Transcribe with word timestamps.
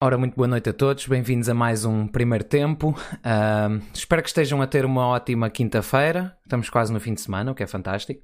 Ora, 0.00 0.16
muito 0.16 0.36
boa 0.36 0.46
noite 0.46 0.68
a 0.68 0.72
todos, 0.72 1.08
bem-vindos 1.08 1.48
a 1.48 1.54
mais 1.54 1.84
um 1.84 2.06
primeiro 2.06 2.44
tempo. 2.44 2.90
Uh, 2.90 3.82
espero 3.92 4.22
que 4.22 4.28
estejam 4.28 4.62
a 4.62 4.66
ter 4.68 4.84
uma 4.84 5.08
ótima 5.08 5.50
quinta-feira. 5.50 6.38
Estamos 6.44 6.70
quase 6.70 6.92
no 6.92 7.00
fim 7.00 7.14
de 7.14 7.20
semana, 7.20 7.50
o 7.50 7.54
que 7.54 7.64
é 7.64 7.66
fantástico. 7.66 8.22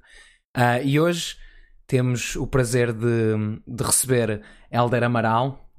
Uh, 0.55 0.81
e 0.85 0.97
hoje 0.97 1.35
temos 1.85 2.37
o 2.37 2.47
prazer 2.47 2.93
de, 2.93 3.59
de 3.67 3.83
receber 3.83 4.41
Helder 4.71 5.03
Amaral 5.03 5.69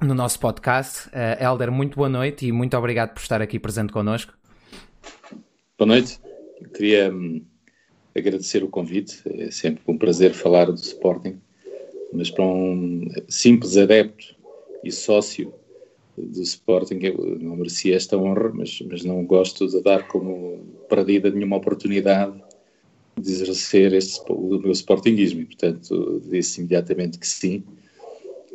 no 0.00 0.14
nosso 0.14 0.40
podcast. 0.40 1.10
Uh, 1.10 1.70
muito 1.70 1.96
boa 1.96 2.08
noite 2.08 2.46
e 2.46 2.50
muito 2.50 2.74
obrigado 2.74 3.12
por 3.12 3.20
estar 3.20 3.42
aqui 3.42 3.58
presente 3.58 3.92
connosco. 3.92 4.32
Boa 5.76 5.86
noite. 5.86 6.18
Queria 6.74 7.12
hum, 7.12 7.44
agradecer 8.16 8.64
o 8.64 8.68
convite. 8.68 9.20
É 9.26 9.50
sempre 9.50 9.82
um 9.86 9.98
prazer 9.98 10.32
falar 10.32 10.64
do 10.64 10.76
Sporting, 10.76 11.38
mas 12.10 12.30
para 12.30 12.42
um 12.42 13.06
simples 13.28 13.76
adepto 13.76 14.40
e 14.84 14.90
sócio 14.90 15.52
do 16.16 16.42
Sporting, 16.42 16.98
eu 17.02 17.38
não 17.40 17.56
merecia 17.56 17.96
esta 17.96 18.16
honra, 18.16 18.50
mas, 18.52 18.82
mas 18.88 19.04
não 19.04 19.24
gosto 19.24 19.66
de 19.66 19.80
dar 19.80 20.06
como 20.08 20.58
perdida 20.88 21.30
nenhuma 21.30 21.56
oportunidade 21.56 22.42
de 23.18 23.30
exercer 23.30 23.92
este, 23.92 24.20
o 24.30 24.58
meu 24.58 24.72
Sportingismo 24.72 25.40
e, 25.40 25.44
portanto, 25.46 26.22
disse 26.28 26.60
imediatamente 26.60 27.18
que 27.18 27.26
sim, 27.26 27.62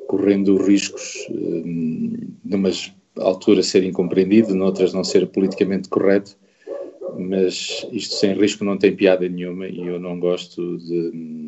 correndo 0.07 0.57
riscos 0.57 1.27
hum, 1.29 2.15
numas 2.43 2.93
alturas 3.17 3.67
ser 3.67 3.83
incompreendido, 3.83 4.55
noutras 4.55 4.93
não 4.93 5.03
ser 5.03 5.27
politicamente 5.27 5.89
correto, 5.89 6.37
mas 7.17 7.85
isto 7.91 8.15
sem 8.15 8.33
risco 8.33 8.63
não 8.63 8.77
tem 8.77 8.95
piada 8.95 9.27
nenhuma 9.27 9.67
e 9.67 9.79
eu 9.79 9.99
não 9.99 10.19
gosto 10.19 10.77
de 10.77 11.46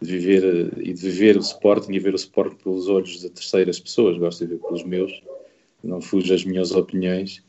de 0.00 0.18
viver 0.18 0.72
e 0.78 0.92
de 0.92 1.00
viver 1.00 1.36
o 1.36 1.40
Sporting 1.40 1.92
e 1.92 1.98
ver 1.98 2.14
o 2.14 2.16
Sporting 2.16 2.56
pelos 2.62 2.88
olhos 2.88 3.20
de 3.20 3.30
terceiras 3.30 3.80
pessoas, 3.80 4.16
gosto 4.16 4.46
de 4.46 4.54
ver 4.54 4.60
pelos 4.60 4.84
meus, 4.84 5.22
não 5.82 6.00
fujo 6.00 6.32
às 6.32 6.44
minhas 6.44 6.70
opiniões 6.72 7.42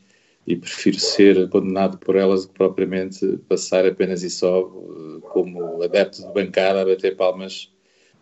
e 0.46 0.56
prefiro 0.56 0.98
ser 0.98 1.48
condenado 1.48 1.98
por 1.98 2.16
elas 2.16 2.42
do 2.42 2.48
que 2.48 2.54
propriamente 2.54 3.38
passar 3.48 3.86
apenas 3.86 4.22
e 4.22 4.30
só 4.30 4.60
eh, 4.60 5.20
como 5.32 5.82
adepto 5.82 6.26
de 6.26 6.32
bancada 6.32 6.80
a 6.80 6.84
bater 6.84 7.16
palmas 7.16 7.72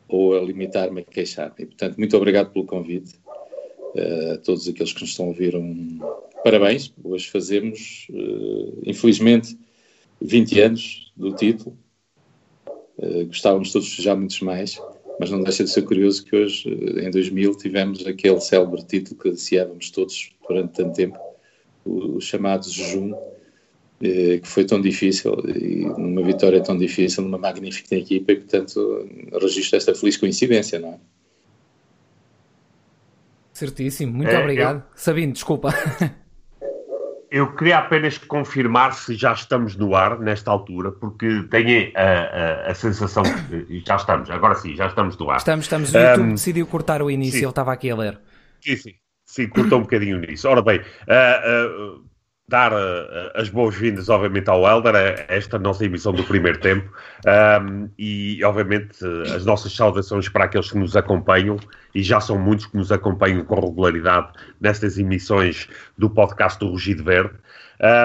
ou 0.08 0.36
a 0.36 0.40
limitar-me 0.40 1.00
a 1.00 1.04
queixar. 1.04 1.54
E, 1.58 1.66
portanto, 1.66 1.96
muito 1.96 2.16
obrigado 2.16 2.52
pelo 2.52 2.64
convite. 2.64 3.14
Uh, 3.94 4.34
a 4.34 4.38
todos 4.38 4.68
aqueles 4.68 4.92
que 4.92 5.00
nos 5.00 5.10
estão 5.10 5.26
a 5.26 5.28
ouvir, 5.28 5.56
um 5.56 5.98
parabéns. 6.44 6.92
Hoje 7.02 7.28
fazemos, 7.30 8.06
uh, 8.10 8.82
infelizmente, 8.84 9.58
20 10.20 10.60
anos 10.60 11.12
do 11.16 11.32
título 11.34 11.76
eh, 13.00 13.24
gostávamos 13.24 13.72
todos 13.72 13.86
de 13.86 13.94
festejar 13.94 14.16
muitos 14.16 14.40
mais, 14.40 14.80
mas 15.20 15.30
não 15.30 15.42
deixa 15.42 15.64
de 15.64 15.70
ser 15.70 15.82
curioso 15.82 16.24
que 16.24 16.36
hoje, 16.36 16.68
eh, 16.68 17.06
em 17.06 17.10
2000, 17.10 17.54
tivemos 17.56 18.06
aquele 18.06 18.40
célebre 18.40 18.82
título 18.84 19.20
que 19.20 19.28
ansiávamos 19.28 19.90
todos 19.90 20.30
durante 20.48 20.72
tanto 20.74 20.94
tempo, 20.94 21.18
o, 21.84 22.16
o 22.16 22.20
chamado 22.20 22.68
jejum, 22.68 23.14
eh, 24.02 24.38
que 24.38 24.48
foi 24.48 24.64
tão 24.64 24.80
difícil, 24.80 25.32
e 25.48 25.84
numa 25.98 26.22
vitória 26.22 26.62
tão 26.62 26.76
difícil, 26.76 27.22
numa 27.22 27.38
magnífica 27.38 27.94
equipa, 27.94 28.32
e 28.32 28.36
portanto 28.36 29.08
registro 29.40 29.76
esta 29.76 29.94
feliz 29.94 30.16
coincidência, 30.16 30.78
não 30.78 30.90
é? 30.90 30.98
Certíssimo, 33.52 34.12
muito 34.12 34.30
é, 34.30 34.38
obrigado. 34.38 34.76
Eu... 34.76 34.82
Sabino, 34.94 35.32
desculpa. 35.32 35.74
Eu 37.30 37.54
queria 37.54 37.78
apenas 37.78 38.16
confirmar 38.16 38.94
se 38.94 39.14
já 39.14 39.32
estamos 39.32 39.76
no 39.76 39.94
ar 39.94 40.18
nesta 40.18 40.50
altura, 40.50 40.92
porque 40.92 41.42
tenho 41.50 41.92
a, 41.94 42.68
a, 42.68 42.70
a 42.70 42.74
sensação 42.74 43.22
que 43.22 43.82
já 43.86 43.96
estamos, 43.96 44.30
agora 44.30 44.54
sim, 44.54 44.74
já 44.74 44.86
estamos 44.86 45.16
no 45.18 45.30
ar. 45.30 45.36
Estamos, 45.36 45.66
estamos. 45.66 45.94
O 45.94 45.98
YouTube 45.98 46.22
um, 46.24 46.34
decidiu 46.34 46.66
cortar 46.66 47.02
o 47.02 47.10
início, 47.10 47.38
sim. 47.38 47.44
ele 47.44 47.50
estava 47.50 47.72
aqui 47.72 47.90
a 47.90 47.96
ler. 47.96 48.18
Sim, 48.62 48.76
sim, 48.76 48.94
sim, 49.26 49.48
cortou 49.48 49.78
um 49.78 49.82
bocadinho 49.82 50.18
nisso. 50.18 50.48
Ora 50.48 50.62
bem, 50.62 50.78
uh, 50.78 51.98
uh, 51.98 52.07
dar 52.48 52.72
uh, 52.72 53.30
as 53.34 53.50
boas-vindas, 53.50 54.08
obviamente, 54.08 54.48
ao 54.48 54.66
Helder, 54.66 54.96
a 54.96 55.34
esta 55.34 55.58
nossa 55.58 55.84
emissão 55.84 56.12
do 56.14 56.24
primeiro 56.24 56.58
tempo 56.58 56.90
um, 57.62 57.88
e, 57.98 58.42
obviamente, 58.42 59.04
as 59.34 59.44
nossas 59.44 59.72
saudações 59.72 60.28
para 60.30 60.44
aqueles 60.44 60.70
que 60.70 60.78
nos 60.78 60.96
acompanham 60.96 61.58
e 61.94 62.02
já 62.02 62.20
são 62.20 62.38
muitos 62.38 62.66
que 62.66 62.76
nos 62.76 62.90
acompanham 62.90 63.44
com 63.44 63.54
regularidade 63.54 64.32
nestas 64.60 64.98
emissões 64.98 65.68
do 65.98 66.08
podcast 66.08 66.58
do 66.58 66.70
Rugido 66.70 67.04
Verde. 67.04 67.34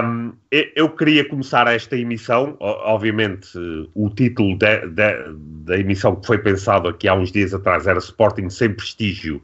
Um, 0.03 0.33
eu 0.51 0.89
queria 0.89 1.27
começar 1.27 1.65
esta 1.67 1.97
emissão, 1.97 2.57
obviamente, 2.59 3.49
o 3.95 4.09
título 4.09 4.57
de, 4.57 4.87
de, 4.87 5.33
da 5.65 5.77
emissão 5.79 6.15
que 6.17 6.27
foi 6.27 6.37
pensado 6.37 6.89
aqui 6.89 7.07
há 7.07 7.15
uns 7.15 7.31
dias 7.31 7.53
atrás 7.53 7.87
era 7.87 7.97
Sporting 7.97 8.49
sem 8.49 8.73
prestígio 8.73 9.41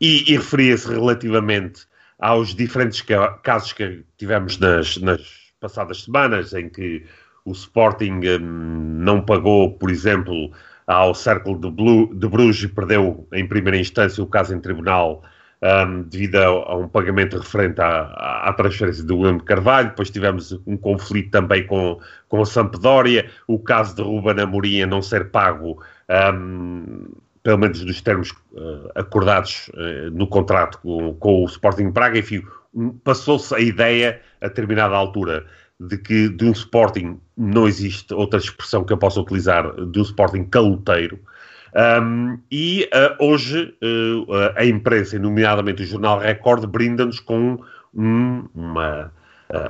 e, 0.00 0.30
e 0.30 0.36
referia-se 0.36 0.88
relativamente 0.88 1.86
aos 2.18 2.54
diferentes 2.54 3.04
casos 3.42 3.72
que 3.72 4.04
tivemos 4.16 4.58
nas, 4.58 4.96
nas 4.98 5.20
passadas 5.60 6.04
semanas, 6.04 6.52
em 6.52 6.68
que 6.68 7.04
o 7.44 7.52
Sporting 7.52 8.20
hum, 8.40 8.98
não 9.00 9.20
pagou, 9.20 9.72
por 9.72 9.90
exemplo, 9.90 10.50
ao 10.86 11.14
Círculo 11.14 11.58
de, 11.58 12.18
de 12.18 12.28
Bruges 12.28 12.64
e 12.64 12.68
perdeu 12.68 13.26
em 13.32 13.46
primeira 13.46 13.78
instância 13.78 14.22
o 14.22 14.26
caso 14.26 14.54
em 14.54 14.60
tribunal 14.60 15.22
um, 15.62 16.02
devido 16.02 16.36
a, 16.36 16.46
a, 16.46 16.76
um 16.76 16.88
pagamento 16.88 17.38
referente 17.38 17.80
à, 17.80 18.48
à, 18.48 18.52
transferência 18.52 19.04
do 19.04 19.18
William 19.18 19.38
Carvalho. 19.38 19.90
Depois 19.90 20.10
tivemos 20.10 20.52
um 20.66 20.76
conflito 20.76 21.30
também 21.30 21.66
com, 21.66 22.00
com 22.28 22.42
a 22.42 22.46
Sampdoria, 22.46 23.30
o 23.46 23.58
caso 23.58 23.94
de 23.94 24.02
Ruben 24.02 24.40
Amorim 24.40 24.82
a 24.82 24.86
não 24.86 25.00
ser 25.00 25.30
pago 25.30 25.82
um, 26.34 27.06
pelo 27.42 27.58
menos 27.58 27.84
dos 27.84 28.00
termos 28.00 28.30
uh, 28.52 28.90
acordados 28.94 29.68
uh, 29.74 30.10
no 30.12 30.26
contrato 30.26 30.78
com, 30.78 31.14
com, 31.14 31.42
o 31.42 31.46
Sporting 31.46 31.90
Praga, 31.90 32.18
enfim, 32.18 32.42
passou-se 33.02 33.54
a 33.54 33.58
ideia 33.58 34.20
a 34.40 34.48
determinada 34.48 34.94
altura 34.94 35.44
de 35.78 35.98
que 35.98 36.28
de 36.28 36.44
um 36.44 36.52
Sporting 36.52 37.20
não 37.36 37.66
existe 37.66 38.14
outra 38.14 38.38
expressão 38.38 38.84
que 38.84 38.92
eu 38.92 38.98
possa 38.98 39.20
utilizar 39.20 39.72
de 39.86 39.98
um 39.98 40.02
Sporting 40.02 40.44
caloteiro. 40.44 41.18
Um, 41.74 42.38
e 42.50 42.88
uh, 42.94 43.24
hoje 43.24 43.74
a 44.54 44.64
imprensa, 44.64 45.18
nomeadamente 45.18 45.82
o 45.82 45.86
jornal 45.86 46.18
Record, 46.18 46.66
brinda-nos 46.66 47.18
com 47.18 47.58
um, 47.94 48.46
uma 48.54 49.10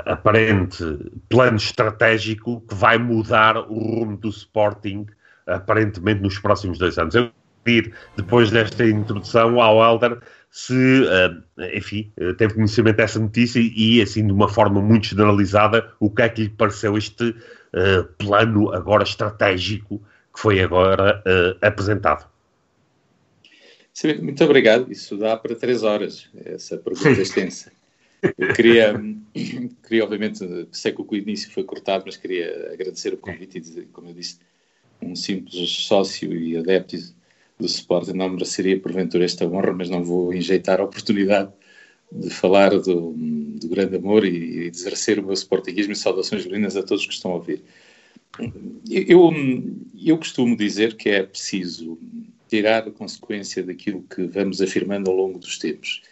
aparente 0.06 0.84
plano 1.28 1.56
estratégico 1.56 2.60
que 2.69 2.75
vai 2.75 2.99
mudar 2.99 3.56
o 3.56 3.78
rumo 3.78 4.16
do 4.16 4.28
Sporting 4.28 5.06
aparentemente 5.47 6.21
nos 6.21 6.39
próximos 6.39 6.78
dois 6.78 6.99
anos. 6.99 7.15
Eu 7.15 7.31
pedir, 7.62 7.92
depois 8.16 8.50
desta 8.50 8.84
introdução, 8.84 9.60
ao 9.60 9.82
Helder 9.82 10.18
se, 10.52 10.74
uh, 10.74 11.62
enfim, 11.74 12.12
uh, 12.20 12.34
teve 12.34 12.54
conhecimento 12.54 12.96
dessa 12.96 13.18
notícia 13.18 13.58
e, 13.58 14.02
assim, 14.02 14.26
de 14.26 14.32
uma 14.32 14.48
forma 14.48 14.82
muito 14.82 15.06
generalizada, 15.06 15.90
o 15.98 16.10
que 16.10 16.20
é 16.20 16.28
que 16.28 16.42
lhe 16.42 16.48
pareceu 16.50 16.96
este 16.96 17.30
uh, 17.30 18.04
plano 18.18 18.70
agora 18.70 19.02
estratégico 19.02 19.98
que 20.32 20.40
foi 20.40 20.60
agora 20.60 21.22
apresentado. 21.60 22.26
Sim, 23.92 24.14
muito 24.22 24.42
obrigado. 24.42 24.90
Isso 24.90 25.18
dá 25.18 25.36
para 25.36 25.54
três 25.54 25.82
horas, 25.82 26.30
essa 26.46 26.78
pergunta 26.78 27.10
extensa. 27.20 27.70
Eu 28.38 28.54
queria, 28.54 28.94
queria, 29.86 30.04
obviamente, 30.04 30.38
sei 30.72 30.92
que 30.92 31.02
o 31.02 31.16
início 31.16 31.52
foi 31.52 31.64
cortado, 31.64 32.04
mas 32.06 32.16
queria 32.16 32.72
agradecer 32.72 33.12
o 33.12 33.18
convite 33.18 33.58
e 33.58 33.60
dizer, 33.60 33.88
como 33.92 34.08
eu 34.08 34.14
disse, 34.14 34.38
um 35.02 35.14
simples 35.14 35.70
sócio 35.86 36.32
e 36.32 36.56
adepto 36.56 36.96
do 37.62 37.66
Sporting 37.66 38.12
não 38.12 38.28
mereceria 38.28 38.78
porventura 38.78 39.24
esta 39.24 39.46
honra, 39.46 39.72
mas 39.72 39.88
não 39.88 40.04
vou 40.04 40.34
enjeitar 40.34 40.80
a 40.80 40.84
oportunidade 40.84 41.50
de 42.10 42.28
falar 42.28 42.70
do, 42.70 43.12
do 43.12 43.68
grande 43.68 43.96
amor 43.96 44.24
e, 44.24 44.36
e 44.36 44.68
exercer 44.68 45.18
o 45.18 45.22
meu 45.22 45.32
sportinguismo 45.32 45.92
e 45.92 45.96
saudações 45.96 46.44
lindas 46.44 46.76
a 46.76 46.82
todos 46.82 47.06
que 47.06 47.14
estão 47.14 47.30
a 47.30 47.36
ouvir. 47.36 47.62
Eu, 48.90 49.30
eu 49.98 50.18
costumo 50.18 50.56
dizer 50.56 50.96
que 50.96 51.08
é 51.08 51.22
preciso 51.22 51.98
tirar 52.48 52.86
a 52.86 52.90
consequência 52.90 53.62
daquilo 53.62 54.04
que 54.14 54.24
vamos 54.24 54.60
afirmando 54.60 55.10
ao 55.10 55.16
longo 55.16 55.38
dos 55.38 55.58
tempos. 55.58 56.03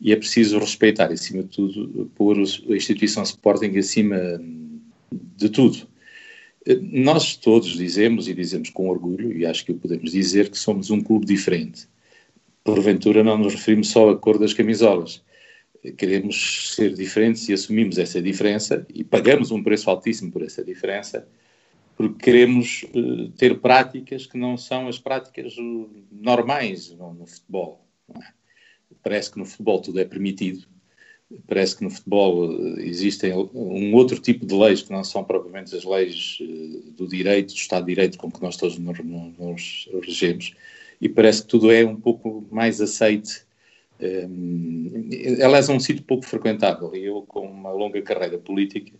E 0.00 0.12
é 0.12 0.16
preciso 0.16 0.58
respeitar, 0.58 1.12
acima 1.12 1.42
de 1.42 1.50
tudo, 1.50 2.10
pôr 2.14 2.38
a 2.38 2.74
instituição 2.74 3.22
Sporting 3.22 3.76
acima 3.76 4.16
de 5.36 5.48
tudo. 5.50 5.86
Nós 6.92 7.36
todos 7.36 7.70
dizemos, 7.70 8.28
e 8.28 8.34
dizemos 8.34 8.70
com 8.70 8.88
orgulho, 8.88 9.36
e 9.36 9.46
acho 9.46 9.64
que 9.64 9.72
o 9.72 9.78
podemos 9.78 10.12
dizer, 10.12 10.50
que 10.50 10.58
somos 10.58 10.90
um 10.90 11.00
clube 11.00 11.24
diferente. 11.24 11.88
Porventura 12.62 13.24
não 13.24 13.38
nos 13.38 13.54
referimos 13.54 13.88
só 13.88 14.10
à 14.10 14.16
cor 14.16 14.38
das 14.38 14.52
camisolas. 14.52 15.22
Queremos 15.96 16.74
ser 16.74 16.92
diferentes 16.92 17.48
e 17.48 17.54
assumimos 17.54 17.96
essa 17.96 18.20
diferença 18.20 18.86
e 18.94 19.02
pagamos 19.02 19.50
um 19.50 19.62
preço 19.62 19.88
altíssimo 19.88 20.30
por 20.30 20.42
essa 20.42 20.62
diferença, 20.62 21.26
porque 21.96 22.24
queremos 22.24 22.84
uh, 22.94 23.30
ter 23.30 23.58
práticas 23.60 24.26
que 24.26 24.36
não 24.36 24.58
são 24.58 24.88
as 24.88 24.98
práticas 24.98 25.54
normais 26.12 26.90
no, 26.90 27.14
no 27.14 27.26
futebol. 27.26 27.86
É? 28.14 28.20
Parece 29.02 29.30
que 29.30 29.38
no 29.38 29.46
futebol 29.46 29.80
tudo 29.80 29.98
é 29.98 30.04
permitido, 30.04 30.66
parece 31.46 31.76
que 31.76 31.84
no 31.84 31.90
futebol 31.90 32.52
eh, 32.52 32.82
existem 32.86 33.32
um 33.32 33.94
outro 33.94 34.18
tipo 34.18 34.44
de 34.44 34.54
leis 34.54 34.82
que 34.82 34.92
não 34.92 35.04
são 35.04 35.22
propriamente 35.24 35.74
as 35.76 35.84
leis 35.84 36.38
eh, 36.40 36.90
do 36.96 37.06
direito, 37.06 37.52
do 37.52 37.56
Estado 37.56 37.84
de 37.84 37.94
Direito 37.94 38.18
com 38.18 38.30
que 38.30 38.42
nós 38.42 38.56
todos 38.56 38.78
nos, 38.78 38.98
nos 39.38 39.88
regemos, 40.02 40.54
e 41.00 41.08
parece 41.08 41.42
que 41.42 41.48
tudo 41.48 41.70
é 41.70 41.84
um 41.84 41.96
pouco 41.96 42.46
mais 42.50 42.80
aceite 42.80 43.44
Um, 44.00 45.10
aliás, 45.44 45.68
é 45.68 45.72
um 45.72 45.78
sítio 45.78 46.02
pouco 46.02 46.24
frequentável 46.24 46.94
e 46.94 47.04
eu, 47.04 47.22
com 47.28 47.46
uma 47.46 47.70
longa 47.70 48.00
carreira 48.00 48.38
política, 48.38 48.92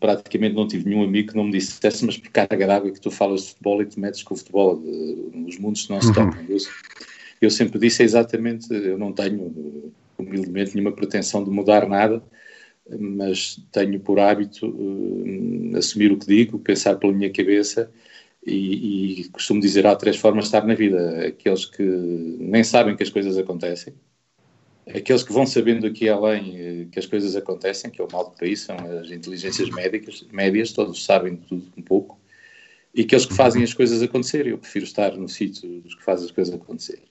praticamente 0.00 0.54
não 0.54 0.66
tive 0.66 0.88
nenhum 0.88 1.04
amigo 1.04 1.30
que 1.30 1.36
não 1.36 1.44
me 1.44 1.52
dissesse, 1.52 2.04
mas 2.04 2.18
por 2.18 2.30
carga 2.30 2.66
d'água 2.66 2.90
que 2.90 3.00
tu 3.00 3.10
falas 3.10 3.42
de 3.42 3.48
futebol 3.50 3.82
e 3.82 3.86
te 3.86 4.00
metes 4.00 4.22
com 4.22 4.34
o 4.34 4.36
futebol, 4.36 4.82
os 5.46 5.58
mundos 5.58 5.88
não 5.88 6.00
se 6.00 6.08
uhum. 6.08 6.14
tocam. 6.14 6.44
Eu, 6.48 6.56
eu 7.40 7.50
sempre 7.50 7.78
disse 7.78 8.02
exatamente, 8.02 8.72
eu 8.72 8.98
não 8.98 9.12
tenho, 9.12 9.92
humildemente, 10.18 10.74
nenhuma 10.74 10.94
pretensão 10.94 11.42
de 11.44 11.50
mudar 11.50 11.88
nada, 11.88 12.22
mas 12.88 13.60
tenho 13.72 13.98
por 14.00 14.18
hábito 14.18 14.68
uh, 14.68 15.76
assumir 15.76 16.12
o 16.12 16.18
que 16.18 16.26
digo, 16.26 16.58
pensar 16.58 16.96
pela 16.96 17.12
minha 17.12 17.32
cabeça 17.32 17.90
e, 18.46 19.22
e, 19.22 19.28
costumo 19.30 19.60
dizer 19.60 19.86
há 19.86 19.96
três 19.96 20.16
formas 20.16 20.44
de 20.44 20.48
estar 20.48 20.64
na 20.64 20.74
vida. 20.74 21.26
Aqueles 21.26 21.64
que 21.64 21.82
nem 21.82 22.62
sabem 22.62 22.96
que 22.96 23.02
as 23.02 23.10
coisas 23.10 23.36
acontecem, 23.36 23.94
aqueles 24.86 25.24
que 25.24 25.32
vão 25.32 25.46
sabendo 25.46 25.86
aqui 25.86 26.08
além 26.08 26.56
eh, 26.56 26.86
que 26.92 26.98
as 26.98 27.06
coisas 27.06 27.34
acontecem, 27.34 27.90
que 27.90 28.00
é 28.00 28.04
o 28.04 28.08
mal 28.10 28.30
do 28.30 28.36
país, 28.36 28.60
são 28.60 28.76
as 28.76 29.10
inteligências 29.10 29.68
médicas, 29.70 30.24
médias, 30.30 30.72
todos 30.72 31.04
sabem 31.04 31.36
tudo 31.36 31.72
um 31.76 31.82
pouco, 31.82 32.20
e 32.94 33.02
aqueles 33.02 33.26
que 33.26 33.34
fazem 33.34 33.64
as 33.64 33.74
coisas 33.74 34.00
acontecer. 34.02 34.46
Eu 34.46 34.58
prefiro 34.58 34.84
estar 34.84 35.16
no 35.16 35.28
sítio 35.28 35.80
dos 35.80 35.94
que 35.96 36.04
fazem 36.04 36.26
as 36.26 36.32
coisas 36.32 36.54
acontecer. 36.54 37.02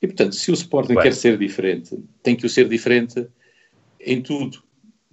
E, 0.00 0.06
portanto, 0.06 0.34
se 0.34 0.50
o 0.50 0.54
Sporting 0.54 0.94
Bem. 0.94 1.02
quer 1.02 1.14
ser 1.14 1.36
diferente, 1.36 1.98
tem 2.22 2.34
que 2.34 2.46
o 2.46 2.48
ser 2.48 2.68
diferente 2.68 3.26
em 4.00 4.22
tudo. 4.22 4.62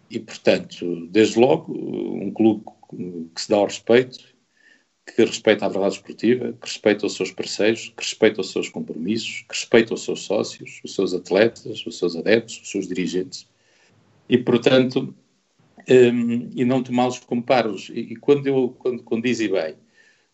E, 0.10 0.20
portanto, 0.20 1.08
desde 1.08 1.38
logo, 1.38 1.74
um 1.74 2.32
clube 2.32 2.64
que 3.36 3.42
se 3.42 3.50
dá 3.50 3.58
ao 3.58 3.66
respeito, 3.66 4.20
que 5.06 5.24
respeita 5.24 5.66
a 5.66 5.70
verdade 5.70 5.96
esportiva, 5.96 6.54
que 6.54 6.68
respeita 6.68 7.06
os 7.06 7.16
seus 7.16 7.32
parceiros, 7.32 7.90
que 7.90 8.04
respeita 8.04 8.42
os 8.42 8.52
seus 8.52 8.70
compromissos, 8.70 9.46
que 9.48 9.56
respeita 9.56 9.94
os 9.94 10.04
seus 10.04 10.22
sócios, 10.22 10.82
os 10.84 10.96
seus 10.96 11.14
atletas, 11.14 11.86
os 11.86 11.98
seus 11.98 12.16
adeptos, 12.16 12.62
os 12.62 12.72
seus 12.72 12.88
dirigentes. 12.88 13.48
E, 14.30 14.38
portanto, 14.38 15.14
um, 15.90 16.50
e 16.56 16.66
não 16.66 16.84
tomá-los 16.84 17.20
como 17.20 17.42
paros. 17.42 17.90
E, 17.90 18.00
e, 18.00 18.16
quando 18.16 18.48
eu, 18.48 18.76
quando, 18.78 19.04
quando 19.04 19.24
diz 19.24 19.40
e 19.40 19.48
bem, 19.48 19.76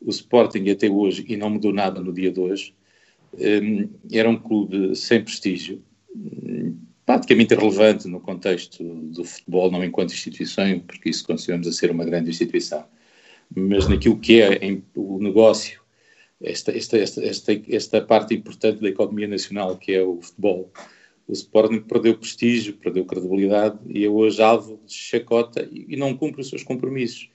o 0.01 0.09
Sporting 0.09 0.69
até 0.69 0.89
hoje, 0.89 1.23
e 1.27 1.37
não 1.37 1.49
mudou 1.49 1.71
nada 1.71 2.01
no 2.01 2.11
dia 2.11 2.31
de 2.31 2.39
hoje, 2.39 2.73
era 4.11 4.29
um 4.29 4.37
clube 4.37 4.95
sem 4.95 5.23
prestígio, 5.23 5.83
praticamente 7.05 7.53
irrelevante 7.53 8.07
no 8.07 8.19
contexto 8.19 8.83
do 8.83 9.23
futebol, 9.23 9.71
não 9.71 9.83
enquanto 9.83 10.13
instituição, 10.13 10.79
porque 10.79 11.09
isso 11.09 11.25
continuamos 11.25 11.67
a 11.67 11.71
ser 11.71 11.91
uma 11.91 12.05
grande 12.05 12.29
instituição, 12.29 12.85
mas 13.55 13.87
naquilo 13.87 14.19
que 14.19 14.41
é 14.41 14.59
o 14.95 15.19
negócio, 15.19 15.81
esta, 16.41 16.75
esta, 16.75 16.97
esta, 16.97 17.61
esta, 17.69 18.01
parte 18.01 18.33
importante 18.33 18.81
da 18.81 18.89
economia 18.89 19.27
nacional, 19.27 19.77
que 19.77 19.93
é 19.93 20.01
o 20.01 20.21
futebol, 20.21 20.71
o 21.27 21.31
Sporting 21.31 21.79
perdeu 21.81 22.17
prestígio, 22.17 22.73
perdeu 22.73 23.05
credibilidade 23.05 23.79
e 23.87 24.03
é 24.03 24.09
hoje 24.09 24.41
alvo 24.41 24.79
de 24.85 24.93
chacota 24.93 25.67
e, 25.71 25.95
não 25.95 26.17
cumpre 26.17 26.41
os 26.41 26.49
seus 26.49 26.63
compromissos. 26.63 27.29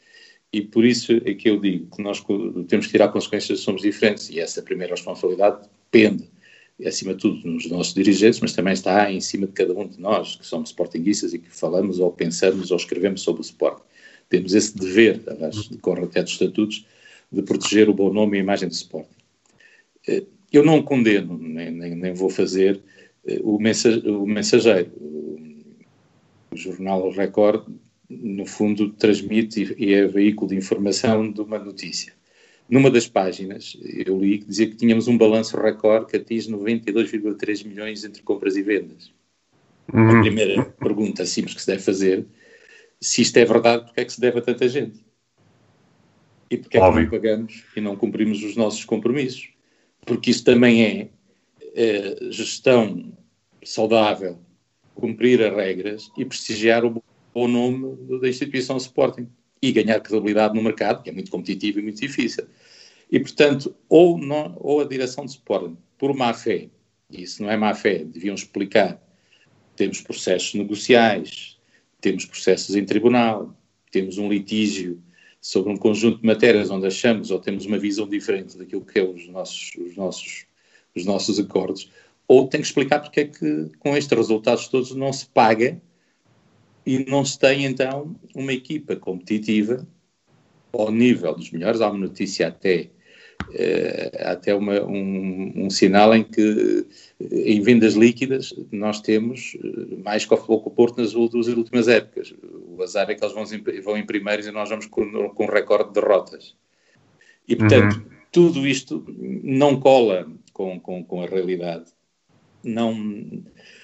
E 0.53 0.61
por 0.61 0.85
isso 0.85 1.13
é 1.25 1.35
que 1.35 1.49
eu 1.49 1.59
digo 1.59 1.95
que 1.95 2.03
nós 2.03 2.23
temos 2.69 2.87
que 2.87 2.93
tirar 2.93 3.09
consequências, 3.09 3.61
somos 3.61 3.83
diferentes, 3.83 4.29
e 4.29 4.41
essa 4.41 4.63
primeira 4.63 4.95
responsabilidade 4.95 5.69
depende, 5.91 6.29
acima 6.87 7.15
de 7.15 7.21
tudo, 7.21 7.49
nos 7.49 7.69
nossos 7.69 7.95
dirigentes, 7.95 8.41
mas 8.41 8.53
também 8.53 8.73
está 8.73 9.11
em 9.11 9.21
cima 9.21 9.47
de 9.47 9.53
cada 9.53 9.73
um 9.73 9.87
de 9.87 10.01
nós, 10.01 10.37
que 10.37 10.47
somos 10.47 10.71
sportinguistas 10.71 11.35
e 11.35 11.39
que 11.39 11.51
falamos 11.51 11.99
ou 11.99 12.13
pensamos 12.13 12.71
ou 12.71 12.77
escrevemos 12.77 13.23
sobre 13.23 13.41
o 13.41 13.45
Sport. 13.45 13.83
Temos 14.29 14.55
esse 14.55 14.77
dever, 14.77 15.21
aliás, 15.27 15.69
decorre 15.69 16.05
até 16.05 16.23
dos 16.23 16.33
estatutos, 16.33 16.87
de 17.33 17.43
proteger 17.43 17.89
o 17.89 17.95
bom 17.95 18.13
nome 18.13 18.37
e 18.37 18.41
a 18.41 18.43
imagem 18.43 18.69
do 18.69 18.75
Sport. 18.75 19.09
Eh, 20.07 20.25
eu 20.53 20.65
não 20.65 20.83
condeno, 20.83 21.37
nem, 21.39 21.71
nem, 21.71 21.95
nem 21.95 22.15
vou 22.15 22.31
fazer, 22.31 22.81
eh, 23.27 23.41
o, 23.43 23.59
mensageiro. 23.59 24.91
O 26.51 26.57
jornal 26.57 27.11
Record, 27.11 27.69
no 28.09 28.47
fundo, 28.47 28.91
transmite 28.91 29.75
e 29.79 29.93
é 29.93 30.07
veículo 30.07 30.49
de 30.49 30.57
informação 30.57 31.31
de 31.31 31.41
uma 31.41 31.59
notícia. 31.59 32.18
Numa 32.69 32.91
das 32.91 33.09
páginas, 33.09 33.79
eu 33.83 34.19
li 34.19 34.39
que 34.39 34.45
dizia 34.45 34.69
que 34.69 34.77
tínhamos 34.77 35.09
um 35.09 35.17
balanço 35.17 35.57
recorde 35.57 36.07
que 36.07 36.17
atinge 36.17 36.51
92,3 36.51 37.67
milhões 37.67 38.05
entre 38.05 38.23
compras 38.23 38.57
e 38.57 38.63
vendas. 38.63 39.11
Uhum. 39.93 40.19
A 40.19 40.21
primeira 40.21 40.65
pergunta 40.65 41.25
simples 41.25 41.55
que 41.55 41.63
se 41.63 41.67
deve 41.67 41.83
fazer, 41.83 42.27
se 43.01 43.23
isto 43.23 43.37
é 43.39 43.45
verdade, 43.45 43.85
porque 43.87 44.01
é 44.01 44.05
que 44.05 44.13
se 44.13 44.21
deve 44.21 44.39
a 44.39 44.43
tanta 44.43 44.69
gente? 44.69 45.03
E 46.51 46.59
porque 46.59 46.77
é 46.77 46.81
que 46.81 47.01
não 47.01 47.11
pagamos 47.11 47.65
e 47.75 47.81
não 47.81 47.97
cumprimos 47.97 48.43
os 48.43 48.55
nossos 48.55 48.85
compromissos? 48.85 49.51
Porque 50.05 50.31
isso 50.31 50.45
também 50.45 50.85
é, 50.85 51.09
é 51.75 52.31
gestão 52.31 53.13
saudável, 53.65 54.39
cumprir 54.95 55.43
as 55.43 55.55
regras 55.55 56.11
e 56.19 56.25
prestigiar 56.25 56.85
o 56.85 57.03
bom 57.35 57.49
nome 57.49 57.97
da 58.21 58.29
instituição 58.29 58.77
Sporting 58.77 59.29
e 59.61 59.73
ganhar 59.73 60.01
credibilidade 60.01 60.55
no 60.55 60.63
mercado, 60.63 61.03
que 61.03 61.11
é 61.11 61.13
muito 61.13 61.31
competitivo 61.31 61.79
e 61.79 61.83
muito 61.83 62.01
difícil. 62.01 62.47
E, 63.11 63.19
portanto, 63.19 63.75
ou, 63.89 64.19
não, 64.19 64.57
ou 64.61 64.81
a 64.81 64.85
direção 64.85 65.25
de 65.25 65.33
Sporting, 65.33 65.77
por 65.97 66.15
má 66.15 66.33
fé, 66.35 66.69
e 67.11 67.23
isso 67.23 67.43
não 67.43 67.51
é 67.51 67.57
má 67.57 67.75
fé, 67.75 68.05
deviam 68.05 68.35
explicar, 68.35 69.03
temos 69.75 70.01
processos 70.01 70.55
negociais, 70.55 71.59
temos 72.01 72.25
processos 72.25 72.77
em 72.77 72.85
tribunal, 72.85 73.57
temos 73.91 74.19
um 74.19 74.29
litígio 74.29 75.03
sobre 75.41 75.73
um 75.73 75.77
conjunto 75.77 76.21
de 76.21 76.27
matérias 76.27 76.71
onde 76.71 76.87
achamos 76.87 77.31
ou 77.31 77.39
temos 77.39 77.65
uma 77.65 77.79
visão 77.79 78.09
diferente 78.09 78.59
daquilo 78.59 78.85
que 78.85 78.99
é 78.99 79.03
os 79.03 79.27
nossos, 79.29 79.73
os 79.77 79.97
nossos, 79.97 80.47
os 80.95 81.05
nossos 81.05 81.39
acordos, 81.39 81.91
ou 82.27 82.47
tem 82.47 82.61
que 82.61 82.67
explicar 82.67 83.01
porque 83.01 83.21
é 83.21 83.25
que 83.25 83.71
com 83.79 83.97
estes 83.97 84.17
resultados 84.17 84.69
todos 84.69 84.95
não 84.95 85.13
se 85.13 85.27
paga 85.27 85.81
e 86.89 87.05
não 87.05 87.23
se 87.23 87.39
tem 87.39 87.67
então 87.67 88.17
uma 88.35 88.51
equipa 88.51 88.97
competitiva 88.97 89.87
ao 90.73 90.91
nível 90.91 91.35
dos 91.35 91.51
melhores. 91.51 91.83
Há 91.83 91.91
uma 91.91 92.07
notícia 92.07 92.49
até, 92.49 92.89
uh, 93.45 94.23
até 94.23 94.55
uma, 94.55 94.83
um, 94.85 95.53
um, 95.67 95.69
sinal 95.69 96.15
em 96.15 96.25
que 96.25 96.87
em 97.21 97.61
vendas 97.61 97.93
líquidas 97.93 98.55
nós 98.73 99.03
temos 99.03 99.55
eh, 99.63 99.97
mais 100.03 100.25
que 100.25 100.33
o 100.33 100.37
Futebol 100.39 100.63
com 100.63 100.71
o 100.71 100.73
Porto 100.73 100.97
nas 100.97 101.13
últimas 101.15 101.89
épocas. 101.89 102.33
O 102.43 102.83
azar 102.83 103.11
é 103.11 103.15
que 103.15 103.23
eles 103.23 103.35
vão, 103.35 103.45
vão 103.83 103.99
em 103.99 104.07
primeiros 104.07 104.47
e 104.47 104.51
nós 104.51 104.71
vamos 104.71 104.87
com, 104.87 105.29
com 105.29 105.45
um 105.45 105.51
recorde 105.51 105.89
de 105.89 106.01
derrotas. 106.01 106.57
E 107.47 107.55
portanto, 107.55 107.97
uhum. 107.97 108.05
tudo 108.33 108.67
isto 108.67 109.05
não 109.45 109.79
cola 109.79 110.27
com, 110.55 110.81
com, 110.81 111.05
com 111.05 111.23
a 111.23 111.27
realidade. 111.27 111.85
Não 112.65 112.95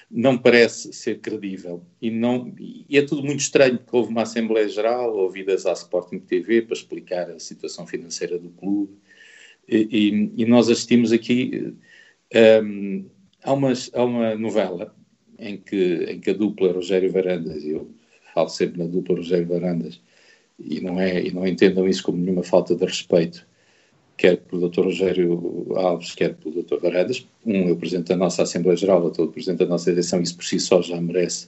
não 0.09 0.37
parece 0.37 0.93
ser 0.93 1.19
credível. 1.19 1.83
E, 2.01 2.09
não, 2.11 2.53
e 2.57 2.97
é 2.97 3.01
tudo 3.01 3.23
muito 3.23 3.39
estranho, 3.39 3.77
porque 3.77 3.95
houve 3.95 4.09
uma 4.09 4.21
Assembleia 4.21 4.67
Geral, 4.69 5.15
ouvidas 5.15 5.65
à 5.65 5.73
Sporting 5.73 6.19
TV, 6.19 6.61
para 6.61 6.75
explicar 6.75 7.29
a 7.29 7.39
situação 7.39 7.85
financeira 7.87 8.37
do 8.37 8.49
clube, 8.49 8.93
e, 9.67 10.31
e, 10.37 10.43
e 10.43 10.45
nós 10.45 10.69
assistimos 10.69 11.11
aqui 11.11 11.73
um, 12.63 13.05
há, 13.43 13.53
uma, 13.53 13.73
há 13.93 14.03
uma 14.03 14.35
novela 14.35 14.95
em 15.39 15.57
que, 15.57 16.05
em 16.07 16.19
que 16.19 16.29
a 16.29 16.33
dupla 16.33 16.71
Rogério 16.71 17.11
Varandas, 17.11 17.63
e 17.63 17.71
eu 17.71 17.89
falo 18.33 18.49
sempre 18.49 18.79
na 18.79 18.85
dupla 18.85 19.15
Rogério 19.15 19.47
Varandas, 19.47 20.01
e 20.59 20.79
não, 20.79 20.99
é, 20.99 21.21
e 21.21 21.31
não 21.31 21.45
entendam 21.45 21.87
isso 21.87 22.03
como 22.03 22.17
nenhuma 22.17 22.43
falta 22.43 22.75
de 22.75 22.85
respeito, 22.85 23.45
quer 24.17 24.37
pelo 24.37 24.69
Dr. 24.69 24.81
Rogério 24.81 25.67
Alves, 25.75 26.13
quer 26.15 26.35
pelo 26.35 26.63
Dr. 26.63 26.79
Varandas. 26.81 27.27
Um 27.45 27.69
é 27.69 27.71
o 27.71 27.75
Presidente 27.75 28.07
da 28.07 28.15
nossa 28.15 28.43
Assembleia 28.43 28.77
Geral, 28.77 29.03
outro 29.03 29.23
é 29.23 29.25
o 29.25 29.31
Presidente 29.31 29.59
da 29.59 29.65
nossa 29.65 29.89
eleição, 29.89 30.21
isso 30.21 30.35
por 30.35 30.45
si 30.45 30.59
só 30.59 30.81
já 30.81 30.99
merece 30.99 31.47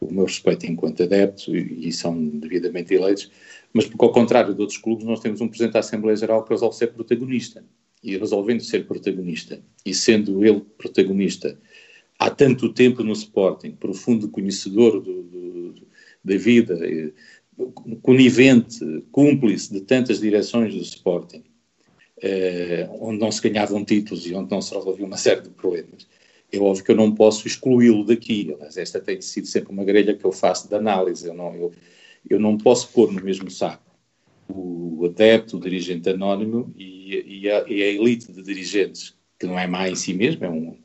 o 0.00 0.12
meu 0.12 0.24
respeito 0.24 0.66
enquanto 0.66 1.02
adepto 1.02 1.56
e, 1.56 1.88
e 1.88 1.92
são 1.92 2.28
devidamente 2.28 2.94
eleitos. 2.94 3.30
Mas, 3.72 3.86
porque 3.86 4.04
ao 4.04 4.12
contrário 4.12 4.54
de 4.54 4.60
outros 4.60 4.78
clubes, 4.78 5.04
nós 5.04 5.20
temos 5.20 5.40
um 5.40 5.48
Presidente 5.48 5.74
da 5.74 5.80
Assembleia 5.80 6.16
Geral 6.16 6.42
que 6.44 6.50
resolve 6.50 6.76
ser 6.76 6.88
protagonista. 6.88 7.64
E 8.02 8.16
resolvendo 8.16 8.60
ser 8.60 8.86
protagonista, 8.86 9.60
e 9.84 9.92
sendo 9.92 10.44
ele 10.44 10.60
protagonista 10.78 11.58
há 12.16 12.30
tanto 12.30 12.72
tempo 12.72 13.02
no 13.02 13.12
Sporting, 13.12 13.72
profundo 13.72 14.28
conhecedor 14.28 15.00
do, 15.00 15.22
do, 15.24 15.74
da 16.24 16.36
vida, 16.36 16.78
conivente, 18.00 18.78
cúmplice 19.10 19.72
de 19.72 19.80
tantas 19.80 20.20
direções 20.20 20.72
do 20.74 20.80
Sporting, 20.80 21.42
eh, 22.22 22.88
onde 23.00 23.18
não 23.18 23.30
se 23.30 23.48
ganhavam 23.48 23.84
títulos 23.84 24.26
e 24.26 24.34
onde 24.34 24.50
não 24.50 24.60
se 24.60 24.74
resolvia 24.74 25.06
uma 25.06 25.16
série 25.16 25.42
de 25.42 25.50
problemas. 25.50 26.06
É 26.50 26.58
óbvio 26.58 26.84
que 26.84 26.90
eu 26.90 26.96
não 26.96 27.14
posso 27.14 27.46
excluí-lo 27.46 28.04
daqui, 28.04 28.56
mas 28.58 28.76
esta 28.76 29.00
tem 29.00 29.20
sido 29.20 29.46
sempre 29.46 29.72
uma 29.72 29.84
grelha 29.84 30.14
que 30.16 30.24
eu 30.24 30.32
faço 30.32 30.68
de 30.68 30.74
análise. 30.74 31.26
Eu 31.26 31.34
não, 31.34 31.54
eu, 31.54 31.72
eu 32.28 32.40
não 32.40 32.56
posso 32.56 32.88
pôr 32.88 33.12
no 33.12 33.22
mesmo 33.22 33.50
saco 33.50 33.88
o 34.48 35.04
adepto, 35.04 35.56
o 35.56 35.60
dirigente 35.60 36.08
anónimo 36.08 36.72
e, 36.76 37.42
e, 37.42 37.50
a, 37.50 37.64
e, 37.68 37.82
a, 37.82 37.86
elite 37.86 38.32
de 38.32 38.42
dirigentes, 38.42 39.14
que 39.38 39.46
não 39.46 39.58
é 39.58 39.66
má 39.66 39.88
em 39.88 39.94
si 39.94 40.14
mesmo, 40.14 40.44
é, 40.44 40.48
um, 40.48 40.76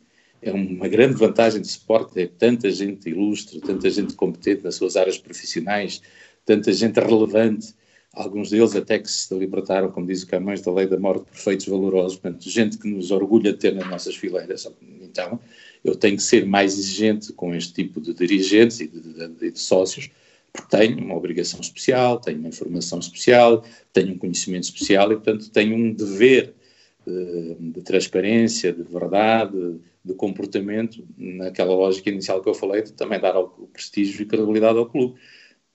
é 0.41 0.51
uma 0.51 0.87
grande 0.87 1.15
vantagem 1.15 1.61
de 1.61 1.67
suporte, 1.67 2.19
é 2.19 2.27
tanta 2.27 2.69
gente 2.69 3.09
ilustre, 3.09 3.61
tanta 3.61 3.89
gente 3.89 4.13
competente 4.15 4.63
nas 4.63 4.75
suas 4.75 4.97
áreas 4.97 5.17
profissionais, 5.17 6.01
tanta 6.45 6.71
gente 6.73 6.99
relevante 6.99 7.73
alguns 8.13 8.51
deles 8.51 8.75
até 8.75 8.99
que 8.99 9.09
se 9.09 9.33
libertaram, 9.33 9.91
como 9.91 10.05
diz 10.05 10.21
o 10.21 10.27
Camões, 10.27 10.61
da 10.61 10.71
lei 10.71 10.85
da 10.85 10.99
morte 10.99 11.25
por 11.25 11.35
feitos 11.35 11.65
valorosos, 11.65 12.17
portanto, 12.17 12.47
gente 12.47 12.77
que 12.77 12.87
nos 12.87 13.09
orgulha 13.09 13.51
de 13.51 13.57
ter 13.57 13.73
nas 13.73 13.89
nossas 13.89 14.15
fileiras. 14.15 14.71
Então, 15.01 15.39
eu 15.83 15.95
tenho 15.95 16.15
que 16.15 16.23
ser 16.23 16.45
mais 16.45 16.77
exigente 16.77 17.33
com 17.33 17.53
este 17.55 17.73
tipo 17.73 17.99
de 17.99 18.13
dirigentes 18.13 18.79
e 18.79 18.87
de, 18.87 19.27
de, 19.27 19.51
de 19.51 19.59
sócios, 19.59 20.11
porque 20.53 20.77
tenho 20.77 20.99
uma 20.99 21.15
obrigação 21.15 21.59
especial, 21.59 22.19
tenho 22.19 22.37
uma 22.37 22.49
informação 22.49 22.99
especial, 22.99 23.65
tenho 23.91 24.13
um 24.13 24.17
conhecimento 24.19 24.65
especial 24.65 25.11
e, 25.11 25.15
portanto, 25.15 25.49
tenho 25.49 25.75
um 25.75 25.91
dever 25.91 26.53
de, 27.05 27.55
de 27.59 27.81
transparência, 27.81 28.71
de 28.71 28.83
verdade, 28.83 29.79
de 30.05 30.13
comportamento, 30.13 31.03
naquela 31.17 31.73
lógica 31.73 32.09
inicial 32.09 32.41
que 32.41 32.49
eu 32.49 32.53
falei, 32.53 32.83
de 32.83 32.93
também 32.93 33.19
dar 33.19 33.35
o 33.37 33.47
prestígio 33.73 34.21
e 34.21 34.25
credibilidade 34.25 34.77
ao 34.77 34.85
clube. 34.85 35.15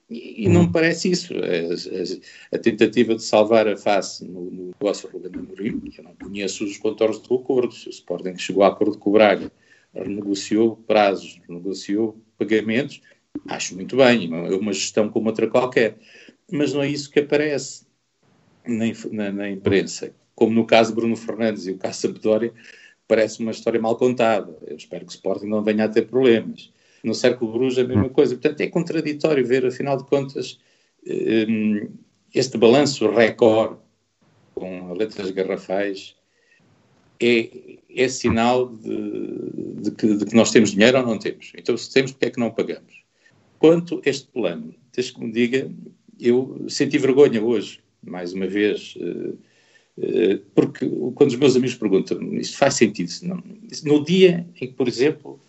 E, 0.09 0.45
e 0.45 0.49
não 0.49 0.63
me 0.63 0.73
parece 0.73 1.11
isso. 1.11 1.35
A, 1.35 2.55
a, 2.55 2.57
a, 2.57 2.59
tentativa 2.59 3.15
de 3.15 3.23
salvar 3.23 3.69
a 3.69 3.77
face 3.77 4.25
no, 4.25 4.51
no 4.51 4.67
negócio 4.67 5.09
Ruben 5.11 5.33
Amorim, 5.35 5.81
que 5.81 6.01
eu 6.01 6.05
não 6.05 6.15
conheço 6.15 6.65
os 6.65 6.79
contornos 6.79 7.19
do 7.21 7.35
acordo, 7.35 7.75
se 7.75 7.89
o 7.89 7.91
Sporting 7.91 8.37
chegou 8.39 8.63
a 8.63 8.69
acordo 8.69 8.99
com 8.99 9.11
o 9.11 9.13
Braga, 9.13 9.51
renegociou 9.95 10.77
prazos, 10.87 11.41
renegociou 11.47 12.19
pagamentos, 12.39 13.03
acho 13.47 13.75
muito 13.75 13.97
bem, 13.97 14.31
é 14.33 14.57
uma 14.57 14.73
gestão 14.73 15.09
como 15.09 15.29
outra 15.29 15.47
qualquer. 15.47 15.99
Mas 16.51 16.73
não 16.73 16.83
é 16.83 16.89
isso 16.89 17.11
que 17.11 17.21
aparece 17.21 17.87
na, 18.67 18.87
na, 19.13 19.33
na 19.33 19.51
imprensa. 19.51 20.15
Como 20.35 20.55
no 20.55 20.65
caso 20.65 20.91
de 20.91 20.97
Bruno 20.97 21.17
Fernandes 21.17 21.67
e 21.67 21.73
o 21.73 21.79
caso 21.79 22.01
Sampdoria, 22.01 22.53
parece 23.07 23.41
uma 23.41 23.51
história 23.51 23.81
mal 23.81 23.97
contada. 23.97 24.57
Eu 24.67 24.77
espero 24.77 25.05
que 25.05 25.13
o 25.13 25.15
Sporting 25.15 25.47
não 25.47 25.63
venha 25.63 25.85
a 25.85 25.89
ter 25.89 26.07
problemas. 26.07 26.71
No 27.03 27.15
Círculo 27.15 27.53
Bruges 27.53 27.79
é 27.79 27.83
a 27.83 27.89
mesma 27.89 28.09
coisa. 28.09 28.35
Portanto, 28.35 28.61
é 28.61 28.67
contraditório 28.67 29.47
ver, 29.47 29.67
afinal 29.67 29.97
de 29.97 30.05
contas, 30.05 30.59
hum, 31.07 31.89
este 32.35 32.59
balanço 32.59 33.11
recorde 33.11 33.79
com 34.55 34.93
letras 34.93 35.31
garrafais 35.31 36.17
é, 37.21 37.51
é 37.95 38.09
sinal 38.09 38.69
de, 38.69 39.83
de, 39.83 39.91
que, 39.93 40.15
de, 40.15 40.27
que, 40.27 40.35
nós 40.35 40.51
temos 40.51 40.73
dinheiro 40.73 40.99
ou 40.99 41.07
não 41.07 41.19
temos. 41.19 41.53
Então, 41.57 41.77
se 41.77 41.93
temos, 41.93 42.13
porque 42.13 42.27
é 42.27 42.31
que 42.31 42.41
não 42.41 42.51
pagamos? 42.51 43.03
Quanto 43.59 44.01
a 44.05 44.09
este 44.09 44.29
plano, 44.29 44.75
deixe 44.95 45.13
que 45.13 45.21
me 45.21 45.33
diga, 45.33 45.71
eu 46.19 46.67
senti 46.69 46.99
vergonha 46.99 47.43
hoje, 47.43 47.81
mais 48.03 48.33
uma 48.33 48.47
vez, 48.47 48.95
uh, 48.97 49.39
uh, 49.99 50.39
porque 50.55 50.89
quando 51.15 51.31
os 51.31 51.37
meus 51.37 51.57
amigos 51.57 51.77
perguntam, 51.77 52.23
isto 52.35 52.57
faz 52.57 52.75
sentido? 52.75 53.11
Não, 53.23 53.43
no 53.85 54.05
dia 54.05 54.47
em 54.61 54.69
que, 54.69 54.75
por 54.75 54.87
exemplo, 54.87 55.41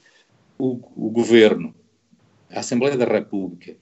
o, 0.59 0.79
o 0.95 1.09
governo, 1.09 1.73
a 2.51 2.59
Assembleia 2.59 2.97
da 2.97 3.05
República, 3.05 3.77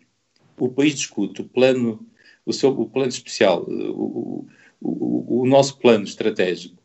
o 0.57 0.69
país 0.69 0.93
discute 0.93 1.41
o 1.41 1.45
plano, 1.45 2.05
o, 2.45 2.53
seu, 2.53 2.69
o 2.69 2.87
plano 2.87 3.09
especial, 3.09 3.63
o, 3.63 4.47
o, 4.79 5.41
o 5.41 5.45
nosso 5.47 5.77
plano 5.79 6.03
estratégico, 6.03 6.77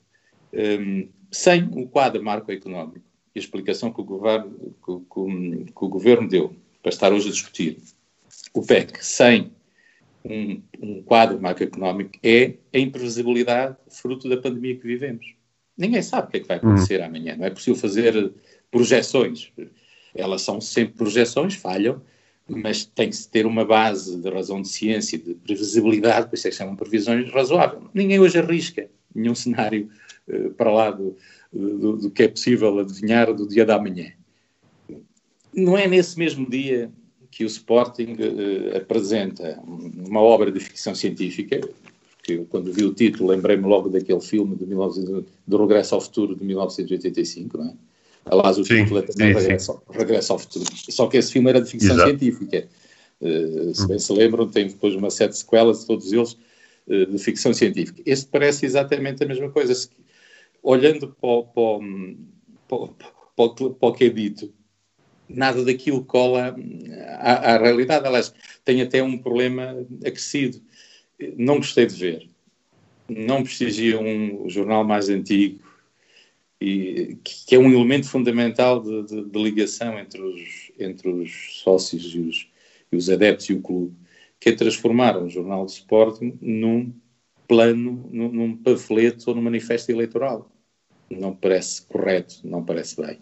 um, 0.52 1.08
sem 1.30 1.64
o 1.72 1.86
quadro 1.86 2.22
macroeconómico 2.22 3.06
e 3.34 3.38
a 3.38 3.42
explicação 3.42 3.92
que 3.92 4.00
o, 4.00 4.04
governo, 4.04 4.74
que, 4.84 4.92
que, 4.92 5.72
que 5.72 5.84
o 5.84 5.88
governo 5.88 6.28
deu 6.28 6.56
para 6.82 6.90
estar 6.90 7.12
hoje 7.12 7.28
a 7.28 7.32
discutir, 7.32 7.78
o 8.54 8.62
PEC, 8.62 9.04
sem 9.04 9.52
um, 10.24 10.62
um 10.80 11.02
quadro 11.02 11.40
macroeconómico, 11.40 12.18
é 12.22 12.54
a 12.72 12.78
imprevisibilidade 12.78 13.76
fruto 13.88 14.28
da 14.28 14.36
pandemia 14.36 14.76
que 14.76 14.86
vivemos. 14.86 15.34
Ninguém 15.76 16.02
sabe 16.02 16.28
o 16.28 16.30
que 16.30 16.36
é 16.38 16.40
que 16.40 16.48
vai 16.48 16.58
acontecer 16.58 17.00
uhum. 17.00 17.06
amanhã. 17.06 17.36
Não 17.36 17.46
é 17.46 17.50
possível 17.50 17.80
fazer 17.80 18.32
projeções. 18.70 19.52
Elas 20.14 20.42
são 20.42 20.60
sempre 20.60 20.94
projeções, 20.94 21.54
falham, 21.54 22.02
mas 22.48 22.84
tem 22.84 23.10
que 23.10 23.28
ter 23.28 23.46
uma 23.46 23.64
base 23.64 24.16
de 24.16 24.28
razão 24.28 24.60
de 24.60 24.68
ciência, 24.68 25.18
de 25.18 25.34
previsibilidade, 25.34 26.28
por 26.28 26.34
isso 26.34 26.46
é 26.46 26.50
que 26.50 26.56
chamam 26.56 26.76
previsões 26.76 27.30
razoável. 27.32 27.88
Ninguém 27.94 28.18
hoje 28.18 28.38
arrisca 28.38 28.88
nenhum 29.14 29.34
cenário 29.34 29.88
uh, 30.28 30.50
para 30.50 30.72
lá 30.72 30.90
do, 30.90 31.16
do, 31.52 31.96
do, 31.96 32.10
que 32.10 32.24
é 32.24 32.28
possível 32.28 32.78
adivinhar 32.78 33.32
do 33.32 33.46
dia 33.46 33.64
da 33.64 33.80
manhã. 33.80 34.12
Não 35.54 35.76
é 35.76 35.86
nesse 35.86 36.18
mesmo 36.18 36.48
dia 36.48 36.90
que 37.30 37.44
o 37.44 37.46
Sporting 37.46 38.14
uh, 38.14 38.76
apresenta 38.76 39.58
uma 39.64 40.20
obra 40.20 40.50
de 40.50 40.60
ficção 40.60 40.94
científica, 40.94 41.60
que 42.22 42.34
eu, 42.34 42.44
quando 42.46 42.72
vi 42.72 42.84
o 42.84 42.92
título 42.92 43.30
lembrei-me 43.30 43.64
logo 43.64 43.88
daquele 43.88 44.20
filme 44.20 44.56
de 44.56 44.66
19, 44.66 45.24
do 45.46 45.56
Regresso 45.58 45.94
ao 45.94 46.00
Futuro 46.00 46.36
de 46.36 46.44
1985, 46.44 47.58
não 47.58 47.66
é? 47.66 47.74
Aliás, 48.24 48.58
o 48.58 48.62
título 48.62 48.98
é 48.98 49.02
também 49.02 49.34
regresso, 49.34 49.82
regresso, 49.90 50.32
ao 50.32 50.38
Futuro. 50.38 50.64
Só 50.74 51.06
que 51.06 51.16
esse 51.16 51.32
filme 51.32 51.50
era 51.50 51.60
de 51.60 51.70
ficção 51.70 51.94
Exato. 51.94 52.08
científica. 52.08 52.68
Uh, 53.20 53.74
se 53.74 53.86
bem 53.86 53.98
se 53.98 54.12
lembram, 54.12 54.48
tem 54.48 54.68
depois 54.68 54.94
uma 54.94 55.10
série 55.10 55.30
de 55.30 55.38
sequelas, 55.38 55.84
todos 55.84 56.12
eles 56.12 56.36
uh, 56.86 57.06
de 57.06 57.18
ficção 57.18 57.52
científica. 57.52 58.02
Este 58.06 58.26
parece 58.26 58.64
exatamente 58.64 59.22
a 59.22 59.26
mesma 59.26 59.50
coisa. 59.50 59.74
Se, 59.74 59.88
olhando 60.62 61.16
para, 61.20 61.42
para, 61.42 62.88
para, 63.36 63.72
para, 63.72 63.88
o 63.88 63.92
que 63.92 64.04
é 64.04 64.08
dito, 64.08 64.52
nada 65.28 65.64
daquilo 65.64 66.04
cola 66.04 66.56
à, 67.18 67.54
à 67.54 67.58
realidade. 67.58 68.06
Aliás, 68.06 68.32
tem 68.64 68.82
até 68.82 69.02
um 69.02 69.18
problema 69.18 69.76
acrescido. 70.06 70.60
Não 71.36 71.56
gostei 71.56 71.86
de 71.86 71.94
ver. 71.94 72.28
Não 73.08 73.42
prestigia 73.42 74.00
um 74.00 74.48
jornal 74.48 74.84
mais 74.84 75.08
antigo 75.08 75.61
e, 76.62 77.18
que 77.22 77.54
é 77.54 77.58
um 77.58 77.70
elemento 77.70 78.08
fundamental 78.08 78.80
de, 78.80 79.02
de, 79.02 79.24
de 79.24 79.42
ligação 79.42 79.98
entre 79.98 80.20
os, 80.20 80.72
entre 80.78 81.08
os 81.08 81.60
sócios 81.62 82.14
e 82.14 82.20
os, 82.20 82.48
e 82.90 82.96
os, 82.96 83.10
adeptos 83.10 83.48
e 83.48 83.54
o 83.54 83.60
clube, 83.60 83.94
que 84.38 84.50
é 84.50 84.52
transformar 84.52 85.18
um 85.18 85.28
jornal 85.28 85.66
de 85.66 85.72
Sporting 85.72 86.38
num 86.40 86.92
plano, 87.48 88.08
num, 88.10 88.30
num 88.30 88.56
panfleto 88.56 89.30
ou 89.30 89.36
num 89.36 89.42
manifesto 89.42 89.90
eleitoral. 89.90 90.50
Não 91.10 91.34
parece 91.34 91.82
correto, 91.82 92.36
não 92.44 92.64
parece 92.64 93.00
bem. 93.00 93.18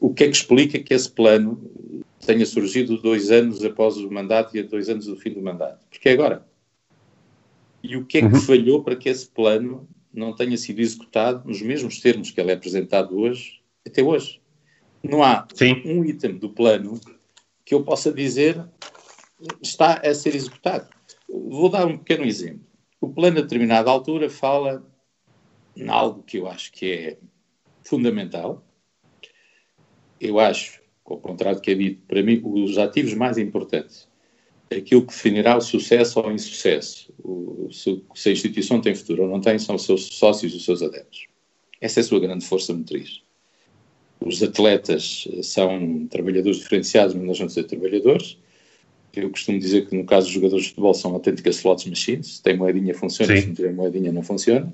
O 0.00 0.12
que 0.12 0.24
é 0.24 0.28
que 0.28 0.36
explica 0.36 0.78
que 0.78 0.94
esse 0.94 1.10
plano 1.10 1.60
tenha 2.24 2.46
surgido 2.46 2.98
dois 2.98 3.30
anos 3.30 3.64
após 3.64 3.96
o 3.96 4.10
mandato 4.10 4.56
e 4.56 4.60
a 4.60 4.62
dois 4.62 4.88
anos 4.88 5.06
do 5.06 5.16
fim 5.16 5.30
do 5.30 5.42
mandato? 5.42 5.84
Porque 5.90 6.08
é 6.08 6.12
agora. 6.12 6.46
E 7.82 7.96
o 7.96 8.04
que 8.04 8.18
é 8.18 8.20
que 8.20 8.34
uhum. 8.34 8.40
falhou 8.40 8.82
para 8.82 8.96
que 8.96 9.08
esse 9.08 9.28
plano 9.28 9.88
não 10.18 10.34
tenha 10.34 10.56
sido 10.56 10.80
executado 10.80 11.46
nos 11.46 11.62
mesmos 11.62 12.00
termos 12.00 12.30
que 12.30 12.40
ele 12.40 12.50
é 12.50 12.54
apresentado 12.54 13.18
hoje, 13.18 13.60
até 13.86 14.02
hoje. 14.02 14.40
Não 15.02 15.22
há 15.22 15.46
Sim. 15.54 15.82
um 15.84 16.04
item 16.04 16.36
do 16.36 16.50
plano 16.50 17.00
que 17.64 17.74
eu 17.74 17.84
possa 17.84 18.12
dizer 18.12 18.62
está 19.62 19.94
a 19.94 20.14
ser 20.14 20.34
executado. 20.34 20.88
Vou 21.28 21.68
dar 21.68 21.86
um 21.86 21.96
pequeno 21.96 22.24
exemplo. 22.24 22.66
O 23.00 23.08
plano, 23.08 23.38
a 23.38 23.42
determinada 23.42 23.90
altura, 23.90 24.28
fala 24.28 24.84
em 25.76 25.88
algo 25.88 26.22
que 26.24 26.38
eu 26.38 26.48
acho 26.48 26.72
que 26.72 26.90
é 26.90 27.18
fundamental. 27.84 28.64
Eu 30.20 30.40
acho, 30.40 30.80
ao 31.04 31.18
contrário 31.18 31.60
do 31.60 31.62
que 31.62 31.70
é 31.70 31.74
dito, 31.74 32.02
para 32.08 32.22
mim, 32.22 32.42
os 32.44 32.76
ativos 32.76 33.14
mais 33.14 33.38
importantes 33.38 34.07
aquilo 34.70 35.02
que 35.02 35.12
definirá 35.12 35.56
o 35.56 35.60
sucesso 35.60 36.20
ou 36.20 36.26
o 36.28 36.32
insucesso, 36.32 37.12
o, 37.22 37.68
se, 37.72 38.02
se, 38.14 38.28
a 38.28 38.32
instituição 38.32 38.80
tem 38.80 38.94
futuro 38.94 39.22
ou 39.22 39.28
não 39.28 39.40
tem, 39.40 39.58
são 39.58 39.76
os 39.76 39.84
seus 39.84 40.06
sócios 40.06 40.52
e 40.52 40.56
os 40.56 40.64
seus 40.64 40.82
adeptos. 40.82 41.26
Essa 41.80 42.00
é 42.00 42.02
a 42.02 42.04
sua 42.04 42.20
grande 42.20 42.44
força 42.44 42.72
motriz. 42.74 43.22
Os 44.20 44.42
atletas 44.42 45.28
são 45.42 46.06
trabalhadores 46.10 46.58
diferenciados, 46.58 47.14
mas 47.14 47.24
não 47.24 47.34
são 47.34 47.48
ser 47.48 47.64
trabalhadores. 47.64 48.36
Eu 49.14 49.30
costumo 49.30 49.58
dizer 49.58 49.88
que 49.88 49.96
no 49.96 50.04
caso 50.04 50.26
dos 50.26 50.34
jogadores 50.34 50.64
de 50.64 50.70
futebol 50.70 50.94
são 50.94 51.12
autênticas 51.12 51.56
slots 51.56 51.86
machines. 51.86 52.36
Se 52.36 52.42
tem 52.42 52.56
moedinha, 52.56 52.94
funciona. 52.94 53.34
Sim. 53.34 53.40
Se 53.40 53.46
não 53.48 53.54
tiver 53.54 53.72
moedinha, 53.72 54.12
não 54.12 54.22
funciona. 54.22 54.72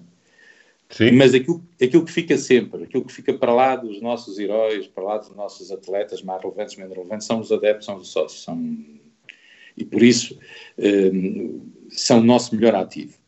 Sim. 0.91 1.13
Mas 1.13 1.35
aquilo, 1.35 1.63
aquilo 1.83 2.05
que 2.05 2.13
fica 2.13 2.37
sempre, 2.37 2.85
aquilo 2.85 3.05
que 3.05 3.13
fica 3.13 3.35
para 3.35 3.53
lá 3.53 3.77
dos 3.77 4.01
nossos 4.01 4.39
heróis, 4.39 4.87
para 4.87 5.05
lá 5.05 5.19
dos 5.19 5.35
nossos 5.35 5.71
atletas 5.71 6.23
mais 6.23 6.43
relevantes, 6.43 6.77
menos 6.77 6.95
relevantes, 6.95 7.27
são 7.27 7.41
os 7.41 7.51
adeptos, 7.51 7.87
são 7.87 7.97
os 7.97 8.09
sócios, 8.09 8.43
são 8.43 8.57
e 9.77 9.85
por 9.85 10.03
isso 10.03 10.39
um, 10.79 11.71
são 11.89 12.21
o 12.21 12.25
nosso 12.25 12.55
melhor 12.55 12.75
ativo. 12.75 13.19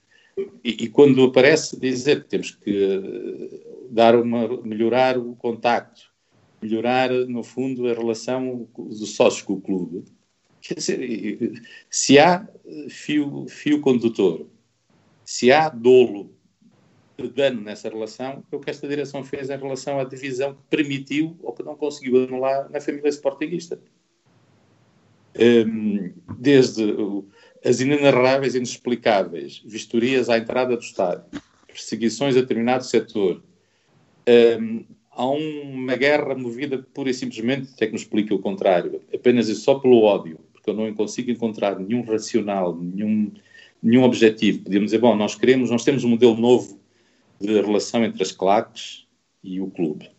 E, 0.63 0.85
e, 0.85 0.89
quando 0.89 1.25
aparece 1.25 1.81
dizer 1.81 2.23
que 2.23 2.29
temos 2.29 2.51
que 2.51 2.71
eh, 2.71 3.61
dar 3.91 4.15
uma, 4.15 4.61
melhorar 4.63 5.17
o 5.17 5.35
contacto, 5.35 6.13
melhorar, 6.61 7.11
no 7.11 7.43
fundo, 7.43 7.89
a 7.89 7.95
relação 7.95 8.69
dos 8.77 9.15
sócios 9.15 9.43
com 9.43 9.55
o 9.55 9.61
clube, 9.61 10.05
quer 10.61 10.75
dizer, 10.75 11.63
se 11.89 12.19
há 12.19 12.47
fio, 12.91 13.47
fio 13.49 13.81
condutor, 13.81 14.47
se 15.25 15.51
há 15.51 15.71
dolo 15.71 16.37
de 17.17 17.29
dano 17.29 17.63
nessa 17.63 17.89
relação, 17.89 18.45
é 18.53 18.57
o 18.57 18.61
que 18.61 18.69
esta 18.69 18.87
direção 18.87 19.25
fez 19.25 19.49
em 19.49 19.57
relação 19.57 19.99
à 19.99 20.05
divisão 20.05 20.55
que 20.55 20.63
permitiu 20.69 21.35
ou 21.43 21.55
que 21.55 21.63
não 21.63 21.77
conseguiu 21.77 22.25
anular 22.25 22.71
na 22.71 22.81
família 22.81 23.09
sportinguista 23.09 23.81
desde 26.39 26.95
as 27.65 27.81
inenarráveis 27.81 28.55
e 28.55 28.59
inexplicáveis 28.59 29.63
vistorias 29.65 30.29
à 30.29 30.39
entrada 30.39 30.77
do 30.77 30.83
estádio, 30.83 31.25
perseguições 31.67 32.37
a 32.37 32.41
determinado 32.41 32.85
setor, 32.85 33.43
há 35.11 35.27
uma 35.27 35.97
guerra 35.97 36.35
movida 36.35 36.79
pura 36.95 37.11
e 37.11 37.15
simplesmente, 37.15 37.73
até 37.75 37.87
que 37.87 37.93
nos 37.93 38.03
explica 38.03 38.35
o 38.35 38.39
contrário, 38.39 39.01
apenas 39.13 39.49
e 39.49 39.55
só 39.55 39.79
pelo 39.79 40.03
ódio, 40.03 40.39
porque 40.53 40.71
eu 40.71 40.75
não 40.75 40.93
consigo 40.95 41.31
encontrar 41.31 41.79
nenhum 41.79 42.03
racional, 42.03 42.77
nenhum, 42.77 43.33
nenhum 43.83 44.05
objetivo. 44.05 44.63
Podíamos 44.63 44.87
dizer, 44.87 44.99
bom, 44.99 45.15
nós 45.17 45.35
queremos, 45.35 45.71
nós 45.71 45.85
temos 45.85 46.05
um 46.05 46.09
modelo 46.09 46.37
novo 46.37 46.81
de 47.41 47.61
relação 47.61 48.05
entre 48.05 48.23
as 48.23 48.33
claques 48.33 49.07
e 49.43 49.61
o 49.61 49.69
clube. 49.69 50.11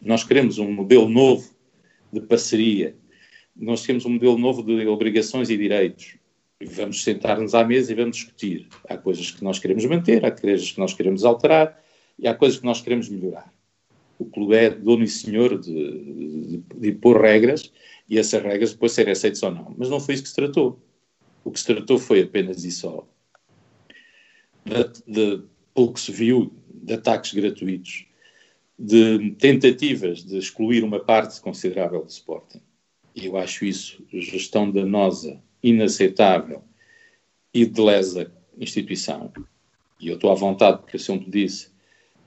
Nós 0.00 0.24
queremos 0.24 0.58
um 0.58 0.70
modelo 0.70 1.08
novo 1.08 1.48
de 2.12 2.20
parceria. 2.20 2.96
Nós 3.56 3.82
temos 3.82 4.04
um 4.04 4.10
modelo 4.10 4.38
novo 4.38 4.62
de 4.62 4.86
obrigações 4.86 5.50
e 5.50 5.56
direitos. 5.56 6.16
Vamos 6.64 7.02
sentar-nos 7.02 7.54
à 7.54 7.64
mesa 7.64 7.92
e 7.92 7.94
vamos 7.94 8.16
discutir. 8.16 8.68
Há 8.88 8.96
coisas 8.96 9.30
que 9.30 9.42
nós 9.42 9.58
queremos 9.58 9.84
manter, 9.84 10.24
há 10.24 10.30
coisas 10.30 10.72
que 10.72 10.78
nós 10.78 10.94
queremos 10.94 11.24
alterar 11.24 11.80
e 12.18 12.28
há 12.28 12.34
coisas 12.34 12.58
que 12.58 12.64
nós 12.64 12.80
queremos 12.80 13.08
melhorar. 13.08 13.52
O 14.18 14.24
clube 14.24 14.54
é 14.54 14.70
dono 14.70 15.02
e 15.02 15.08
senhor 15.08 15.58
de, 15.58 15.72
de, 15.72 16.62
de 16.76 16.92
pôr 16.92 17.20
regras 17.20 17.72
e 18.08 18.18
essas 18.18 18.42
regras 18.42 18.72
depois 18.72 18.92
serem 18.92 19.12
aceitas 19.12 19.42
ou 19.42 19.50
não. 19.50 19.74
Mas 19.76 19.90
não 19.90 19.98
foi 19.98 20.14
isso 20.14 20.22
que 20.22 20.28
se 20.28 20.36
tratou. 20.36 20.80
O 21.44 21.50
que 21.50 21.58
se 21.58 21.66
tratou 21.66 21.98
foi 21.98 22.22
apenas 22.22 22.64
e 22.64 22.70
só 22.70 23.06
de, 24.64 25.02
de, 25.06 25.44
pelo 25.74 25.92
que 25.92 26.00
se 26.00 26.12
viu, 26.12 26.52
de 26.68 26.94
ataques 26.94 27.32
gratuitos, 27.32 28.06
de 28.78 29.32
tentativas 29.38 30.24
de 30.24 30.38
excluir 30.38 30.82
uma 30.82 31.00
parte 31.00 31.40
considerável 31.40 32.02
do 32.02 32.10
Sporting. 32.10 32.60
E 33.14 33.26
eu 33.26 33.36
acho 33.36 33.64
isso 33.64 34.02
gestão 34.12 34.70
danosa, 34.70 35.40
inaceitável 35.62 36.62
e 37.52 37.66
de 37.66 37.80
lesa 37.80 38.32
instituição. 38.58 39.32
E 40.00 40.08
eu 40.08 40.14
estou 40.14 40.30
à 40.30 40.34
vontade, 40.34 40.78
porque 40.78 40.96
eu 40.96 41.00
sempre 41.00 41.30
disse, 41.30 41.68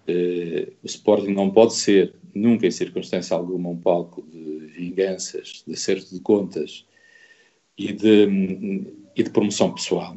eh, 0.07 0.71
o 0.83 0.85
Sporting 0.85 1.31
não 1.31 1.49
pode 1.49 1.73
ser, 1.73 2.13
nunca 2.33 2.67
em 2.67 2.71
circunstância 2.71 3.35
alguma, 3.35 3.69
um 3.69 3.77
palco 3.77 4.21
de 4.21 4.67
vinganças, 4.67 5.63
de 5.65 5.73
acerto 5.73 6.13
de 6.13 6.21
contas 6.21 6.85
e 7.77 7.91
de, 7.91 8.85
e 9.15 9.23
de 9.23 9.29
promoção 9.29 9.73
pessoal. 9.73 10.15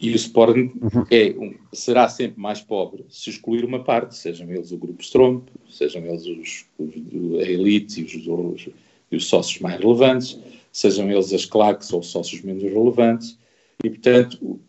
E 0.00 0.12
o 0.12 0.14
Sporting 0.14 0.72
uhum. 0.80 1.04
é, 1.10 1.34
será 1.72 2.08
sempre 2.08 2.40
mais 2.40 2.60
pobre 2.60 3.04
se 3.08 3.30
excluir 3.30 3.64
uma 3.64 3.82
parte, 3.82 4.16
sejam 4.16 4.48
eles 4.50 4.70
o 4.70 4.78
grupo 4.78 5.02
Stromp, 5.02 5.48
sejam 5.68 6.04
eles 6.04 6.24
os, 6.24 6.66
os, 6.78 7.40
a 7.40 7.50
elite 7.50 8.00
e 8.00 8.04
os, 8.04 8.14
os, 8.14 8.68
e 9.10 9.16
os, 9.16 9.26
sócios 9.26 9.60
mais 9.60 9.80
relevantes, 9.80 10.38
sejam 10.72 11.10
eles 11.10 11.32
as 11.32 11.44
claques 11.44 11.92
ou 11.92 12.02
sócios 12.02 12.42
menos 12.42 12.62
relevantes. 12.62 13.38
E, 13.84 13.90
portanto, 13.90 14.60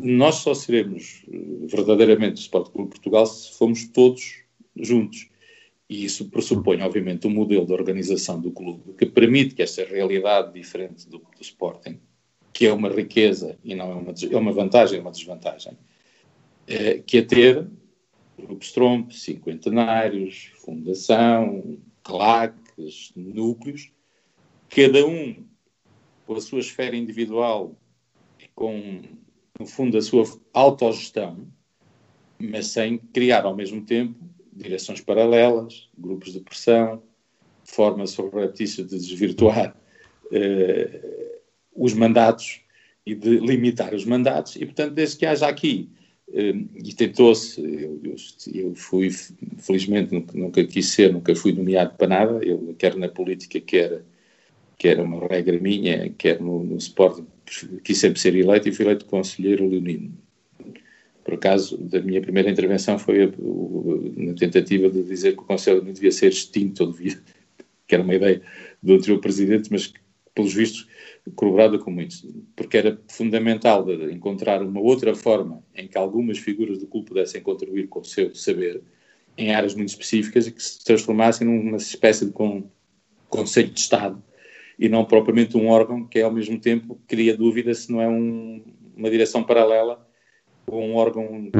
nós 0.00 0.36
só 0.36 0.54
seremos 0.54 1.22
eh, 1.32 1.66
verdadeiramente 1.66 2.36
o 2.36 2.40
Sport 2.40 2.70
Clube 2.70 2.90
Portugal 2.90 3.26
se 3.26 3.52
formos 3.52 3.88
todos 3.88 4.42
juntos. 4.76 5.28
E 5.88 6.04
isso 6.04 6.30
pressupõe, 6.30 6.80
obviamente, 6.80 7.26
um 7.26 7.30
modelo 7.30 7.66
de 7.66 7.72
organização 7.72 8.40
do 8.40 8.50
clube 8.50 8.94
que 8.98 9.06
permite 9.06 9.54
que 9.54 9.62
esta 9.62 9.84
realidade 9.84 10.52
diferente 10.52 11.08
do, 11.08 11.18
do 11.18 11.42
Sporting 11.42 11.98
que 12.54 12.66
é 12.66 12.72
uma 12.72 12.88
riqueza 12.88 13.58
e 13.64 13.74
não 13.74 13.90
é 13.90 13.94
uma, 13.96 14.14
é 14.30 14.36
uma 14.36 14.52
vantagem, 14.52 14.98
é 14.98 15.02
uma 15.02 15.10
desvantagem, 15.10 15.76
é, 16.68 16.98
que 16.98 17.18
é 17.18 17.22
ter 17.22 17.66
grupos 18.38 18.72
Trump, 18.72 19.10
cinquentenários, 19.10 20.52
fundação, 20.64 21.76
núcleos, 23.16 23.92
cada 24.68 25.06
um 25.06 25.44
com 26.26 26.34
a 26.34 26.40
sua 26.40 26.60
esfera 26.60 26.96
individual 26.96 27.76
e 28.38 28.48
com, 28.54 29.02
no 29.58 29.66
fundo, 29.66 29.96
a 29.96 30.02
sua 30.02 30.24
autogestão, 30.52 31.46
mas 32.38 32.68
sem 32.68 32.98
criar 32.98 33.44
ao 33.44 33.54
mesmo 33.54 33.84
tempo 33.84 34.18
direções 34.52 35.00
paralelas, 35.00 35.88
grupos 35.96 36.32
de 36.32 36.40
pressão, 36.40 37.02
formas 37.64 38.10
surretícias 38.10 38.88
de 38.88 38.98
desvirtuar 38.98 39.76
uh, 40.26 41.40
os 41.74 41.92
mandatos 41.94 42.60
e 43.06 43.14
de 43.14 43.38
limitar 43.38 43.94
os 43.94 44.04
mandatos, 44.04 44.56
e 44.56 44.64
portanto, 44.64 44.94
desde 44.94 45.18
que 45.18 45.26
haja 45.26 45.46
aqui, 45.46 45.90
e 46.32 46.92
tentou-se, 46.96 47.60
eu, 47.60 48.00
eu, 48.52 48.74
fui, 48.74 49.10
felizmente 49.58 50.14
nunca, 50.34 50.64
quis 50.64 50.86
ser, 50.86 51.12
nunca 51.12 51.34
fui 51.34 51.52
nomeado 51.52 51.94
para 51.96 52.08
nada, 52.08 52.44
eu 52.44 52.74
quer 52.78 52.96
na 52.96 53.08
política, 53.08 53.60
quer, 53.60 54.02
quer 54.78 54.98
uma 55.00 55.26
regra 55.26 55.58
minha, 55.60 56.10
quer 56.10 56.40
no, 56.40 56.64
no 56.64 56.78
quis 57.82 57.98
sempre 57.98 58.18
ser 58.18 58.34
eleito 58.34 58.68
e 58.68 58.72
fui 58.72 58.84
eleito 58.84 59.04
conselheiro 59.04 59.68
leonino. 59.68 60.12
Por 61.24 61.34
acaso, 61.34 61.78
da 61.78 62.00
minha 62.02 62.20
primeira 62.20 62.50
intervenção 62.50 62.98
foi 62.98 63.32
na 64.16 64.34
tentativa 64.34 64.90
de 64.90 65.02
dizer 65.02 65.32
que 65.32 65.40
o 65.40 65.44
Conselho 65.44 65.82
não 65.82 65.92
devia 65.92 66.12
ser 66.12 66.28
extinto, 66.28 66.86
devia, 66.86 67.18
que 67.88 67.94
era 67.94 68.04
uma 68.04 68.14
ideia 68.14 68.42
do 68.82 68.94
anterior 68.94 69.18
presidente, 69.20 69.70
mas 69.72 69.86
que, 69.86 69.98
pelos 70.34 70.52
vistos, 70.52 70.86
corroborada 71.34 71.78
com 71.78 71.90
muitos, 71.90 72.26
porque 72.54 72.76
era 72.76 73.00
fundamental 73.08 73.86
encontrar 74.10 74.62
uma 74.62 74.80
outra 74.80 75.14
forma 75.14 75.62
em 75.74 75.88
que 75.88 75.96
algumas 75.96 76.38
figuras 76.38 76.78
do 76.78 76.86
clube 76.86 77.08
pudessem 77.08 77.42
contribuir 77.42 77.88
com 77.88 78.00
o 78.00 78.04
seu 78.04 78.34
saber 78.34 78.82
em 79.36 79.54
áreas 79.54 79.74
muito 79.74 79.88
específicas 79.88 80.46
e 80.46 80.52
que 80.52 80.62
se 80.62 80.84
transformassem 80.84 81.46
numa 81.46 81.76
espécie 81.76 82.26
de 82.26 82.32
con 82.32 82.64
conselho 83.28 83.70
de 83.70 83.80
Estado 83.80 84.22
e 84.78 84.88
não 84.88 85.04
propriamente 85.04 85.56
um 85.56 85.68
órgão 85.68 86.04
que 86.06 86.20
ao 86.20 86.30
mesmo 86.30 86.58
tempo 86.60 87.00
cria 87.06 87.36
dúvida 87.36 87.74
se 87.74 87.90
não 87.90 88.00
é 88.00 88.08
um, 88.08 88.62
uma 88.96 89.10
direção 89.10 89.42
paralela 89.42 90.06
com 90.66 90.90
um 90.90 90.94
órgão 90.94 91.50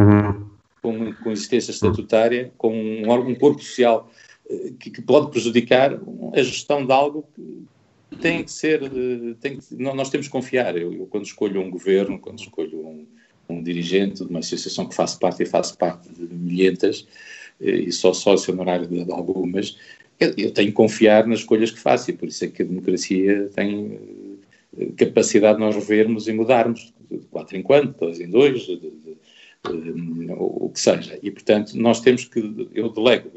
com, 0.81 1.13
com 1.15 1.31
existência 1.33 1.71
estatutária, 1.71 2.53
com 2.59 2.73
um 2.73 3.09
órgão, 3.09 3.31
um 3.31 3.35
corpo 3.35 3.63
social 3.63 4.11
eh, 4.49 4.73
que, 4.79 4.91
que, 4.91 5.01
pode 5.01 5.31
prejudicar 5.31 5.99
a 6.35 6.43
gestão 6.43 6.85
de 6.85 6.93
algo 6.93 7.27
que, 7.35 7.67
tem 8.15 8.45
que 8.45 8.53
ser, 8.53 8.83
eh, 8.83 9.35
tem 9.41 9.59
que, 9.59 9.75
nós 9.77 10.11
temos 10.11 10.27
que 10.27 10.33
confiar. 10.33 10.77
Eu, 10.77 10.93
eu, 10.93 11.07
quando 11.07 11.25
escolho 11.25 11.61
um 11.61 11.71
governo, 11.71 12.19
quando 12.19 12.41
escolho 12.41 12.87
um, 12.87 13.07
um, 13.49 13.63
dirigente 13.63 14.25
de 14.25 14.31
uma 14.31 14.41
associação 14.41 14.89
que 14.89 14.95
faço 14.95 15.19
parte 15.19 15.43
e 15.43 15.47
faço 15.47 15.77
parte 15.77 16.09
de 16.09 16.35
milhentas, 16.35 17.07
eh, 17.61 17.71
e 17.71 17.93
só 17.93 18.13
sócio 18.13 18.53
honorário 18.53 18.87
de, 18.87 19.05
de 19.05 19.13
algumas, 19.13 19.79
eu, 20.19 20.35
eu, 20.37 20.51
tenho 20.53 20.69
que 20.69 20.75
confiar 20.75 21.27
nas 21.27 21.41
escolhas 21.41 21.71
que 21.71 21.79
faço 21.79 22.11
e 22.11 22.15
por 22.15 22.29
isso 22.29 22.45
é 22.45 22.49
que 22.49 22.63
a 22.63 22.67
democracia 22.67 23.51
tem 23.55 23.99
eh, 24.79 24.87
capacidade 24.97 25.59
de 25.59 25.65
nós 25.65 25.75
revermos 25.75 26.29
e 26.29 26.33
mudarmos 26.33 26.93
de 27.11 27.19
quatro 27.27 27.57
em 27.57 27.63
quatro, 27.63 27.95
dois 27.99 28.21
em 28.21 28.31
dois, 28.31 28.63
de, 28.63 28.77
de, 28.77 28.91
de, 28.91 30.33
o 30.37 30.71
que 30.71 30.81
seja. 30.81 31.19
E, 31.23 31.31
portanto, 31.31 31.75
nós 31.75 32.01
temos 32.01 32.25
que, 32.25 32.69
eu 32.75 32.91
delego 32.91 33.31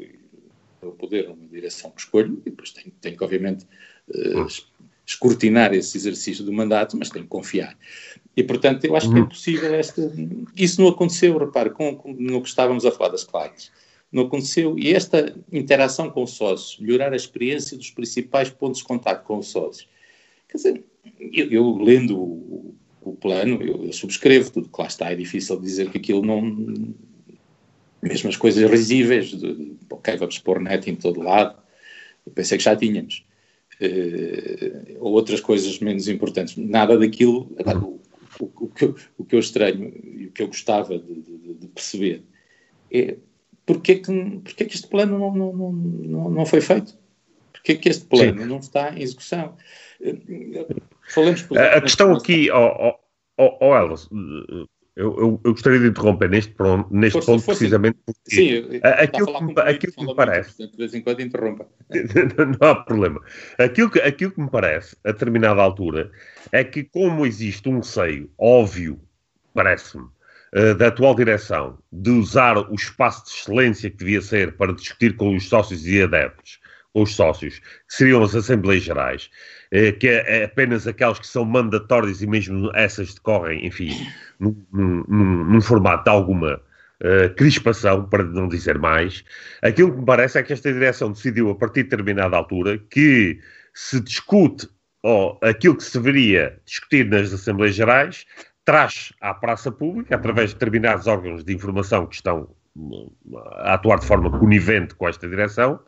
o 0.82 0.92
poder 0.92 1.28
numa 1.28 1.46
direção 1.46 1.90
que 1.90 2.00
escolho 2.00 2.40
e 2.44 2.50
depois 2.50 2.70
tenho, 2.70 2.92
tenho 3.00 3.16
que, 3.16 3.24
obviamente, 3.24 3.66
uh, 4.14 4.46
escrutinar 5.08 5.72
esse 5.72 5.96
exercício 5.96 6.44
do 6.44 6.52
mandato, 6.52 6.96
mas 6.96 7.08
tem 7.08 7.22
que 7.22 7.28
confiar. 7.28 7.76
E, 8.36 8.42
portanto, 8.44 8.84
eu 8.84 8.94
acho 8.94 9.10
que 9.10 9.16
é 9.16 9.20
uhum. 9.20 9.28
possível 9.28 9.74
esta... 9.74 10.12
Isso 10.54 10.80
não 10.80 10.88
aconteceu, 10.88 11.36
repare, 11.38 11.70
com, 11.70 11.96
com, 11.96 12.12
no 12.12 12.42
que 12.42 12.48
estávamos 12.48 12.84
a 12.84 12.92
falar 12.92 13.10
das 13.10 13.24
claques. 13.24 13.72
Não 14.12 14.24
aconteceu. 14.24 14.78
E 14.78 14.92
esta 14.92 15.34
interação 15.50 16.10
com 16.10 16.22
os 16.22 16.32
sócios, 16.32 16.78
melhorar 16.78 17.12
a 17.12 17.16
experiência 17.16 17.76
dos 17.76 17.90
principais 17.90 18.50
pontos 18.50 18.80
de 18.80 18.84
contato 18.84 19.24
com 19.24 19.38
os 19.38 19.48
sócios. 19.48 19.88
Quer 20.46 20.56
dizer, 20.58 20.84
eu, 21.18 21.50
eu 21.50 21.76
lendo 21.78 22.16
o, 22.16 22.74
o 23.00 23.16
plano, 23.16 23.62
eu, 23.62 23.86
eu, 23.86 23.92
subscrevo 23.92 24.52
tudo 24.52 24.68
que 24.68 24.80
lá 24.80 24.86
está. 24.86 25.10
É 25.10 25.16
difícil 25.16 25.58
dizer 25.58 25.90
que 25.90 25.98
aquilo 25.98 26.22
não... 26.22 26.94
Mesmo 28.00 28.28
as 28.28 28.36
coisas 28.36 28.70
risíveis, 28.70 29.30
de, 29.30 29.72
ok, 29.90 30.16
vamos 30.16 30.38
pôr 30.38 30.60
net 30.60 30.88
em 30.88 30.94
todo 30.94 31.20
lado, 31.20 31.58
eu 32.24 32.30
pensei 32.30 32.56
que 32.56 32.62
já 32.62 32.76
tínhamos 32.76 33.24
ou 34.98 35.12
outras 35.12 35.40
coisas 35.40 35.78
menos 35.78 36.08
importantes. 36.08 36.56
Nada 36.56 36.98
daquilo. 36.98 37.50
O, 38.40 38.44
o, 38.44 38.64
o, 38.64 38.68
que, 38.68 38.84
eu, 38.84 38.96
o 39.16 39.24
que 39.24 39.34
eu 39.34 39.40
estranho 39.40 39.92
e 40.04 40.26
o 40.26 40.32
que 40.32 40.42
eu 40.42 40.46
gostava 40.48 40.98
de, 40.98 41.14
de, 41.14 41.54
de 41.54 41.66
perceber 41.68 42.24
é 42.92 43.16
porque 43.66 43.92
é 43.92 43.94
que, 43.96 44.40
porque 44.42 44.62
é 44.62 44.66
que 44.66 44.74
este 44.74 44.88
plano 44.88 45.18
não, 45.18 45.34
não, 45.34 45.72
não, 45.72 46.30
não 46.30 46.46
foi 46.46 46.60
feito? 46.60 46.96
Porque 47.52 47.72
é 47.72 47.74
que 47.76 47.88
este 47.90 48.06
plano 48.06 48.40
Sim. 48.40 48.48
não 48.48 48.58
está 48.58 48.94
em 48.94 49.02
execução? 49.02 49.54
Falamos, 51.12 51.42
por 51.42 51.58
exemplo, 51.58 51.76
a 51.76 51.80
questão 51.82 52.12
aqui, 52.14 52.50
ó 52.50 52.94
oh, 53.38 53.54
oh, 53.58 53.58
oh, 53.60 53.94
eu, 54.98 55.16
eu, 55.16 55.40
eu, 55.44 55.52
gostaria 55.52 55.78
de 55.78 55.86
interromper 55.86 56.28
neste, 56.28 56.52
neste 56.90 57.24
ponto, 57.24 57.44
precisamente 57.44 57.96
porque 58.04 58.20
Sim, 58.26 58.80
aquilo, 58.82 59.54
que, 59.54 59.60
aquilo 59.60 59.92
que 59.92 60.04
me 60.04 60.14
parece. 60.16 60.68
De 60.68 60.76
vez 60.76 60.92
em 60.92 61.00
quando 61.00 61.20
interrompa. 61.20 61.68
não 62.60 62.68
há 62.68 62.74
problema. 62.74 63.20
Aquilo 63.58 63.90
que, 63.90 64.00
aquilo 64.00 64.32
que 64.32 64.40
me 64.40 64.50
parece, 64.50 64.96
a 65.04 65.12
determinada 65.12 65.62
altura, 65.62 66.10
é 66.50 66.64
que, 66.64 66.82
como 66.82 67.24
existe 67.24 67.68
um 67.68 67.80
seio 67.80 68.28
óbvio, 68.36 69.00
parece-me, 69.54 70.08
eh, 70.52 70.74
da 70.74 70.88
atual 70.88 71.14
direção, 71.14 71.78
de 71.92 72.10
usar 72.10 72.58
o 72.58 72.74
espaço 72.74 73.24
de 73.24 73.30
excelência 73.30 73.90
que 73.90 73.98
devia 73.98 74.20
ser 74.20 74.56
para 74.56 74.72
discutir 74.72 75.14
com 75.14 75.36
os 75.36 75.48
sócios 75.48 75.86
e 75.86 76.02
adeptos, 76.02 76.58
com 76.92 77.02
os 77.02 77.14
sócios, 77.14 77.60
que 77.60 77.94
seriam 77.94 78.20
as 78.24 78.34
Assembleias 78.34 78.82
Gerais, 78.82 79.30
que 79.98 80.08
é, 80.08 80.40
é 80.40 80.44
apenas 80.44 80.86
aquelas 80.86 81.18
que 81.18 81.26
são 81.26 81.44
mandatórias 81.44 82.22
e 82.22 82.26
mesmo 82.26 82.70
essas 82.74 83.14
decorrem, 83.14 83.66
enfim, 83.66 83.90
num, 84.40 84.56
num, 84.72 85.44
num 85.44 85.60
formato 85.60 86.04
de 86.04 86.10
alguma 86.10 86.60
uh, 87.02 87.34
crispação, 87.36 88.04
para 88.08 88.24
não 88.24 88.48
dizer 88.48 88.78
mais. 88.78 89.24
Aquilo 89.62 89.92
que 89.92 89.98
me 90.00 90.06
parece 90.06 90.38
é 90.38 90.42
que 90.42 90.52
esta 90.52 90.72
direção 90.72 91.12
decidiu, 91.12 91.50
a 91.50 91.54
partir 91.54 91.82
de 91.82 91.90
determinada 91.90 92.36
altura, 92.36 92.78
que 92.90 93.38
se 93.74 94.00
discute 94.00 94.68
ou 95.02 95.38
aquilo 95.42 95.76
que 95.76 95.84
se 95.84 95.96
deveria 95.96 96.58
discutir 96.66 97.06
nas 97.06 97.32
Assembleias 97.32 97.76
Gerais, 97.76 98.26
traz 98.64 99.12
à 99.20 99.32
praça 99.32 99.70
pública, 99.70 100.16
através 100.16 100.50
de 100.50 100.56
determinados 100.56 101.06
órgãos 101.06 101.44
de 101.44 101.54
informação 101.54 102.06
que 102.06 102.16
estão 102.16 102.48
a 103.60 103.74
atuar 103.74 103.98
de 103.98 104.06
forma 104.06 104.30
conivente 104.38 104.94
com 104.94 105.08
esta 105.08 105.28
direção, 105.28 105.80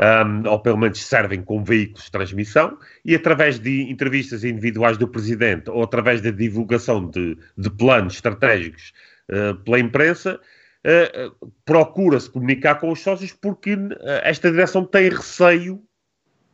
um, 0.00 0.48
ou 0.48 0.60
pelo 0.60 0.78
menos 0.78 1.04
servem 1.04 1.42
como 1.42 1.64
veículos 1.64 2.04
de 2.04 2.10
transmissão, 2.10 2.78
e 3.04 3.14
através 3.14 3.58
de 3.58 3.90
entrevistas 3.90 4.44
individuais 4.44 4.96
do 4.96 5.08
Presidente 5.08 5.70
ou 5.70 5.82
através 5.82 6.20
da 6.20 6.30
divulgação 6.30 7.08
de, 7.08 7.36
de 7.56 7.70
planos 7.70 8.14
estratégicos 8.14 8.92
uh, 9.30 9.56
pela 9.64 9.78
imprensa, 9.78 10.40
uh, 10.86 11.52
procura-se 11.64 12.30
comunicar 12.30 12.76
com 12.76 12.92
os 12.92 13.00
sócios 13.00 13.32
porque 13.32 13.74
uh, 13.74 13.96
esta 14.22 14.50
direção 14.50 14.84
tem 14.84 15.08
receio 15.08 15.82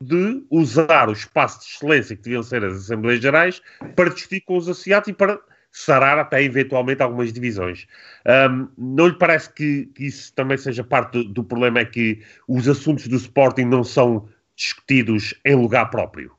de 0.01 0.45
usar 0.51 1.09
o 1.09 1.13
espaço 1.13 1.61
de 1.61 1.67
excelência 1.67 2.17
que 2.17 2.23
deviam 2.23 2.43
ser 2.43 2.65
as 2.65 2.75
Assembleias 2.75 3.23
Gerais 3.23 3.63
para 3.95 4.11
discutir 4.11 4.41
com 4.41 4.57
os 4.57 4.69
associados 4.69 5.09
e 5.09 5.13
para 5.13 5.39
sarar 5.75 6.21
até 6.21 6.41
eventualmente 6.41 7.03
algumas 7.03 7.33
divisões. 7.33 7.85
Um, 8.25 8.69
não 8.79 9.09
lhe 9.09 9.19
parece 9.19 9.53
que, 9.53 9.87
que, 9.87 10.07
isso 10.07 10.33
também 10.33 10.57
seja 10.57 10.85
parte 10.85 11.15
do, 11.15 11.25
do, 11.25 11.45
problema? 11.45 11.81
É 11.81 11.85
que 11.85 12.21
os 12.47 12.69
assuntos 12.69 13.09
do 13.09 13.17
Sporting 13.17 13.65
não 13.65 13.83
são 13.83 14.29
discutidos 14.55 15.35
em 15.45 15.57
lugar 15.57 15.91
próprio? 15.91 16.31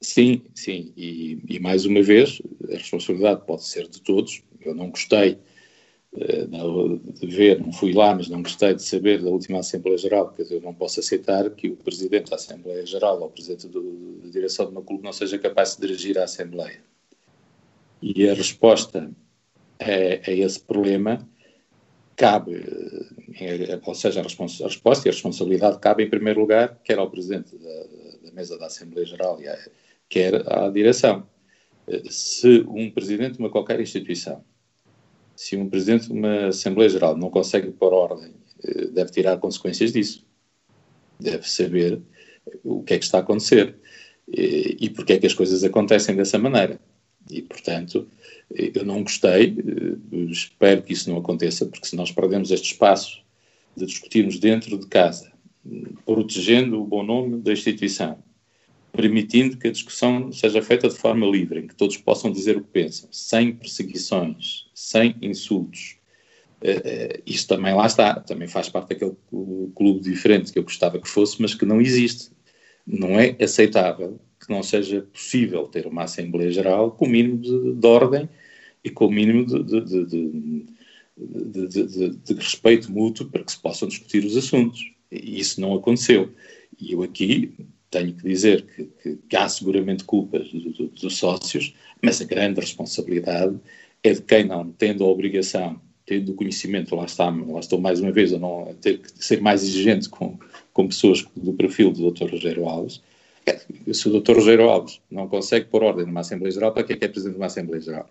Sim, 0.00 0.42
sim. 0.54 0.92
E, 0.96 1.42
e 1.48 1.58
mais 1.58 1.84
uma 1.84 2.02
vez, 2.02 2.40
a 2.70 2.74
responsabilidade 2.74 3.44
pode 3.44 3.64
ser 3.64 3.88
de 3.88 4.00
todos. 4.00 4.44
Eu 4.60 4.76
não 4.76 4.90
gostei 4.90 5.40
uh, 6.12 7.00
de 7.18 7.26
ver, 7.26 7.60
não 7.60 7.72
fui 7.72 7.92
lá, 7.92 8.14
mas 8.14 8.28
não 8.28 8.44
gostei 8.44 8.74
de 8.74 8.82
saber 8.84 9.20
da 9.20 9.28
última 9.28 9.58
Assembleia 9.58 9.98
Geral, 9.98 10.28
porque 10.28 10.54
eu 10.54 10.60
não 10.60 10.72
posso 10.72 11.00
aceitar 11.00 11.50
que 11.50 11.68
o 11.68 11.76
Presidente 11.76 12.30
da 12.30 12.36
Assembleia 12.36 12.86
Geral 12.86 13.20
ou 13.20 13.26
o 13.26 13.30
Presidente 13.30 13.66
da 13.66 14.30
direção 14.30 14.66
do 14.66 14.72
meu 14.72 14.82
clube 14.82 15.02
não 15.02 15.12
seja 15.12 15.36
capaz 15.36 15.74
de 15.74 15.80
dirigir 15.80 16.16
a 16.16 16.24
Assembleia 16.24 16.91
e 18.02 18.28
a 18.28 18.34
resposta 18.34 19.10
a, 19.80 20.30
a 20.30 20.32
esse 20.32 20.60
problema 20.60 21.26
cabe, 22.16 22.54
eh, 23.40 23.80
ou 23.84 23.94
seja, 23.94 24.20
a, 24.20 24.22
a, 24.22 24.68
resposta 24.68 25.08
e 25.08 25.10
a 25.10 25.12
responsabilidade 25.12 25.78
cabe 25.78 26.04
em 26.04 26.10
primeiro 26.10 26.40
lugar, 26.40 26.78
quer 26.84 26.98
ao 26.98 27.10
Presidente 27.10 27.56
da, 27.56 27.84
da 28.24 28.32
mesa 28.32 28.58
da 28.58 28.66
Assembleia 28.66 29.06
Geral, 29.06 29.38
quer 30.08 30.42
à 30.52 30.68
direção. 30.68 31.26
Eh, 31.86 32.02
se 32.10 32.64
um 32.68 32.90
Presidente 32.90 33.34
de 33.34 33.38
uma 33.38 33.50
qualquer 33.50 33.80
instituição, 33.80 34.44
se 35.34 35.56
um 35.56 35.68
Presidente 35.68 36.06
de 36.06 36.12
uma 36.12 36.48
Assembleia 36.48 36.90
Geral 36.90 37.16
não 37.16 37.30
consegue 37.30 37.70
pôr 37.70 37.92
ordem, 37.92 38.34
eh, 38.64 38.86
deve 38.86 39.10
tirar 39.10 39.38
consequências 39.38 39.92
disso. 39.92 40.24
Deve 41.18 41.48
saber 41.48 42.02
o 42.64 42.82
que 42.82 42.94
é 42.94 42.98
que 42.98 43.04
está 43.04 43.18
a 43.18 43.20
acontecer 43.20 43.76
e, 44.28 44.76
e 44.80 44.90
porque 44.90 45.14
é 45.14 45.18
que 45.18 45.26
as 45.26 45.34
coisas 45.34 45.62
acontecem 45.64 46.16
dessa 46.16 46.38
maneira. 46.38 46.80
E, 47.30 47.42
portanto, 47.42 48.08
eu 48.50 48.84
não 48.84 49.02
gostei, 49.02 49.56
eh, 49.58 50.16
espero 50.30 50.82
que 50.82 50.92
isso 50.92 51.10
não 51.10 51.18
aconteça, 51.18 51.66
porque 51.66 51.86
se 51.86 51.96
nós 51.96 52.10
perdemos 52.10 52.50
este 52.50 52.72
espaço 52.72 53.22
de 53.76 53.86
discutirmos 53.86 54.38
dentro 54.38 54.76
de 54.78 54.86
casa, 54.86 55.32
protegendo 56.04 56.80
o 56.80 56.86
bom 56.86 57.02
nome 57.02 57.40
da 57.40 57.52
instituição, 57.52 58.22
permitindo 58.92 59.56
que 59.56 59.68
a 59.68 59.72
discussão 59.72 60.30
seja 60.32 60.60
feita 60.60 60.88
de 60.88 60.96
forma 60.96 61.26
livre, 61.26 61.60
em 61.60 61.66
que 61.66 61.74
todos 61.74 61.96
possam 61.96 62.30
dizer 62.30 62.56
o 62.56 62.62
que 62.62 62.70
pensam, 62.70 63.08
sem 63.10 63.54
perseguições, 63.54 64.66
sem 64.74 65.16
insultos. 65.22 65.96
Uh, 66.60 67.22
isto 67.26 67.48
também 67.48 67.74
lá 67.74 67.86
está, 67.86 68.20
também 68.20 68.46
faz 68.46 68.68
parte 68.68 68.90
daquele 68.90 69.16
clube 69.74 70.00
diferente 70.00 70.52
que 70.52 70.58
eu 70.58 70.62
gostava 70.62 71.00
que 71.00 71.08
fosse, 71.08 71.40
mas 71.40 71.54
que 71.54 71.64
não 71.64 71.80
existe. 71.80 72.30
Não 72.86 73.18
é 73.18 73.36
aceitável 73.42 74.20
que 74.42 74.52
não 74.52 74.62
seja 74.62 75.02
possível 75.02 75.68
ter 75.68 75.86
uma 75.86 76.04
Assembleia 76.04 76.50
Geral 76.50 76.90
com 76.90 77.06
o 77.06 77.08
mínimo 77.08 77.38
de, 77.38 77.74
de 77.74 77.86
ordem 77.86 78.28
e 78.82 78.90
com 78.90 79.06
o 79.06 79.10
mínimo 79.10 79.46
de, 79.46 79.80
de, 79.80 80.66
de, 81.16 82.34
respeito 82.34 82.90
mútuo 82.90 83.28
para 83.28 83.44
que 83.44 83.52
se 83.52 83.58
possam 83.58 83.88
discutir 83.88 84.24
os 84.24 84.36
assuntos. 84.36 84.92
E 85.10 85.38
isso 85.38 85.60
não 85.60 85.74
aconteceu. 85.74 86.32
E 86.80 86.92
eu 86.92 87.02
aqui 87.02 87.54
tenho 87.90 88.14
que 88.14 88.26
dizer 88.26 88.62
que, 88.62 88.84
que, 89.02 89.16
que 89.28 89.36
há 89.36 89.48
seguramente 89.48 90.04
culpas 90.04 90.48
dos 90.50 91.16
sócios, 91.16 91.74
mas 92.02 92.20
a 92.20 92.24
grande 92.24 92.60
responsabilidade 92.60 93.56
é 94.02 94.12
de 94.12 94.22
quem 94.22 94.44
não, 94.44 94.72
tendo 94.72 95.04
a 95.04 95.08
obrigação, 95.08 95.80
tendo 96.04 96.32
o 96.32 96.34
conhecimento, 96.34 96.96
lá, 96.96 97.04
está, 97.04 97.30
lá 97.30 97.60
estou 97.60 97.80
mais 97.80 98.00
uma 98.00 98.10
vez 98.10 98.32
a 98.32 98.38
não 98.38 98.74
ter 98.80 98.98
que 98.98 99.24
ser 99.24 99.40
mais 99.40 99.62
exigente 99.62 100.08
com, 100.08 100.36
com 100.72 100.88
pessoas 100.88 101.24
do 101.36 101.52
perfil 101.52 101.92
do 101.92 102.10
Dr. 102.10 102.30
Rogério 102.30 102.66
Alves, 102.66 103.00
se 103.92 104.08
o 104.08 104.20
Dr. 104.20 104.34
Rogério 104.34 104.68
Alves 104.68 105.00
não 105.10 105.28
consegue 105.28 105.66
pôr 105.66 105.82
ordem 105.82 106.06
numa 106.06 106.20
Assembleia 106.20 106.52
Geral, 106.52 106.72
para 106.72 106.84
que 106.84 106.92
é 106.92 106.96
que 106.96 107.04
é 107.04 107.08
Presidente 107.08 107.34
de 107.34 107.40
uma 107.40 107.46
Assembleia 107.46 107.82
Geral? 107.82 108.10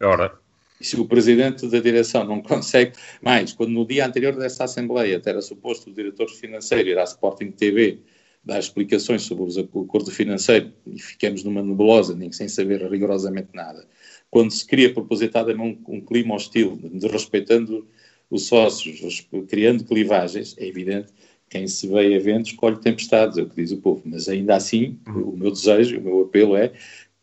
Ora. 0.00 0.38
E 0.80 0.84
se 0.84 1.00
o 1.00 1.06
Presidente 1.06 1.66
da 1.68 1.80
Direção 1.80 2.24
não 2.24 2.42
consegue, 2.42 2.92
mais, 3.22 3.52
quando 3.52 3.70
no 3.70 3.86
dia 3.86 4.06
anterior 4.06 4.36
dessa 4.36 4.64
Assembleia 4.64 5.20
era 5.24 5.40
suposto 5.40 5.90
o 5.90 5.92
Diretor 5.92 6.28
Financeiro 6.28 6.88
ir 6.88 6.98
à 6.98 7.04
Sporting 7.04 7.50
TV 7.50 8.00
dar 8.46 8.60
explicações 8.60 9.22
sobre 9.22 9.44
o 9.44 9.82
acordo 9.82 10.08
financeiro 10.08 10.72
e 10.86 11.00
ficamos 11.00 11.42
numa 11.42 11.60
nebulosa, 11.62 12.14
nem 12.14 12.30
sem 12.30 12.46
saber 12.46 12.80
rigorosamente 12.88 13.48
nada. 13.52 13.84
Quando 14.30 14.52
se 14.52 14.64
cria 14.64 14.94
propositadamente 14.94 15.80
um, 15.88 15.96
um 15.96 16.00
clima 16.00 16.36
hostil, 16.36 16.78
desrespeitando 16.92 17.88
os 18.30 18.46
sócios, 18.46 19.26
criando 19.48 19.84
clivagens, 19.84 20.54
é 20.58 20.66
evidente 20.66 21.08
quem 21.48 21.66
se 21.66 21.86
vê 21.86 22.16
a 22.16 22.18
vento 22.18 22.46
escolhe 22.46 22.80
tempestades, 22.80 23.38
é 23.38 23.42
o 23.42 23.48
que 23.48 23.56
diz 23.56 23.72
o 23.72 23.78
povo. 23.78 24.02
Mas 24.04 24.28
ainda 24.28 24.56
assim, 24.56 24.98
uhum. 25.06 25.30
o 25.30 25.36
meu 25.36 25.50
desejo, 25.50 25.98
o 25.98 26.02
meu 26.02 26.20
apelo 26.22 26.56
é 26.56 26.72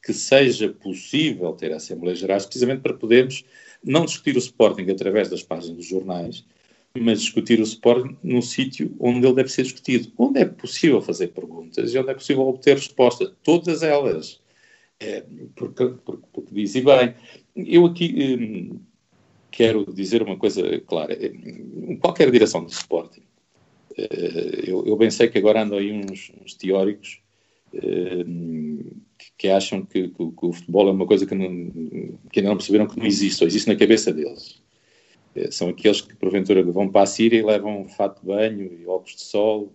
que 0.01 0.13
seja 0.13 0.69
possível 0.69 1.53
ter 1.53 1.71
Assembleias 1.71 2.19
Gerais, 2.19 2.45
precisamente 2.45 2.81
para 2.81 2.93
podermos 2.93 3.45
não 3.83 4.05
discutir 4.05 4.35
o 4.35 4.39
Sporting 4.39 4.89
através 4.89 5.29
das 5.29 5.43
páginas 5.43 5.77
dos 5.77 5.85
jornais, 5.85 6.45
mas 6.97 7.21
discutir 7.21 7.59
o 7.59 7.63
Sporting 7.63 8.17
num 8.21 8.41
sítio 8.41 8.95
onde 8.99 9.25
ele 9.25 9.35
deve 9.35 9.49
ser 9.49 9.63
discutido, 9.63 10.11
onde 10.17 10.39
é 10.39 10.45
possível 10.45 11.01
fazer 11.01 11.29
perguntas 11.29 11.93
e 11.93 11.97
onde 11.97 12.09
é 12.09 12.13
possível 12.13 12.43
obter 12.43 12.75
resposta, 12.75 13.33
todas 13.43 13.81
elas. 13.81 14.41
É, 14.99 15.23
porque, 15.55 15.85
porque, 16.05 16.23
porque 16.31 16.53
diz, 16.53 16.75
e 16.75 16.81
bem, 16.81 17.15
eu 17.55 17.85
aqui 17.85 18.37
hum, 18.39 18.79
quero 19.51 19.91
dizer 19.93 20.21
uma 20.21 20.37
coisa 20.37 20.79
clara, 20.81 21.17
qualquer 21.99 22.29
direção 22.31 22.63
do 22.63 22.71
Sporting 22.71 23.23
eu, 24.65 24.85
eu 24.85 24.95
bem 24.95 25.11
sei 25.11 25.27
que 25.27 25.37
agora 25.37 25.61
andam 25.61 25.77
aí 25.77 25.91
uns, 25.91 26.31
uns 26.41 26.53
teóricos 26.55 27.21
eh, 27.73 28.23
que, 29.17 29.31
que, 29.37 29.49
acham 29.49 29.83
que, 29.83 30.09
que, 30.09 30.31
que, 30.31 30.45
o 30.45 30.53
futebol 30.53 30.87
é 30.87 30.91
uma 30.91 31.07
coisa 31.07 31.25
que, 31.25 31.33
não, 31.33 31.47
que 32.31 32.39
ainda 32.39 32.49
não 32.49 32.57
perceberam 32.57 32.87
que 32.87 32.99
não 32.99 33.05
existe, 33.05 33.43
ou 33.43 33.47
existe 33.47 33.67
na 33.67 33.75
cabeça 33.75 34.13
deles. 34.13 34.61
Eh, 35.35 35.49
são 35.49 35.69
aqueles 35.69 36.01
que, 36.01 36.15
porventura, 36.15 36.63
vão 36.63 36.89
para 36.89 37.01
a 37.01 37.07
Síria 37.07 37.39
e 37.39 37.43
levam 37.43 37.81
um 37.81 37.87
fato 37.87 38.21
de 38.21 38.27
banho 38.27 38.71
e 38.79 38.85
óculos 38.85 39.15
de 39.15 39.23
sol 39.23 39.73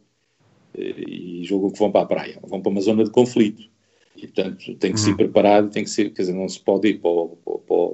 e 0.77 1.43
julgam 1.45 1.71
que 1.71 1.79
vão 1.79 1.91
para 1.91 2.03
a 2.03 2.07
praia, 2.07 2.39
vão 2.43 2.61
para 2.61 2.71
uma 2.71 2.81
zona 2.81 3.03
de 3.03 3.11
conflito. 3.11 3.69
E, 4.17 4.27
portanto, 4.27 4.75
tem 4.77 4.93
que 4.93 4.99
uhum. 4.99 5.05
ser 5.05 5.17
preparado, 5.17 5.71
tem 5.71 5.85
que 5.85 5.91
ser, 5.91 6.11
quer 6.11 6.23
dizer, 6.23 6.35
não 6.35 6.49
se 6.49 6.61
pode 6.61 6.89
ir 6.89 7.01
para, 7.01 7.11
para, 7.67 7.89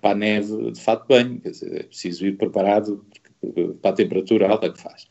para, 0.00 0.10
a 0.10 0.14
neve 0.14 0.72
de 0.72 0.80
fato 0.80 1.02
de 1.02 1.08
banho, 1.08 1.40
quer 1.40 1.50
dizer, 1.50 1.80
é 1.80 1.82
preciso 1.84 2.26
ir 2.26 2.36
preparado 2.36 3.04
para 3.80 3.90
a 3.90 3.94
temperatura 3.94 4.48
alta 4.48 4.72
que 4.72 4.80
faz. 4.80 5.08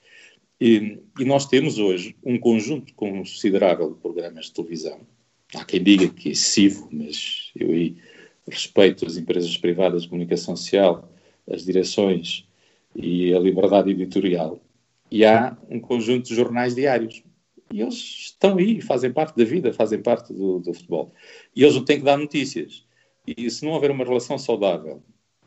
E, 0.59 0.99
e, 1.19 1.25
nós 1.25 1.45
temos 1.45 1.77
hoje 1.77 2.15
um 2.23 2.39
conjunto 2.39 2.93
considerável 2.95 3.91
de 3.93 3.99
programas 3.99 4.45
de 4.47 4.53
televisão. 4.53 4.99
Há 5.53 5.63
quem 5.63 5.83
diga 5.83 6.09
que 6.09 6.29
é 6.29 6.31
excessivo, 6.31 6.89
mas 6.91 7.51
eu 7.55 7.69
respeito 8.47 9.05
as 9.05 9.17
empresas 9.17 9.55
privadas 9.57 10.03
de 10.03 10.09
comunicação 10.09 10.55
social, 10.55 11.11
as 11.49 11.63
direções 11.63 12.47
e 12.95 13.33
a 13.33 13.39
liberdade 13.39 13.91
editorial. 13.91 14.59
E 15.11 15.23
há 15.23 15.55
um 15.69 15.79
conjunto 15.79 16.27
de 16.27 16.35
jornais 16.35 16.73
diários. 16.75 17.23
E 17.71 17.81
eles 17.81 17.95
estão 17.95 18.57
aí, 18.57 18.81
fazem 18.81 19.11
parte 19.11 19.37
da 19.37 19.43
vida, 19.43 19.71
fazem 19.73 20.01
parte 20.01 20.33
do, 20.33 20.59
do 20.59 20.73
futebol. 20.73 21.13
E 21.55 21.63
eles 21.63 21.79
têm 21.81 21.99
que 21.99 22.05
dar 22.05 22.17
notícias. 22.17 22.85
E 23.25 23.49
se 23.51 23.63
não 23.63 23.73
houver 23.73 23.91
uma 23.91 24.05
relação 24.05 24.37
saudável 24.37 25.03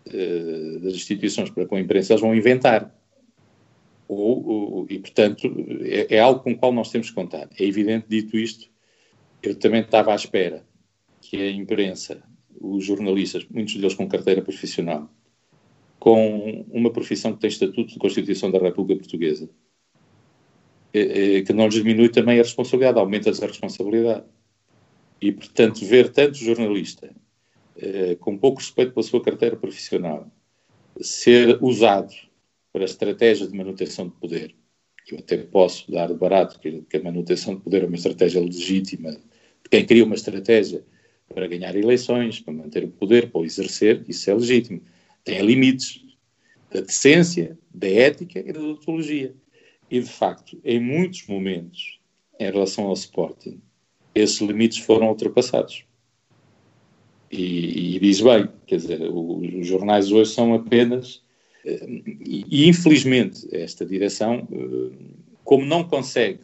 uh, 0.07 0.81
das 0.81 0.95
instituições 0.95 1.51
para 1.51 1.67
com 1.67 1.77
a 1.77 1.81
imprensa, 1.81 2.13
eles 2.13 2.21
vão 2.21 2.35
inventar 2.35 2.95
ou, 4.13 4.47
ou, 4.47 4.87
e, 4.91 4.99
portanto, 4.99 5.47
é, 5.83 6.17
é, 6.17 6.19
algo 6.19 6.41
com 6.41 6.53
o 6.53 6.57
qual 6.57 6.73
nós 6.73 6.91
temos 6.91 7.11
que 7.11 7.15
contar. 7.15 7.49
É 7.59 7.65
evidente, 7.65 8.07
dito 8.09 8.37
isto, 8.37 8.69
eu 9.43 9.55
também 9.55 9.83
estava 9.83 10.13
à 10.13 10.17
espera 10.17 10.67
que 11.21 11.37
a 11.37 11.51
imprensa, 11.51 12.23
os 12.61 12.85
jornalistas, 12.85 13.47
muitos 13.49 13.77
deles 13.77 13.95
com 13.95 14.09
carteira 14.09 14.43
profissional, 14.43 15.09
com 15.99 16.67
uma 16.73 16.91
profissão 16.91 17.33
que 17.33 17.41
tem 17.41 17.49
estatuto 17.49 17.93
de 17.93 17.99
Constituição 17.99 18.51
da 18.51 18.59
República 18.59 19.01
Portuguesa, 19.01 19.49
é, 20.93 21.37
é, 21.37 21.43
que 21.43 21.53
não 21.53 21.67
lhes 21.67 21.75
diminui 21.75 22.09
também 22.09 22.41
a 22.41 22.43
responsabilidade, 22.43 22.99
aumenta-lhes 22.99 23.43
a 23.43 23.47
responsabilidade. 23.47 24.25
E, 25.21 25.31
portanto, 25.31 25.85
ver 25.85 26.11
tanto 26.11 26.37
jornalista 26.37 27.15
é, 27.77 28.17
com 28.17 28.37
pouco 28.37 28.59
respeito 28.59 28.93
pela 28.93 29.05
sua 29.05 29.23
carteira 29.23 29.55
profissional 29.55 30.27
ser 31.01 31.63
usado 31.63 32.13
para 32.73 32.83
a 32.83 32.85
estratégia 32.85 33.47
de 33.47 33.57
manutenção 33.57 34.09
de 34.09 34.15
poder. 34.15 34.55
Eu 35.11 35.19
até 35.19 35.37
posso 35.39 35.91
dar 35.91 36.09
de 36.09 36.15
barato 36.15 36.61
que, 36.61 36.83
que 36.83 36.97
a 36.97 37.03
manutenção 37.03 37.55
de 37.57 37.63
poder 37.63 37.83
é 37.83 37.87
uma 37.87 37.97
estratégia 37.97 38.41
legítima 38.41 39.11
de 39.11 39.69
quem 39.71 39.85
cria 39.85 40.05
uma 40.05 40.15
estratégia 40.15 40.85
para 41.35 41.47
ganhar 41.47 41.75
eleições, 41.77 42.41
para 42.41 42.53
manter 42.53 42.85
o 42.85 42.89
poder, 42.89 43.31
para 43.31 43.41
o 43.41 43.45
exercer, 43.45 44.05
isso 44.09 44.31
é 44.31 44.35
legítimo. 44.35 44.83
Tem 45.25 45.41
limites. 45.43 46.05
da 46.71 46.81
decência, 46.81 47.59
da 47.75 47.89
ética 47.89 48.39
e 48.39 48.53
da 48.53 48.61
odontologia. 48.61 49.35
E, 49.91 50.01
de 50.01 50.09
facto, 50.09 50.61
em 50.65 50.79
muitos 50.79 51.27
momentos, 51.27 51.99
em 52.39 52.45
relação 52.51 52.87
ao 52.87 52.93
Sporting, 52.93 53.61
esses 54.15 54.41
limites 54.41 54.79
foram 54.79 55.09
ultrapassados. 55.09 55.85
E, 57.31 57.97
e 57.97 57.99
diz 57.99 58.21
bem, 58.21 58.49
quer 58.67 58.77
dizer, 58.77 59.01
os 59.03 59.67
jornais 59.67 60.11
hoje 60.13 60.33
são 60.33 60.55
apenas. 60.55 61.25
Eh, 61.65 62.03
e, 62.25 62.69
infelizmente, 62.69 63.47
esta 63.53 63.85
direção, 63.85 64.47
eh, 64.51 64.97
como 65.45 65.65
não 65.65 65.85
consegue, 65.85 66.41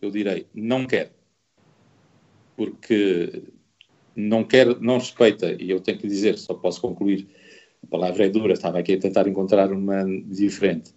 eu 0.00 0.10
direi, 0.10 0.46
não 0.54 0.86
quer, 0.86 1.12
porque 2.56 3.42
não 4.14 4.44
quer, 4.44 4.80
não 4.80 4.98
respeita, 4.98 5.56
e 5.60 5.70
eu 5.70 5.80
tenho 5.80 5.98
que 5.98 6.06
dizer, 6.06 6.38
só 6.38 6.54
posso 6.54 6.80
concluir, 6.80 7.26
a 7.82 7.86
palavra 7.86 8.26
é 8.26 8.28
dura, 8.28 8.54
estava 8.54 8.78
aqui 8.78 8.94
a 8.94 8.98
tentar 8.98 9.28
encontrar 9.28 9.70
uma 9.72 10.04
diferente. 10.26 10.94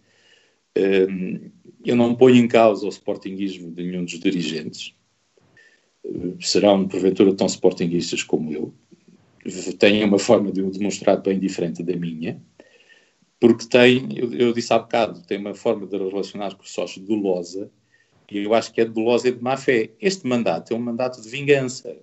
Ehm, 0.76 1.52
eu 1.86 1.96
não 1.96 2.16
ponho 2.16 2.36
em 2.38 2.48
causa 2.48 2.86
o 2.86 2.90
sportinguismo 2.90 3.72
de 3.72 3.84
nenhum 3.84 4.04
dos 4.04 4.20
dirigentes, 4.20 4.94
serão 6.40 6.88
porventura 6.88 7.34
tão 7.34 7.48
sportinguistas 7.48 8.24
como 8.24 8.52
eu, 8.52 8.74
têm 9.78 10.04
uma 10.04 10.20
forma 10.20 10.52
de 10.52 10.62
o 10.62 10.72
demonstrar 10.72 11.22
bem 11.22 11.40
diferente 11.40 11.84
da 11.84 11.96
minha, 11.96 12.42
porque 13.40 13.66
tem, 13.66 14.18
eu, 14.18 14.34
eu 14.34 14.54
disse 14.54 14.74
há 14.74 14.80
bocado, 14.80 15.22
tem 15.22 15.38
uma 15.38 15.56
forma 15.56 15.88
de 15.88 15.98
relacionar 15.98 16.56
com 16.56 16.64
os 16.64 16.72
sócios 16.72 17.06
dolosa, 17.06 17.72
e 18.30 18.40
eu 18.40 18.54
acho 18.54 18.72
que 18.74 18.82
é 18.82 18.86
dolosa 18.86 19.28
e 19.28 19.32
de 19.32 19.42
má 19.42 19.58
fé. 19.58 19.90
Este 20.00 20.28
mandato 20.28 20.74
é 20.74 20.76
um 20.76 20.80
mandato 20.80 21.22
de 21.22 21.30
vingança, 21.30 21.98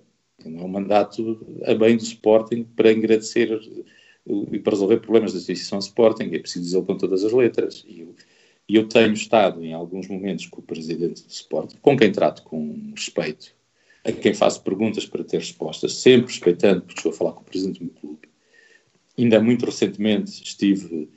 não 0.45 0.61
é 0.61 0.65
um 0.65 0.67
mandato 0.67 1.45
a 1.65 1.73
bem 1.73 1.95
do 1.95 2.03
Sporting 2.03 2.63
para 2.75 2.89
agradecer 2.89 3.49
e 4.51 4.59
para 4.59 4.71
resolver 4.71 4.97
problemas 4.97 5.33
da 5.33 5.39
instituição 5.39 5.79
Sporting, 5.79 6.25
é 6.33 6.39
preciso 6.39 6.65
dizê-lo 6.65 6.85
com 6.85 6.97
todas 6.97 7.23
as 7.23 7.31
letras. 7.31 7.85
E 7.87 8.01
eu, 8.01 8.15
eu 8.67 8.87
tenho 8.87 9.13
estado 9.13 9.63
em 9.63 9.73
alguns 9.73 10.07
momentos 10.07 10.47
com 10.47 10.59
o 10.59 10.63
presidente 10.63 11.23
do 11.23 11.29
Sporting, 11.29 11.77
com 11.81 11.97
quem 11.97 12.11
trato 12.11 12.43
com 12.43 12.91
respeito, 12.95 13.55
a 14.03 14.11
quem 14.11 14.33
faço 14.33 14.61
perguntas 14.61 15.05
para 15.05 15.23
ter 15.23 15.37
respostas, 15.37 15.93
sempre 15.93 16.31
respeitando, 16.31 16.81
porque 16.81 16.99
estou 16.99 17.11
a 17.11 17.15
falar 17.15 17.31
com 17.31 17.41
o 17.41 17.45
presidente 17.45 17.79
do 17.79 17.85
meu 17.85 17.93
clube. 17.93 18.27
Ainda 19.17 19.41
muito 19.41 19.65
recentemente 19.65 20.43
estive, 20.43 21.09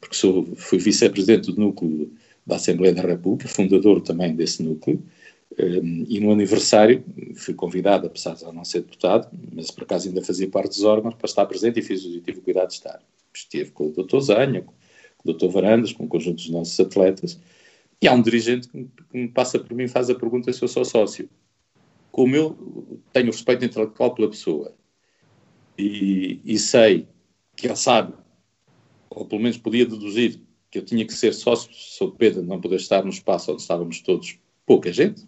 porque 0.00 0.16
sou, 0.16 0.44
fui 0.56 0.78
vice-presidente 0.78 1.52
do 1.52 1.60
núcleo 1.60 2.12
da 2.46 2.56
Assembleia 2.56 2.94
da 2.94 3.02
República, 3.02 3.48
fundador 3.48 4.00
também 4.00 4.34
desse 4.34 4.62
núcleo, 4.62 5.02
um, 5.58 6.04
e 6.08 6.20
no 6.20 6.32
aniversário 6.32 7.04
fui 7.34 7.54
convidado, 7.54 8.06
apesar 8.06 8.34
de 8.34 8.44
não 8.44 8.64
ser 8.64 8.80
deputado, 8.82 9.28
mas 9.54 9.70
por 9.70 9.84
acaso 9.84 10.08
ainda 10.08 10.22
fazia 10.22 10.48
parte 10.48 10.68
dos 10.68 10.84
órgãos, 10.84 11.14
para 11.14 11.26
estar 11.26 11.46
presente 11.46 11.80
e 11.80 11.82
fiz, 11.82 12.02
tive 12.02 12.38
o 12.38 12.42
cuidado 12.42 12.68
de 12.68 12.74
estar. 12.74 13.00
Estive 13.34 13.70
com 13.70 13.86
o 13.86 13.92
Dr. 13.92 14.20
Zanha, 14.20 14.62
com 14.62 15.30
o 15.30 15.32
Dr. 15.32 15.48
Varandas, 15.48 15.92
com 15.92 16.04
o 16.04 16.08
conjunto 16.08 16.36
dos 16.36 16.50
nossos 16.50 16.78
atletas, 16.78 17.38
e 18.00 18.06
há 18.06 18.12
um 18.12 18.20
dirigente 18.20 18.68
que 18.68 18.88
me 19.12 19.28
passa 19.28 19.58
por 19.58 19.74
mim 19.74 19.84
e 19.84 19.88
faz 19.88 20.10
a 20.10 20.14
pergunta 20.14 20.52
se 20.52 20.62
eu 20.62 20.68
sou 20.68 20.84
sócio. 20.84 21.28
Como 22.12 22.36
eu 22.36 23.00
tenho 23.12 23.26
respeito 23.26 23.64
intelectual 23.64 24.14
pela 24.14 24.28
pessoa 24.28 24.74
e, 25.78 26.40
e 26.44 26.58
sei 26.58 27.08
que 27.54 27.66
ele 27.66 27.76
sabe, 27.76 28.12
ou 29.16 29.24
pelo 29.24 29.40
menos 29.40 29.56
podia 29.56 29.86
deduzir, 29.86 30.38
que 30.70 30.78
eu 30.78 30.84
tinha 30.84 31.04
que 31.06 31.14
ser 31.14 31.32
sócio, 31.32 31.70
sou 31.72 32.12
Pedro, 32.12 32.42
não 32.42 32.60
poder 32.60 32.76
estar 32.76 33.02
no 33.02 33.08
espaço 33.08 33.50
onde 33.50 33.62
estávamos 33.62 34.02
todos, 34.02 34.38
pouca 34.66 34.92
gente, 34.92 35.26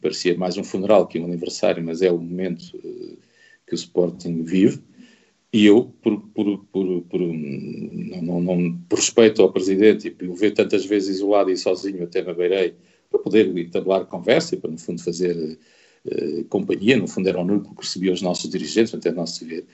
parecia 0.00 0.38
mais 0.38 0.56
um 0.56 0.62
funeral 0.62 1.06
que 1.08 1.18
um 1.18 1.24
aniversário, 1.24 1.84
mas 1.84 2.00
é 2.00 2.12
o 2.12 2.18
momento 2.18 2.62
uh, 2.76 3.18
que 3.66 3.72
o 3.72 3.74
Sporting 3.74 4.44
vive. 4.44 4.80
E 5.52 5.66
eu, 5.66 5.92
por, 6.00 6.20
por, 6.28 6.64
por, 6.66 7.02
por, 7.02 7.20
não, 7.20 8.22
não, 8.22 8.40
não, 8.40 8.78
por 8.88 8.96
respeito 8.98 9.42
ao 9.42 9.50
Presidente 9.50 10.08
e 10.08 10.10
por 10.10 10.32
ver 10.36 10.52
tantas 10.52 10.84
vezes 10.84 11.16
isolado 11.16 11.50
e 11.50 11.56
sozinho, 11.56 12.04
até 12.04 12.22
me 12.22 12.34
beirei, 12.34 12.74
para 13.10 13.18
poder 13.18 13.56
entablar 13.56 14.04
conversa 14.04 14.54
e 14.54 14.58
para, 14.58 14.70
no 14.70 14.78
fundo, 14.78 15.02
fazer 15.02 15.58
uh, 16.04 16.44
companhia. 16.44 16.98
No 16.98 17.08
fundo, 17.08 17.28
era 17.28 17.40
o 17.40 17.44
núcleo 17.44 17.74
que 17.74 17.82
recebia 17.82 18.12
os 18.12 18.22
nossos 18.22 18.48
dirigentes, 18.48 18.94
até 18.94 19.10
nosso 19.10 19.44
ver. 19.44 19.66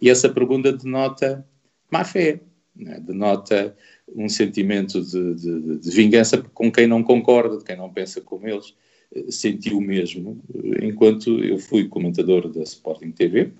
E 0.00 0.10
essa 0.10 0.28
pergunta 0.28 0.70
denota 0.70 1.44
má 1.90 2.04
fé, 2.04 2.40
né? 2.74 2.98
denota 3.00 3.76
um 4.14 4.28
sentimento 4.28 5.00
de, 5.00 5.34
de, 5.34 5.78
de, 5.78 5.90
vingança 5.90 6.38
com 6.54 6.70
quem 6.70 6.86
não 6.86 7.02
concorda, 7.02 7.58
de 7.58 7.64
quem 7.64 7.76
não 7.76 7.92
pensa 7.92 8.20
como 8.20 8.48
eles. 8.48 8.74
Eh, 9.14 9.30
senti 9.30 9.72
o 9.72 9.80
mesmo 9.80 10.40
enquanto 10.80 11.42
eu 11.42 11.58
fui 11.58 11.88
comentador 11.88 12.48
da 12.48 12.62
Sporting 12.62 13.10
TV, 13.12 13.52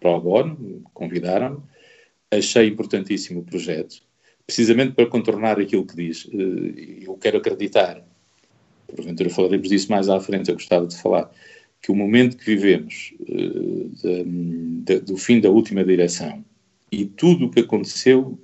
pro 0.00 0.20
bono, 0.20 0.82
convidaram-me, 0.92 1.60
achei 2.30 2.68
importantíssimo 2.68 3.40
o 3.40 3.44
projeto, 3.44 4.02
precisamente 4.46 4.92
para 4.92 5.06
contornar 5.06 5.58
aquilo 5.58 5.86
que 5.86 5.96
diz. 5.96 6.28
Eh, 6.32 7.04
eu 7.06 7.14
quero 7.14 7.38
acreditar, 7.38 8.04
porventura 8.86 9.30
falaremos 9.30 9.68
disso 9.68 9.90
mais 9.90 10.08
à 10.08 10.20
frente, 10.20 10.50
eu 10.50 10.54
gostava 10.54 10.86
de 10.86 11.00
falar, 11.00 11.30
que 11.80 11.92
o 11.92 11.94
momento 11.96 12.36
que 12.36 12.44
vivemos 12.44 13.14
eh, 13.28 14.24
de, 14.24 14.24
de, 14.84 15.00
do 15.00 15.16
fim 15.16 15.40
da 15.40 15.50
última 15.50 15.84
direção 15.84 16.44
e 16.90 17.04
tudo 17.04 17.46
o 17.46 17.50
que 17.50 17.60
aconteceu 17.60 18.38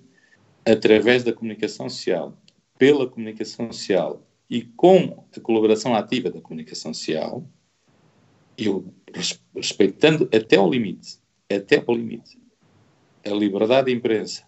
através 0.64 1.24
da 1.24 1.32
comunicação 1.32 1.88
social, 1.88 2.36
pela 2.78 3.06
comunicação 3.06 3.72
social 3.72 4.26
e 4.48 4.62
com 4.62 5.24
a 5.36 5.40
colaboração 5.40 5.94
ativa 5.94 6.30
da 6.30 6.40
comunicação 6.40 6.92
social, 6.92 7.46
eu 8.56 8.92
respeitando 9.54 10.28
até 10.34 10.56
ao 10.56 10.70
limite, 10.70 11.18
até 11.50 11.82
ao 11.84 11.94
limite, 11.94 12.38
a 13.24 13.30
liberdade 13.30 13.86
de 13.86 13.96
imprensa 13.96 14.44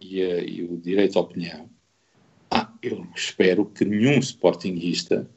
e, 0.00 0.22
a, 0.22 0.38
e 0.38 0.62
o 0.62 0.76
direito 0.76 1.18
à 1.18 1.22
opinião, 1.22 1.68
ah, 2.50 2.72
eu 2.82 3.06
espero 3.14 3.66
que 3.66 3.84
nenhum 3.84 4.18
sportinguista 4.18 5.28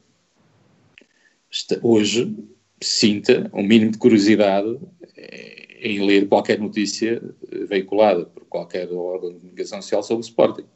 hoje 1.82 2.36
sinta 2.80 3.50
um 3.52 3.62
mínimo 3.62 3.92
de 3.92 3.98
curiosidade 3.98 4.78
eh, 5.16 5.59
em 5.80 6.04
ler 6.04 6.28
qualquer 6.28 6.58
notícia 6.58 7.22
veiculada 7.66 8.26
por 8.26 8.44
qualquer 8.44 8.90
órgão 8.92 9.32
de 9.32 9.40
comunicação 9.40 9.80
social 9.80 10.02
sobre 10.02 10.20
o 10.22 10.26
Sporting. 10.26 10.66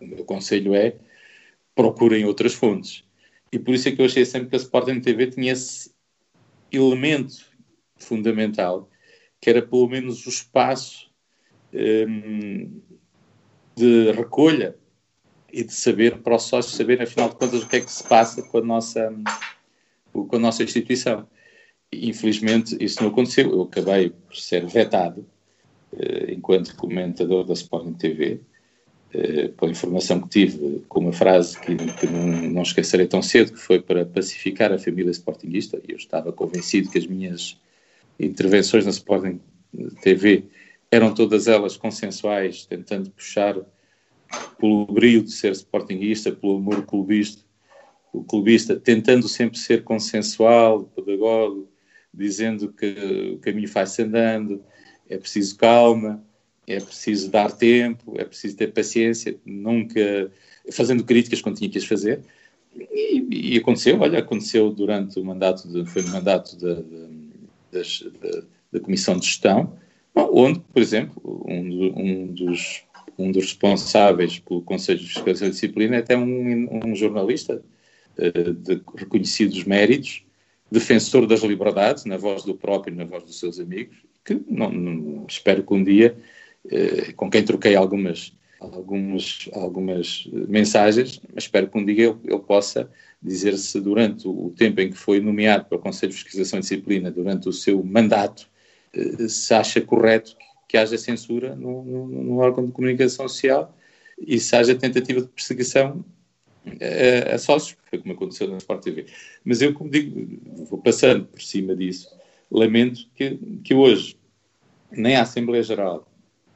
O 0.00 0.06
meu 0.06 0.24
conselho 0.24 0.74
é 0.74 0.96
procurem 1.74 2.24
outras 2.24 2.54
fontes. 2.54 3.04
E 3.52 3.58
por 3.58 3.74
isso 3.74 3.88
é 3.88 3.92
que 3.92 4.00
eu 4.00 4.06
achei 4.06 4.24
sempre 4.24 4.48
que 4.48 4.56
a 4.56 4.58
Sporting 4.58 5.00
TV 5.00 5.28
tinha 5.28 5.52
esse 5.52 5.92
elemento 6.72 7.46
fundamental, 7.96 8.90
que 9.40 9.48
era 9.48 9.62
pelo 9.62 9.88
menos 9.88 10.26
o 10.26 10.28
espaço 10.28 11.08
um, 11.72 12.80
de 13.76 14.10
recolha 14.12 14.76
e 15.52 15.62
de 15.64 15.72
saber, 15.72 16.18
para 16.18 16.36
os 16.36 16.42
sócios 16.42 16.74
saberem, 16.74 17.04
afinal 17.04 17.28
de 17.28 17.36
contas, 17.36 17.62
o 17.62 17.68
que 17.68 17.76
é 17.76 17.80
que 17.80 17.90
se 17.90 18.04
passa 18.04 18.42
com 18.42 18.58
a 18.58 18.62
nossa, 18.62 19.14
com 20.12 20.36
a 20.36 20.38
nossa 20.38 20.62
instituição. 20.62 21.26
Infelizmente, 21.92 22.76
isso 22.80 23.02
não 23.02 23.10
aconteceu. 23.10 23.50
Eu 23.50 23.62
acabei 23.62 24.10
por 24.10 24.36
ser 24.36 24.66
vetado 24.66 25.26
eh, 25.96 26.32
enquanto 26.32 26.76
comentador 26.76 27.44
da 27.44 27.54
Sporting 27.54 27.94
TV, 27.94 28.40
eh, 29.12 29.48
pela 29.48 29.70
informação 29.70 30.20
que 30.20 30.28
tive, 30.28 30.84
com 30.88 31.00
uma 31.00 31.12
frase 31.12 31.58
que, 31.58 31.74
que 31.74 32.06
não, 32.06 32.26
não, 32.50 32.62
esquecerei 32.62 33.06
tão 33.06 33.22
cedo, 33.22 33.52
que 33.52 33.58
foi 33.58 33.80
para 33.80 34.04
pacificar 34.04 34.72
a 34.72 34.78
família 34.78 35.10
sportinguista, 35.10 35.80
eu 35.88 35.96
estava 35.96 36.30
convencido 36.32 36.90
que 36.90 36.98
as 36.98 37.06
minhas 37.06 37.56
intervenções 38.20 38.84
na 38.84 38.90
Sporting 38.90 39.40
TV 40.02 40.44
eram 40.90 41.14
todas 41.14 41.48
elas 41.48 41.76
consensuais, 41.76 42.66
tentando 42.66 43.10
puxar 43.10 43.56
pelo 44.58 44.86
brilho 44.86 45.22
de 45.22 45.32
ser 45.32 45.52
sportinguista, 45.52 46.32
pelo 46.32 46.56
amor 46.56 46.84
clubista, 46.84 47.42
o 48.12 48.22
clubista, 48.22 48.76
tentando 48.76 49.28
sempre 49.28 49.58
ser 49.58 49.84
consensual, 49.84 50.84
pedagogo, 50.84 51.68
dizendo 52.12 52.72
que 52.72 53.32
o 53.34 53.38
caminho 53.38 53.68
faz-se 53.68 54.02
andando, 54.02 54.62
é 55.08 55.16
preciso 55.16 55.56
calma, 55.56 56.22
é 56.66 56.80
preciso 56.80 57.30
dar 57.30 57.50
tempo, 57.50 58.14
é 58.18 58.24
preciso 58.24 58.56
ter 58.56 58.68
paciência, 58.68 59.36
nunca 59.44 60.30
fazendo 60.70 61.04
críticas 61.04 61.40
quando 61.40 61.56
tinha 61.56 61.70
que 61.70 61.78
as 61.78 61.84
fazer. 61.84 62.20
E, 62.76 63.54
e 63.54 63.58
aconteceu, 63.58 63.98
olha, 64.00 64.18
aconteceu 64.18 64.70
durante 64.70 65.18
o 65.18 65.24
mandato, 65.24 65.66
de, 65.66 65.86
foi 65.86 66.02
no 66.02 66.10
mandato 66.10 66.56
da, 66.56 66.74
da, 66.74 67.80
da, 67.80 68.42
da 68.72 68.80
Comissão 68.80 69.16
de 69.16 69.26
Gestão, 69.26 69.76
onde, 70.14 70.60
por 70.60 70.82
exemplo, 70.82 71.44
um, 71.48 71.92
um, 71.96 72.26
dos, 72.26 72.82
um 73.18 73.32
dos 73.32 73.44
responsáveis 73.44 74.38
pelo 74.38 74.62
Conselho 74.62 74.98
de 74.98 75.06
Fiscalização 75.06 75.48
e 75.48 75.52
Disciplina 75.52 75.96
é 75.96 76.00
até 76.00 76.16
um, 76.16 76.86
um 76.86 76.94
jornalista 76.94 77.62
uh, 78.18 78.52
de 78.52 78.80
reconhecidos 78.96 79.64
méritos, 79.64 80.24
defensor 80.70 81.26
das 81.26 81.40
liberdades, 81.40 82.04
na 82.04 82.16
voz 82.16 82.44
do 82.44 82.54
próprio 82.54 82.92
e 82.92 82.96
na 82.96 83.04
voz 83.04 83.24
dos 83.24 83.38
seus 83.38 83.58
amigos, 83.58 83.96
que 84.24 84.40
não, 84.48 84.70
não, 84.70 85.26
espero 85.28 85.62
que 85.62 85.74
um 85.74 85.82
dia, 85.82 86.16
eh, 86.70 87.12
com 87.16 87.30
quem 87.30 87.42
troquei 87.42 87.74
algumas, 87.74 88.32
algumas, 88.60 89.48
algumas 89.52 90.28
mensagens, 90.32 91.20
mas 91.34 91.44
espero 91.44 91.68
que 91.68 91.78
um 91.78 91.84
dia 91.84 92.08
ele, 92.08 92.16
ele 92.24 92.40
possa 92.40 92.90
dizer 93.22 93.56
se 93.56 93.80
durante 93.80 94.28
o 94.28 94.52
tempo 94.56 94.80
em 94.80 94.90
que 94.90 94.96
foi 94.96 95.20
nomeado 95.20 95.64
para 95.64 95.78
o 95.78 95.80
Conselho 95.80 96.12
de 96.12 96.18
Fiscalização 96.18 96.58
e 96.58 96.62
Disciplina, 96.62 97.10
durante 97.10 97.48
o 97.48 97.52
seu 97.52 97.82
mandato, 97.82 98.48
eh, 98.92 99.28
se 99.28 99.54
acha 99.54 99.80
correto 99.80 100.36
que 100.68 100.76
haja 100.76 100.98
censura 100.98 101.56
no, 101.56 101.82
no, 101.82 102.06
no 102.06 102.38
órgão 102.38 102.66
de 102.66 102.72
comunicação 102.72 103.26
social 103.26 103.74
e 104.18 104.38
se 104.38 104.54
haja 104.54 104.74
tentativa 104.74 105.22
de 105.22 105.28
perseguição 105.28 106.04
a, 106.80 107.34
a 107.34 107.38
sócios, 107.38 107.76
foi 107.88 107.98
como 107.98 108.14
aconteceu 108.14 108.48
na 108.48 108.58
Sport 108.58 108.82
TV. 108.82 109.06
Mas 109.44 109.62
eu, 109.62 109.72
como 109.72 109.90
digo, 109.90 110.38
vou 110.68 110.78
passando 110.80 111.26
por 111.26 111.42
cima 111.42 111.74
disso, 111.74 112.08
lamento 112.50 113.08
que, 113.14 113.38
que 113.64 113.74
hoje 113.74 114.16
nem 114.90 115.16
a 115.16 115.22
Assembleia 115.22 115.62
Geral, 115.62 116.10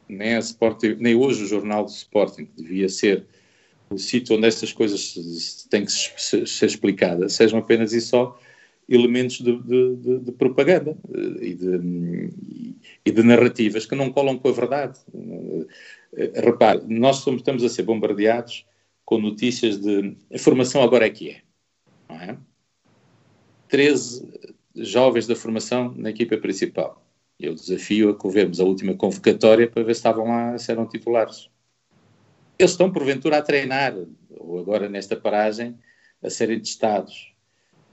nem, 0.09 0.35
a 0.35 0.39
Sport 0.39 0.81
TV, 0.81 0.97
nem 1.01 1.15
hoje 1.15 1.45
o 1.45 1.47
Jornal 1.47 1.85
do 1.85 1.91
Sporting, 1.91 2.47
que 2.47 2.63
devia 2.63 2.89
ser 2.89 3.27
o 3.91 3.99
sítio 3.99 4.37
onde 4.37 4.47
estas 4.47 4.73
coisas 4.73 5.67
têm 5.71 5.85
que 5.85 5.93
ser, 5.93 6.67
explicadas, 6.67 7.35
sejam 7.35 7.59
apenas 7.59 7.93
e 7.93 8.01
só 8.01 8.39
elementos 8.89 9.41
de, 9.41 9.59
de, 9.63 9.97
de, 9.97 10.19
de 10.21 10.33
propaganda 10.33 10.97
eh, 11.15 11.47
e 11.47 11.55
de, 11.55 12.31
e 13.05 13.11
de, 13.11 13.23
narrativas 13.23 13.87
que 13.87 13.95
não 13.95 14.11
colam 14.11 14.39
com 14.39 14.49
a 14.49 14.53
verdade. 14.53 14.99
Eh, 16.17 16.33
repare, 16.43 16.83
nós 16.89 17.17
somos, 17.17 17.41
estamos 17.41 17.63
a 17.65 17.69
ser 17.69 17.85
bombardeados 17.85 18.67
com 19.13 19.19
notícias 19.19 19.79
de 19.79 20.17
a 20.35 20.39
formação 20.39 20.83
agora 20.83 21.05
é 21.05 21.11
que 21.11 21.29
é. 21.29 21.43
Não 22.09 22.17
é? 22.17 22.39
13 23.69 24.27
jovens 24.75 25.27
da 25.27 25.37
formação 25.37 25.93
na 25.95 26.09
equipa 26.09 26.39
principal. 26.39 27.05
Eu 27.39 27.55
desafio 27.55 28.09
a 28.09 28.19
que 28.19 28.27
vermos 28.31 28.59
a 28.59 28.65
última 28.65 28.95
convocatória 28.95 29.69
para 29.69 29.83
ver 29.83 29.93
se 29.95 29.99
estavam 29.99 30.29
lá, 30.29 30.57
se 30.57 30.73
eram 30.73 30.87
titulares. 30.87 31.51
Eles 32.59 32.71
estão, 32.71 32.91
porventura, 32.91 33.37
a 33.37 33.43
treinar, 33.43 33.95
ou 34.31 34.59
agora 34.59 34.89
nesta 34.89 35.15
paragem, 35.15 35.79
a 36.23 36.31
serem 36.31 36.59
testados. 36.59 37.35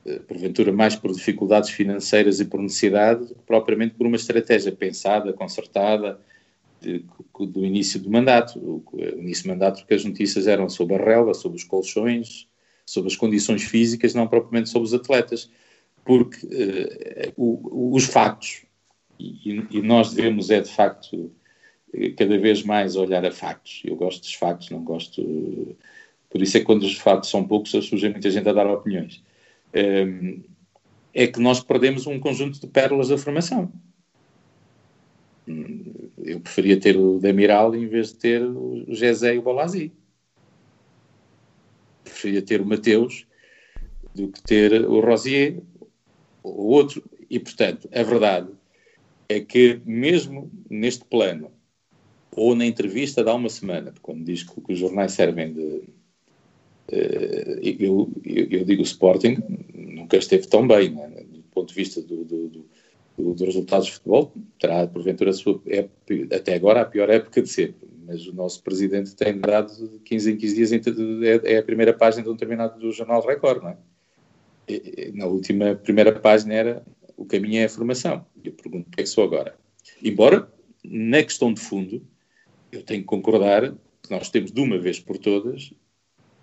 Eh, 0.06 0.20
porventura, 0.20 0.72
mais 0.72 0.96
por 0.96 1.12
dificuldades 1.12 1.70
financeiras 1.70 2.40
e 2.40 2.46
por 2.46 2.62
necessidade, 2.62 3.36
propriamente 3.46 3.96
por 3.96 4.08
uma 4.08 4.16
estratégia 4.16 4.72
pensada, 4.72 5.34
concertada, 5.34 6.22
de, 6.82 7.06
do 7.48 7.66
início 7.66 8.00
do 8.00 8.10
mandato. 8.10 8.60
O, 8.60 8.84
início 9.18 9.44
do 9.44 9.50
mandato, 9.50 9.80
porque 9.80 9.94
as 9.94 10.06
notícias 10.06 10.48
eram 10.48 10.70
sobre 10.70 10.96
a 10.96 11.04
relva, 11.04 11.34
sobre 11.34 11.58
os 11.58 11.64
colchões, 11.64 12.48
sobre 12.86 13.10
as 13.10 13.16
condições 13.16 13.64
físicas, 13.64 14.14
não 14.14 14.28
propriamente 14.28 14.70
sobre 14.70 14.88
os 14.88 14.94
atletas. 14.94 15.50
Porque 16.04 16.46
uh, 16.46 17.34
o, 17.38 17.96
os 17.96 18.06
factos, 18.06 18.64
e, 19.20 19.66
e, 19.70 19.82
nós 19.82 20.14
devemos, 20.14 20.50
é 20.50 20.62
de 20.62 20.72
facto, 20.72 21.32
cada 22.18 22.38
vez 22.38 22.64
mais 22.64 22.96
olhar 22.96 23.26
a 23.26 23.32
factos. 23.32 23.82
Eu 23.84 23.96
gosto 23.96 24.22
dos 24.22 24.34
factos, 24.34 24.70
não 24.70 24.84
gosto. 24.84 25.76
Por 26.30 26.42
isso 26.42 26.58
é 26.58 26.60
que 26.60 26.66
quando 26.66 26.84
os 26.84 26.98
factos 26.98 27.30
são 27.30 27.46
poucos, 27.46 27.72
surge 27.72 28.10
muita 28.10 28.30
gente 28.30 28.48
a 28.48 28.54
dar 28.54 28.68
opiniões. 28.68 29.22
Um, 29.74 30.42
é 31.14 31.28
que 31.28 31.40
nós 31.40 31.62
perdemos 31.62 32.06
um 32.08 32.20
conjunto 32.20 32.60
de 32.60 32.68
pérolas 32.68 33.10
da 33.10 33.18
formação. 33.18 33.72
Eu 36.30 36.40
preferia 36.40 36.80
ter 36.80 36.96
o 36.96 37.18
Demiral 37.18 37.76
em 37.76 37.88
vez 37.88 38.10
de 38.10 38.16
ter 38.18 38.44
o 38.44 38.86
Jezé 38.90 39.34
e 39.34 39.40
o 39.40 39.42
Bolazzi. 39.42 39.92
Preferia 42.04 42.42
ter 42.44 42.62
o 42.62 42.66
Mateus 42.66 43.26
do 44.14 44.28
que 44.28 44.40
ter 44.44 44.86
o 44.86 45.00
Rosier 45.00 45.60
ou 46.44 46.68
outro. 46.68 47.04
E, 47.28 47.40
portanto, 47.40 47.90
a 47.92 48.04
verdade 48.04 48.48
é 49.28 49.40
que, 49.40 49.82
mesmo 49.84 50.52
neste 50.70 51.04
plano, 51.04 51.52
ou 52.36 52.54
na 52.54 52.66
entrevista 52.66 53.24
de 53.24 53.30
há 53.30 53.34
uma 53.34 53.50
semana, 53.50 53.92
quando 54.00 54.24
diz 54.24 54.44
que, 54.44 54.62
que 54.62 54.74
os 54.74 54.78
jornais 54.78 55.14
servem 55.14 55.52
de. 55.52 55.62
Uh, 56.92 57.60
eu, 57.62 58.12
eu, 58.24 58.48
eu, 58.50 58.66
digo 58.66 58.82
o 58.82 58.86
Sporting 58.86 59.38
nunca 59.74 60.18
esteve 60.18 60.48
tão 60.48 60.68
bem, 60.68 60.92
né? 60.92 61.08
do 61.28 61.42
ponto 61.52 61.70
de 61.70 61.76
vista 61.76 62.02
do, 62.02 62.24
do, 62.24 62.48
do, 62.50 62.66
dos 63.22 63.42
resultados 63.42 63.88
de 63.88 63.94
futebol, 63.94 64.34
terá 64.60 64.88
porventura 64.88 65.32
a 65.32 65.34
sua 65.34 65.62
época, 65.68 66.36
até 66.36 66.56
agora 66.56 66.82
a 66.82 66.86
pior 66.86 67.10
época 67.10 67.42
de 67.42 67.50
sempre, 67.50 67.88
mas 68.06 68.26
o 68.28 68.34
nosso 68.34 68.64
presidente 68.64 69.16
tem 69.16 69.38
dado 69.38 69.72
de 69.72 70.00
15 70.00 70.32
em 70.32 70.38
15 70.38 70.56
dias, 70.56 70.72
é, 70.72 71.54
é 71.54 71.58
a 71.58 71.64
primeira 71.64 71.94
página 71.94 72.24
de 72.24 72.30
um 72.30 72.34
determinado 72.34 72.80
do 72.80 72.92
Jornal 72.92 73.26
Record, 73.26 73.64
não 73.64 73.70
é? 73.70 73.78
Na 75.14 75.26
última 75.26 75.76
primeira 75.76 76.12
página 76.12 76.54
era 76.54 76.84
o 77.18 77.26
caminho 77.26 77.60
é 77.60 77.66
a 77.66 77.70
formação. 77.70 78.26
Eu 78.44 78.54
pergunto 78.54 78.88
o 78.88 78.92
que 78.92 79.02
é 79.02 79.04
que 79.04 79.10
sou 79.10 79.26
agora. 79.26 79.56
Embora, 80.02 80.50
na 80.84 81.22
questão 81.22 81.54
de 81.54 81.60
fundo, 81.60 82.02
eu 82.72 82.82
tenho 82.82 83.02
que 83.02 83.08
concordar 83.08 83.74
que 84.02 84.10
nós 84.10 84.30
temos 84.30 84.52
de 84.52 84.62
uma 84.62 84.80
vez 84.80 85.00
por 85.00 85.18
todas 85.18 85.74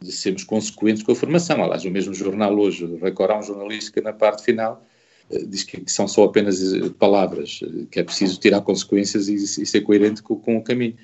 de 0.01 0.13
sermos 0.13 0.45
consequentes 0.45 1.03
com 1.03 1.13
a 1.13 1.15
formação. 1.15 1.63
Aliás, 1.63 1.85
o 1.85 1.91
mesmo 1.91 2.13
jornal 2.13 2.55
hoje, 2.59 2.85
o 2.85 2.99
Record, 2.99 3.31
há 3.31 3.39
um 3.39 3.43
jornalista 3.43 3.91
que 3.91 4.01
na 4.03 4.13
parte 4.13 4.45
final 4.45 4.85
diz 5.31 5.65
que, 5.65 5.81
que, 5.81 5.91
são 5.93 6.07
só 6.07 6.25
apenas 6.25 6.63
eh, 6.73 6.91
palavras, 6.99 7.61
eh, 7.63 7.87
que 7.91 8.01
é 8.01 8.05
preciso 8.05 8.39
tirar 8.39 8.61
consequências 8.61 9.29
e, 9.29 9.35
e 9.35 9.67
ser 9.67 9.81
coerente 9.83 10.23
com, 10.23 10.37
com, 10.37 10.57
o 10.57 10.63
caminho. 10.63 10.97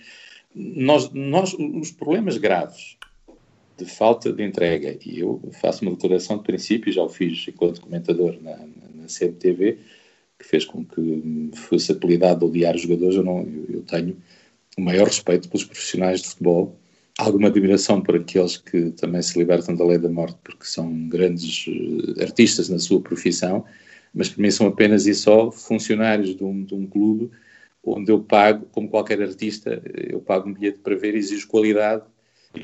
Nós, 0.55 1.11
nós, 1.13 1.55
os 1.55 1.91
problemas 1.91 2.37
graves 2.37 2.97
de 3.77 3.85
falta 3.85 4.33
de 4.33 4.45
entrega, 4.45 4.97
e 5.05 5.21
eu 5.21 5.41
faço 5.61 5.83
uma 5.83 5.93
declaração 5.93 6.37
de 6.37 6.45
princípio, 6.45 6.93
já 6.93 7.03
o 7.03 7.09
fiz 7.09 7.47
enquanto 7.49 7.81
comentador 7.81 8.37
na, 8.41 8.57
na 8.95 9.07
CMTV, 9.07 9.79
que 10.39 10.47
fez 10.47 10.65
com 10.65 10.85
que 10.85 11.51
fosse 11.55 11.91
apelidado 11.91 12.47
odiar 12.47 12.77
os 12.77 12.83
jogadores, 12.83 13.17
eu, 13.17 13.25
não, 13.25 13.41
eu, 13.41 13.67
eu 13.77 13.83
tenho 13.83 14.17
o 14.77 14.81
maior 14.81 15.07
respeito 15.07 15.49
pelos 15.49 15.65
profissionais 15.65 16.23
de 16.23 16.29
futebol, 16.29 16.77
alguma 17.19 17.49
admiração 17.49 18.01
por 18.01 18.17
aqueles 18.17 18.57
que 18.57 18.91
também 18.93 19.23
se 19.23 19.39
libertam 19.39 19.75
da 19.75 19.85
lei 19.85 19.99
da 19.99 20.09
morte 20.09 20.39
porque 20.43 20.65
são 20.65 21.09
grandes 21.09 21.67
artistas 22.21 22.69
na 22.69 22.79
sua 22.79 23.01
profissão, 23.01 23.65
mas 24.15 24.29
para 24.29 24.43
mim 24.43 24.51
são 24.51 24.67
apenas 24.67 25.07
e 25.07 25.15
só 25.15 25.51
funcionários 25.51 26.37
de 26.37 26.45
um, 26.45 26.65
de 26.65 26.75
um 26.75 26.87
clube 26.87 27.31
onde 27.85 28.13
eu 28.13 28.23
pago, 28.23 28.67
como 28.71 28.89
qualquer 28.89 29.21
artista, 29.21 29.83
eu 29.93 30.21
pago 30.21 30.49
um 30.49 30.53
bilhete 30.53 30.79
para 30.79 30.95
ver, 30.95 31.15
exijo 31.15 31.49
qualidade, 31.49 32.05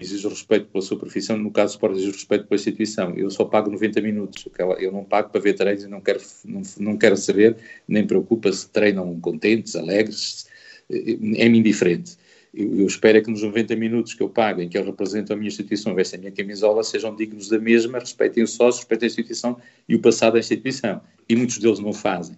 exijo 0.00 0.28
respeito 0.28 0.66
pela 0.66 0.82
sua 0.82 0.98
profissão, 0.98 1.37
no 1.37 1.50
caso 1.50 1.72
do 1.72 1.74
Sport 1.74 1.96
respeito 1.96 2.46
pela 2.46 2.58
instituição. 2.58 3.14
Eu 3.16 3.30
só 3.30 3.44
pago 3.44 3.70
90 3.70 4.00
minutos, 4.00 4.46
eu 4.78 4.92
não 4.92 5.04
pago 5.04 5.30
para 5.30 5.40
ver 5.40 5.54
treinos 5.54 5.84
não 5.87 6.00
quero, 6.00 6.20
não, 6.44 6.62
não 6.78 6.96
quero 6.96 7.16
saber, 7.16 7.56
nem 7.87 8.06
preocupa 8.06 8.52
se 8.52 8.68
treinam 8.68 9.18
contentes, 9.20 9.74
alegres, 9.74 10.46
é-me 10.88 11.58
indiferente. 11.58 12.16
Eu, 12.60 12.88
espero 12.88 13.18
é 13.18 13.20
que 13.20 13.30
nos 13.30 13.42
90 13.44 13.76
minutos 13.76 14.14
que 14.14 14.20
eu 14.20 14.28
pago, 14.28 14.60
em 14.60 14.68
que 14.68 14.76
eu 14.76 14.84
represento 14.84 15.32
a 15.32 15.36
minha 15.36 15.46
instituição, 15.46 15.94
vestem 15.94 16.18
a 16.18 16.20
minha 16.22 16.32
camisola, 16.32 16.82
sejam 16.82 17.14
dignos 17.14 17.48
da 17.48 17.56
mesma, 17.56 18.00
respeitem 18.00 18.42
o 18.42 18.48
sócio, 18.48 18.80
respeitem 18.80 19.06
a 19.06 19.10
instituição 19.10 19.56
e 19.88 19.94
o 19.94 20.00
passado 20.00 20.32
da 20.32 20.40
instituição. 20.40 21.00
E 21.28 21.36
muitos 21.36 21.58
deles 21.58 21.78
não 21.78 21.92
fazem. 21.92 22.36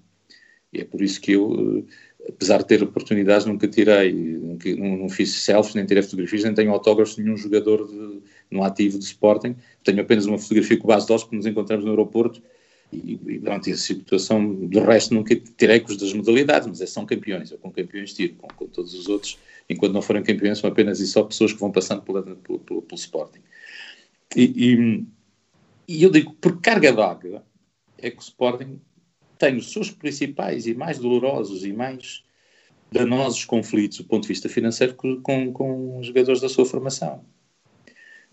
E 0.75 0.83
é 0.83 0.85
por 0.85 1.01
isso 1.01 1.19
que 1.23 1.33
eu, 1.33 1.87
eh, 1.89 2.29
apesar 2.29 2.59
de 2.59 2.67
ter 2.67 2.83
oportunidades, 2.83 3.47
nunca 3.47 3.67
tirei, 3.67 4.13
nunca, 4.13 4.69
não, 4.77 4.95
não, 4.99 5.09
fiz 5.09 5.31
selfies, 5.37 5.75
nem 5.75 5.87
tirei 5.87 6.03
fotografias, 6.03 6.45
nem 6.45 6.53
tenho 6.53 6.71
autógrafos 6.71 7.17
de 7.17 7.23
nenhum 7.23 7.39
jogador 7.39 7.89
de, 7.89 8.21
no 8.51 8.63
ativo 8.63 8.99
de 8.99 9.05
Sporting. 9.07 9.57
Tenho 9.83 10.03
apenas 10.03 10.27
uma 10.27 10.37
fotografia 10.37 10.77
com 10.77 10.85
o 10.85 10.89
Bas 10.89 11.07
Doss, 11.07 11.25
que 11.25 11.35
nos 11.35 11.47
encontramos 11.47 11.83
no 11.83 11.93
aeroporto, 11.93 12.43
e, 12.93 13.39
durante 13.39 13.71
essa 13.71 13.83
situação, 13.83 14.67
do 14.67 14.81
resto, 14.81 15.15
nunca 15.15 15.35
tirei 15.57 15.81
com 15.81 15.91
os 15.91 15.97
das 15.97 16.13
modalidades, 16.13 16.67
mas 16.67 16.81
esses 16.81 16.93
são 16.93 17.07
campeões. 17.07 17.51
Eu 17.51 17.59
com 17.59 17.71
campeões 17.71 18.13
tiro, 18.13 18.35
com, 18.35 18.49
com, 18.49 18.67
todos 18.67 18.95
os 18.95 19.09
outros, 19.09 19.39
enquanto 19.69 19.93
não 19.93 20.03
forem 20.03 20.23
campeões, 20.23 20.59
são 20.59 20.69
apenas 20.69 20.99
e 21.01 21.07
só 21.07 21.23
pessoas 21.23 21.53
que 21.53 21.61
vão 21.61 21.71
passando 21.71 22.03
pela, 22.03 22.23
pelo, 22.23 22.59
pelo, 22.59 22.83
pelo 22.83 22.99
Sporting. 22.99 23.41
E, 24.37 24.43
e, 24.43 25.05
e, 25.87 26.03
eu 26.03 26.11
digo, 26.11 26.35
por 26.35 26.61
carga 26.61 26.93
d'água, 26.93 27.45
é 27.99 28.11
que 28.11 28.19
o 28.19 28.23
Sporting 28.23 28.81
tem 29.39 29.57
os 29.57 29.73
seus 29.73 29.91
principais 29.91 30.67
e 30.67 30.75
mais 30.75 30.99
dolorosos 30.99 31.65
e 31.65 31.73
mais 31.73 32.25
danosos 32.91 33.45
conflitos 33.45 33.99
do 33.99 34.05
ponto 34.05 34.23
de 34.23 34.29
vista 34.29 34.49
financeiro 34.49 34.95
com, 34.95 35.53
com 35.53 35.99
os 35.99 36.09
jogadores 36.09 36.41
da 36.41 36.49
sua 36.49 36.67
formação. 36.67 37.25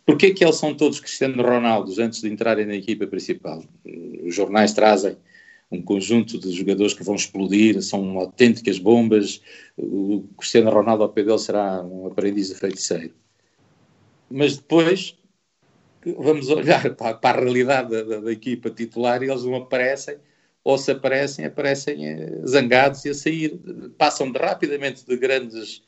Porquê 0.07 0.33
que 0.33 0.41
eles 0.41 0.55
são 0.55 0.73
todos 0.73 1.01
Cristiano 1.01 1.43
Ronaldo 1.43 1.91
antes 2.01 2.21
de 2.21 2.29
entrarem 2.29 2.65
na 2.65 2.75
equipa 2.75 3.05
principal? 3.05 3.61
Os 4.23 4.33
jornais 4.33 4.71
trazem 4.71 5.17
um 5.69 5.81
conjunto 5.81 6.39
de 6.39 6.49
jogadores 6.49 6.93
que 6.93 7.03
vão 7.03 7.15
explodir, 7.15 7.81
são 7.81 8.17
autênticas 8.17 8.79
bombas. 8.79 9.41
O 9.77 10.23
Cristiano 10.37 10.71
Ronaldo 10.71 11.03
ao 11.03 11.09
pé 11.09 11.23
dele 11.23 11.37
será 11.37 11.83
um 11.83 12.07
aprendiz 12.07 12.47
de 12.47 12.55
feiticeiro. 12.55 13.13
Mas 14.31 14.55
depois 14.55 15.17
vamos 16.17 16.47
olhar 16.47 16.89
para, 16.95 17.15
para 17.15 17.39
a 17.39 17.43
realidade 17.43 17.89
da, 17.91 18.03
da, 18.03 18.19
da, 18.21 18.31
equipa 18.31 18.69
titular 18.69 19.21
e 19.21 19.29
eles 19.29 19.43
não 19.43 19.55
aparecem, 19.55 20.15
ou 20.63 20.77
se 20.77 20.89
aparecem, 20.89 21.43
aparecem 21.43 22.07
eh, 22.07 22.41
zangados 22.47 23.03
e 23.03 23.09
a 23.09 23.13
sair. 23.13 23.59
Passam 23.97 24.31
de, 24.31 24.39
rapidamente 24.39 25.05
de 25.05 25.17
grandes 25.17 25.83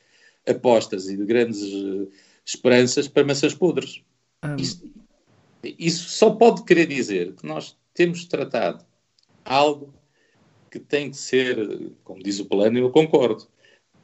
apostas 0.45 1.07
e 1.07 1.15
de 1.15 1.23
grandes 1.23 1.63
eh, 1.63 2.07
esperanças 2.45 3.07
para 3.07 3.23
maçãs 3.23 3.53
podres. 3.53 4.03
Isso, 4.57 4.89
isso 5.63 6.09
só 6.09 6.31
pode 6.31 6.63
querer 6.63 6.85
dizer 6.85 7.33
que 7.35 7.45
nós 7.45 7.77
temos 7.93 8.25
tratado 8.25 8.85
algo 9.43 9.93
que 10.71 10.79
tem 10.79 11.09
que 11.09 11.17
ser, 11.17 11.91
como 12.03 12.23
diz 12.23 12.39
o 12.39 12.45
plano, 12.45 12.77
eu 12.77 12.91
concordo. 12.91 13.47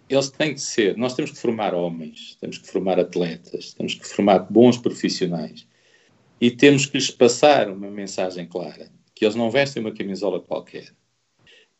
Eles 0.09 0.29
têm 0.29 0.53
que 0.53 0.61
ser, 0.61 0.97
nós 0.97 1.15
temos 1.15 1.31
que 1.31 1.37
formar 1.37 1.73
homens, 1.73 2.37
temos 2.39 2.57
que 2.57 2.67
formar 2.67 2.99
atletas, 2.99 3.73
temos 3.73 3.95
que 3.95 4.05
formar 4.05 4.39
bons 4.39 4.77
profissionais 4.77 5.67
e 6.39 6.51
temos 6.51 6.85
que 6.85 6.97
lhes 6.97 7.09
passar 7.09 7.69
uma 7.69 7.89
mensagem 7.89 8.45
clara, 8.45 8.91
que 9.15 9.25
eles 9.25 9.35
não 9.35 9.49
vestem 9.49 9.81
uma 9.81 9.93
camisola 9.93 10.39
qualquer 10.39 10.93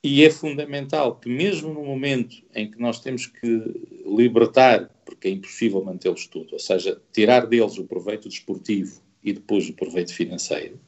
E 0.03 0.23
é 0.23 0.29
fundamental 0.29 1.17
que, 1.17 1.29
mesmo 1.29 1.73
no 1.73 1.83
momento 1.83 2.37
em 2.53 2.71
que 2.71 2.79
nós 2.79 2.99
temos 2.99 3.27
que 3.27 4.01
libertar, 4.05 4.89
porque 5.05 5.27
é 5.27 5.31
impossível 5.31 5.83
mantê-los 5.83 6.27
tudo, 6.27 6.53
ou 6.53 6.59
seja, 6.59 6.99
tirar 7.13 7.45
deles 7.45 7.77
o 7.77 7.85
proveito 7.85 8.27
desportivo 8.27 8.99
e 9.23 9.31
depois 9.31 9.69
o 9.69 9.73
proveito 9.73 10.13
financeiro, 10.13 10.79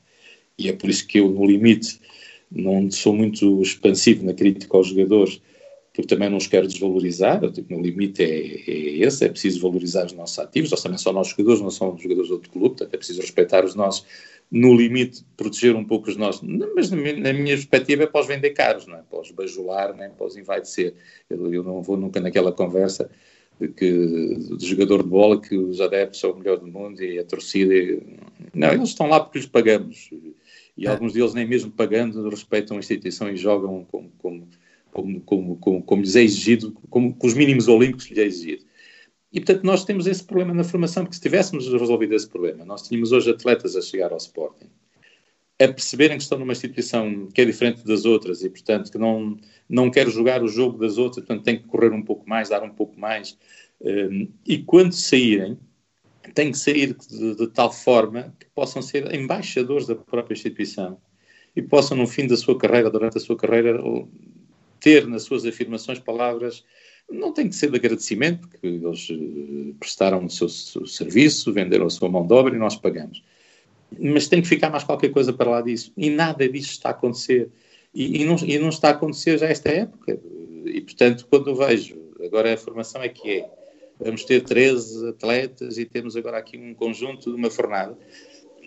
e 0.58 0.68
é 0.68 0.74
por 0.74 0.90
isso 0.90 1.08
que 1.08 1.20
eu, 1.20 1.30
no 1.30 1.46
limite, 1.46 2.00
não 2.52 2.90
sou 2.90 3.14
muito 3.14 3.62
expansivo 3.62 4.26
na 4.26 4.34
crítica 4.34 4.76
aos 4.76 4.88
jogadores, 4.88 5.42
porque 5.94 6.08
também 6.08 6.30
não 6.30 6.38
os 6.38 6.48
quero 6.48 6.68
desvalorizar, 6.68 7.44
o 7.44 7.52
meu 7.70 7.82
limite 7.82 8.24
é, 8.24 8.28
é, 8.28 8.98
esse, 9.00 9.26
é 9.26 9.30
preciso 9.30 9.62
valorizar 9.62 10.06
os 10.06 10.14
nossos 10.14 10.38
ativos, 10.38 10.70
nós 10.70 10.82
também 10.82 10.98
são 10.98 11.12
nossos 11.12 11.32
jogadores, 11.32 11.62
não 11.62 11.72
são 11.72 11.98
jogadores 11.98 12.28
de 12.28 12.34
outro 12.34 12.52
clube, 12.52 12.70
portanto 12.70 12.94
é 12.94 12.98
preciso 12.98 13.22
respeitar 13.22 13.66
os 13.66 13.74
nossos, 13.74 14.06
no 14.50 14.76
limite 14.76 15.26
proteger 15.36 15.76
um 15.76 15.84
pouco 15.84 16.10
os 16.10 16.16
nossos, 16.16 16.48
mas 16.76 16.90
na 16.92 16.98
minha, 17.34 17.56
perspectiva 17.56 18.04
é 18.04 18.08
para 18.08 18.22
os 18.22 18.28
vender 18.28 18.52
caros, 18.52 18.86
não 18.86 18.96
é? 18.96 19.02
para 19.02 19.20
os 19.20 19.32
bajular, 19.32 19.96
não 19.96 20.04
é? 20.04 20.10
para 20.10 20.26
os. 20.26 20.38
Eu, 21.30 21.54
eu 21.54 21.64
não 21.64 21.82
vou 21.82 21.98
nunca 21.98 22.20
naquela 22.20 22.52
conversa 22.52 23.10
que 23.76 23.92
do 23.92 24.66
jogador 24.66 25.04
de 25.04 25.10
bola 25.10 25.42
que 25.42 25.58
os 25.58 25.82
adeptos 25.82 26.20
são 26.20 26.32
o 26.32 26.38
melhor 26.38 26.60
do 26.60 26.68
mundo 26.68 27.02
e 27.04 27.18
a 27.18 27.24
torcida. 27.24 27.74
Não, 28.54 28.72
eles 28.72 28.90
estão 28.90 29.08
lá 29.08 29.20
porque 29.20 29.40
lhes 29.40 29.48
pagamos. 29.48 30.10
E 30.78 30.86
é. 30.86 30.90
alguns 30.90 31.14
deles, 31.14 31.34
nem 31.34 31.48
mesmo 31.48 31.72
pagando, 31.72 32.30
respeitam 32.30 32.78
a 32.78 32.80
instituição 32.80 33.30
e 33.30 33.36
jogam 33.36 33.86
como, 33.92 34.12
como, 34.20 34.48
como, 34.92 35.22
como, 35.22 35.56
como, 35.58 35.84
como 35.84 36.02
lhes 36.02 36.16
é 36.16 36.22
exigido, 36.22 36.72
como, 36.90 37.16
com 37.16 37.28
os 37.28 37.34
mínimos 37.34 37.68
olímpicos 37.68 38.08
lhes 38.10 38.20
é 38.20 38.26
exigido. 38.26 38.66
E, 39.34 39.40
portanto, 39.40 39.64
nós 39.64 39.84
temos 39.84 40.08
esse 40.08 40.24
problema 40.24 40.54
na 40.54 40.64
formação, 40.64 41.04
porque 41.04 41.16
se 41.16 41.22
tivéssemos 41.22 41.68
resolvido 41.68 42.14
esse 42.16 42.28
problema, 42.28 42.64
nós 42.64 42.88
tínhamos 42.88 43.12
hoje 43.12 43.30
atletas 43.32 43.76
a 43.76 43.82
chegar 43.82 44.12
ao 44.12 44.18
Sporting, 44.18 44.70
a 45.60 45.68
perceberem 45.68 46.18
que 46.18 46.24
estão 46.24 46.38
numa 46.38 46.54
instituição 46.54 47.28
que 47.34 47.42
é 47.42 47.46
diferente 47.46 47.84
das 47.84 48.06
outras 48.06 48.44
e, 48.44 48.50
portanto, 48.50 48.92
que 48.92 48.98
não, 48.98 49.38
não 49.68 49.90
quer 49.90 50.08
jogar 50.10 50.44
o 50.44 50.48
jogo 50.48 50.78
das 50.78 50.98
outras, 50.98 51.26
portanto, 51.26 51.44
tem 51.44 51.58
que 51.58 51.68
correr 51.68 51.92
um 51.92 52.02
pouco 52.02 52.30
mais, 52.30 52.50
dar 52.50 52.64
um 52.64 52.70
pouco 52.70 53.00
mais. 53.00 53.38
Um, 53.82 54.28
e 54.46 54.60
quando 54.60 54.94
saírem, 54.94 55.58
têm 56.34 56.52
que 56.52 56.58
sair 56.58 56.94
de, 56.94 57.36
de, 57.36 57.48
tal 57.48 57.72
forma 57.72 58.36
que 58.40 58.46
possam 58.54 58.82
ser 58.82 59.14
embaixadores 59.14 59.88
da 59.88 59.96
própria 59.96 60.36
instituição 60.36 61.00
e 61.56 61.62
possam, 61.62 61.98
no 61.98 62.06
fim 62.06 62.28
da 62.28 62.38
sua 62.38 62.58
carreira, 62.58 62.92
durante 62.92 63.18
a 63.18 63.22
sua 63.22 63.36
carreira, 63.36 63.82
ter 64.80 65.08
nas 65.08 65.24
suas 65.24 65.46
afirmações 65.46 66.00
palavras 66.00 66.64
não 67.10 67.32
tem 67.32 67.48
que 67.48 67.56
ser 67.56 67.72
de 67.72 67.78
agradecimento, 67.78 68.48
porque 68.48 68.68
eles 68.68 69.08
eh, 69.10 69.74
prestaram 69.80 70.26
o 70.26 70.30
seu, 70.30 70.50
seu, 70.50 70.86
serviço, 70.86 71.54
venderam 71.54 71.86
a 71.86 71.90
sua 71.90 72.10
mão 72.10 72.28
de 72.28 72.34
obra 72.34 72.54
e 72.54 72.60
nós 72.60 72.76
pagamos. 72.76 73.24
Mas 74.00 74.28
tem 74.28 74.42
que 74.42 74.48
ficar 74.48 74.70
mais 74.70 74.84
qualquer 74.84 75.10
coisa 75.10 75.32
para 75.32 75.50
lá 75.50 75.62
disso. 75.62 75.92
E 75.96 76.10
nada 76.10 76.48
disso 76.48 76.72
está 76.72 76.90
a 76.90 76.92
acontecer. 76.92 77.50
E, 77.94 78.22
e, 78.22 78.26
não, 78.26 78.36
e 78.36 78.58
não 78.60 78.70
está 78.70 78.90
a 78.90 78.92
acontecer 78.92 79.38
já 79.38 79.48
esta 79.48 79.70
época. 79.70 80.20
E, 80.66 80.82
portanto, 80.82 81.26
quando 81.30 81.56
vejo, 81.56 81.96
agora 82.24 82.54
a 82.54 82.58
formação 82.58 83.02
é 83.02 83.10
que 83.10 83.40
é, 83.40 83.50
vamos 84.00 84.24
ter 84.24 84.42
13 84.42 85.10
atletas 85.10 85.78
e 85.78 85.86
temos 85.86 86.16
agora 86.16 86.38
aqui 86.38 86.58
um 86.58 86.74
conjunto 86.74 87.32
de 87.32 87.36
uma 87.36 87.50
fornada. 87.50 87.98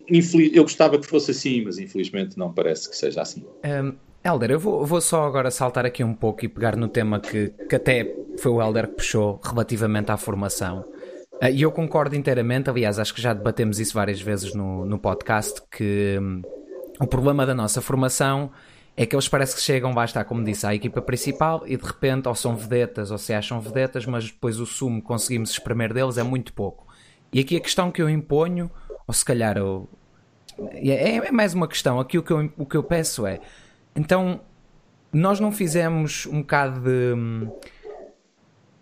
Infeliz, 0.09 0.51
eu 0.55 0.63
gostava 0.63 0.99
que 0.99 1.07
fosse 1.07 1.31
assim, 1.31 1.63
mas 1.63 1.79
infelizmente 1.79 2.39
não 2.39 2.53
parece 2.53 2.89
que 2.89 2.97
seja 2.97 3.23
assim. 3.23 3.45
Um, 3.65 3.95
Helder, 4.25 4.51
eu 4.51 4.59
vou, 4.59 4.85
vou, 4.85 5.01
só 5.01 5.25
agora 5.25 5.51
saltar 5.51 5.87
aqui 5.87 6.03
um 6.03 6.15
pouco 6.15 6.45
e 6.45 6.49
pegar 6.49 6.77
no 6.77 6.89
tema 6.89 7.21
que, 7.21 7.53
que 7.69 7.77
até 7.77 8.15
foi 8.39 8.53
o 8.53 8.61
Helder 8.61 8.89
que 8.89 8.97
puxou 8.97 9.41
relativamente 9.43 10.11
à 10.11 10.17
formação. 10.17 10.85
Uh, 11.43 11.49
e 11.53 11.63
eu 11.63 11.73
concordo 11.73 12.15
inteiramente, 12.15 12.69
aliás, 12.69 12.99
acho 12.99 13.15
que 13.15 13.21
já 13.21 13.33
debatemos 13.33 13.79
isso 13.79 13.95
várias 13.95 14.21
vezes 14.21 14.55
no, 14.55 14.85
no 14.85 14.99
podcast, 14.99 15.63
que 15.71 16.19
um, 16.21 16.43
o 17.01 17.07
problema 17.07 17.47
da 17.47 17.55
nossa 17.55 17.81
formação 17.81 18.51
é 18.97 19.07
que 19.07 19.15
eles 19.15 19.29
parece 19.29 19.55
que 19.55 19.63
chegam, 19.63 19.95
vai 19.95 20.05
estar, 20.05 20.25
como 20.25 20.45
disse, 20.45 20.67
à 20.67 20.75
equipa 20.75 21.01
principal 21.01 21.63
e 21.67 21.77
de 21.77 21.85
repente 21.85 22.29
ou 22.29 22.35
são 22.35 22.55
vedetas 22.55 23.11
ou 23.11 23.17
se 23.17 23.33
acham 23.33 23.61
vedetas, 23.61 24.05
mas 24.05 24.27
depois 24.27 24.61
o 24.61 24.67
sumo 24.67 25.01
conseguimos 25.01 25.51
espremer 25.51 25.95
deles 25.95 26.19
é 26.19 26.23
muito 26.23 26.53
pouco. 26.53 26.87
E 27.33 27.41
aqui 27.41 27.57
a 27.57 27.61
questão 27.61 27.91
que 27.91 28.03
eu 28.03 28.11
imponho, 28.11 28.71
ou 29.07 29.15
se 29.15 29.25
calhar 29.25 29.57
eu, 29.57 29.89
é, 30.73 31.17
é 31.17 31.33
mais 31.33 31.55
uma 31.55 31.67
questão, 31.67 31.99
aqui 31.99 32.19
o 32.19 32.23
que 32.23 32.33
eu, 32.33 32.53
o 32.59 32.67
que 32.67 32.77
eu 32.77 32.83
peço 32.83 33.27
é 33.27 33.41
então, 33.95 34.41
nós 35.13 35.41
não 35.41 35.51
fizemos 35.51 36.27
um 36.27 36.41
bocado 36.41 36.81
de. 36.81 37.49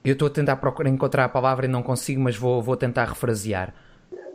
Eu 0.08 0.14
estou 0.14 0.28
a 0.28 0.30
tentar 0.30 0.56
procurar 0.56 0.88
encontrar 0.88 1.24
a 1.24 1.28
palavra 1.28 1.66
e 1.66 1.68
não 1.68 1.82
consigo, 1.82 2.20
mas 2.20 2.36
vou, 2.36 2.62
vou 2.62 2.76
tentar 2.76 3.06
refrasear. 3.06 3.74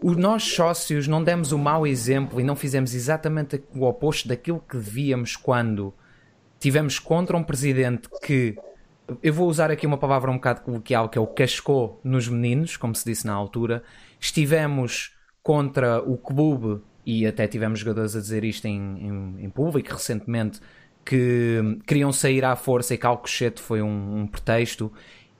Os 0.03 0.17
nós 0.17 0.43
sócios 0.43 1.07
não 1.07 1.23
demos 1.23 1.51
o 1.51 1.57
mau 1.57 1.87
exemplo 1.87 2.39
e 2.39 2.43
não 2.43 2.55
fizemos 2.55 2.93
exatamente 2.93 3.63
o 3.73 3.85
oposto 3.85 4.27
daquilo 4.27 4.63
que 4.67 4.77
devíamos 4.77 5.35
quando 5.35 5.93
tivemos 6.59 6.99
contra 6.99 7.35
um 7.35 7.43
presidente 7.43 8.07
que 8.21 8.55
eu 9.21 9.33
vou 9.33 9.49
usar 9.49 9.71
aqui 9.71 9.85
uma 9.85 9.97
palavra 9.97 10.31
um 10.31 10.35
bocado 10.35 10.61
coloquial 10.61 11.09
que 11.09 11.17
é 11.17 11.21
o 11.21 11.27
cascou 11.27 11.99
nos 12.03 12.27
meninos, 12.27 12.77
como 12.77 12.95
se 12.95 13.05
disse 13.05 13.25
na 13.25 13.33
altura. 13.33 13.83
Estivemos 14.19 15.13
contra 15.41 16.01
o 16.01 16.17
clube 16.17 16.81
e 17.05 17.25
até 17.25 17.47
tivemos 17.47 17.79
jogadores 17.79 18.15
a 18.15 18.19
dizer 18.19 18.43
isto 18.43 18.65
em, 18.65 18.77
em, 18.77 19.45
em 19.45 19.49
público 19.49 19.91
recentemente, 19.91 20.61
que 21.05 21.79
queriam 21.85 22.13
sair 22.13 22.45
à 22.45 22.55
força 22.55 22.93
e 22.93 22.97
que 22.97 23.05
Alcochete 23.05 23.61
foi 23.61 23.81
um, 23.81 24.21
um 24.21 24.27
pretexto. 24.27 24.91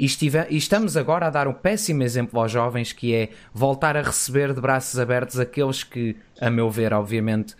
E, 0.04 0.06
estive, 0.06 0.46
e, 0.50 0.58
estamos 0.58 0.98
agora 0.98 1.28
a 1.28 1.30
dar 1.30 1.48
um 1.48 1.54
péssimo 1.54 2.04
exemplo 2.04 2.38
aos 2.38 2.52
jovens, 2.52 2.92
que 2.92 3.16
é 3.16 3.30
voltar 3.54 3.96
a 3.96 4.02
receber 4.02 4.54
de 4.54 4.60
braços 4.60 5.00
abertos 5.00 5.40
aqueles 5.40 5.82
que, 5.82 6.18
a 6.42 6.50
meu 6.50 6.70
ver, 6.70 6.94
obviamente, 6.94 7.56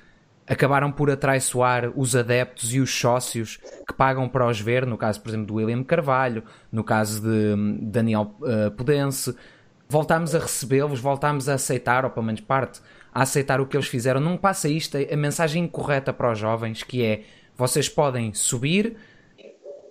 acabaram 0.46 0.92
por 0.92 1.10
atraiçoar 1.10 1.94
os 1.96 2.18
adeptos 2.18 2.74
e 2.74 2.82
os 2.82 2.94
sócios 2.94 3.62
que 3.88 3.94
pagam 3.94 4.28
para 4.28 4.46
os 4.46 4.60
ver, 4.60 4.86
no 4.86 4.98
caso, 4.98 5.22
por 5.22 5.30
exemplo, 5.30 5.46
do 5.46 5.54
William 5.54 5.86
Carvalho, 5.86 6.44
no 6.70 6.84
caso 6.84 7.22
de 7.22 7.56
Daniel 7.84 8.36
uh, 8.42 8.70
Pudense. 8.72 9.34
Voltámos 9.88 10.36
a 10.36 10.40
recebê-los, 10.40 11.00
voltámos 11.00 11.48
a 11.48 11.54
aceitar, 11.54 12.04
ou 12.04 12.12
pelo 12.12 12.26
menos 12.26 12.42
parte 12.42 12.82
a 13.14 13.22
aceitar 13.22 13.62
o 13.62 13.66
que 13.66 13.78
eles 13.78 13.88
fizeram. 13.88 14.20
Não 14.20 14.36
passa 14.36 14.68
isto, 14.68 14.98
a 14.98 15.16
mensagem 15.16 15.64
incorreta 15.64 16.12
para 16.12 16.34
os 16.34 16.40
jovens, 16.40 16.84
que 16.84 17.06
é 17.06 17.24
vocês 17.56 17.88
podem 17.88 18.34
subir. 18.34 18.98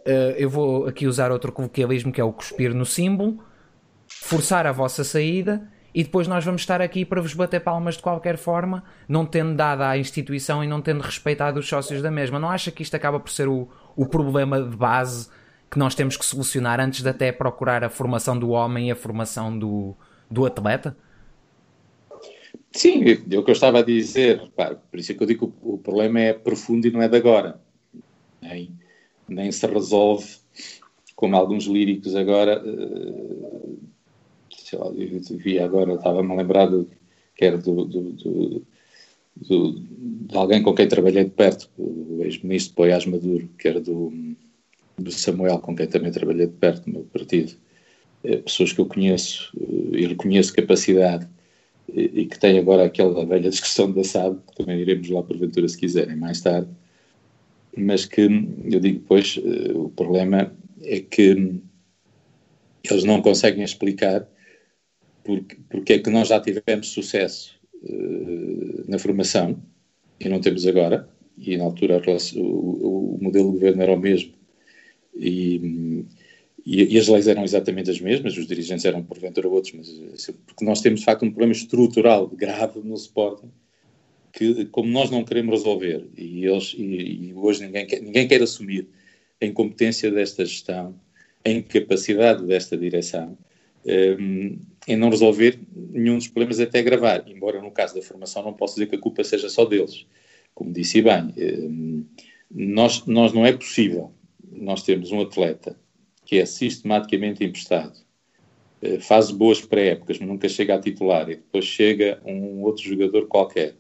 Uh, 0.07 0.35
eu 0.37 0.51
vou 0.51 0.87
aqui 0.87 1.07
usar 1.07 1.31
outro 1.31 1.53
coloquialismo 1.53 2.13
que 2.13 2.21
é 2.21 2.25
o 2.25 2.33
cuspir 2.33 2.75
no 2.75 2.85
símbolo, 2.85 3.39
forçar 4.09 4.67
a 4.67 4.73
vossa 4.73 5.05
saída 5.05 5.69
e 5.95 6.03
depois 6.03 6.27
nós 6.27 6.45
vamos 6.45 6.63
estar 6.63 6.81
aqui 6.81 7.05
para 7.05 7.21
vos 7.21 7.35
bater 7.35 7.61
palmas 7.61 7.97
de 7.97 8.03
qualquer 8.03 8.37
forma, 8.37 8.83
não 9.07 9.27
tendo 9.27 9.55
dado 9.55 9.83
à 9.83 9.99
instituição 9.99 10.65
e 10.65 10.67
não 10.67 10.81
tendo 10.81 11.03
respeitado 11.03 11.61
os 11.61 11.69
sócios 11.69 12.01
da 12.01 12.11
mesma. 12.11 12.39
Não 12.39 12.51
acha 12.51 12.71
que 12.71 12.83
isto 12.83 12.95
acaba 12.97 13.21
por 13.21 13.31
ser 13.31 13.47
o, 13.47 13.69
o 13.95 14.07
problema 14.07 14.61
de 14.61 14.77
base 14.77 15.29
que 15.71 15.79
nós 15.79 15.95
temos 15.95 16.17
que 16.17 16.25
solucionar 16.25 16.81
antes 16.81 17.03
de 17.03 17.09
até 17.09 17.31
procurar 17.31 17.85
a 17.85 17.91
formação 17.91 18.39
do 18.39 18.51
homem 18.51 18.89
e 18.89 18.91
a 18.91 18.97
formação 18.97 19.57
do, 19.57 19.95
do 20.31 20.47
atleta? 20.47 20.97
Sim, 22.73 23.05
é 23.05 23.39
o 23.39 23.43
que 23.43 23.51
eu 23.51 23.53
estava 23.53 23.81
a 23.81 23.83
dizer, 23.83 24.51
pá, 24.57 24.75
por 24.75 24.99
isso 24.99 25.13
é 25.13 25.15
que 25.15 25.23
eu 25.23 25.27
digo 25.27 25.49
que 25.49 25.67
o, 25.67 25.75
o, 25.75 25.79
problema 25.79 26.21
é 26.21 26.33
profundo 26.33 26.87
e 26.87 26.91
não 26.91 27.03
é 27.03 27.09
de 27.09 27.17
agora. 27.17 27.61
Nem, 28.41 28.73
nem 29.33 29.51
se 29.51 29.67
resolve 29.67 30.27
como 31.17 31.37
alguns 31.37 31.65
líricos 31.65 32.15
agora. 32.15 32.63
Lá, 34.73 34.87
eu 34.87 35.21
vi 35.37 35.59
agora, 35.59 35.95
estava-me 35.95 36.33
a 36.33 36.37
lembrar 36.37 36.67
do, 36.67 36.89
do, 37.39 37.85
do, 37.85 38.67
do, 39.37 39.81
de 40.33 40.37
alguém 40.37 40.63
com 40.63 40.75
quem 40.75 40.89
trabalhei 40.89 41.25
de 41.25 41.31
perto, 41.31 41.69
o 41.77 42.21
ex-ministro 42.23 42.75
Poiás 42.75 43.05
Maduro, 43.05 43.51
que 43.59 43.69
era 43.69 43.81
do, 43.81 44.13
do 44.99 45.11
Samuel, 45.11 45.59
com 45.59 45.77
quem 45.77 45.87
também 45.87 46.11
trabalhei 46.11 46.47
de 46.47 46.55
perto 46.55 46.87
no 46.87 46.95
meu 46.95 47.05
partido. 47.05 47.53
É, 48.25 48.37
pessoas 48.37 48.73
que 48.73 48.81
eu 48.81 48.87
conheço 48.87 49.51
uh, 49.57 49.97
e 49.97 50.07
reconheço 50.07 50.55
capacidade 50.55 51.29
e, 51.93 52.27
que 52.27 52.39
tem 52.39 52.59
agora 52.59 52.85
aquela 52.85 53.27
velha 53.27 53.51
discussão 53.51 53.91
da 53.91 54.05
SAD, 54.05 54.39
que 54.47 54.57
também 54.57 54.81
iremos 54.81 55.09
lá 55.11 55.23
porventura 55.23 55.69
se 55.69 55.77
quiserem 55.77 56.17
mais 56.17 56.41
tarde, 56.41 56.69
mas 57.77 58.05
que 58.05 58.23
eu 58.23 58.81
digo 58.81 59.01
depois, 59.01 59.39
eh, 59.39 59.73
o 59.73 59.89
problema 59.89 60.55
é 60.83 61.01
que 61.01 61.61
eles 62.91 63.05
não 63.05 63.23
conseguem 63.23 63.65
explicar 63.65 64.29
porque, 65.25 65.57
porque 65.71 65.93
é 65.95 65.99
que 65.99 66.11
nós 66.11 66.29
já 66.29 66.41
tivemos 66.41 66.89
sucesso 66.89 67.55
uh, 67.83 68.91
na 68.91 68.99
formação 68.99 69.63
e 70.19 70.29
não 70.29 70.41
temos 70.41 70.67
agora, 70.67 71.09
e 71.39 71.57
na 71.57 71.65
altura 71.65 72.01
o, 72.37 73.15
o 73.15 73.19
modelo 73.21 73.47
de 73.47 73.53
governo 73.53 73.83
era 73.83 73.93
o 73.93 73.99
mesmo, 73.99 74.33
e, 75.15 76.05
e, 76.65 76.95
e, 76.95 76.99
as 76.99 77.09
leis 77.09 77.27
eram 77.27 77.45
exatamente 77.45 77.91
as 77.91 78.01
mesmas, 78.01 78.37
os 78.37 78.47
dirigentes 78.47 78.85
eram 78.85 79.03
porventura 79.03 79.49
outros, 79.49 79.73
mas 79.75 79.89
assim, 80.15 80.33
porque 80.47 80.65
nós 80.65 80.81
temos 80.81 81.01
de 81.01 81.07
facto 81.07 81.25
um 81.25 81.31
problema 81.31 81.53
estrutural 81.53 82.29
grave 82.29 82.81
no 82.81 82.95
Sporting 82.95 83.51
que, 84.33 84.65
como 84.67 84.89
nós 84.89 85.11
não 85.11 85.25
queremos 85.25 85.59
resolver, 85.59 86.09
e, 86.17 86.45
eles, 86.45 86.75
e, 86.77 87.29
e 87.29 87.35
hoje 87.35 87.65
ninguém 87.65 87.87
quer, 87.87 88.01
ninguém 88.01 88.27
quer 88.27 88.43
assumir 88.43 88.89
a 89.41 89.47
incompetência 89.47 90.11
desta 90.11 90.45
gestão, 90.45 90.95
a 91.45 91.51
incapacidade 91.51 92.45
desta 92.47 92.77
direção, 92.77 93.37
um, 93.85 94.59
em 94.89 94.97
não 94.97 95.11
resolver 95.11 95.59
nenhum 95.75 96.17
dos 96.17 96.29
problemas 96.29 96.61
até 96.61 96.79
agravar, 96.79 97.25
embora 97.27 97.61
no 97.61 97.71
caso 97.71 97.95
da 97.95 98.03
formação 98.03 98.43
não 98.43 98.53
posso 98.53 98.75
dizer 98.75 98.87
que 98.87 98.97
a 98.97 99.01
culpa 99.01 99.25
seja 99.25 99.49
só 99.49 99.65
deles. 99.65 100.07
Como 100.55 100.73
disse 100.73 101.03
bem, 101.03 101.33
um, 101.37 102.05
nós, 102.51 103.05
nós 103.07 103.33
não 103.33 103.45
é 103.45 103.53
possível 103.53 104.13
nós 104.53 104.83
temos 104.83 105.11
um 105.11 105.21
atleta 105.21 105.77
que 106.25 106.39
é 106.39 106.47
sistematicamente 106.47 107.45
emprestado, 107.45 107.99
eh, 108.81 109.01
faz 109.01 109.31
boas 109.31 109.61
pré-épocas, 109.61 110.19
mas 110.19 110.29
nunca 110.29 110.49
chega 110.49 110.75
a 110.75 110.81
titular, 110.81 111.29
e 111.29 111.37
depois 111.37 111.65
chega 111.65 112.21
um 112.25 112.63
outro 112.63 112.83
jogador 112.83 113.27
qualquer, 113.27 113.75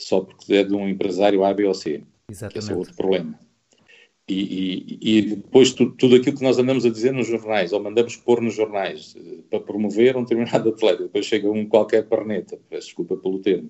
só 0.00 0.20
porque 0.20 0.54
é 0.54 0.64
de 0.64 0.74
um 0.74 0.88
empresário 0.88 1.44
A, 1.44 1.52
B 1.52 1.66
ou 1.66 1.74
C. 1.74 2.02
Exatamente. 2.30 2.58
Esse 2.58 2.72
é 2.72 2.76
outro 2.76 2.94
problema. 2.94 3.38
E, 4.28 4.98
e, 5.00 5.18
e 5.18 5.22
depois 5.22 5.72
tu, 5.72 5.90
tudo 5.90 6.14
aquilo 6.14 6.36
que 6.36 6.42
nós 6.42 6.56
andamos 6.58 6.86
a 6.86 6.90
dizer 6.90 7.12
nos 7.12 7.26
jornais, 7.26 7.72
ou 7.72 7.82
mandamos 7.82 8.16
pôr 8.16 8.40
nos 8.40 8.54
jornais, 8.54 9.16
eh, 9.16 9.38
para 9.50 9.58
promover 9.60 10.16
um 10.16 10.22
determinado 10.22 10.68
atleta, 10.70 11.02
depois 11.02 11.26
chega 11.26 11.50
um 11.50 11.66
qualquer 11.66 12.08
perneta, 12.08 12.58
peço 12.68 12.86
desculpa 12.86 13.16
pelo 13.16 13.40
termo, 13.40 13.68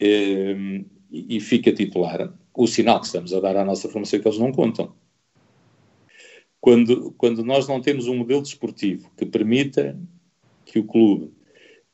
eh, 0.00 0.82
e, 1.10 1.36
e 1.36 1.40
fica 1.40 1.72
titular. 1.72 2.32
O 2.54 2.66
sinal 2.66 3.00
que 3.00 3.06
estamos 3.06 3.34
a 3.34 3.40
dar 3.40 3.56
à 3.56 3.64
nossa 3.64 3.88
formação 3.88 4.18
é 4.18 4.22
que 4.22 4.26
eles 4.26 4.38
não 4.38 4.50
contam. 4.50 4.94
Quando, 6.58 7.12
quando 7.12 7.44
nós 7.44 7.68
não 7.68 7.80
temos 7.80 8.08
um 8.08 8.16
modelo 8.16 8.40
desportivo 8.42 9.10
que 9.16 9.26
permita 9.26 9.96
que 10.64 10.78
o 10.78 10.84
clube, 10.84 11.32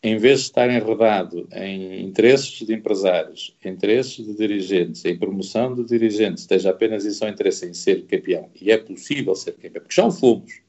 em 0.02 0.16
vez 0.16 0.40
de 0.40 0.46
estar 0.46 0.68
enredado 0.68 1.48
em 1.52 2.04
interesses 2.04 2.66
de 2.66 2.74
empresários, 2.74 3.54
interesses 3.64 4.26
de 4.26 4.34
dirigentes, 4.34 5.04
em 5.04 5.16
promoção 5.16 5.74
de 5.74 5.84
dirigentes, 5.84 6.42
esteja 6.42 6.70
apenas 6.70 7.06
em 7.06 7.10
seu 7.10 7.28
interesse 7.28 7.66
em 7.66 7.72
ser 7.72 8.04
campeão, 8.06 8.50
e 8.60 8.72
é 8.72 8.78
possível 8.78 9.34
ser 9.36 9.52
campeão, 9.52 9.82
porque 9.82 9.94
já 9.94 10.04
o 10.04 10.10
fomos, 10.10 10.60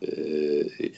eh, 0.00 0.92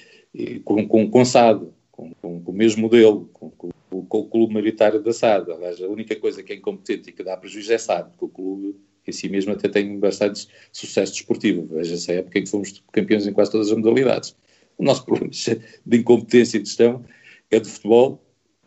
com, 0.64 0.86
com, 0.86 1.10
com 1.10 1.24
SAD, 1.24 1.66
com, 1.90 2.12
com, 2.22 2.40
com, 2.40 2.52
o 2.52 2.54
mesmo 2.54 2.82
modelo, 2.82 3.28
com, 3.32 3.50
com, 3.50 3.70
o 3.90 4.28
clube 4.28 4.54
maioritário 4.54 5.02
da 5.02 5.12
SAD. 5.12 5.50
Aliás, 5.50 5.82
a 5.82 5.88
única 5.88 6.14
coisa 6.16 6.42
que 6.42 6.52
é 6.52 6.56
incompetente 6.56 7.10
e 7.10 7.12
que 7.12 7.24
dá 7.24 7.36
prejuízo 7.36 7.72
é 7.72 7.78
SAD, 7.78 8.10
porque 8.10 8.24
o 8.24 8.28
clube 8.28 8.76
em 9.06 9.12
si 9.12 9.28
mesmo 9.28 9.52
até 9.52 9.68
tem 9.68 9.98
bastante 9.98 10.46
sucesso 10.70 11.12
desportivo. 11.14 11.66
Veja-se 11.74 12.12
época 12.12 12.38
em 12.38 12.44
que 12.44 12.50
fomos 12.50 12.80
campeões 12.92 13.26
em 13.26 13.32
quase 13.32 13.50
todas 13.50 13.70
as 13.70 13.76
modalidades. 13.76 14.36
O 14.78 14.84
nosso 14.84 15.04
problema 15.04 15.32
de 15.84 15.96
incompetência 15.96 16.60
de 16.60 16.66
gestão 16.66 17.04
é 17.50 17.60
do 17.60 17.68
futebol 17.68 18.22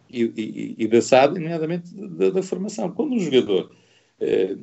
e, 0.10 0.24
e, 0.24 0.76
e 0.78 0.88
da 0.88 1.02
SAD, 1.02 1.40
nomeadamente 1.40 1.94
da, 1.96 2.30
da, 2.30 2.44
formação. 2.44 2.92
Quando 2.92 3.14
um 3.14 3.20
jogador. 3.20 3.72
Eh, 4.20 4.58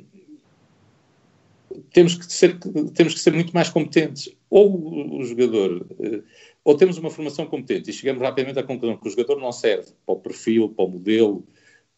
temos 1.93 2.15
que, 2.15 2.31
ser, 2.31 2.59
temos 2.93 3.13
que 3.13 3.19
ser 3.19 3.33
muito 3.33 3.53
mais 3.53 3.69
competentes. 3.69 4.33
Ou 4.49 5.19
o 5.19 5.23
jogador. 5.23 5.85
Eh, 5.99 6.21
ou 6.63 6.77
temos 6.77 6.97
uma 6.97 7.09
formação 7.09 7.45
competente 7.47 7.89
e 7.89 7.93
chegamos 7.93 8.21
rapidamente 8.21 8.59
à 8.59 8.63
conclusão 8.63 8.97
que 8.97 9.07
o 9.07 9.09
jogador 9.09 9.39
não 9.39 9.51
serve 9.51 9.91
para 10.05 10.15
o 10.15 10.19
perfil, 10.19 10.69
para 10.69 10.85
o 10.85 10.89
modelo, 10.89 11.43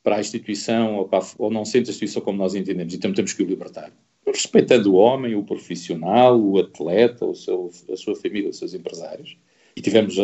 para 0.01 0.17
a 0.17 0.19
instituição 0.19 0.95
ou, 0.97 1.07
para, 1.07 1.25
ou 1.37 1.51
não 1.51 1.65
sente 1.65 1.89
a 1.89 1.91
instituição 1.91 2.21
como 2.21 2.37
nós 2.37 2.55
entendemos, 2.55 2.93
então 2.93 3.13
temos 3.13 3.33
que 3.33 3.43
o 3.43 3.45
libertar. 3.45 3.91
Respeitando 4.25 4.93
o 4.93 4.95
homem, 4.95 5.35
o 5.35 5.43
profissional, 5.43 6.39
o 6.39 6.59
atleta, 6.59 7.25
o 7.25 7.35
seu, 7.35 7.69
a 7.91 7.97
sua 7.97 8.15
família, 8.15 8.49
os 8.49 8.57
seus 8.57 8.73
empresários. 8.73 9.37
E 9.75 9.81
tivemos 9.81 10.17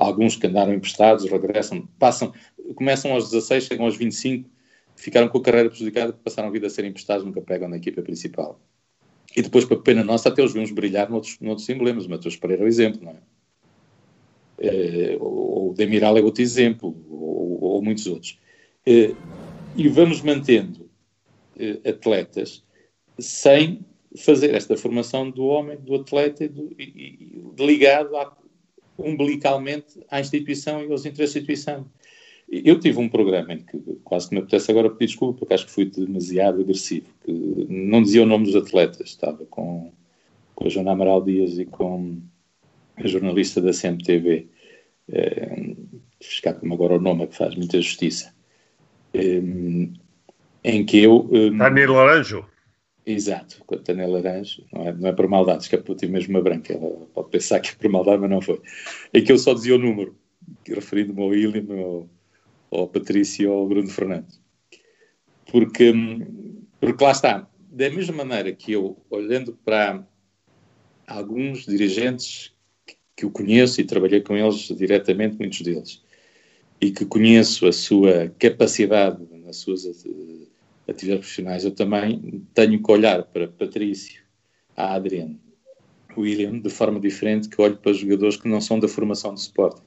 alguns 0.00 0.34
que 0.34 0.46
andaram 0.46 0.72
emprestados, 0.72 1.30
regressam, 1.30 1.86
passam, 1.98 2.32
começam 2.74 3.12
aos 3.12 3.30
16, 3.30 3.64
chegam 3.64 3.84
aos 3.84 3.96
25, 3.96 4.48
ficaram 4.96 5.28
com 5.28 5.38
a 5.38 5.42
carreira 5.42 5.68
prejudicada, 5.68 6.12
passaram 6.12 6.48
a 6.48 6.52
vida 6.52 6.66
a 6.66 6.70
ser 6.70 6.84
emprestados, 6.86 7.24
nunca 7.24 7.42
pegam 7.42 7.68
na 7.68 7.76
equipa 7.76 8.00
principal. 8.00 8.58
E 9.36 9.42
depois, 9.42 9.64
para 9.64 9.76
pena 9.76 10.02
nossa, 10.02 10.30
até 10.30 10.42
os 10.42 10.52
vimos 10.54 10.72
brilhar 10.72 11.08
noutros, 11.08 11.38
noutros 11.40 11.68
emblemas. 11.68 12.06
O 12.06 12.10
Matheus 12.10 12.36
Pereira 12.36 12.62
é 12.62 12.64
o 12.64 12.68
exemplo, 12.68 13.00
não 13.04 13.12
é? 13.12 13.16
é 14.58 15.16
o 15.20 15.72
Demiral 15.76 16.16
é 16.16 16.22
outro 16.22 16.42
exemplo, 16.42 16.96
ou, 17.08 17.62
ou 17.62 17.82
muitos 17.82 18.06
outros. 18.06 18.38
Eh, 18.84 19.14
e 19.76 19.88
vamos 19.88 20.22
mantendo 20.22 20.90
eh, 21.56 21.78
atletas 21.88 22.64
sem 23.18 23.84
fazer 24.16 24.54
esta 24.54 24.76
formação 24.76 25.30
do 25.30 25.44
homem, 25.44 25.78
do 25.78 25.94
atleta, 25.94 26.48
do, 26.48 26.74
e, 26.76 26.82
e, 27.56 27.64
ligado 27.64 28.16
a, 28.16 28.36
umbilicalmente 29.04 30.00
à 30.10 30.20
instituição 30.20 30.82
e 30.82 30.90
aos 30.90 31.04
interesses 31.06 31.34
da 31.34 31.40
instituição. 31.40 31.86
Eu 32.50 32.80
tive 32.80 32.98
um 32.98 33.08
programa 33.08 33.52
em 33.52 33.58
que 33.58 33.78
quase 34.02 34.28
que 34.28 34.34
me 34.34 34.40
apetece 34.40 34.70
agora 34.70 34.90
pedir 34.90 35.06
desculpa, 35.06 35.38
porque 35.38 35.54
acho 35.54 35.66
que 35.66 35.72
fui 35.72 35.84
demasiado 35.84 36.60
agressivo, 36.60 37.06
que 37.24 37.32
não 37.68 38.02
dizia 38.02 38.22
o 38.22 38.26
nome 38.26 38.46
dos 38.46 38.56
atletas, 38.56 39.08
estava 39.08 39.44
com, 39.46 39.92
com 40.54 40.66
a 40.66 40.68
Joana 40.68 40.92
Amaral 40.92 41.22
Dias 41.22 41.58
e 41.58 41.64
com 41.64 42.18
a 42.96 43.06
jornalista 43.06 43.60
da 43.60 43.70
CMTV, 43.70 44.48
eh, 45.12 45.76
escapa-me 46.20 46.72
agora 46.74 46.96
o 46.96 47.00
nome, 47.00 47.28
que 47.28 47.36
faz 47.36 47.54
muita 47.54 47.80
justiça 47.80 48.34
um, 49.14 49.92
em 50.62 50.84
que 50.84 51.02
eu. 51.02 51.28
Um, 51.30 51.58
Tânia 51.58 51.90
Laranjo. 51.90 52.46
Exato, 53.04 53.64
com 53.64 53.74
a 53.74 53.78
Tânia 53.78 54.06
Laranjo, 54.06 54.64
não 54.72 54.86
é, 54.86 54.92
não 54.92 55.08
é 55.08 55.12
por 55.12 55.26
maldade, 55.26 55.68
que 55.68 55.74
é 55.74 55.78
ter 55.78 56.08
mesmo 56.08 56.34
uma 56.34 56.42
branca, 56.42 56.72
ela 56.72 57.06
pode 57.14 57.30
pensar 57.30 57.60
que 57.60 57.70
é 57.70 57.74
por 57.74 57.90
maldade, 57.90 58.20
mas 58.20 58.30
não 58.30 58.40
foi. 58.40 58.60
Em 59.12 59.24
que 59.24 59.32
eu 59.32 59.38
só 59.38 59.54
dizia 59.54 59.74
o 59.74 59.78
número, 59.78 60.16
referindo-me 60.66 61.22
ao 61.22 61.28
William, 61.28 61.66
ao, 61.74 62.08
ao 62.70 62.88
Patrício 62.88 63.50
ou 63.50 63.60
ao 63.60 63.68
Bruno 63.68 63.88
Fernandes. 63.88 64.40
Porque, 65.50 65.90
hum, 65.90 66.62
porque 66.78 67.02
lá 67.02 67.10
está, 67.10 67.50
da 67.70 67.90
mesma 67.90 68.24
maneira 68.24 68.52
que 68.52 68.72
eu, 68.72 68.96
olhando 69.08 69.58
para 69.64 70.06
alguns 71.06 71.64
dirigentes 71.64 72.52
que 73.16 73.24
eu 73.24 73.30
conheço 73.30 73.80
e 73.80 73.84
trabalhei 73.84 74.20
com 74.20 74.36
eles 74.36 74.68
diretamente, 74.76 75.36
muitos 75.38 75.60
deles, 75.62 76.02
e 76.80 76.90
que 76.90 77.04
conheço 77.04 77.66
a 77.66 77.72
sua 77.72 78.32
capacidade 78.38 79.26
nas 79.44 79.56
suas 79.56 79.84
atividades 80.90 81.26
profissionais, 81.26 81.64
eu 81.64 81.70
também 81.70 82.44
tenho 82.52 82.82
que 82.82 82.92
olhar 82.92 83.22
para 83.24 83.48
Patrício, 83.48 84.22
a 84.76 84.94
Adriano, 84.94 85.38
William, 86.16 86.58
de 86.58 86.70
forma 86.70 86.98
diferente 86.98 87.48
que 87.48 87.60
olho 87.60 87.76
para 87.76 87.92
jogadores 87.92 88.36
que 88.36 88.48
não 88.48 88.60
são 88.60 88.78
da 88.78 88.88
formação 88.88 89.34
de 89.34 89.40
suporte. 89.40 89.80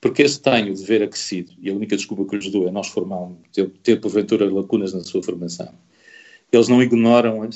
Porque 0.00 0.22
esse 0.22 0.40
tenho 0.40 0.74
de 0.74 0.84
ver 0.84 1.02
acrescido, 1.02 1.52
e 1.60 1.70
a 1.70 1.74
única 1.74 1.96
desculpa 1.96 2.24
que 2.24 2.36
lhes 2.36 2.50
dou 2.50 2.66
é 2.66 2.70
nós 2.70 2.88
formar, 2.88 3.30
ter, 3.52 3.68
ter 3.82 4.00
porventura 4.00 4.50
lacunas 4.50 4.92
na 4.92 5.00
sua 5.00 5.22
formação. 5.22 5.72
Eles 6.50 6.68
não 6.68 6.82
ignoram 6.82 7.42
a, 7.42 7.48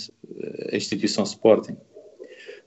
instituição 0.76 1.24
Sporting, 1.24 1.76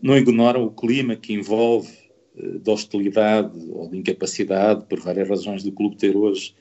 não 0.02 0.18
ignoram 0.18 0.64
o 0.66 0.72
clima 0.72 1.16
que 1.16 1.34
envolve 1.34 1.90
de 2.36 2.70
hostilidade 2.70 3.58
ou 3.72 3.90
de 3.90 3.98
incapacidade, 3.98 4.86
por 4.86 5.00
várias 5.00 5.28
razões, 5.28 5.64
do 5.64 5.72
clube 5.72 5.98
ter 5.98 6.16
hoje 6.16 6.54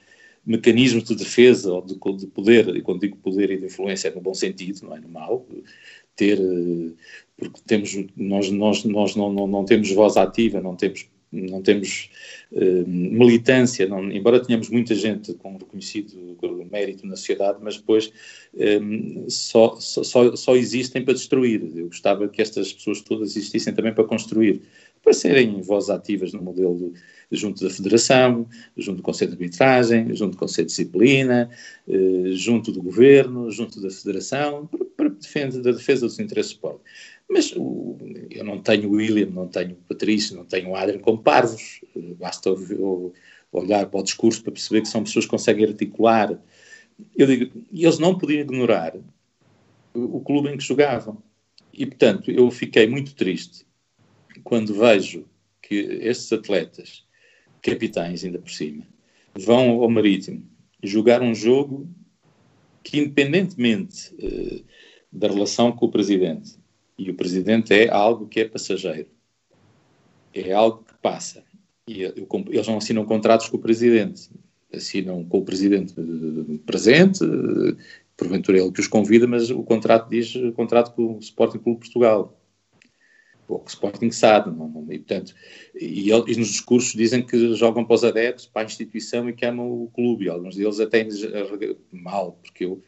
mecanismos 0.44 1.04
de 1.04 1.14
defesa 1.14 1.72
ou 1.72 1.82
de, 1.82 1.94
de, 1.94 2.26
poder, 2.26 2.68
e 2.76 2.82
quando 2.82 3.00
digo 3.00 3.16
poder 3.16 3.50
e 3.50 3.58
de 3.58 3.66
influência 3.66 4.08
é 4.08 4.14
no 4.14 4.20
bom 4.20 4.34
sentido, 4.34 4.86
não 4.86 4.96
é 4.96 5.00
no 5.00 5.08
mau, 5.08 5.46
ter, 6.16 6.38
porque 7.36 7.60
temos, 7.66 7.96
nós, 8.16 8.50
nós, 8.50 8.84
nós 8.84 9.16
não, 9.16 9.32
não, 9.32 9.46
não 9.46 9.64
temos 9.64 9.90
voz 9.92 10.16
ativa, 10.16 10.60
não 10.60 10.74
temos, 10.74 11.08
não 11.30 11.62
temos 11.62 12.10
uh, 12.52 12.88
militância, 12.88 13.86
não, 13.86 14.10
embora 14.10 14.42
tenhamos 14.42 14.68
muita 14.68 14.94
gente 14.94 15.34
com 15.34 15.56
reconhecido 15.56 16.36
mérito 16.70 17.06
na 17.06 17.16
sociedade, 17.16 17.58
mas 17.62 17.76
depois 17.76 18.12
um, 18.54 19.28
só, 19.28 19.76
só, 19.80 20.36
só 20.36 20.56
existem 20.56 21.04
para 21.04 21.14
destruir. 21.14 21.62
Eu 21.74 21.86
gostava 21.86 22.28
que 22.28 22.40
estas 22.40 22.72
pessoas 22.72 23.00
todas 23.00 23.36
existissem 23.36 23.74
também 23.74 23.92
para 23.92 24.04
construir 24.04 24.62
para 25.08 25.14
serem 25.14 25.62
vozes 25.62 25.88
ativas 25.88 26.34
no 26.34 26.42
modelo 26.42 26.92
junto 27.32 27.64
da 27.64 27.70
Federação, 27.70 28.46
junto 28.76 28.98
do 28.98 29.02
Conselho 29.02 29.30
de 29.30 29.42
Arbitragem, 29.42 30.14
junto 30.14 30.32
do 30.32 30.36
Conselho 30.36 30.66
de 30.66 30.72
Disciplina, 30.72 31.48
eh, 31.88 32.32
junto 32.32 32.70
do 32.70 32.82
Governo, 32.82 33.50
junto 33.50 33.80
da 33.80 33.90
Federação, 33.90 34.66
para, 34.66 34.84
para 34.84 35.08
defesa, 35.08 35.62
da 35.62 35.72
defesa 35.72 36.06
dos 36.06 36.18
interesses 36.18 36.52
do. 36.52 36.78
Mas 37.26 37.54
o, 37.56 37.96
eu 38.30 38.44
não 38.44 38.60
tenho 38.60 38.90
William, 38.90 39.30
não 39.30 39.48
tenho 39.48 39.76
Patrício, 39.88 40.36
não 40.36 40.44
tenho 40.44 40.76
Adrian 40.76 40.98
como 40.98 41.22
parvos. 41.22 41.80
Eh, 41.96 42.14
basta 42.18 42.50
olhar 43.50 43.86
para 43.86 44.00
o 44.00 44.02
discurso 44.02 44.42
para 44.42 44.52
perceber 44.52 44.82
que 44.82 44.88
são 44.88 45.02
pessoas 45.02 45.24
que 45.24 45.30
conseguem 45.30 45.64
articular. 45.64 46.38
Eu 47.16 47.26
digo, 47.26 47.50
eles 47.72 47.98
não 47.98 48.18
podiam 48.18 48.40
ignorar 48.40 48.94
o 49.94 50.20
clube 50.20 50.50
em 50.50 50.58
que 50.58 50.64
jogavam. 50.64 51.16
E, 51.72 51.86
portanto, 51.86 52.30
eu 52.30 52.50
fiquei 52.50 52.86
muito 52.86 53.14
triste 53.14 53.67
quando 54.42 54.74
vejo 54.74 55.24
que 55.62 55.74
estes 55.74 56.32
atletas, 56.32 57.04
capitães 57.62 58.24
ainda 58.24 58.38
por 58.38 58.50
cima, 58.50 58.84
vão 59.34 59.82
ao 59.82 59.90
Marítimo 59.90 60.42
jogar 60.82 61.22
um 61.22 61.34
jogo 61.34 61.88
que, 62.82 62.98
independentemente 62.98 64.14
uh, 64.14 64.64
da 65.12 65.28
relação 65.28 65.72
com 65.72 65.86
o 65.86 65.90
presidente, 65.90 66.56
e 66.98 67.10
o 67.10 67.14
presidente 67.14 67.72
é 67.72 67.88
algo 67.90 68.26
que 68.26 68.40
é 68.40 68.44
passageiro, 68.44 69.08
é 70.34 70.52
algo 70.52 70.84
que 70.84 70.94
passa. 71.02 71.44
E 71.86 72.02
eu, 72.02 72.12
eles 72.48 72.66
não 72.66 72.78
assinam 72.78 73.04
contratos 73.04 73.48
com 73.48 73.56
o 73.56 73.60
presidente, 73.60 74.30
assinam 74.72 75.24
com 75.24 75.38
o 75.38 75.44
presidente 75.44 75.94
uh, 75.98 76.58
presente, 76.60 77.24
uh, 77.24 77.76
porventura 78.16 78.58
ele 78.58 78.72
que 78.72 78.80
os 78.80 78.88
convida, 78.88 79.26
mas 79.26 79.50
o 79.50 79.62
contrato 79.62 80.08
diz 80.08 80.34
contrato 80.54 80.94
com 80.94 81.16
o 81.16 81.18
Sporting 81.18 81.58
Clube 81.58 81.80
Portugal 81.80 82.37
ou 83.48 83.60
que 83.60 83.70
o 83.70 83.74
Sporting 83.74 84.10
sabe, 84.10 84.50
não, 84.50 84.68
não, 84.68 84.92
e, 84.92 84.98
portanto, 84.98 85.34
e, 85.74 86.10
e, 86.10 86.36
nos 86.36 86.48
discursos 86.48 86.92
dizem 86.92 87.24
que 87.24 87.54
jogam 87.54 87.84
para 87.84 87.94
os 87.94 88.04
adeptos, 88.04 88.46
para 88.46 88.62
a 88.62 88.64
instituição 88.64 89.28
e 89.28 89.32
que 89.32 89.46
amam 89.46 89.66
o 89.66 89.90
clube, 89.92 90.28
alguns 90.28 90.54
deles 90.54 90.78
até 90.78 91.06
mal, 91.90 92.38
porque 92.42 92.66
eu, 92.66 92.82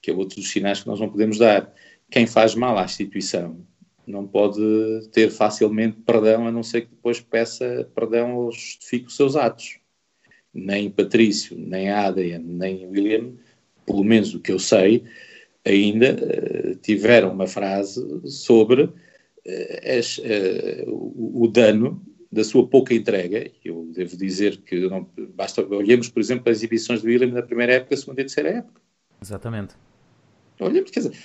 que 0.00 0.10
é 0.10 0.14
outro 0.14 0.36
dos 0.36 0.50
sinais 0.50 0.82
que 0.82 0.86
nós 0.86 1.00
não 1.00 1.08
podemos 1.08 1.38
dar. 1.38 1.72
quem 2.10 2.26
faz 2.26 2.54
mal 2.54 2.76
à 2.76 2.84
instituição 2.84 3.64
não 4.06 4.26
pode 4.26 4.60
ter 5.12 5.30
facilmente 5.30 5.96
perdão, 6.04 6.46
a 6.46 6.52
não 6.52 6.62
ser 6.62 6.82
que 6.82 6.88
depois 6.88 7.20
peça 7.20 7.88
perdão 7.94 8.34
ou 8.36 8.52
justifique 8.52 9.06
os 9.06 9.16
seus 9.16 9.36
atos. 9.36 9.78
Nem 10.52 10.90
Patrício, 10.90 11.56
nem 11.56 11.88
Adrian, 11.88 12.40
nem 12.40 12.86
William, 12.86 13.32
pelo 13.86 14.04
menos 14.04 14.34
o 14.34 14.40
que 14.40 14.52
eu 14.52 14.58
sei, 14.58 15.04
ainda 15.64 16.14
uh, 16.14 16.74
tiveram 16.76 17.32
uma 17.32 17.46
frase 17.46 18.04
sobre 18.28 18.90
as, 19.98 20.18
uh, 20.18 20.88
o, 20.88 21.44
o, 21.44 21.48
dano 21.48 22.02
da 22.30 22.44
sua 22.44 22.66
pouca 22.66 22.94
entrega. 22.94 23.50
Eu 23.64 23.90
devo 23.92 24.16
dizer 24.16 24.58
que 24.58 24.88
não, 24.88 25.08
basta 25.34 25.64
olhemos, 25.66 26.08
por 26.08 26.20
exemplo, 26.20 26.50
as 26.50 26.58
exibições 26.58 27.02
do 27.02 27.08
William 27.08 27.32
na 27.32 27.42
primeira 27.42 27.74
época, 27.74 27.96
segunda 27.96 28.20
e 28.20 28.24
terceira 28.24 28.50
época. 28.50 28.80
Exatamente. 29.20 29.74
Olhemos, 30.60 30.90
quer 30.90 31.00
dizer, 31.00 31.18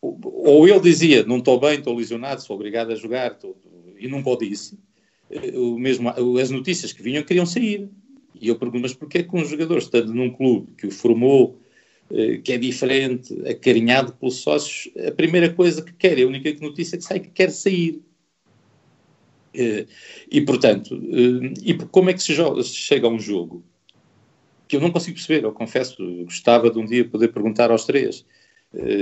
ou 0.00 0.68
ele 0.68 0.80
dizia, 0.80 1.24
não 1.24 1.38
estou 1.38 1.58
bem, 1.58 1.78
estou 1.78 1.96
lesionado, 1.96 2.42
sou 2.42 2.56
obrigado 2.56 2.92
a 2.92 2.94
jogar, 2.94 3.32
estou, 3.32 3.56
e 3.98 4.06
nunca 4.08 4.30
o 4.30 4.36
disse. 4.36 4.78
O 5.54 5.78
mesmo, 5.78 6.10
as 6.38 6.50
notícias 6.50 6.92
que 6.92 7.02
vinham 7.02 7.24
queriam 7.24 7.46
sair. 7.46 7.88
E 8.34 8.48
eu 8.48 8.56
pergunto, 8.56 8.82
mas 8.82 8.94
porquê 8.94 9.22
que 9.22 9.36
um 9.36 9.44
jogador, 9.44 9.78
estando 9.78 10.12
num 10.12 10.30
clube 10.30 10.72
que 10.76 10.86
o 10.86 10.90
formou, 10.90 11.58
eh, 11.62 11.63
que 12.44 12.52
é 12.52 12.58
diferente, 12.58 13.34
acarinhado 13.48 14.12
pelos 14.12 14.36
sócios, 14.36 14.92
a 15.06 15.10
primeira 15.10 15.52
coisa 15.52 15.82
que 15.82 15.92
quer, 15.92 16.20
a 16.20 16.26
única 16.26 16.52
notícia 16.64 16.96
que 16.96 17.04
sai 17.04 17.18
que 17.20 17.30
quer 17.30 17.50
sair. 17.50 18.00
Eh, 19.52 19.86
e, 20.30 20.40
portanto, 20.40 20.94
eh, 20.94 21.54
e 21.62 21.74
como 21.74 22.10
é 22.10 22.14
que 22.14 22.22
se, 22.22 22.34
joga, 22.34 22.62
se 22.62 22.74
chega 22.74 23.06
a 23.06 23.10
um 23.10 23.18
jogo 23.18 23.64
que 24.66 24.76
eu 24.76 24.80
não 24.80 24.90
consigo 24.90 25.16
perceber, 25.16 25.44
eu 25.44 25.52
confesso, 25.52 25.96
gostava 26.24 26.70
de 26.70 26.78
um 26.78 26.86
dia 26.86 27.04
poder 27.04 27.28
perguntar 27.28 27.70
aos 27.70 27.84
três. 27.84 28.24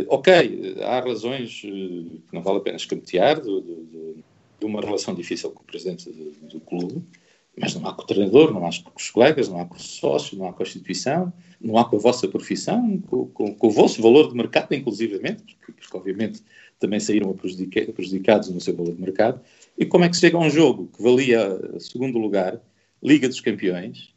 ok, 0.09 0.77
há 0.83 1.01
razões 1.01 1.61
que 1.63 2.23
não 2.33 2.43
vale 2.43 2.59
a 2.59 2.61
pena 2.61 2.77
escamotear 2.77 3.41
de, 3.41 3.61
de, 3.63 4.15
de, 4.61 4.67
uma 4.67 4.81
relação 4.81 5.15
difícil 5.15 5.51
com 5.51 5.63
o 5.63 5.67
presidente 5.67 6.11
do, 6.11 6.49
do 6.49 6.61
clube, 6.61 7.03
mas 7.57 7.75
não 7.75 7.87
há 7.87 7.95
com 7.95 8.03
o 8.03 8.07
treinador, 8.07 8.53
não 8.53 8.67
há 8.67 8.71
com 8.71 8.93
os 8.97 9.11
colegas, 9.11 9.49
não 9.49 9.61
há 9.61 9.67
com 9.67 9.77
os 9.77 9.97
sócios, 9.97 10.39
não 10.39 10.49
há 10.49 10.53
com 10.53 10.63
a 10.63 10.67
instituição, 10.67 11.33
não 11.61 11.77
há 11.77 11.85
com 11.85 11.97
a 11.97 11.99
vossa 11.99 12.27
profissão, 12.27 12.99
com, 13.07 13.27
com, 13.27 13.55
com 13.55 13.67
o 13.67 13.71
vosso 13.71 14.01
valor 14.01 14.29
de 14.29 14.35
mercado, 14.35 14.73
inclusivamente, 14.73 15.43
porque, 15.57 15.73
porque 15.73 15.97
obviamente 15.97 16.43
também 16.79 16.99
saíram 16.99 17.33
prejudicados 17.33 18.49
no 18.51 18.61
seu 18.61 18.75
valor 18.75 18.95
de 18.95 19.01
mercado. 19.01 19.41
E 19.79 19.87
como 19.87 20.05
é 20.05 20.09
que 20.09 20.17
chega 20.17 20.37
a 20.37 20.41
um 20.41 20.51
jogo 20.51 20.91
que 20.95 21.03
valia 21.03 21.79
segundo 21.79 22.19
lugar, 22.19 22.61
Liga 23.03 23.29
dos 23.29 23.41
Campeões, 23.41 24.15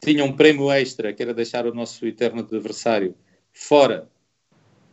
tinha 0.00 0.24
um 0.24 0.32
prémio 0.32 0.70
extra 0.70 1.12
que 1.12 1.22
era 1.22 1.32
deixar 1.32 1.66
o 1.66 1.74
nosso 1.74 2.06
eterno 2.06 2.40
adversário 2.40 3.14
fora 3.52 4.08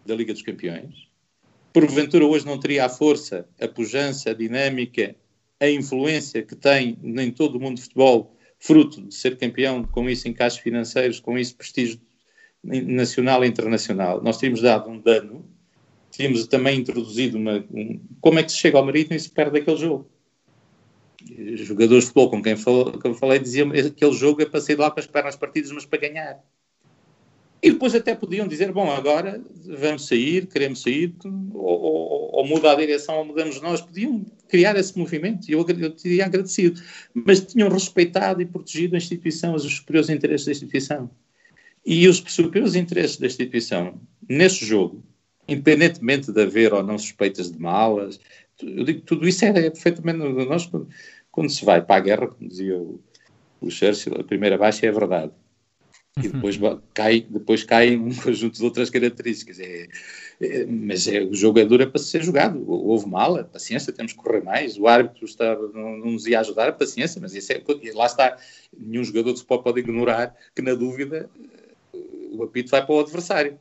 da 0.05 0.15
Liga 0.15 0.33
dos 0.33 0.41
Campeões. 0.41 1.09
Porventura 1.73 2.25
hoje 2.25 2.45
não 2.45 2.59
teria 2.59 2.85
a 2.85 2.89
força, 2.89 3.47
a 3.59 3.67
pujança, 3.67 4.31
a 4.31 4.33
dinâmica 4.33 5.15
a 5.59 5.69
influência 5.69 6.41
que 6.43 6.55
tem 6.55 6.97
em 7.03 7.31
todo 7.31 7.55
o 7.55 7.59
mundo 7.59 7.75
de 7.75 7.83
futebol, 7.83 8.35
fruto 8.59 9.01
de 9.01 9.13
ser 9.13 9.37
campeão, 9.37 9.83
com 9.83 10.09
isso 10.09 10.27
encaixes 10.27 10.59
financeiros, 10.59 11.19
com 11.19 11.37
isso 11.37 11.55
prestígio 11.55 11.99
nacional 12.63 13.43
e 13.43 13.47
internacional. 13.47 14.21
Nós 14.21 14.37
tínhamos 14.37 14.61
dado 14.61 14.89
um 14.89 14.99
dano, 14.99 15.45
tínhamos 16.11 16.47
também 16.47 16.79
introduzido 16.79 17.37
uma. 17.37 17.65
Um, 17.71 17.99
como 18.21 18.39
é 18.39 18.43
que 18.43 18.51
se 18.51 18.57
chega 18.57 18.77
ao 18.77 18.85
marítimo 18.85 19.15
e 19.15 19.19
se 19.19 19.29
perde 19.29 19.59
aquele 19.59 19.77
jogo? 19.77 20.09
Jogadores 21.55 22.05
de 22.05 22.11
futebol 22.11 22.29
com 22.29 22.41
quem, 22.41 22.53
eu 23.03 23.13
falei 23.13 23.39
diziam 23.39 23.71
que 23.71 23.79
aquele 23.79 24.13
jogo 24.13 24.41
é 24.41 24.45
para 24.45 24.61
sair 24.61 24.77
lá 24.77 24.89
para 24.89 25.01
as 25.01 25.07
pernas 25.07 25.35
partidas, 25.35 25.71
mas 25.71 25.85
para 25.85 25.99
ganhar. 25.99 26.43
E 27.61 27.71
depois 27.71 27.93
até 27.93 28.15
podiam 28.15 28.47
dizer, 28.47 28.71
bom, 28.71 28.89
agora 28.89 29.41
vamos 29.65 30.07
sair, 30.07 30.47
queremos 30.47 30.81
sair, 30.81 31.13
ou, 31.25 31.81
ou, 31.81 32.35
ou 32.35 32.47
muda 32.47 32.71
a 32.71 32.75
direção 32.75 33.17
ou 33.17 33.25
mudamos 33.25 33.59
nós. 33.61 33.81
Podiam 33.81 34.25
criar 34.47 34.77
esse 34.77 34.97
movimento 34.97 35.49
e 35.49 35.51
eu, 35.51 35.65
eu 35.67 35.91
teria 35.91 36.25
agradecido. 36.25 36.81
Mas 37.13 37.41
tinham 37.41 37.67
respeitado 37.67 38.41
e 38.41 38.45
protegido 38.45 38.95
a 38.95 38.97
instituição, 38.97 39.55
os 39.55 39.63
superiores 39.63 40.09
interesses 40.09 40.45
da 40.45 40.51
instituição. 40.53 41.09
E 41.85 42.07
os 42.07 42.23
superiores 42.27 42.75
interesses 42.75 43.17
da 43.17 43.27
instituição, 43.27 43.99
nesse 44.27 44.63
jogo, 44.63 45.03
independentemente 45.45 46.31
de 46.31 46.41
haver 46.41 46.73
ou 46.73 46.81
não 46.81 46.97
suspeitas 46.97 47.51
de 47.51 47.59
malas, 47.59 48.21
eu 48.61 48.85
digo, 48.85 49.01
tudo 49.01 49.27
isso 49.27 49.43
é, 49.43 49.49
é 49.49 49.69
perfeitamente... 49.69 50.19
Nós, 50.45 50.65
quando, 50.65 50.87
quando 51.29 51.49
se 51.49 51.65
vai 51.65 51.81
para 51.81 51.97
a 51.97 51.99
guerra, 51.99 52.27
como 52.27 52.49
dizia 52.49 52.77
o, 52.77 53.01
o 53.59 53.69
Churchill, 53.69 54.15
a 54.17 54.23
primeira 54.23 54.57
baixa 54.57 54.85
é 54.85 54.89
a 54.89 54.93
verdade 54.93 55.33
e 56.21 56.27
uhum. 56.27 56.33
depois 56.33 56.59
cai, 56.93 57.25
depois 57.29 57.63
cai 57.63 57.95
um 57.95 58.13
conjunto 58.15 58.57
de 58.57 58.63
outras 58.63 58.89
características. 58.89 59.59
É, 59.59 59.87
é, 60.41 60.65
mas 60.65 61.07
é, 61.07 61.21
o 61.21 61.33
jogo 61.33 61.59
é 61.59 61.65
duro 61.65 61.83
é 61.83 61.85
para 61.85 62.01
ser 62.01 62.23
jogado. 62.23 62.63
Houve 62.67 63.07
mala, 63.07 63.43
paciência, 63.43 63.93
temos 63.93 64.13
que 64.13 64.19
correr 64.19 64.43
mais. 64.43 64.77
O 64.77 64.87
árbitro 64.87 65.25
está, 65.25 65.55
não, 65.55 65.97
não 65.97 66.11
nos 66.11 66.25
ia 66.25 66.39
ajudar, 66.39 66.73
paciência, 66.73 67.19
mas 67.21 67.33
isso 67.33 67.51
é, 67.51 67.61
lá 67.93 68.05
está. 68.05 68.37
Nenhum 68.77 69.03
jogador 69.03 69.33
de 69.33 69.39
futebol 69.39 69.63
pode 69.63 69.79
ignorar 69.79 70.35
que, 70.55 70.61
na 70.61 70.73
dúvida, 70.73 71.29
o 72.31 72.43
apito 72.43 72.71
vai 72.71 72.85
para 72.85 72.95
o 72.95 72.99
adversário. 72.99 73.59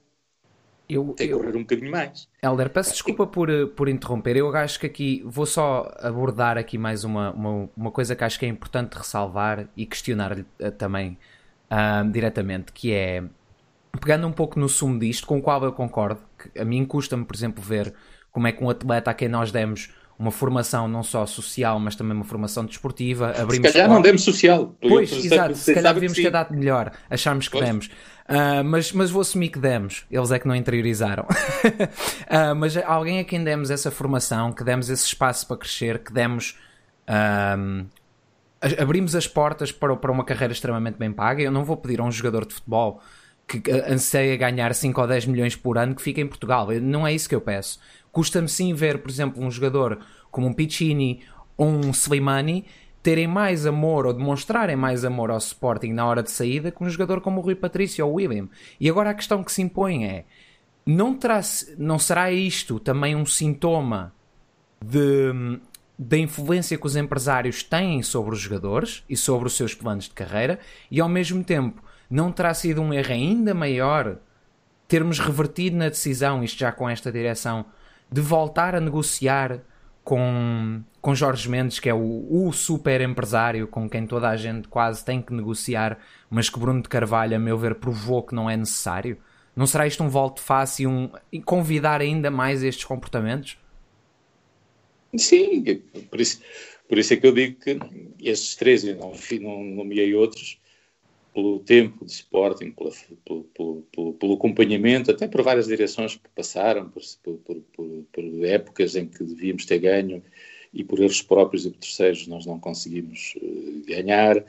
Eu, 0.88 1.12
Tem 1.14 1.28
que 1.28 1.34
correr 1.34 1.54
um 1.54 1.60
bocadinho 1.60 1.90
mais. 1.90 2.26
Helder, 2.42 2.70
peço 2.70 2.92
desculpa 2.92 3.26
por, 3.26 3.50
por 3.76 3.88
interromper. 3.90 4.36
Eu 4.36 4.54
acho 4.56 4.80
que 4.80 4.86
aqui 4.86 5.22
vou 5.26 5.44
só 5.44 5.92
abordar 5.98 6.56
aqui 6.56 6.78
mais 6.78 7.04
uma, 7.04 7.30
uma, 7.32 7.70
uma 7.76 7.90
coisa 7.90 8.16
que 8.16 8.24
acho 8.24 8.38
que 8.38 8.46
é 8.46 8.48
importante 8.48 8.94
ressalvar 8.94 9.68
e 9.76 9.84
questionar 9.84 10.38
eh, 10.58 10.70
também 10.70 11.18
uh, 11.70 12.10
diretamente, 12.10 12.72
que 12.72 12.92
é 12.92 13.22
pegando 14.00 14.26
um 14.26 14.32
pouco 14.32 14.58
no 14.58 14.68
sumo 14.68 14.98
disto, 14.98 15.26
com 15.26 15.38
o 15.38 15.42
qual 15.42 15.62
eu 15.64 15.72
concordo, 15.72 16.20
que 16.38 16.60
a 16.60 16.64
mim 16.64 16.84
custa-me, 16.84 17.24
por 17.24 17.34
exemplo, 17.34 17.62
ver 17.62 17.94
como 18.30 18.46
é 18.46 18.52
que 18.52 18.62
um 18.62 18.70
atleta 18.70 19.10
a 19.10 19.14
quem 19.14 19.28
nós 19.28 19.50
demos 19.50 19.90
uma 20.18 20.32
formação 20.32 20.88
não 20.88 21.02
só 21.02 21.24
social, 21.26 21.78
mas 21.78 21.94
também 21.94 22.12
uma 22.12 22.24
formação 22.24 22.64
desportiva. 22.64 23.30
Abrimos 23.30 23.68
se 23.68 23.72
calhar 23.72 23.88
não 23.88 24.02
demos 24.02 24.22
social. 24.22 24.74
Pois, 24.80 25.12
exato, 25.12 25.54
se 25.54 25.72
calhar 25.72 25.94
devíamos 25.94 26.18
ter 26.18 26.30
dado 26.30 26.52
melhor, 26.52 26.92
achámos 27.08 27.46
que 27.46 27.52
pois. 27.52 27.64
demos. 27.64 27.86
Uh, 28.28 28.62
mas, 28.64 28.92
mas 28.92 29.10
vou 29.10 29.22
assumir 29.22 29.48
que 29.48 29.60
demos, 29.60 30.04
eles 30.10 30.30
é 30.32 30.38
que 30.38 30.48
não 30.48 30.56
interiorizaram. 30.56 31.24
uh, 31.24 32.54
mas 32.58 32.76
alguém 32.76 33.20
a 33.20 33.24
quem 33.24 33.42
demos 33.44 33.70
essa 33.70 33.90
formação, 33.90 34.52
que 34.52 34.64
demos 34.64 34.90
esse 34.90 35.06
espaço 35.06 35.46
para 35.46 35.56
crescer, 35.56 36.00
que 36.00 36.12
demos 36.12 36.58
uh, 37.08 37.86
abrimos 38.60 39.14
as 39.14 39.26
portas 39.26 39.70
para, 39.70 39.96
para 39.96 40.12
uma 40.12 40.24
carreira 40.24 40.52
extremamente 40.52 40.96
bem 40.96 41.12
paga. 41.12 41.42
Eu 41.42 41.50
não 41.50 41.64
vou 41.64 41.76
pedir 41.76 42.00
a 42.00 42.04
um 42.04 42.10
jogador 42.10 42.46
de 42.46 42.54
futebol 42.54 43.00
que 43.46 43.62
anseia 43.88 44.36
ganhar 44.36 44.74
5 44.74 45.00
ou 45.00 45.06
10 45.06 45.26
milhões 45.26 45.56
por 45.56 45.78
ano 45.78 45.94
que 45.94 46.02
fique 46.02 46.20
em 46.20 46.26
Portugal. 46.26 46.68
Não 46.82 47.06
é 47.06 47.12
isso 47.12 47.28
que 47.28 47.34
eu 47.34 47.40
peço. 47.40 47.80
Custa-me 48.12 48.48
sim 48.48 48.74
ver, 48.74 48.98
por 48.98 49.10
exemplo, 49.10 49.42
um 49.42 49.50
jogador 49.50 49.98
como 50.30 50.46
um 50.46 50.52
Piccini 50.52 51.22
ou 51.56 51.66
um 51.66 51.90
Slimani 51.90 52.66
terem 53.02 53.26
mais 53.26 53.64
amor 53.64 54.06
ou 54.06 54.12
demonstrarem 54.12 54.76
mais 54.76 55.04
amor 55.04 55.30
ao 55.30 55.38
Sporting 55.38 55.92
na 55.92 56.04
hora 56.04 56.22
de 56.22 56.30
saída 56.30 56.70
que 56.70 56.82
um 56.82 56.90
jogador 56.90 57.20
como 57.20 57.40
o 57.40 57.42
Rui 57.42 57.54
Patrício 57.54 58.04
ou 58.04 58.12
o 58.12 58.14
William. 58.16 58.48
E 58.78 58.90
agora 58.90 59.10
a 59.10 59.14
questão 59.14 59.42
que 59.42 59.52
se 59.52 59.62
impõe 59.62 60.04
é: 60.04 60.24
não, 60.84 61.14
terá, 61.14 61.40
não 61.78 61.98
será 61.98 62.30
isto 62.30 62.78
também 62.78 63.16
um 63.16 63.24
sintoma 63.24 64.12
de 64.84 65.58
da 65.98 66.16
influência 66.16 66.78
que 66.78 66.86
os 66.86 66.94
empresários 66.94 67.62
têm 67.62 68.02
sobre 68.02 68.34
os 68.34 68.40
jogadores 68.40 69.02
e 69.08 69.16
sobre 69.16 69.48
os 69.48 69.56
seus 69.56 69.74
planos 69.74 70.04
de 70.04 70.14
carreira, 70.14 70.60
e 70.90 71.00
ao 71.00 71.08
mesmo 71.08 71.42
tempo 71.42 71.82
não 72.08 72.30
terá 72.30 72.54
sido 72.54 72.80
um 72.80 72.94
erro 72.94 73.12
ainda 73.12 73.52
maior 73.52 74.18
termos 74.86 75.18
revertido 75.18 75.76
na 75.76 75.88
decisão, 75.88 76.42
isto 76.42 76.58
já 76.58 76.72
com 76.72 76.88
esta 76.88 77.10
direção, 77.10 77.66
de 78.10 78.20
voltar 78.20 78.74
a 78.74 78.80
negociar 78.80 79.60
com, 80.02 80.82
com 81.02 81.14
Jorge 81.14 81.50
Mendes, 81.50 81.78
que 81.78 81.90
é 81.90 81.94
o, 81.94 82.26
o 82.30 82.50
super 82.52 83.02
empresário 83.02 83.66
com 83.66 83.90
quem 83.90 84.06
toda 84.06 84.28
a 84.28 84.36
gente 84.36 84.66
quase 84.66 85.04
tem 85.04 85.20
que 85.20 85.34
negociar, 85.34 85.98
mas 86.30 86.48
que 86.48 86.58
Bruno 86.58 86.80
de 86.80 86.88
Carvalho, 86.88 87.36
a 87.36 87.38
meu 87.38 87.58
ver, 87.58 87.74
provou 87.74 88.22
que 88.22 88.34
não 88.34 88.48
é 88.48 88.56
necessário? 88.56 89.18
Não 89.54 89.66
será 89.66 89.86
isto 89.86 90.02
um 90.02 90.08
volto 90.08 90.40
fácil, 90.40 90.88
um 90.88 91.10
convidar 91.44 92.00
ainda 92.00 92.30
mais 92.30 92.62
estes 92.62 92.86
comportamentos? 92.86 93.58
Sim, 95.16 95.64
por 96.10 96.20
isso, 96.20 96.40
por 96.88 96.98
isso 96.98 97.14
é 97.14 97.16
que 97.16 97.26
eu 97.26 97.32
digo 97.32 97.58
que 97.60 97.78
estes 98.20 98.56
três, 98.56 98.84
eu 98.84 98.96
não, 98.96 99.12
não 99.40 99.64
nomeei 99.64 100.14
outros, 100.14 100.58
pelo 101.38 101.60
tempo 101.60 102.04
de 102.04 102.10
Sporting, 102.10 102.72
pela, 102.72 102.90
pelo, 103.24 103.44
pelo, 103.44 103.82
pelo, 103.92 104.12
pelo, 104.14 104.34
acompanhamento, 104.34 105.10
até 105.10 105.28
por 105.28 105.42
várias 105.42 105.68
direções 105.68 106.16
que 106.16 106.28
passaram, 106.34 106.90
por, 106.90 107.02
por, 107.22 107.62
por, 108.12 108.44
épocas 108.44 108.96
em 108.96 109.06
que 109.06 109.22
devíamos 109.22 109.64
ter 109.64 109.78
ganho 109.78 110.22
e 110.74 110.82
por 110.82 110.98
erros 110.98 111.22
próprios 111.22 111.64
e 111.64 111.70
por 111.70 111.78
terceiros 111.78 112.26
nós 112.26 112.44
não 112.44 112.58
conseguimos 112.58 113.34
uh, 113.36 113.84
ganhar. 113.86 114.44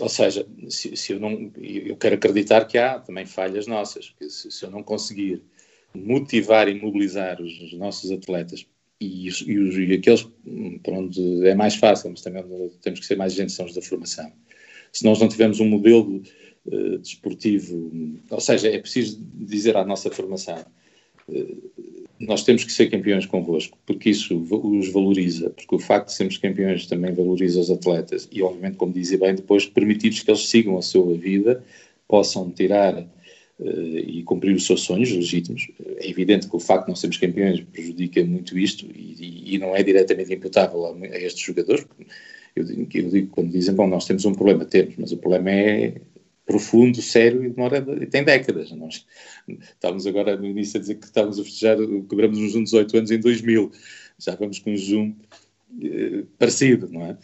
Ou 0.00 0.08
seja, 0.08 0.46
se, 0.68 0.96
se, 0.96 1.12
eu 1.12 1.20
não, 1.20 1.50
eu 1.56 1.96
quero 1.96 2.16
acreditar 2.16 2.66
que 2.66 2.76
há 2.76 2.98
também 2.98 3.24
falhas 3.24 3.66
nossas, 3.66 4.14
se, 4.28 4.50
se 4.50 4.64
eu 4.64 4.70
não 4.70 4.82
conseguir 4.82 5.42
motivar 5.94 6.68
e 6.68 6.74
mobilizar 6.74 7.40
os, 7.40 7.58
os 7.60 7.72
nossos 7.74 8.10
atletas 8.10 8.66
e, 9.02 9.26
e, 9.26 9.58
os, 9.58 9.76
e 9.76 9.92
aqueles 9.92 10.26
para 10.82 10.94
onde 10.94 11.46
é 11.46 11.54
mais 11.54 11.74
fácil, 11.74 12.10
mas 12.10 12.22
também 12.22 12.44
temos 12.80 13.00
que 13.00 13.06
ser 13.06 13.16
mais 13.16 13.34
gente, 13.34 13.52
são 13.52 13.66
os 13.66 13.74
da 13.74 13.82
formação. 13.82 14.30
Se 14.92 15.04
nós 15.04 15.18
não 15.20 15.28
tivermos 15.28 15.60
um 15.60 15.68
modelo 15.68 16.22
uh, 16.66 16.98
desportivo, 16.98 17.90
ou 18.30 18.40
seja, 18.40 18.68
é 18.68 18.78
preciso 18.78 19.18
dizer 19.34 19.76
à 19.76 19.84
nossa 19.84 20.10
formação, 20.10 20.64
uh, 21.28 21.62
nós 22.20 22.44
temos 22.44 22.62
que 22.62 22.72
ser 22.72 22.88
campeões 22.88 23.26
convosco, 23.26 23.76
porque 23.84 24.10
isso 24.10 24.36
os 24.50 24.92
valoriza, 24.92 25.50
porque 25.50 25.74
o 25.74 25.78
facto 25.78 26.08
de 26.08 26.14
sermos 26.14 26.38
campeões 26.38 26.86
também 26.86 27.12
valoriza 27.12 27.58
os 27.60 27.70
atletas 27.70 28.28
e, 28.30 28.42
obviamente, 28.42 28.76
como 28.76 28.92
dizia 28.92 29.18
bem, 29.18 29.34
depois 29.34 29.66
permitir 29.66 30.10
que 30.10 30.30
eles 30.30 30.46
sigam 30.48 30.78
a 30.78 30.82
sua 30.82 31.14
vida, 31.14 31.64
possam 32.06 32.48
tirar 32.50 33.04
e 33.64 34.22
cumprir 34.24 34.54
os 34.54 34.66
seus 34.66 34.82
sonhos 34.82 35.10
legítimos. 35.10 35.68
É 35.98 36.08
evidente 36.08 36.48
que 36.48 36.56
o 36.56 36.60
facto 36.60 36.84
de 36.84 36.88
não 36.90 36.96
sermos 36.96 37.16
campeões 37.16 37.60
prejudica 37.60 38.24
muito 38.24 38.58
isto 38.58 38.86
e, 38.86 39.54
e, 39.54 39.58
não 39.58 39.74
é 39.74 39.82
diretamente 39.82 40.32
imputável 40.32 40.86
a, 40.86 40.92
a 40.92 41.18
estes 41.18 41.44
jogadores. 41.44 41.86
Eu, 42.56 42.64
eu 42.64 43.08
digo, 43.10 43.28
quando 43.28 43.50
dizem, 43.50 43.74
bom, 43.74 43.86
nós 43.86 44.06
temos 44.06 44.24
um 44.24 44.34
problema, 44.34 44.64
temos, 44.64 44.94
mas 44.96 45.12
o 45.12 45.16
problema 45.16 45.50
é 45.50 45.94
profundo, 46.44 47.00
sério 47.00 47.44
e 47.44 47.50
demora, 47.50 47.80
tem 48.06 48.24
décadas. 48.24 48.72
Nós 48.72 49.06
estávamos 49.48 50.06
agora 50.06 50.36
no 50.36 50.46
início 50.46 50.78
a 50.78 50.80
dizer 50.80 50.96
que 50.96 51.06
estávamos 51.06 51.38
a 51.38 51.44
festejar, 51.44 51.80
um 51.80 52.48
Zoom 52.48 52.64
18 52.64 52.96
anos 52.98 53.10
em 53.10 53.20
2000, 53.20 53.72
já 54.18 54.34
vamos 54.34 54.58
com 54.58 54.72
um 54.72 54.76
Zoom 54.76 55.14
eh, 55.82 56.24
parecido, 56.38 56.88
não 56.90 57.06
é? 57.06 57.16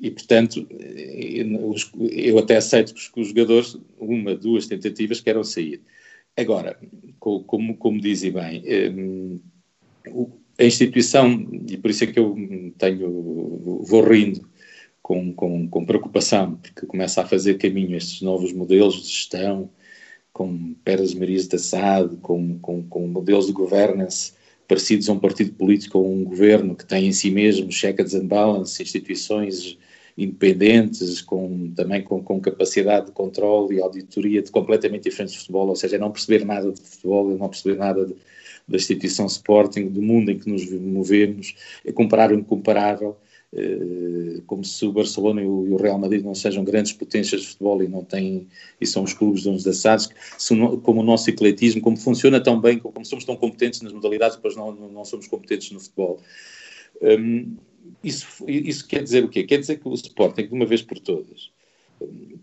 E, 0.00 0.10
portanto, 0.10 0.66
eh, 0.70 1.44
eu 2.12 2.38
até 2.38 2.56
aceito 2.56 2.94
que 2.94 3.20
os 3.20 3.28
jogadores, 3.28 3.76
uma, 3.98 4.34
duas 4.34 4.66
tentativas, 4.66 5.20
queiram 5.20 5.44
sair. 5.44 5.82
Agora, 6.36 6.78
como, 7.18 7.76
como 7.76 8.00
dizem 8.00 8.32
bem, 8.32 8.62
eh, 8.64 8.92
a 10.58 10.64
instituição, 10.64 11.46
e 11.68 11.76
por 11.76 11.90
isso 11.90 12.04
é 12.04 12.06
que 12.06 12.18
eu 12.18 12.34
tenho, 12.78 13.82
vou 13.86 14.02
rindo, 14.02 14.48
com, 15.02 15.32
com, 15.34 15.68
com 15.68 15.84
preocupação, 15.84 16.56
porque 16.56 16.86
começa 16.86 17.20
a 17.22 17.26
fazer 17.26 17.58
caminho 17.58 17.96
estes 17.96 18.22
novos 18.22 18.52
modelos 18.52 19.02
de 19.02 19.08
gestão, 19.08 19.70
com 20.32 20.74
Pérez 20.84 21.12
Marias 21.14 21.48
da 21.48 21.58
SAD, 21.58 22.16
com, 22.18 22.58
com, 22.60 22.82
com 22.84 23.06
modelos 23.06 23.46
de 23.46 23.52
governance 23.52 24.32
parecidos 24.68 25.08
a 25.08 25.12
um 25.12 25.18
partido 25.18 25.52
político 25.54 25.98
ou 25.98 26.14
um 26.14 26.22
governo 26.22 26.76
que 26.76 26.86
tem 26.86 27.08
em 27.08 27.12
si 27.12 27.28
mesmo 27.28 27.68
check 27.70 27.98
and 27.98 28.26
balance, 28.26 28.80
instituições 28.80 29.76
independentes, 30.16 31.20
com, 31.22 31.72
também 31.74 32.02
com, 32.02 32.22
com 32.22 32.40
capacidade 32.40 33.06
de 33.06 33.12
controle 33.12 33.76
e 33.76 33.80
auditoria 33.80 34.42
de 34.42 34.50
completamente 34.50 35.04
diferentes 35.04 35.34
de 35.34 35.40
futebol, 35.40 35.68
ou 35.68 35.76
seja, 35.76 35.98
não 35.98 36.10
perceber 36.10 36.44
nada 36.44 36.72
de 36.72 36.80
futebol, 36.80 37.36
não 37.36 37.48
perceber 37.48 37.76
nada 37.76 38.06
de, 38.06 38.14
da 38.66 38.76
instituição 38.76 39.26
Sporting, 39.26 39.88
do 39.88 40.02
mundo 40.02 40.30
em 40.30 40.38
que 40.38 40.48
nos 40.48 40.70
movemos, 40.70 41.54
é 41.84 41.92
comparar 41.92 42.30
o 42.32 42.34
incomparável, 42.34 43.16
eh, 43.52 44.40
como 44.46 44.64
se 44.64 44.84
o 44.86 44.92
Barcelona 44.92 45.42
e 45.42 45.46
o 45.46 45.76
Real 45.76 45.98
Madrid 45.98 46.24
não 46.24 46.34
sejam 46.34 46.62
grandes 46.62 46.92
potências 46.92 47.40
de 47.40 47.48
futebol 47.48 47.82
e 47.82 47.88
não 47.88 48.04
têm, 48.04 48.46
e 48.80 48.86
são 48.86 49.02
os 49.02 49.12
clubes 49.12 49.44
uns 49.46 49.64
da 49.64 49.72
SADs, 49.72 50.08
como 50.82 51.00
o 51.00 51.04
nosso 51.04 51.28
ecletismo, 51.30 51.80
como 51.80 51.96
funciona 51.96 52.40
tão 52.40 52.60
bem, 52.60 52.78
como 52.78 53.04
somos 53.04 53.24
tão 53.24 53.36
competentes 53.36 53.82
nas 53.82 53.92
modalidades, 53.92 54.36
depois 54.36 54.54
não, 54.54 54.72
não 54.72 55.04
somos 55.04 55.26
competentes 55.26 55.72
no 55.72 55.80
futebol. 55.80 56.20
Um, 57.02 57.56
isso, 58.02 58.44
isso 58.48 58.86
quer 58.86 59.02
dizer 59.02 59.24
o 59.24 59.28
quê? 59.28 59.44
Quer 59.44 59.58
dizer 59.58 59.78
que 59.78 59.88
o 59.88 59.94
Sporting, 59.94 60.46
de 60.46 60.54
uma 60.54 60.66
vez 60.66 60.82
por 60.82 60.98
todas, 60.98 61.50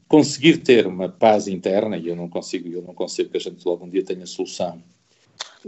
conseguir 0.07 0.57
ter 0.57 0.85
uma 0.85 1.09
paz 1.09 1.47
interna, 1.47 1.97
e 1.97 2.07
eu 2.07 2.15
não 2.15 2.29
consigo, 2.29 2.69
eu 2.69 2.81
não 2.81 2.93
consigo 2.93 3.29
que 3.29 3.37
a 3.37 3.39
gente 3.39 3.67
algum 3.67 3.89
dia 3.89 4.03
tenha 4.03 4.25
solução, 4.25 4.81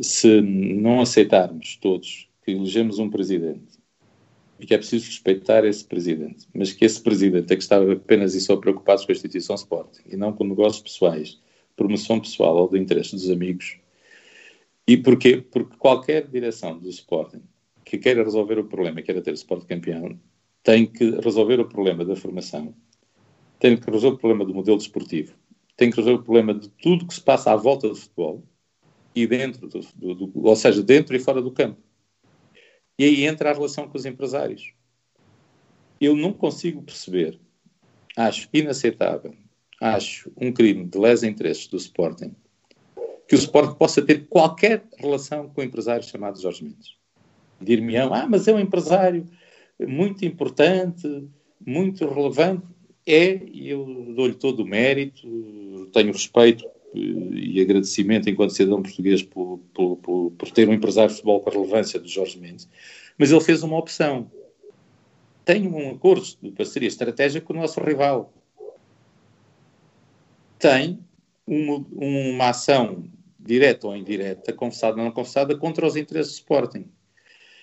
se 0.02 0.42
não 0.42 1.02
aceitarmos 1.02 1.76
todos 1.78 2.28
que 2.44 2.52
elegemos 2.52 3.00
um 3.00 3.10
presidente 3.10 3.80
e 4.60 4.66
que 4.66 4.74
é 4.74 4.78
preciso 4.78 5.06
respeitar 5.06 5.66
esse 5.66 5.84
presidente, 5.84 6.48
mas 6.54 6.72
que 6.74 6.86
esse 6.86 7.02
presidente 7.02 7.52
é 7.52 7.56
que 7.56 7.62
estava 7.62 7.94
apenas 7.94 8.36
e 8.36 8.42
só 8.42 8.58
preocupado 8.58 9.06
com 9.06 9.12
a 9.12 9.16
instituição 9.16 9.56
Sporting 9.56 10.04
e 10.06 10.16
não 10.16 10.34
com 10.34 10.44
negócios 10.44 10.82
pessoais, 10.82 11.40
promoção 11.76 12.20
pessoal 12.20 12.58
ou 12.58 12.70
de 12.70 12.78
interesse 12.78 13.12
dos 13.12 13.30
amigos. 13.30 13.78
E 14.86 14.98
porquê? 14.98 15.38
Porque 15.38 15.78
qualquer 15.78 16.28
direção 16.28 16.78
do 16.78 16.90
Sporting 16.90 17.42
que 17.90 17.98
queira 17.98 18.24
resolver 18.24 18.60
o 18.60 18.66
problema, 18.66 19.02
queira 19.02 19.20
ter 19.20 19.32
o 19.32 19.34
Sporting 19.34 19.66
campeão, 19.66 20.20
tem 20.62 20.86
que 20.86 21.10
resolver 21.22 21.60
o 21.60 21.68
problema 21.68 22.06
da 22.06 22.16
formação, 22.16 22.72
tem 23.58 23.76
que 23.76 23.90
resolver 23.90 24.16
o 24.16 24.20
problema 24.20 24.46
do 24.46 24.54
modelo 24.54 24.78
desportivo, 24.78 25.34
tem 25.76 25.90
que 25.90 25.98
resolver 25.98 26.20
o 26.20 26.24
problema 26.24 26.54
de 26.54 26.70
tudo 26.70 27.08
que 27.08 27.16
se 27.16 27.22
passa 27.22 27.52
à 27.52 27.56
volta 27.56 27.90
do 27.90 27.96
futebol 27.96 28.44
e 29.16 29.26
dentro 29.26 29.68
do, 29.68 29.80
do, 29.96 30.28
do 30.28 30.48
ou 30.48 30.56
seja, 30.56 30.84
dentro 30.84 31.16
e 31.16 31.20
fora 31.20 31.42
do 31.42 31.50
campo. 31.50 31.82
E 32.96 33.06
aí 33.06 33.26
entra 33.26 33.50
a 33.50 33.54
relação 33.54 33.88
com 33.90 33.98
os 33.98 34.06
empresários. 34.06 34.72
Eu 36.00 36.16
não 36.16 36.32
consigo 36.32 36.84
perceber, 36.84 37.40
acho 38.16 38.48
inaceitável, 38.54 39.34
acho 39.82 40.32
um 40.38 40.52
crime 40.52 40.86
de 40.86 40.98
lesa 41.00 41.26
interesses 41.26 41.66
do 41.66 41.78
Sporting, 41.78 42.36
que 43.28 43.34
o 43.34 43.40
Sporting 43.40 43.80
possa 43.80 44.00
ter 44.00 44.28
qualquer 44.28 44.88
relação 44.96 45.50
com 45.50 45.62
o 45.62 45.64
empresário 45.64 46.04
chamado 46.04 46.40
Jorge 46.40 46.64
Mendes. 46.64 46.99
Dir-me-ão, 47.62 48.14
ah, 48.14 48.28
mas 48.28 48.48
é 48.48 48.54
um 48.54 48.60
empresário 48.60 49.26
muito 49.80 50.26
importante, 50.26 51.28
muito 51.66 52.08
relevante. 52.08 52.64
É, 53.06 53.42
e 53.52 53.70
eu 53.70 54.14
dou-lhe 54.16 54.36
todo 54.36 54.62
o 54.62 54.68
mérito, 54.68 55.28
tenho 55.92 56.12
respeito 56.12 56.66
e 56.94 57.62
agradecimento 57.62 58.30
enquanto 58.30 58.54
cidadão 58.54 58.82
português 58.82 59.22
por, 59.22 59.60
por, 59.74 59.98
por, 59.98 60.32
por, 60.32 60.52
ter 60.52 60.68
um 60.68 60.74
empresário 60.74 61.10
de 61.10 61.16
futebol 61.16 61.40
com 61.40 61.50
a 61.50 61.54
relevância 61.54 62.00
de 62.00 62.08
Jorge 62.08 62.40
Mendes, 62.40 62.68
mas 63.18 63.32
ele 63.32 63.42
fez 63.42 63.64
uma 63.64 63.78
opção. 63.78 64.30
Tem 65.46 65.68
um 65.68 65.92
acordo 65.92 66.26
de 66.42 66.52
parceria 66.52 66.88
estratégica 66.88 67.46
com 67.46 67.54
o 67.54 67.58
nosso 67.58 67.80
rival. 67.80 68.34
Tem 70.58 71.00
uma, 71.48 71.86
uma 71.92 72.50
ação 72.50 73.06
direta 73.40 73.88
ou 73.88 73.96
indireta, 73.96 74.54
confessada 74.54 74.98
ou 74.98 75.04
não 75.04 75.12
confessada, 75.12 75.56
contra 75.56 75.86
os 75.86 75.96
interesses 75.96 76.34
do 76.34 76.36
Sporting. 76.36 76.86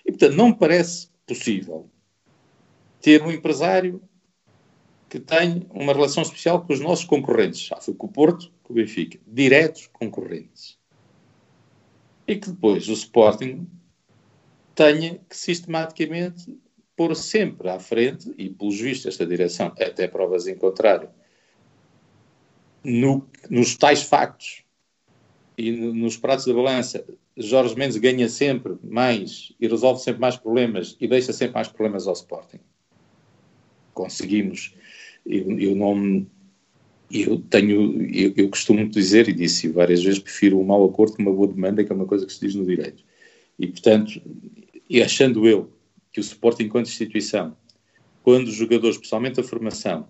E, 0.07 0.13
portanto, 0.13 0.37
não 0.37 0.49
me 0.49 0.57
parece 0.57 1.09
possível 1.27 1.91
ter 3.01 3.23
um 3.23 3.31
empresário 3.31 4.01
que 5.09 5.19
tem 5.19 5.67
uma 5.71 5.93
relação 5.93 6.23
especial 6.23 6.65
com 6.65 6.73
os 6.73 6.81
nossos 6.81 7.05
concorrentes. 7.05 7.61
Já 7.61 7.77
foi 7.77 7.95
com 7.95 8.07
o 8.07 8.13
Porto, 8.13 8.53
com 8.63 8.73
o 8.73 8.77
Benfica. 8.77 9.19
Diretos 9.27 9.89
concorrentes. 9.89 10.79
E 12.27 12.37
que 12.37 12.51
depois 12.51 12.89
o 12.89 12.93
Sporting 12.93 13.67
tenha 14.75 15.19
que 15.29 15.37
sistematicamente 15.37 16.57
pôr 16.97 17.15
sempre 17.15 17.69
à 17.69 17.79
frente, 17.79 18.33
e 18.39 18.49
pelos 18.49 18.81
vistos 18.81 19.07
esta 19.07 19.27
direção, 19.27 19.67
até 19.67 20.09
provas 20.09 20.47
em 20.47 20.57
contrário, 20.57 21.11
no, 22.83 23.29
nos 23.51 23.77
tais 23.77 24.03
factos 24.03 24.66
e 25.57 25.73
no, 25.73 25.95
nos 25.95 26.17
pratos 26.17 26.47
da 26.47 26.55
balança, 26.55 27.05
Jorge 27.37 27.77
Mendes 27.77 27.97
ganha 27.97 28.29
sempre 28.29 28.75
mais 28.83 29.53
e 29.61 29.67
resolve 29.67 30.01
sempre 30.01 30.21
mais 30.21 30.37
problemas 30.37 30.97
e 31.01 31.07
deixa 31.07 31.33
sempre 31.33 31.55
mais 31.55 31.69
problemas 31.69 32.07
ao 32.07 32.15
Sporting. 32.15 32.61
Conseguimos 33.95 34.75
eu, 35.25 35.59
eu 35.59 35.75
não 35.75 36.27
eu 37.11 37.39
tenho, 37.39 38.03
eu, 38.13 38.33
eu, 38.37 38.49
costumo 38.49 38.89
dizer, 38.89 39.29
e 39.29 39.33
disse 39.33 39.69
várias 39.69 40.03
vezes, 40.03 40.19
prefiro 40.19 40.59
um 40.59 40.65
mau 40.65 40.85
acordo 40.85 41.15
que 41.15 41.23
uma 41.23 41.33
boa 41.33 41.47
demanda, 41.47 41.85
que 41.85 41.93
é 41.93 41.95
uma 41.95 42.05
coisa 42.05 42.27
que 42.27 42.33
se 42.33 42.41
diz 42.41 42.55
no 42.57 42.67
direito. 42.67 43.05
E, 43.59 43.67
portanto, 43.69 44.21
e 44.91 45.01
achando 45.01 45.47
eu 45.47 45.73
que 46.13 46.19
o 46.19 46.23
suporte 46.23 46.65
enquanto 46.65 46.89
instituição, 46.89 47.57
quando 48.25 48.49
os 48.49 48.55
jogadores, 48.55 48.97
especialmente 48.97 49.39
a 49.39 49.45
formação, 49.45 50.09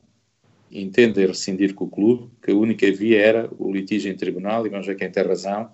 entendem 0.70 1.26
rescindir 1.26 1.74
com 1.74 1.84
o 1.84 1.90
clube, 1.90 2.30
que 2.42 2.50
a 2.50 2.54
única 2.54 2.90
via 2.92 3.20
era 3.20 3.50
o 3.58 3.72
litígio 3.72 4.10
em 4.10 4.16
tribunal, 4.16 4.66
e 4.66 4.70
vamos 4.70 4.86
ver 4.86 4.96
quem 4.96 5.10
tem 5.10 5.24
razão, 5.24 5.70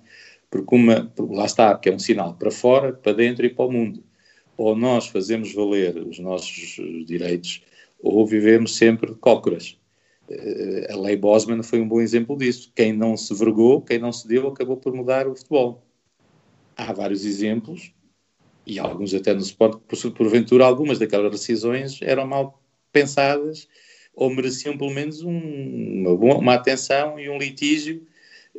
porque 0.50 0.74
uma, 0.74 1.12
lá 1.18 1.46
está, 1.46 1.76
que 1.76 1.88
é 1.88 1.92
um 1.94 1.98
sinal 1.98 2.34
para 2.34 2.50
fora, 2.50 2.92
para 2.92 3.12
dentro 3.12 3.46
e 3.46 3.50
para 3.50 3.64
o 3.64 3.72
mundo. 3.72 4.02
Ou 4.56 4.76
nós 4.76 5.06
fazemos 5.06 5.54
valer 5.54 5.96
os 5.96 6.18
nossos 6.18 6.76
direitos 7.06 7.64
ou 8.02 8.26
vivemos 8.26 8.76
sempre 8.76 9.12
de 9.12 9.18
cócoras. 9.18 9.78
Eh, 10.28 10.88
a 10.90 10.96
lei 10.96 11.16
Bosman 11.16 11.62
foi 11.62 11.80
um 11.80 11.88
bom 11.88 12.00
exemplo 12.00 12.36
disso. 12.36 12.70
Quem 12.74 12.92
não 12.92 13.16
se 13.16 13.34
vergou, 13.34 13.80
quem 13.80 13.98
não 13.98 14.12
se 14.12 14.28
deu, 14.28 14.48
acabou 14.48 14.76
por 14.76 14.92
mudar 14.92 15.26
o 15.26 15.34
futebol. 15.34 15.86
Há 16.76 16.92
vários 16.92 17.24
exemplos, 17.24 17.92
e 18.66 18.78
alguns 18.78 19.14
até 19.14 19.32
no 19.32 19.40
sport, 19.40 19.80
porventura 20.14 20.64
algumas 20.64 20.98
daquelas 20.98 21.30
decisões 21.30 22.00
eram 22.02 22.26
mal 22.26 22.62
pensadas 22.92 23.68
ou 24.14 24.30
mereciam 24.30 24.76
pelo 24.76 24.90
menos 24.90 25.22
um, 25.22 26.06
uma, 26.06 26.34
uma, 26.36 26.54
atenção 26.54 27.18
e 27.18 27.28
um 27.28 27.38
litígio, 27.38 28.06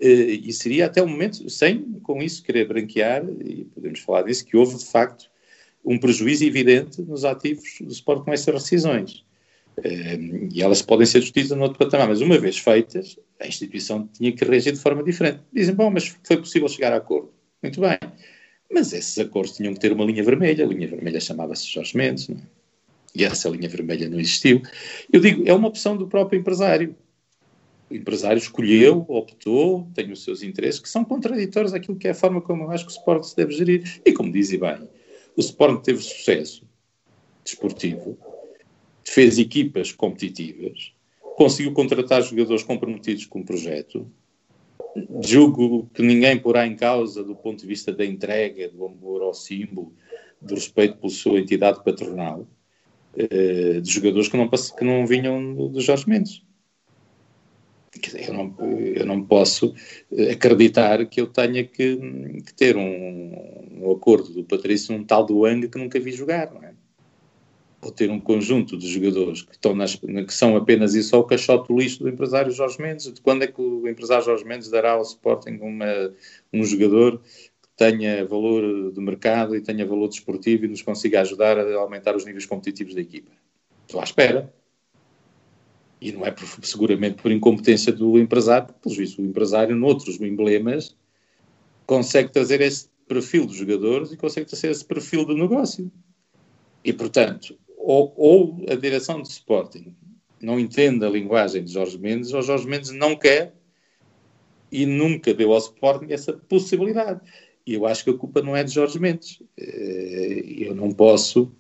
eh, 0.02 0.40
e 0.44 0.52
seria 0.52 0.88
até 0.88 1.02
o 1.02 1.08
momento, 1.08 1.50
sem 1.50 1.82
com 2.02 2.22
isso 2.22 2.44
querer 2.44 2.68
branquear, 2.68 3.24
e 3.46 3.66
podemos 3.66 4.00
falar 4.00 4.24
disso, 4.24 4.46
que 4.46 4.58
houve 4.58 4.78
de 4.78 4.86
facto 4.86 5.30
um 5.86 5.98
prejuízo 5.98 6.46
evidente 6.46 7.02
nos 7.02 7.26
ativos 7.26 7.78
do 7.82 7.92
sport 7.92 8.24
com 8.24 8.34
essas 8.34 8.54
decisões. 8.64 9.24
Ehm, 9.84 10.50
e 10.54 10.62
elas 10.62 10.82
podem 10.82 11.06
ser 11.06 11.20
discutidas 11.20 11.58
no 11.58 11.64
outro 11.64 11.80
patamar, 11.80 12.08
mas 12.08 12.22
uma 12.22 12.38
vez 12.38 12.58
feitas, 12.58 13.18
a 13.40 13.48
instituição 13.48 14.08
tinha 14.08 14.32
que 14.32 14.46
reagir 14.46 14.74
de 14.74 14.80
forma 14.80 15.04
diferente. 15.04 15.42
Dizem, 15.52 15.76
bom, 15.76 15.90
mas 15.90 16.16
foi 16.24 16.38
possível 16.38 16.68
chegar 16.70 16.94
a 16.94 16.98
acordo. 16.98 17.32
Muito 17.62 17.82
bem. 17.82 17.98
Mas 18.72 18.94
esses 18.94 19.18
acordos 19.20 19.56
tinham 19.56 19.74
que 19.74 19.80
ter 19.80 19.92
uma 19.92 20.06
linha 20.06 20.24
vermelha. 20.24 20.66
A 20.66 20.68
linha 20.68 20.88
vermelha 20.88 21.20
chamava-se 21.20 21.68
Jorge 21.68 21.96
Mendes, 21.98 22.28
não 22.28 22.38
é? 22.38 22.63
E 23.16 23.24
essa 23.24 23.48
linha 23.50 23.70
vermelha 23.70 24.10
não 24.10 24.20
existiu. 24.20 24.62
Eu 25.12 25.20
digo, 25.20 25.44
é 25.46 25.54
uma 25.54 25.68
opção 25.68 25.96
do 25.96 26.08
próprio 26.08 26.40
empresário. 26.40 26.96
o 27.90 27.96
empresário 27.96 28.40
escolheu, 28.40 29.06
optou, 29.08 29.88
tem 29.94 30.12
os 30.12 30.24
seus 30.24 30.42
interesses, 30.42 30.80
que 30.80 30.90
são 30.90 31.06
contraditórios 31.06 31.74
àquilo 31.74 31.98
que 31.98 32.08
é 32.08 32.12
a 32.12 32.16
forma 32.16 32.42
como 32.42 32.64
eu 32.64 32.72
acho 32.72 32.86
que 32.86 32.92
o 32.92 32.96
Sporting 32.96 33.28
se 33.28 33.36
deve 33.36 33.54
gerir. 33.54 34.02
E 34.04 34.12
como 34.12 34.32
dizem 34.32 34.60
bem, 34.60 34.90
o 35.38 35.42
Sporting 35.42 35.82
teve 35.84 36.02
sucesso 36.02 36.68
desportivo, 37.44 38.18
fez 39.04 39.38
equipas 39.38 39.92
competitivas, 39.92 40.94
conseguiu 41.36 41.74
contratar 41.74 42.22
jogadores 42.24 42.64
comprometidos 42.64 43.26
com 43.26 43.42
o 43.42 43.46
projeto. 43.46 44.10
Julgo 45.24 45.90
que 45.94 46.02
ninguém 46.02 46.40
porá 46.40 46.66
em 46.66 46.76
causa, 46.76 47.24
do 47.24 47.36
ponto 47.36 47.60
de 47.60 47.68
vista 47.68 47.92
da 47.92 48.06
entrega, 48.06 48.70
do 48.70 48.86
amor 48.86 49.22
ao 49.22 49.34
símbolo, 49.34 49.94
do 50.42 50.56
respeito 50.56 50.98
pela 50.98 51.12
sua 51.12 51.40
entidade 51.40 51.84
patronal, 51.84 52.48
eh, 53.18 53.80
de 53.80 53.92
jogadores 53.92 54.28
que 54.28 54.38
não, 54.38 54.50
que 54.50 54.84
não 54.84 55.06
vinham 55.06 55.70
do 55.70 55.82
Jorge 55.82 56.10
Mendes. 56.10 56.44
Eu 58.28 58.34
não, 58.34 58.56
eu 58.96 59.06
não 59.06 59.24
posso 59.24 59.74
acreditar 60.32 61.06
que 61.06 61.22
eu 61.22 61.28
tenha 61.28 61.64
que, 61.64 61.96
que 62.44 62.54
ter 62.56 62.76
um, 62.76 63.82
um, 63.82 63.92
acordo 63.92 64.34
do 64.34 64.44
Patrício, 64.44 64.96
um 64.96 65.04
tal 65.04 65.24
do 65.24 65.46
Ang 65.46 65.68
que 65.68 65.78
nunca 65.78 66.00
vi 66.00 66.12
jogar, 66.12 66.52
não 66.52 66.64
é? 66.64 66.74
ou 67.84 67.92
ter 67.92 68.10
um 68.10 68.20
conjunto 68.20 68.78
de 68.78 68.88
jogadores 68.88 69.42
que, 69.42 69.52
estão 69.52 69.76
nas, 69.76 69.96
que 69.96 70.34
são 70.34 70.56
apenas 70.56 70.96
isso 70.96 71.16
ao 71.16 71.26
caixote 71.26 71.68
do 71.68 71.78
lixo 71.78 72.00
do 72.00 72.10
empresário 72.10 72.52
Jorge 72.52 72.82
Mendes. 72.82 73.12
De 73.12 73.22
quando 73.22 73.44
é 73.44 73.48
que 73.48 73.62
o 73.62 73.88
empresário 73.88 74.24
Jorge 74.24 74.46
Mendes 74.46 74.70
dará 74.70 74.94
ao 74.94 75.02
Sporting 75.02 75.60
uma, 75.62 76.14
um 76.52 76.64
jogador 76.64 77.22
tenha 77.76 78.26
valor 78.26 78.92
de 78.92 79.00
mercado 79.02 79.56
e 79.56 79.62
tenha 79.62 79.86
valor 79.86 80.08
desportivo 80.08 80.66
e 80.66 80.68
nos 80.68 80.82
consiga 80.82 81.22
ajudar 81.22 81.58
a 81.58 81.76
aumentar 81.76 82.16
os 82.16 82.26
níveis 82.26 82.46
competitivos 82.46 82.94
da 82.94 83.02
equipa? 83.02 83.32
Estou 83.86 84.00
à 84.00 84.04
espera. 84.04 84.54
E 86.00 86.12
não 86.12 86.26
é 86.26 86.32
por, 86.32 86.46
seguramente 86.64 87.22
por 87.22 87.32
incompetência 87.32 87.92
do 87.94 88.20
empresário, 88.20 88.68
porque, 88.68 88.82
pelo 88.82 88.96
visto, 88.96 89.22
o 89.22 89.26
empresário, 89.26 89.76
noutros 89.76 90.20
emblemas, 90.20 90.96
consegue 91.86 92.30
trazer 92.30 92.62
esse 92.62 92.90
perfil 93.08 93.46
dos 93.46 93.56
jogadores 93.56 94.12
e 94.12 94.18
consegue 94.18 94.48
trazer 94.48 94.70
esse 94.70 94.84
perfil 94.84 95.26
do 95.26 95.36
negócio. 95.36 95.92
E, 96.84 96.92
portanto, 96.92 97.58
ou, 97.78 98.14
ou 98.18 98.66
a 98.70 98.76
direção 98.76 99.22
de 99.22 99.30
Sporting 99.30 99.96
não 100.42 100.60
entende 100.60 101.06
a 101.06 101.10
linguagem 101.10 101.64
de 101.64 101.72
Jorge 101.72 101.98
Mendes, 101.98 102.34
ou 102.34 102.42
Jorge 102.42 102.68
Mendes 102.68 102.92
não 102.92 103.16
quer 103.16 103.54
e 104.72 104.86
nunca 104.86 105.34
deu 105.34 105.54
ao 105.54 105.60
Sporting 105.60 106.08
essa 106.12 106.34
possibilidade. 106.34 107.22
Eu 107.66 107.86
acho 107.86 108.04
que 108.04 108.10
a 108.10 108.18
culpa 108.18 108.42
não 108.42 108.56
é 108.56 108.64
de 108.64 108.72
Jorge 108.72 109.00
Mendes. 109.00 109.42
Eh, 109.58 110.44
eu 110.60 110.76
não 110.76 110.92
posso. 110.92 111.52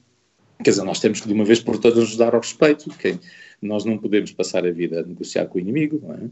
Quer 0.64 0.72
dizer, 0.72 0.84
nós 0.84 0.99
temos 0.99 1.22
que 1.22 1.28
de 1.28 1.34
uma 1.34 1.45
vez 1.45 1.60
por 1.60 1.78
todas 1.78 1.99
nos 1.99 2.18
dar 2.18 2.36
ao 2.36 2.41
respeito. 2.41 2.89
Quem, 2.97 3.20
nós 3.62 3.86
não 3.86 3.97
podemos 3.97 4.32
passar 4.32 4.66
a 4.66 4.72
vida 4.72 4.99
a 4.99 5.04
negociar 5.04 5.45
com 5.47 5.58
o 5.58 5.62
inimigo, 5.62 5.99
não 6.04 6.14
é? 6.14 6.30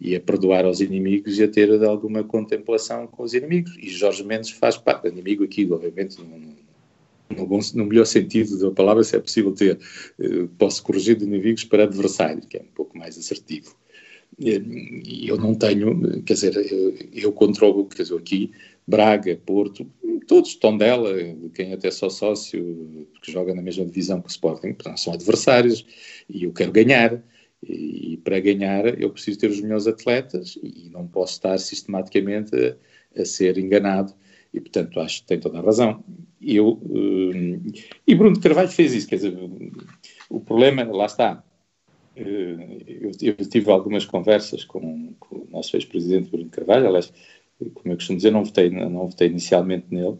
E 0.00 0.16
a 0.16 0.20
perdoar 0.20 0.64
aos 0.64 0.80
inimigos 0.80 1.38
e 1.38 1.42
a 1.42 1.48
ter 1.48 1.70
alguma 1.84 2.24
contemplação 2.24 3.06
com 3.06 3.22
os 3.22 3.34
inimigos. 3.34 3.76
E 3.78 3.90
Jorge 3.90 4.24
Mendes 4.24 4.50
faz 4.50 4.76
parte 4.78 5.08
inimigo 5.08 5.44
aqui, 5.44 5.68
obviamente, 5.70 6.16
no, 7.36 7.46
bom, 7.46 7.60
no 7.74 7.84
melhor 7.84 8.06
sentido 8.06 8.58
da 8.58 8.70
palavra, 8.70 9.04
se 9.04 9.16
é 9.16 9.20
possível 9.20 9.52
ter, 9.52 9.78
eh, 10.18 10.48
posso 10.58 10.82
corrigir 10.82 11.16
de 11.16 11.24
inimigos 11.24 11.64
para 11.64 11.84
adversários, 11.84 12.46
que 12.46 12.56
é 12.56 12.62
um 12.62 12.74
pouco 12.74 12.96
mais 12.96 13.18
assertivo. 13.18 13.76
E 14.38 15.28
eu 15.28 15.36
não 15.36 15.54
tenho, 15.54 16.22
quer 16.22 16.34
dizer, 16.34 16.56
eu, 16.56 16.94
eu 17.12 17.32
controlo, 17.32 17.86
quer 17.86 18.04
dizer, 18.04 18.16
aqui, 18.16 18.50
Braga, 18.90 19.40
Porto, 19.46 19.86
todos 20.26 20.50
estão 20.50 20.76
dela, 20.76 21.14
quem 21.54 21.72
até 21.72 21.90
só 21.92 22.10
sócio, 22.10 23.06
que 23.22 23.30
joga 23.30 23.54
na 23.54 23.62
mesma 23.62 23.84
divisão 23.84 24.20
que 24.20 24.26
o 24.26 24.30
Sporting, 24.30 24.76
são 24.96 25.12
adversários, 25.12 25.86
e 26.28 26.44
eu 26.44 26.52
quero 26.52 26.72
ganhar. 26.72 27.22
E, 27.62 28.18
para 28.24 28.40
ganhar 28.40 28.98
eu 28.98 29.10
preciso 29.10 29.38
ter 29.38 29.50
os 29.50 29.60
melhores 29.60 29.86
atletas 29.86 30.58
e 30.62 30.88
não 30.88 31.06
posso 31.06 31.34
estar 31.34 31.58
sistematicamente 31.58 32.56
a, 32.56 33.20
a 33.20 33.24
ser 33.24 33.58
enganado 33.58 34.14
e, 34.52 34.60
portanto, 34.60 34.98
acho 34.98 35.20
que 35.20 35.28
tem 35.28 35.38
toda 35.38 35.58
a 35.58 35.62
razão. 35.62 36.02
Eu, 36.40 36.70
uh, 36.70 37.72
e 38.06 38.14
Bruno 38.14 38.34
de 38.34 38.40
Carvalho 38.40 38.68
fez 38.68 38.94
isso, 38.94 39.06
quer 39.06 39.16
dizer, 39.16 39.36
o 40.28 40.40
problema, 40.40 40.84
lá 40.84 41.06
está. 41.06 41.44
Uh, 42.16 42.82
eu, 42.86 43.10
eu, 43.20 43.36
tive 43.46 43.70
algumas 43.70 44.04
conversas 44.04 44.64
com, 44.64 45.14
com 45.20 45.36
o 45.36 45.48
nosso 45.50 45.76
ex-presidente 45.76 46.30
Bruno 46.30 46.46
de 46.46 46.50
Carvalho, 46.50 46.88
aliás, 46.88 47.12
como 47.74 47.92
eu 47.92 47.96
costumo 47.96 48.16
dizer, 48.16 48.30
não 48.30 48.44
votei, 48.44 48.70
não 48.70 49.06
votei 49.06 49.28
inicialmente 49.28 49.86
nele, 49.90 50.16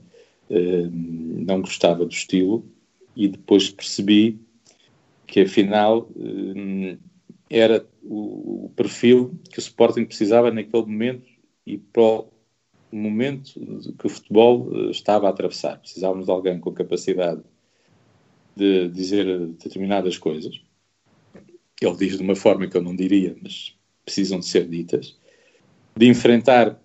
uh, 0.51 0.91
não 0.93 1.61
gostava 1.61 2.05
do 2.05 2.13
estilo, 2.13 2.65
e 3.17 3.29
depois 3.29 3.71
percebi 3.71 4.41
que, 5.27 5.41
afinal, 5.41 6.09
era 7.49 7.85
o, 8.03 8.67
o 8.67 8.73
perfil 8.75 9.39
que 9.51 9.59
o 9.59 9.61
Sporting 9.61 10.05
precisava 10.05 10.51
naquele 10.51 10.85
momento 10.85 11.29
e 11.67 11.79
para 11.79 12.03
o 12.03 12.97
momento 12.97 13.53
que 13.99 14.07
o 14.07 14.09
futebol 14.09 14.69
eh, 14.73 14.91
estava 14.91 15.27
a 15.27 15.31
atravessar. 15.31 15.79
Precisávamos 15.79 16.27
de 16.27 16.33
alguém 16.33 16.59
com 16.59 16.73
capacidade 16.73 17.43
de 18.57 18.89
dizer 18.89 19.47
determinadas 19.47 20.19
coisas. 20.19 20.61
Ele 21.81 21.97
diz 21.97 22.17
de 22.17 22.23
uma 22.23 22.35
forma 22.35 22.67
que 22.67 22.77
eu 22.77 22.83
não 22.83 22.95
diria, 22.95 23.37
mas 23.41 23.77
precisam 24.05 24.41
de 24.41 24.47
ser 24.47 24.69
ditas. 24.69 25.17
De 25.97 26.07
enfrentar, 26.07 26.81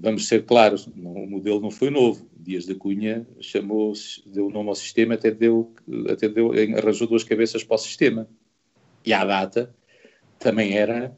vamos 0.00 0.28
ser 0.28 0.44
claros, 0.44 0.86
o 0.86 1.26
modelo 1.26 1.60
não 1.60 1.70
foi 1.70 1.90
novo. 1.90 2.28
Dias 2.36 2.66
da 2.66 2.74
Cunha 2.74 3.26
chamou, 3.40 3.92
deu 4.26 4.46
o 4.46 4.50
nome 4.50 4.68
ao 4.68 4.74
sistema, 4.74 5.14
até 5.14 5.30
deu, 5.30 5.72
até 6.08 6.28
deu, 6.28 6.52
arranjou 6.76 7.06
duas 7.06 7.24
cabeças 7.24 7.64
para 7.64 7.74
o 7.74 7.78
sistema. 7.78 8.28
E 9.04 9.12
à 9.12 9.24
data 9.24 9.74
também 10.38 10.76
era 10.76 11.16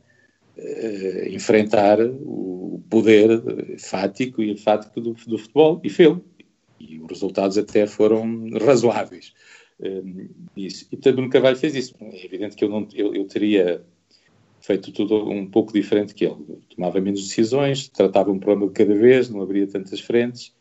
uh, 0.56 1.28
enfrentar 1.28 1.98
o 2.00 2.82
poder 2.88 3.78
fático 3.78 4.42
e 4.42 4.50
enfático 4.50 5.00
do, 5.00 5.12
do 5.12 5.38
futebol, 5.38 5.80
e 5.82 5.90
fez 5.90 6.16
E 6.78 6.98
os 6.98 7.08
resultados 7.08 7.58
até 7.58 7.86
foram 7.86 8.50
razoáveis. 8.64 9.32
Um, 9.80 10.28
isso. 10.56 10.86
E 10.90 10.96
também 10.96 11.28
Carvalho 11.28 11.56
fez 11.56 11.74
isso. 11.74 11.94
É 12.00 12.24
evidente 12.24 12.56
que 12.56 12.64
eu, 12.64 12.68
não, 12.68 12.88
eu, 12.94 13.14
eu 13.14 13.24
teria 13.26 13.84
feito 14.66 14.90
tudo 14.90 15.30
um 15.30 15.48
pouco 15.48 15.72
diferente 15.72 16.12
que 16.12 16.24
ele. 16.24 16.58
Tomava 16.74 17.00
menos 17.00 17.22
decisões, 17.22 17.88
tratava 17.88 18.32
um 18.32 18.38
problema 18.40 18.66
de 18.66 18.72
cada 18.72 18.94
vez, 18.96 19.30
não 19.30 19.40
abria 19.40 19.64
tantas 19.64 20.00
frentes 20.00 20.52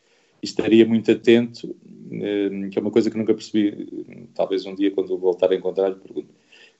e 0.44 0.46
estaria 0.46 0.86
muito 0.86 1.12
atento, 1.12 1.76
um, 2.12 2.70
que 2.70 2.78
é 2.78 2.82
uma 2.82 2.92
coisa 2.92 3.10
que 3.10 3.18
nunca 3.18 3.34
percebi, 3.34 4.28
talvez 4.36 4.64
um 4.68 4.76
dia 4.76 4.92
quando 4.92 5.18
voltar 5.18 5.52
a 5.52 5.56
encontrar-lhe, 5.56 5.96
pergunto. 5.96 6.30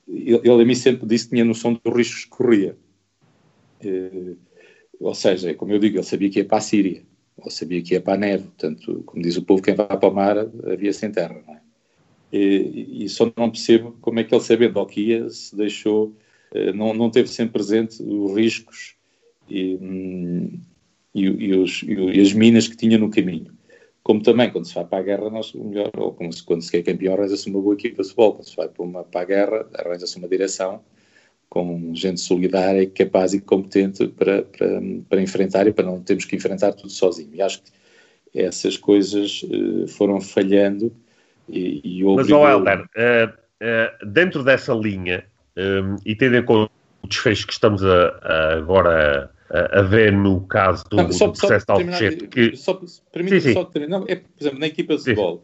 Ele, 0.06 0.48
a 0.48 0.64
mim 0.64 0.74
sempre 0.76 1.04
disse 1.04 1.24
que 1.24 1.30
tinha 1.30 1.44
noção 1.44 1.72
dos 1.72 1.96
riscos 1.96 2.24
que 2.26 2.30
corria. 2.30 2.76
Uh, 3.84 4.36
ou 5.00 5.14
seja, 5.14 5.52
como 5.52 5.72
eu 5.72 5.80
digo, 5.80 5.96
ele 5.96 6.04
sabia 6.04 6.30
que 6.30 6.38
ia 6.38 6.44
para 6.44 6.58
a 6.58 6.60
Síria, 6.60 7.02
ou 7.36 7.50
sabia 7.50 7.82
que 7.82 7.94
ia 7.94 8.00
para 8.00 8.14
a 8.14 8.18
neve, 8.18 8.44
portanto, 8.44 9.02
como 9.04 9.20
diz 9.20 9.36
o 9.36 9.42
povo, 9.42 9.60
quem 9.60 9.74
vai 9.74 9.88
para 9.88 10.08
o 10.08 10.14
mar 10.14 10.38
havia 10.38 10.92
sem 10.92 11.10
terra, 11.10 11.42
não 11.44 11.54
é? 11.54 11.60
E, 12.32 13.04
e, 13.04 13.08
só 13.08 13.32
não 13.36 13.50
percebo 13.50 13.96
como 14.00 14.20
é 14.20 14.24
que 14.24 14.34
ele, 14.34 14.42
sabendo 14.42 14.78
ao 14.78 14.86
que 14.86 15.00
ia, 15.00 15.28
se 15.28 15.56
deixou, 15.56 16.14
não, 16.74 16.94
não 16.94 17.10
teve 17.10 17.28
sempre 17.28 17.54
presente 17.54 18.02
os 18.02 18.36
riscos 18.36 18.94
e, 19.48 19.76
hum, 19.80 20.60
e, 21.14 21.24
e, 21.24 21.54
os, 21.54 21.82
e, 21.82 22.20
as 22.20 22.32
minas 22.32 22.68
que 22.68 22.76
tinha 22.76 22.98
no 22.98 23.10
caminho. 23.10 23.54
Como 24.02 24.22
também, 24.22 24.50
quando 24.50 24.66
se 24.66 24.74
vai 24.74 24.84
para 24.84 24.98
a 24.98 25.02
guerra, 25.02 25.30
nós, 25.30 25.52
melhor, 25.52 25.90
ou 25.96 26.12
como 26.12 26.32
se, 26.32 26.42
quando 26.42 26.62
se 26.62 26.70
quer 26.70 26.82
campeão, 26.82 27.14
arranja-se 27.14 27.50
uma 27.50 27.60
boa 27.60 27.74
equipa 27.74 28.02
de 28.02 28.08
futebol. 28.08 28.34
Quando 28.34 28.48
se 28.48 28.56
vai 28.56 28.68
para, 28.68 28.84
uma, 28.84 29.02
para 29.02 29.20
a 29.20 29.24
guerra, 29.24 29.66
arranja-se 29.74 30.16
uma 30.18 30.28
direção 30.28 30.80
com 31.48 31.94
gente 31.94 32.20
solidária 32.20 32.88
capaz 32.88 33.32
e 33.32 33.40
competente 33.40 34.06
para, 34.08 34.42
para, 34.42 34.80
para, 35.08 35.22
enfrentar 35.22 35.66
e 35.66 35.72
para 35.72 35.84
não 35.84 36.00
termos 36.02 36.24
que 36.24 36.36
enfrentar 36.36 36.72
tudo 36.72 36.90
sozinho. 36.90 37.30
E 37.32 37.42
acho 37.42 37.62
que 37.62 38.40
essas 38.40 38.76
coisas 38.76 39.42
uh, 39.44 39.88
foram 39.88 40.20
falhando 40.20 40.92
e, 41.48 42.00
e 42.00 42.04
Mas, 42.04 42.30
ó 42.30 42.48
Helder, 42.48 42.80
uh, 42.80 43.28
uh, 43.62 44.06
dentro 44.06 44.42
dessa 44.42 44.74
linha, 44.74 45.24
um, 45.56 45.96
e 46.04 46.14
tendo 46.14 46.36
em 46.36 46.44
conta 46.44 46.70
o 47.02 47.08
desfecho 47.08 47.46
que 47.46 47.52
estamos 47.52 47.84
a, 47.84 48.08
a 48.22 48.54
agora 48.54 49.30
a, 49.50 49.80
a, 49.80 49.82
ver 49.82 50.12
no 50.12 50.40
caso 50.42 50.84
do, 50.88 50.96
não, 50.96 51.12
só, 51.12 51.26
do 51.26 51.38
processo 51.38 51.66
só 51.68 51.76
de 51.76 51.82
Alcochete... 51.82 52.26
Que... 52.28 52.56
Só, 52.56 52.80
permite 53.12 53.52
só 53.52 53.64
terminar. 53.64 54.02
É, 54.08 54.16
por 54.16 54.30
exemplo, 54.40 54.58
na 54.58 54.66
equipa 54.66 54.94
de 54.94 55.00
futebol 55.00 55.42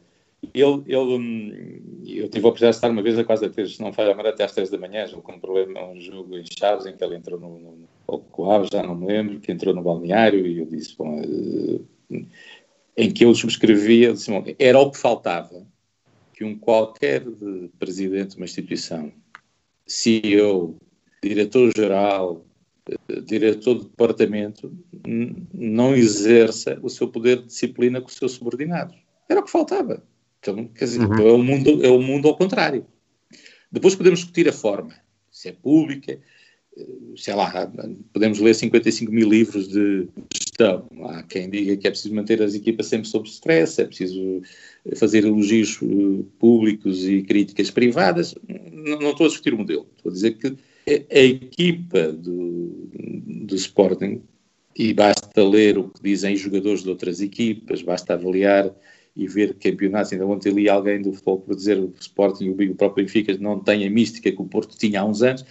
ele, 0.52 0.82
ele, 0.86 0.96
hum, 0.96 2.02
eu 2.04 2.28
tive 2.28 2.44
a 2.44 2.48
oportunidade 2.48 2.72
de 2.72 2.76
estar 2.76 2.90
uma 2.90 3.02
vez 3.02 3.18
a 3.18 3.24
quase 3.24 3.46
a 3.46 3.66
se 3.66 3.80
não 3.80 3.92
falha 3.92 4.14
a 4.14 4.28
até 4.28 4.44
às 4.44 4.52
três 4.52 4.70
da 4.70 4.78
manhã, 4.78 5.08
com 5.08 5.32
um 5.32 5.38
problema, 5.38 5.84
um 5.86 6.00
jogo 6.00 6.36
em 6.36 6.44
Chaves, 6.44 6.86
em 6.86 6.96
que 6.96 7.04
ele 7.04 7.16
entrou 7.16 7.38
no, 7.38 7.58
no, 7.58 7.88
no 8.08 8.18
Coab, 8.18 8.68
já 8.70 8.82
não 8.82 8.96
me 8.96 9.06
lembro, 9.06 9.38
que 9.38 9.52
entrou 9.52 9.74
no 9.74 9.82
balneário 9.82 10.44
e 10.44 10.58
eu 10.58 10.66
disse, 10.66 10.96
bom, 10.96 11.20
uh, 11.20 11.86
em 12.96 13.10
que 13.10 13.24
eu 13.24 13.34
subscrevia, 13.34 14.12
disse, 14.12 14.30
bom, 14.30 14.44
era 14.58 14.78
o 14.78 14.90
que 14.90 14.98
faltava 14.98 15.64
que 16.34 16.44
um 16.44 16.58
qualquer 16.58 17.22
presidente 17.78 18.30
de 18.30 18.36
uma 18.36 18.44
instituição, 18.44 19.12
CEO, 19.86 20.76
diretor-geral, 21.22 22.44
uh, 22.88 23.22
diretor 23.22 23.78
de 23.78 23.84
departamento, 23.84 24.72
não 25.52 25.94
exerça 25.94 26.78
o 26.82 26.88
seu 26.88 27.08
poder 27.08 27.38
de 27.38 27.46
disciplina 27.46 28.00
com 28.00 28.08
os 28.08 28.14
seus 28.14 28.32
subordinados. 28.32 28.96
Era 29.28 29.40
o 29.40 29.44
que 29.44 29.50
faltava. 29.50 30.02
Então, 30.40 30.66
quer 30.68 30.84
dizer, 30.86 31.00
uhum. 31.00 31.18
é, 31.18 31.32
o 31.32 31.38
mundo, 31.38 31.84
é 31.84 31.90
o 31.90 32.02
mundo 32.02 32.28
ao 32.28 32.36
contrário. 32.36 32.86
Depois 33.70 33.94
podemos 33.94 34.20
discutir 34.20 34.48
a 34.48 34.52
forma, 34.52 34.94
se 35.30 35.48
é 35.48 35.52
pública, 35.52 36.18
sei 37.16 37.34
lá, 37.34 37.70
podemos 38.12 38.38
ler 38.38 38.54
55 38.54 39.12
mil 39.12 39.28
livros 39.28 39.68
de 39.68 40.08
gestão. 40.52 40.86
Há 41.04 41.22
quem 41.22 41.48
diga 41.48 41.76
que 41.76 41.86
é 41.86 41.90
preciso 41.90 42.14
manter 42.14 42.42
as 42.42 42.54
equipas 42.54 42.86
sempre 42.86 43.08
sob 43.08 43.28
stress, 43.28 43.80
é 43.80 43.86
preciso 43.86 44.42
fazer 44.96 45.24
elogios 45.24 45.78
eh, 45.82 46.24
públicos 46.38 47.06
e 47.08 47.22
críticas 47.22 47.70
privadas. 47.70 48.34
Não, 48.48 48.98
não 48.98 49.10
estou 49.10 49.26
a 49.26 49.28
discutir 49.28 49.54
o 49.54 49.58
modelo, 49.58 49.86
estou 49.96 50.10
a 50.10 50.12
dizer 50.12 50.32
que 50.32 50.56
a, 50.86 51.18
equipa 51.18 52.12
do, 52.12 52.88
do 52.92 53.54
Sporting, 53.54 54.22
e 54.76 54.92
basta 54.92 55.44
ler 55.44 55.78
o 55.78 55.88
que 55.88 56.02
dizem 56.02 56.34
jogadores 56.36 56.82
de 56.82 56.88
outras 56.88 57.20
equipas, 57.20 57.82
basta 57.82 58.14
avaliar 58.14 58.74
e 59.14 59.28
ver 59.28 59.54
campeonatos. 59.54 60.12
Ainda 60.12 60.26
ontem 60.26 60.50
li 60.50 60.68
alguém 60.68 61.02
do 61.02 61.12
futebol 61.12 61.40
por 61.40 61.54
dizer 61.54 61.76
que 61.76 61.82
o 61.82 62.00
Sporting 62.00 62.56
e 62.58 62.70
o 62.70 62.74
próprio 62.74 63.04
Benfica 63.04 63.36
não 63.38 63.60
têm 63.60 63.86
a 63.86 63.90
mística 63.90 64.32
que 64.32 64.40
o 64.40 64.46
Porto 64.46 64.76
tinha 64.76 65.02
há 65.02 65.04
uns 65.04 65.22
anos 65.22 65.44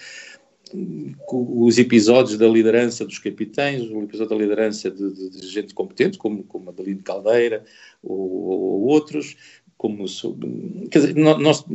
os 1.32 1.78
episódios 1.78 2.38
da 2.38 2.48
liderança 2.48 3.06
dos 3.06 3.20
capitães, 3.20 3.82
o 3.90 4.02
episódio 4.04 4.36
da 4.36 4.44
liderança 4.44 4.90
de, 4.90 5.14
de, 5.14 5.30
de 5.30 5.48
gente 5.48 5.74
competente, 5.74 6.18
como, 6.18 6.44
como 6.44 6.70
Adelino 6.70 7.02
Caldeira 7.04 7.64
ou, 8.04 8.18
ou, 8.18 8.82
outros, 8.84 9.36
como 9.78 10.06
quer 10.90 11.00
dizer, 11.00 11.16
nós, 11.16 11.66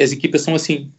as 0.00 0.12
equipas 0.12 0.42
são 0.42 0.54
assim, 0.54 0.90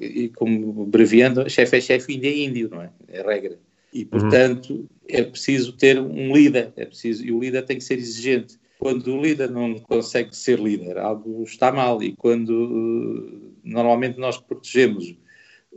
e 0.00 0.28
como 0.30 0.86
breviando, 0.86 1.48
chefe 1.48 1.76
é 1.76 1.80
chefe, 1.80 2.14
índio 2.14 2.30
é 2.30 2.36
índio, 2.36 2.70
não 2.70 2.82
é? 2.82 2.90
É 3.08 3.22
regra. 3.22 3.58
E, 3.92 4.00
uhum. 4.00 4.08
portanto, 4.08 4.70
uhum. 4.70 4.86
é 5.08 5.22
preciso 5.22 5.72
ter 5.74 6.00
um 6.00 6.34
líder, 6.34 6.72
é 6.76 6.86
preciso, 6.86 7.24
e 7.24 7.30
o 7.30 7.38
líder 7.38 7.62
tem 7.64 7.76
que 7.76 7.84
ser 7.84 7.98
exigente. 7.98 8.58
Quando 8.78 9.14
o 9.14 9.22
líder 9.22 9.50
não 9.50 9.78
consegue 9.78 10.34
ser 10.34 10.58
líder, 10.58 10.98
algo 10.98 11.44
está 11.44 11.70
mal, 11.70 12.02
e 12.02 12.16
quando 12.16 13.52
normalmente 13.62 14.18
nós 14.18 14.38
protegemos 14.38 15.14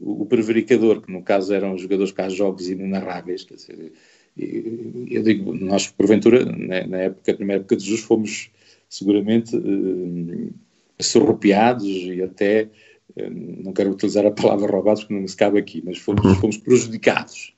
o, 0.01 0.25
prevaricador, 0.25 1.01
que 1.01 1.11
no 1.11 1.21
caso 1.21 1.53
eram 1.53 1.73
os 1.73 1.81
jogadores 1.81 2.11
cá 2.11 2.29
jogos 2.29 2.69
inenarráveis, 2.69 3.43
quer 3.43 3.55
dizer, 3.55 3.93
eu 4.37 5.23
digo, 5.23 5.53
nós 5.53 5.87
porventura, 5.87 6.45
na, 6.45 6.85
na 6.85 6.97
época, 6.97 7.31
a 7.31 7.35
primeira 7.35 7.61
época 7.61 7.77
de 7.77 7.85
Jesus, 7.85 8.01
fomos 8.01 8.51
seguramente 8.89 9.55
eh, 9.55 10.51
surrupiados 10.99 11.87
e 11.87 12.21
até, 12.21 12.69
eh, 13.15 13.29
não 13.29 13.71
quero 13.71 13.91
utilizar 13.91 14.25
a 14.25 14.31
palavra 14.31 14.69
roubados 14.69 15.03
porque 15.03 15.13
não 15.19 15.27
se 15.27 15.37
cabe 15.37 15.57
aqui, 15.57 15.81
mas 15.85 15.97
fomos, 15.97 16.25
uhum. 16.25 16.35
fomos 16.35 16.57
prejudicados. 16.57 17.53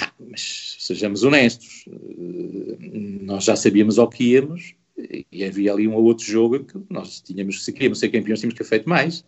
Ah, 0.00 0.10
mas 0.18 0.76
sejamos 0.80 1.22
honestos, 1.22 1.84
eh, 1.88 2.76
nós 3.22 3.44
já 3.44 3.54
sabíamos 3.54 3.98
ao 3.98 4.08
que 4.08 4.32
íamos 4.32 4.74
e 5.30 5.44
havia 5.44 5.72
ali 5.72 5.88
um 5.88 5.94
ou 5.94 6.04
outro 6.04 6.24
jogo 6.24 6.60
que 6.60 6.78
nós 6.88 7.20
tínhamos, 7.20 7.64
se 7.64 7.72
queríamos 7.72 7.98
ser 7.98 8.08
campeões, 8.08 8.40
tínhamos 8.40 8.54
que 8.54 8.62
ter 8.62 8.68
feito 8.68 8.88
mais. 8.88 9.24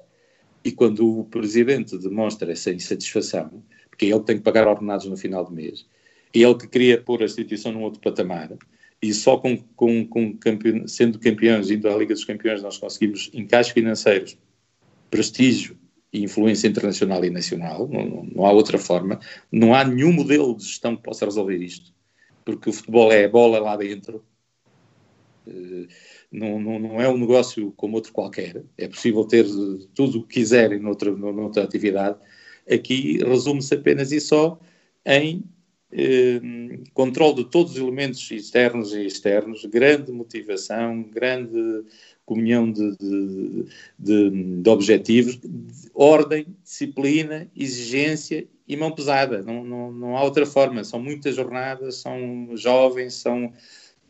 E 0.66 0.72
quando 0.72 1.20
o 1.20 1.24
presidente 1.24 1.96
demonstra 1.96 2.50
essa 2.50 2.72
insatisfação, 2.72 3.62
porque 3.88 4.04
é 4.06 4.08
ele 4.08 4.24
tem 4.24 4.36
que 4.36 4.42
pagar 4.42 4.66
ordenados 4.66 5.06
no 5.06 5.16
final 5.16 5.44
do 5.44 5.52
mês, 5.52 5.86
é 6.34 6.40
ele 6.40 6.56
que 6.56 6.66
queria 6.66 7.00
pôr 7.00 7.22
a 7.22 7.24
instituição 7.24 7.70
num 7.70 7.82
outro 7.82 8.00
patamar, 8.00 8.50
e 9.00 9.14
só 9.14 9.36
com, 9.36 9.56
com, 9.76 10.04
com 10.04 10.36
campeão, 10.36 10.88
sendo 10.88 11.20
campeões, 11.20 11.70
indo 11.70 11.88
à 11.88 11.96
Liga 11.96 12.12
dos 12.12 12.24
Campeões, 12.24 12.64
nós 12.64 12.78
conseguimos 12.78 13.30
encaixes 13.32 13.72
financeiros, 13.72 14.36
prestígio 15.08 15.78
e 16.12 16.24
influência 16.24 16.66
internacional 16.66 17.24
e 17.24 17.30
nacional, 17.30 17.86
não, 17.86 18.24
não, 18.24 18.44
há 18.44 18.50
outra 18.50 18.76
forma, 18.76 19.20
não 19.52 19.72
há 19.72 19.84
nenhum 19.84 20.12
modelo 20.12 20.56
de 20.56 20.64
gestão 20.64 20.96
que 20.96 21.02
possa 21.04 21.26
resolver 21.26 21.58
isto, 21.58 21.94
porque 22.44 22.70
o 22.70 22.72
futebol 22.72 23.12
é 23.12 23.24
a 23.24 23.28
bola 23.28 23.60
lá 23.60 23.76
dentro, 23.76 24.24
uh, 25.46 25.86
não, 26.30 26.60
não, 26.60 26.78
não, 26.78 27.00
é 27.00 27.08
um 27.08 27.18
negócio 27.18 27.72
como 27.76 27.96
outro 27.96 28.12
qualquer. 28.12 28.64
É 28.76 28.88
possível 28.88 29.24
ter 29.24 29.46
tudo 29.94 30.18
o 30.18 30.22
que 30.26 30.40
quiserem 30.40 30.78
noutra, 30.78 31.10
noutra 31.10 31.64
atividade. 31.64 32.18
Aqui 32.70 33.18
resume-se 33.24 33.74
apenas 33.74 34.12
e 34.12 34.20
só 34.20 34.58
em 35.04 35.44
eh, 35.92 36.40
controle 36.92 37.36
de 37.36 37.44
todos 37.50 37.72
os 37.72 37.78
elementos 37.78 38.28
externos 38.30 38.92
e 38.92 39.06
externos, 39.06 39.64
grande 39.66 40.10
motivação, 40.12 41.02
grande 41.04 41.84
comunhão 42.24 42.70
de, 42.70 42.96
de, 42.96 43.64
de, 43.98 44.62
de 44.62 44.68
objetivos, 44.68 45.38
ordem, 45.94 46.46
disciplina, 46.62 47.48
exigência 47.56 48.48
e 48.66 48.76
mão 48.76 48.90
pesada. 48.90 49.42
Não, 49.42 49.64
não, 49.64 49.92
não 49.92 50.16
há 50.16 50.24
outra 50.24 50.44
forma. 50.44 50.82
São 50.82 51.00
muitas 51.00 51.36
jornadas, 51.36 51.96
são 51.96 52.50
jovens, 52.56 53.14
são 53.14 53.52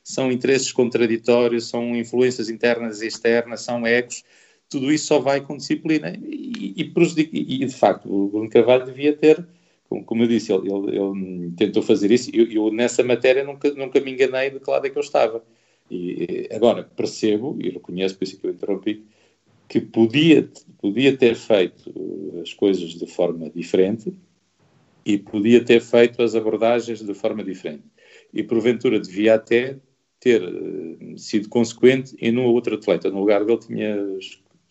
são 0.07 0.31
interesses 0.31 0.71
contraditórios, 0.71 1.69
são 1.69 1.97
influências 1.97 2.49
internas 2.49 3.03
e 3.03 3.09
externas, 3.09 3.63
são 3.63 3.85
egos, 3.85 4.23
tudo 4.71 4.93
isso 4.93 5.07
só 5.07 5.19
vai 5.19 5.41
com 5.41 5.57
disciplina 5.57 6.17
e, 6.23 6.75
e, 6.77 7.63
e 7.63 7.67
de 7.67 7.75
facto 7.75 8.09
o 8.09 8.29
Bruno 8.29 8.49
Carvalho 8.49 8.87
devia 8.87 9.17
ter, 9.17 9.45
como, 9.89 10.05
como 10.05 10.23
eu 10.23 10.29
disse, 10.29 10.53
ele, 10.53 10.71
ele, 10.73 10.97
ele, 10.97 11.51
tentou 11.57 11.83
fazer 11.83 12.13
isso 12.13 12.31
eu, 12.33 12.49
eu, 12.49 12.73
nessa 12.73 13.03
matéria 13.03 13.43
nunca, 13.43 13.69
nunca 13.75 13.99
me 13.99 14.13
enganei 14.13 14.49
de 14.49 14.61
que 14.61 14.71
lado 14.71 14.87
é 14.87 14.91
que 14.91 14.97
eu 14.97 15.03
estava. 15.03 15.43
E, 15.91 16.49
agora, 16.53 16.85
percebo, 16.85 17.59
e 17.61 17.71
reconheço, 17.71 18.17
por 18.17 18.25
isso 18.25 18.39
que 18.39 18.47
eu 18.47 18.53
interrompi, 18.53 19.05
que 19.69 19.81
podia, 19.81 20.49
podia 20.79 21.17
ter 21.17 21.35
feito 21.35 21.93
as 22.41 22.55
coisas 22.55 22.91
de 22.91 23.07
forma 23.09 23.51
diferente 23.51 24.13
e 25.05 25.19
podia 25.19 25.65
ter 25.65 25.81
feito 25.81 26.23
as 26.23 26.37
abordagens 26.37 27.03
de 27.03 27.15
forma 27.15 27.43
diferente. 27.43 27.85
E 28.33 28.43
porventura 28.45 29.01
devia 29.01 29.35
até 29.35 29.77
ter 30.21 30.43
uh, 30.43 31.19
sido 31.19 31.49
consequente 31.49 32.17
em 32.21 32.37
um 32.37 32.45
ou 32.45 32.55
outro 32.55 32.75
atleta. 32.75 33.11
No 33.11 33.21
lugar 33.21 33.45
dele 33.45 33.59
tinha 33.59 33.97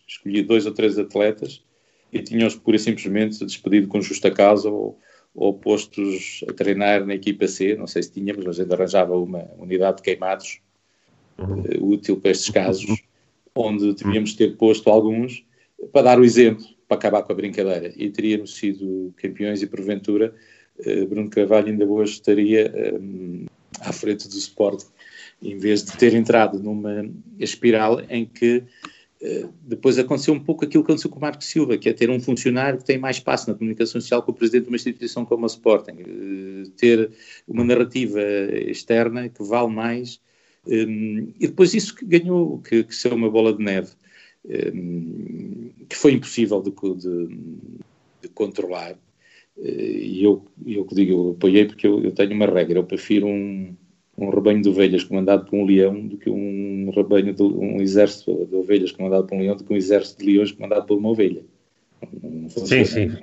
escolhido 0.06 0.48
dois 0.48 0.66
ou 0.66 0.72
três 0.72 0.98
atletas 0.98 1.62
e 2.12 2.22
tinha-os 2.22 2.54
pura 2.56 2.76
e 2.76 2.80
simplesmente 2.80 3.44
despedido 3.44 3.88
com 3.88 4.00
justa 4.00 4.30
causa 4.30 4.70
ou, 4.70 4.98
ou 5.34 5.54
postos 5.54 6.44
a 6.48 6.52
treinar 6.52 7.04
na 7.04 7.14
equipa 7.14 7.46
C, 7.46 7.74
não 7.74 7.86
sei 7.86 8.02
se 8.02 8.12
tínhamos, 8.12 8.44
mas 8.44 8.60
ainda 8.60 8.74
arranjava 8.74 9.16
uma 9.16 9.50
unidade 9.58 9.98
de 9.98 10.02
queimados 10.02 10.60
uh, 11.38 11.84
útil 11.84 12.18
para 12.20 12.30
estes 12.30 12.50
casos, 12.50 13.02
onde 13.54 13.94
devíamos 13.94 14.34
ter 14.34 14.56
posto 14.56 14.90
alguns 14.90 15.44
para 15.92 16.02
dar 16.02 16.20
o 16.20 16.24
exemplo, 16.24 16.64
para 16.88 16.96
acabar 16.96 17.22
com 17.22 17.32
a 17.32 17.36
brincadeira. 17.36 17.92
E 17.96 18.10
teríamos 18.10 18.56
sido 18.56 19.12
campeões 19.16 19.62
e, 19.62 19.66
porventura, 19.66 20.34
uh, 20.78 21.06
Bruno 21.06 21.28
Carvalho 21.28 21.68
ainda 21.68 21.84
hoje 21.84 22.14
estaria 22.14 22.72
um, 23.00 23.46
à 23.80 23.92
frente 23.92 24.28
do 24.28 24.36
Sporting 24.36 24.86
em 25.42 25.58
vez 25.58 25.84
de 25.84 25.96
ter 25.96 26.14
entrado 26.14 26.58
numa 26.58 27.08
espiral 27.38 28.00
em 28.08 28.24
que 28.24 28.62
uh, 29.22 29.52
depois 29.62 29.98
aconteceu 29.98 30.34
um 30.34 30.40
pouco 30.40 30.64
aquilo 30.64 30.82
que 30.82 30.90
aconteceu 30.90 31.10
com 31.10 31.18
o 31.18 31.22
Marco 31.22 31.44
Silva, 31.44 31.76
que 31.76 31.88
é 31.88 31.92
ter 31.92 32.10
um 32.10 32.20
funcionário 32.20 32.78
que 32.78 32.84
tem 32.84 32.98
mais 32.98 33.16
espaço 33.16 33.50
na 33.50 33.56
comunicação 33.56 34.00
social 34.00 34.22
que 34.22 34.30
o 34.30 34.34
presidente 34.34 34.64
de 34.64 34.68
uma 34.70 34.76
instituição 34.76 35.24
como 35.24 35.44
a 35.44 35.46
Sporting, 35.46 35.92
uh, 36.02 36.70
ter 36.70 37.10
uma 37.46 37.64
narrativa 37.64 38.20
externa 38.20 39.28
que 39.28 39.42
vale 39.42 39.68
mais, 39.68 40.20
um, 40.66 41.18
eh, 41.18 41.34
e 41.40 41.46
depois 41.46 41.74
isso 41.74 41.94
que 41.94 42.04
ganhou, 42.04 42.58
que, 42.58 42.82
que 42.82 42.94
saiu 42.94 43.14
uma 43.14 43.30
bola 43.30 43.52
de 43.52 43.62
neve, 43.62 43.92
um, 44.44 45.70
que 45.88 45.96
foi 45.96 46.12
impossível 46.12 46.60
de, 46.60 46.70
de, 46.70 47.38
de 48.22 48.28
controlar, 48.34 48.96
e 49.58 50.22
eu, 50.22 50.44
eu 50.66 50.86
digo, 50.92 51.12
eu 51.12 51.30
apoiei 51.30 51.64
porque 51.64 51.86
eu, 51.86 52.02
eu 52.04 52.12
tenho 52.12 52.34
uma 52.34 52.44
regra, 52.44 52.78
eu 52.78 52.84
prefiro 52.84 53.26
um 53.26 53.74
um 54.16 54.30
rebanho 54.30 54.62
de 54.62 54.68
ovelhas 54.68 55.04
comandado 55.04 55.44
por 55.44 55.56
um 55.56 55.64
leão 55.64 56.06
do 56.06 56.16
que 56.16 56.30
um 56.30 56.90
rebanho 56.94 57.34
de 57.34 57.42
um 57.42 57.80
exército 57.80 58.46
de 58.46 58.54
ovelhas 58.54 58.90
comandado 58.92 59.26
por 59.26 59.36
um 59.36 59.40
leão 59.40 59.56
do 59.56 59.64
que 59.64 59.72
um 59.72 59.76
exército 59.76 60.24
de 60.24 60.32
leões 60.32 60.52
comandado 60.52 60.86
por 60.86 60.96
uma 60.96 61.10
ovelha. 61.10 61.44
sim, 62.48 62.84
sim. 62.84 63.16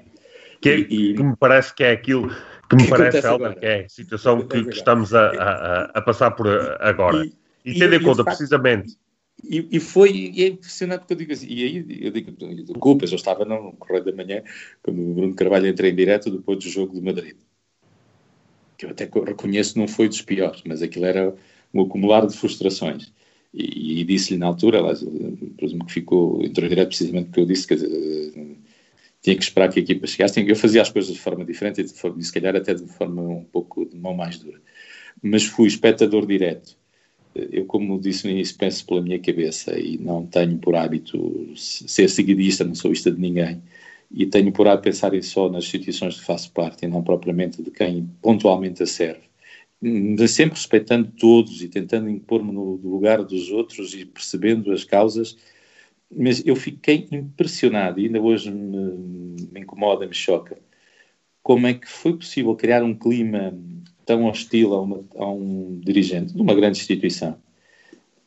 Que, 0.62 0.70
é, 0.70 0.78
e, 0.78 1.14
que 1.16 1.24
me 1.24 1.36
parece 1.36 1.74
que 1.74 1.84
é 1.84 1.92
aquilo 1.92 2.30
que 2.70 2.76
me 2.76 2.84
que 2.84 2.90
parece, 2.90 3.26
Helder, 3.26 3.60
que 3.60 3.66
é 3.66 3.86
a 3.86 3.90
situação 3.90 4.48
que, 4.48 4.64
que, 4.64 4.70
estamos 4.70 5.14
a, 5.14 5.30
a, 5.30 5.84
a, 5.96 6.02
passar 6.02 6.32
por 6.32 6.48
agora. 6.80 7.26
E, 7.26 7.34
e 7.66 7.80
tendo 7.80 7.96
em 7.96 8.02
conta, 8.02 8.24
precisamente. 8.24 8.96
E, 9.44 9.68
e, 9.72 9.80
foi 9.80 10.12
e 10.12 10.44
é 10.44 10.48
impressionante 10.48 11.02
porque 11.02 11.14
eu 11.14 11.18
digo 11.18 11.34
assim, 11.34 11.48
e 11.50 11.64
aí 11.64 12.06
eu 12.06 12.12
digo, 12.12 12.32
desculpas, 12.32 13.12
eu 13.12 13.18
estava 13.18 13.44
no 13.44 13.74
Correio 13.74 14.06
da 14.06 14.14
Manhã, 14.14 14.42
quando 14.82 15.02
o 15.02 15.14
Bruno 15.14 15.36
Carvalho 15.36 15.68
entrou 15.68 15.90
em 15.90 15.96
direto 15.96 16.32
depois 16.32 16.60
do 16.60 16.70
jogo 16.70 16.94
de 16.94 17.02
Madrid 17.02 17.36
que 18.84 18.86
eu 18.86 18.92
até 18.92 19.30
reconheço 19.30 19.78
não 19.78 19.88
foi 19.88 20.08
dos 20.08 20.22
piores, 20.22 20.62
mas 20.66 20.82
aquilo 20.82 21.06
era 21.06 21.34
um 21.74 21.82
acumular 21.82 22.26
de 22.26 22.36
frustrações. 22.36 23.12
E, 23.54 24.02
e 24.02 24.04
disse-lhe 24.04 24.40
na 24.40 24.48
altura, 24.48 24.80
aliás, 24.80 25.06
presumo 25.58 25.86
que 25.86 25.94
ficou, 25.94 26.44
entrou 26.44 26.68
direto 26.68 26.90
precisamente 26.90 27.26
porque 27.28 27.40
eu 27.40 27.46
disse 27.46 27.68
que 27.68 27.76
tinha 29.22 29.36
que 29.36 29.44
esperar 29.44 29.70
que 29.72 29.80
a 29.80 29.84
equipa 29.84 30.08
chegasse. 30.08 30.46
Eu 30.48 30.56
fazia 30.56 30.82
as 30.82 30.90
coisas 30.90 31.14
de 31.14 31.20
forma 31.20 31.46
diferente 31.46 31.82
e, 31.82 31.84
de 31.84 31.94
forma, 31.94 32.22
se 32.22 32.32
calhar 32.32 32.56
até 32.56 32.74
de 32.74 32.86
forma 32.88 33.22
um 33.22 33.44
pouco 33.44 33.86
de 33.86 33.96
mão 33.96 34.14
mais 34.14 34.38
dura. 34.38 34.60
Mas 35.22 35.44
fui 35.44 35.68
espectador 35.68 36.26
direto. 36.26 36.76
Eu, 37.34 37.66
como 37.66 38.00
disse 38.00 38.26
no 38.26 38.32
início, 38.32 38.56
penso 38.58 38.86
pela 38.86 39.02
minha 39.02 39.20
cabeça 39.20 39.80
e 39.80 39.98
não 39.98 40.26
tenho 40.26 40.58
por 40.60 40.76
hábito 40.76 41.52
ser 41.56 42.08
seguidista, 42.10 42.64
não 42.64 42.76
sou 42.76 42.92
isto 42.92 43.10
de 43.10 43.20
ninguém 43.20 43.62
e 44.14 44.28
tenho 44.28 44.52
por 44.52 44.68
a 44.68 44.78
pensar 44.78 45.12
só 45.24 45.50
nas 45.50 45.66
situações 45.66 46.14
de 46.14 46.20
que 46.20 46.26
faço 46.26 46.52
parte 46.52 46.86
e 46.86 46.88
não 46.88 47.04
propriamente 47.04 47.64
de 47.64 47.72
quem 47.72 48.08
pontualmente 48.22 48.84
a 48.84 48.86
serve. 48.86 49.24
Sempre 50.28 50.56
respeitando 50.56 51.12
todos 51.20 51.62
e 51.64 51.68
tentando 51.68 52.10
impor-me 52.10 52.52
no 52.52 52.76
lugar 52.76 53.24
dos 53.24 53.50
outros 53.50 53.94
e 53.96 54.06
percebendo 54.06 54.72
as 54.72 54.84
causas, 54.84 55.36
mas 56.16 56.46
eu 56.46 56.56
fiquei 56.56 57.08
impressionado 57.12 58.00
e 58.00 58.06
ainda 58.06 58.22
hoje 58.22 58.52
me, 58.52 59.48
me 59.52 59.60
incomoda, 59.62 60.06
me 60.06 60.14
choca, 60.14 60.58
como 61.42 61.68
é 61.68 61.74
que 61.74 61.90
foi 61.90 62.16
possível 62.16 62.56
criar 62.56 62.84
um 62.84 62.94
clima 62.94 63.58
tão 64.06 64.26
hostil 64.26 64.74
a, 64.74 64.82
uma, 64.82 65.04
a 65.16 65.30
um 65.30 65.80
dirigente 65.84 66.34
de 66.34 66.42
uma 66.42 66.54
grande 66.54 66.78
instituição, 66.78 67.38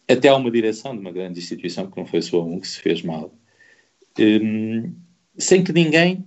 até 0.09 0.29
a 0.29 0.37
uma 0.37 0.51
direção 0.51 0.95
de 0.95 1.01
uma 1.01 1.13
grande 1.13 1.39
instituição, 1.39 1.91
que 1.91 1.97
não 1.97 2.07
foi 2.07 2.21
só 2.23 2.45
um 2.45 2.61
que 2.61 2.69
se 2.69 2.81
fez 2.81 3.03
mal, 3.03 3.33
um, 4.19 4.93
sem 5.39 5.63
que 5.63 5.73
ninguém 5.73 6.25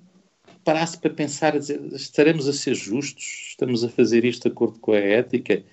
parasse 0.64 0.98
para 0.98 1.10
pensar, 1.10 1.56
a 1.56 1.60
dizer, 1.60 1.82
estaremos 1.94 2.48
a 2.48 2.54
ser 2.54 2.76
justos, 2.76 3.48
estamos 3.50 3.84
a 3.84 3.90
fazer 3.90 4.24
isto 4.26 4.44
de 4.44 4.54
acordo 4.54 4.80
com 4.80 4.92
a 4.92 4.98
ética. 4.98 5.64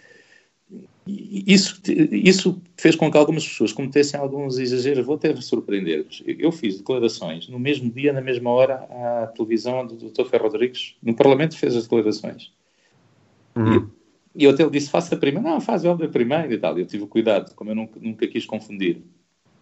Isso, 1.07 1.81
isso 2.11 2.61
fez 2.77 2.97
com 2.97 3.11
que 3.11 3.17
algumas 3.17 3.47
pessoas 3.47 3.73
cometessem 3.73 4.19
alguns 4.19 4.59
exageros. 4.59 5.07
Vou 5.07 5.17
até 5.17 5.35
surpreender-vos. 5.37 6.23
Eu 6.27 6.51
fiz 6.51 6.79
declarações 6.79 7.49
no 7.49 7.59
mesmo 7.59 7.91
dia, 7.91 8.13
na 8.13 8.21
mesma 8.21 8.51
hora, 8.51 8.75
à 8.75 9.27
televisão 9.29 9.81
onde 9.81 9.95
o 9.95 10.11
Dr. 10.11 10.25
Ferro 10.25 10.45
Rodrigues, 10.45 10.97
no 11.03 11.15
Parlamento, 11.15 11.57
fez 11.57 11.77
as 11.77 11.85
declarações. 11.85 12.53
Uhum. 13.55 13.91
E, 14.35 14.43
e 14.43 14.45
eu 14.45 14.51
até 14.51 14.65
lhe 14.65 14.71
disse: 14.71 14.91
faça 14.91 15.17
primeiro. 15.17 15.47
Não, 15.47 15.61
faz 15.61 15.85
ela 15.85 15.97
primeiro 16.09 16.53
e 16.53 16.59
tal. 16.59 16.77
Eu 16.77 16.87
tive 16.87 17.07
cuidado, 17.07 17.55
como 17.55 17.71
eu 17.71 17.75
nunca, 17.75 18.01
nunca 18.01 18.27
quis 18.27 18.45
confundir 18.45 19.03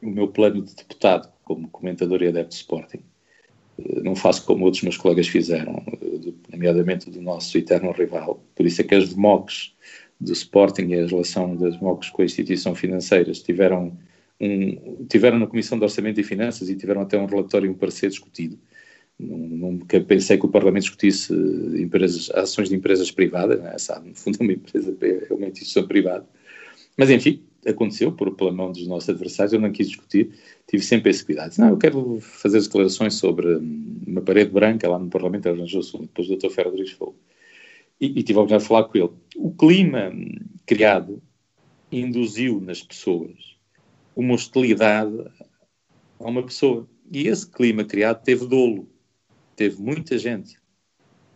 o 0.01 0.09
meu 0.09 0.29
plano 0.29 0.62
de 0.62 0.75
deputado 0.75 1.31
como 1.45 1.68
comentador 1.68 2.22
e 2.22 2.29
adepto 2.29 2.51
de 2.51 2.57
Sporting 2.57 3.03
não 4.03 4.14
faço 4.14 4.45
como 4.45 4.64
outros 4.64 4.83
meus 4.83 4.97
colegas 4.97 5.29
fizeram, 5.29 5.83
nomeadamente 6.51 7.11
do 7.11 7.20
nosso 7.20 7.57
eterno 7.59 7.93
rival. 7.93 8.43
Por 8.55 8.66
isso 8.66 8.81
é 8.81 8.85
que 8.85 8.95
as 8.95 9.11
DMOCs 9.11 9.75
do 10.20 10.33
Sporting 10.33 10.89
e 10.89 11.01
a 11.01 11.07
relação 11.07 11.57
das 11.57 11.77
DMOCs 11.77 12.11
com 12.11 12.22
a 12.22 12.25
instituição 12.25 12.75
financeira 12.75 13.33
tiveram, 13.33 13.97
um, 14.41 15.05
tiveram 15.07 15.39
na 15.39 15.47
Comissão 15.47 15.79
de 15.79 15.85
Orçamento 15.85 16.20
e 16.20 16.25
Finanças 16.25 16.68
e 16.70 16.77
tiveram 16.77 17.01
até 17.03 17.18
um 17.18 17.27
relatório 17.27 17.66
e 17.66 17.70
um 17.70 17.75
parecer 17.75 18.09
discutido. 18.09 18.59
Nunca 19.18 20.01
pensei 20.01 20.37
que 20.37 20.45
o 20.45 20.49
Parlamento 20.49 20.83
discutisse 20.83 21.33
empresas, 21.33 22.31
ações 22.31 22.68
de 22.68 22.75
empresas 22.75 23.11
privadas, 23.12 23.61
né? 23.61 23.79
sabe? 23.79 24.09
No 24.09 24.14
fundo, 24.16 24.39
uma 24.41 24.53
empresa 24.53 24.97
é 25.01 25.33
uma 25.33 25.47
instituição 25.47 25.87
privada. 25.87 26.27
Mas, 26.97 27.11
enfim, 27.11 27.43
aconteceu 27.66 28.12
por, 28.12 28.34
pela 28.34 28.52
mão 28.52 28.72
dos 28.72 28.86
nossos 28.86 29.08
adversários, 29.08 29.52
eu 29.52 29.60
não 29.60 29.72
quis 29.72 29.88
discutir, 29.88 30.30
tive 30.66 30.82
sempre 30.82 31.10
esse 31.10 31.24
cuidado. 31.24 31.54
Não, 31.58 31.70
eu 31.70 31.78
quero 31.78 32.18
fazer 32.20 32.60
declarações 32.60 33.14
sobre 33.14 33.56
uma 34.06 34.20
parede 34.20 34.50
branca 34.50 34.88
lá 34.88 34.98
no 34.98 35.08
Parlamento, 35.08 35.48
arranjou-se 35.48 35.96
depois 35.98 36.28
do 36.28 36.36
Dr. 36.36 36.50
Ferro 36.50 36.70
Rodrigues 36.70 36.92
Fogo. 36.92 37.16
E, 38.00 38.06
e 38.06 38.22
tive 38.22 38.38
a 38.38 38.42
oportunidade 38.42 38.62
de 38.62 38.68
falar 38.68 38.84
com 38.84 38.98
ele. 38.98 39.10
O 39.36 39.52
clima 39.52 40.12
criado 40.66 41.22
induziu 41.90 42.60
nas 42.60 42.82
pessoas 42.82 43.56
uma 44.16 44.34
hostilidade 44.34 45.16
a 46.18 46.28
uma 46.28 46.42
pessoa. 46.42 46.88
E 47.10 47.28
esse 47.28 47.48
clima 47.50 47.84
criado 47.84 48.22
teve 48.22 48.46
dolo. 48.46 48.88
Teve 49.56 49.80
muita 49.80 50.18
gente 50.18 50.56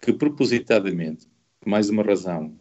que 0.01 0.13
propositadamente, 0.13 1.27
mais 1.65 1.91
uma 1.91 2.03
razão, 2.03 2.55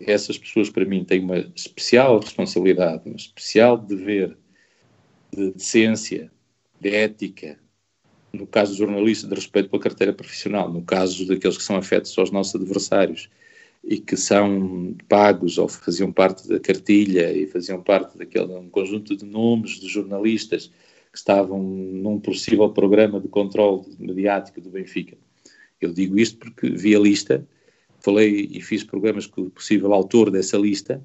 essas 0.00 0.38
pessoas, 0.38 0.70
para 0.70 0.84
mim, 0.84 1.04
têm 1.04 1.20
uma 1.20 1.38
especial 1.54 2.18
responsabilidade, 2.18 3.08
um 3.08 3.14
especial 3.14 3.78
dever 3.78 4.36
de 5.32 5.52
decência, 5.52 6.30
de 6.80 6.94
ética, 6.94 7.58
no 8.32 8.46
caso 8.46 8.72
dos 8.72 8.78
jornalistas, 8.78 9.28
de 9.28 9.34
respeito 9.34 9.70
pela 9.70 9.82
carteira 9.82 10.12
profissional, 10.12 10.72
no 10.72 10.82
caso 10.82 11.26
daqueles 11.26 11.56
que 11.56 11.62
são 11.62 11.76
afetos 11.76 12.16
aos 12.18 12.30
nossos 12.30 12.54
adversários 12.54 13.28
e 13.82 13.98
que 13.98 14.16
são 14.16 14.96
pagos 15.08 15.58
ou 15.58 15.68
faziam 15.68 16.10
parte 16.10 16.48
da 16.48 16.58
cartilha 16.58 17.32
e 17.32 17.46
faziam 17.46 17.82
parte 17.82 18.16
daquele 18.16 18.54
um 18.54 18.68
conjunto 18.68 19.14
de 19.14 19.24
nomes 19.24 19.78
de 19.78 19.88
jornalistas 19.88 20.70
que 21.12 21.18
estavam 21.18 21.62
num 21.62 22.18
possível 22.18 22.68
programa 22.70 23.20
de 23.20 23.28
controle 23.28 23.84
mediático 23.98 24.60
do 24.60 24.70
Benfica. 24.70 25.16
Eu 25.80 25.92
digo 25.92 26.18
isto 26.18 26.38
porque 26.38 26.70
vi 26.70 26.96
a 26.96 26.98
lista 26.98 27.46
falei 28.04 28.50
e 28.52 28.60
fiz 28.60 28.84
programas 28.84 29.26
com 29.26 29.42
o 29.42 29.50
possível 29.50 29.94
autor 29.94 30.30
dessa 30.30 30.58
lista 30.58 31.04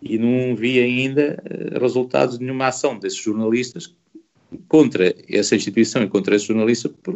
e 0.00 0.16
não 0.16 0.54
vi 0.54 0.78
ainda 0.78 1.42
eh, 1.44 1.78
resultados 1.78 2.38
de 2.38 2.44
nenhuma 2.44 2.68
ação 2.68 2.96
desses 2.96 3.18
jornalistas 3.18 3.92
contra 4.68 5.12
essa 5.28 5.56
instituição 5.56 6.04
e 6.04 6.08
contra 6.08 6.36
esse 6.36 6.46
jornalista 6.46 6.88
por, 6.88 7.14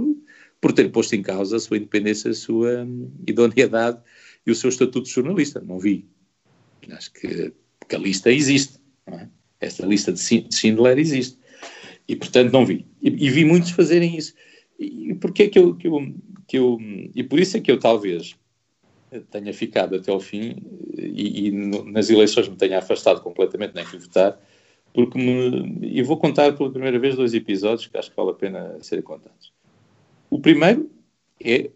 por 0.60 0.72
ter 0.72 0.90
posto 0.90 1.14
em 1.14 1.22
causa 1.22 1.56
a 1.56 1.60
sua 1.60 1.76
independência, 1.76 2.30
a 2.30 2.34
sua 2.34 2.82
hum, 2.82 3.08
idoneidade 3.24 4.00
e 4.44 4.50
o 4.50 4.54
seu 4.54 4.68
estatuto 4.68 5.06
de 5.06 5.12
jornalista. 5.12 5.60
Não 5.60 5.78
vi. 5.78 6.08
Acho 6.90 7.12
que, 7.12 7.52
que 7.88 7.94
a 7.94 7.98
lista 7.98 8.32
existe. 8.32 8.80
É? 9.06 9.28
Essa 9.60 9.86
lista 9.86 10.12
de 10.12 10.20
Schindler 10.52 10.98
existe. 10.98 11.38
E, 12.08 12.16
portanto, 12.16 12.52
não 12.52 12.66
vi. 12.66 12.84
E, 13.00 13.08
e 13.08 13.30
vi 13.30 13.44
muitos 13.44 13.70
fazerem 13.70 14.16
isso. 14.16 14.34
E 14.76 15.14
porquê 15.14 15.48
que 15.48 15.58
eu, 15.58 15.76
que 15.76 15.86
eu, 15.86 16.14
que 16.48 16.58
eu... 16.58 16.78
E 17.14 17.22
por 17.22 17.38
isso 17.38 17.56
é 17.56 17.60
que 17.60 17.70
eu, 17.70 17.78
talvez, 17.78 18.34
tenha 19.30 19.52
ficado 19.52 19.96
até 19.96 20.10
ao 20.10 20.20
fim 20.20 20.56
e, 20.96 21.48
e 21.48 21.52
nas 21.52 22.10
eleições 22.10 22.48
me 22.48 22.56
tenha 22.56 22.78
afastado 22.78 23.20
completamente, 23.20 23.74
nem 23.74 23.84
fui 23.84 23.98
votar, 23.98 24.38
porque 24.92 25.18
me, 25.18 25.86
e 25.86 26.02
vou 26.02 26.16
contar 26.16 26.56
pela 26.56 26.70
primeira 26.70 26.98
vez 26.98 27.16
dois 27.16 27.34
episódios 27.34 27.86
que 27.86 27.96
acho 27.96 28.10
que 28.10 28.16
vale 28.16 28.30
a 28.30 28.34
pena 28.34 28.76
serem 28.80 29.02
contados. 29.02 29.52
O 30.28 30.38
primeiro 30.40 30.90
é, 31.42 31.70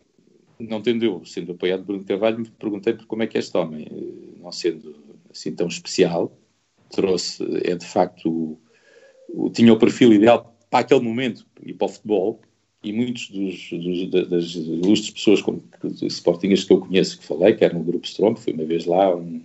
não 0.58 0.80
tendo 0.80 1.04
eu, 1.04 1.24
sendo 1.24 1.52
apoiado 1.52 1.80
por 1.80 1.86
Bruno 1.94 2.04
Carvalho, 2.04 2.38
me 2.38 2.50
perguntei 2.50 2.94
por 2.94 3.06
como 3.06 3.22
é 3.22 3.26
que 3.26 3.38
este 3.38 3.56
homem, 3.56 3.86
não 4.40 4.52
sendo 4.52 4.94
assim 5.30 5.54
tão 5.54 5.66
especial, 5.66 6.36
trouxe, 6.90 7.44
é 7.64 7.74
de 7.74 7.86
facto, 7.86 8.30
o, 8.30 8.60
o, 9.28 9.50
tinha 9.50 9.72
o 9.72 9.78
perfil 9.78 10.12
ideal 10.12 10.56
para 10.70 10.80
aquele 10.80 11.00
momento 11.00 11.46
e 11.62 11.72
para 11.72 11.86
o 11.86 11.88
futebol, 11.88 12.40
e 12.84 12.92
muitos 12.92 13.30
dos, 13.30 13.70
dos, 13.70 14.28
das 14.28 14.54
ilustres 14.54 15.10
pessoas 15.10 15.40
como, 15.40 15.64
sportingas 16.02 16.64
que 16.64 16.72
eu 16.72 16.80
conheço 16.80 17.18
que 17.18 17.24
falei, 17.24 17.54
que 17.54 17.64
era 17.64 17.72
no 17.72 17.82
Grupo 17.82 18.06
Strom, 18.06 18.36
fui 18.36 18.52
uma 18.52 18.64
vez 18.64 18.84
lá, 18.84 19.16
um, 19.16 19.42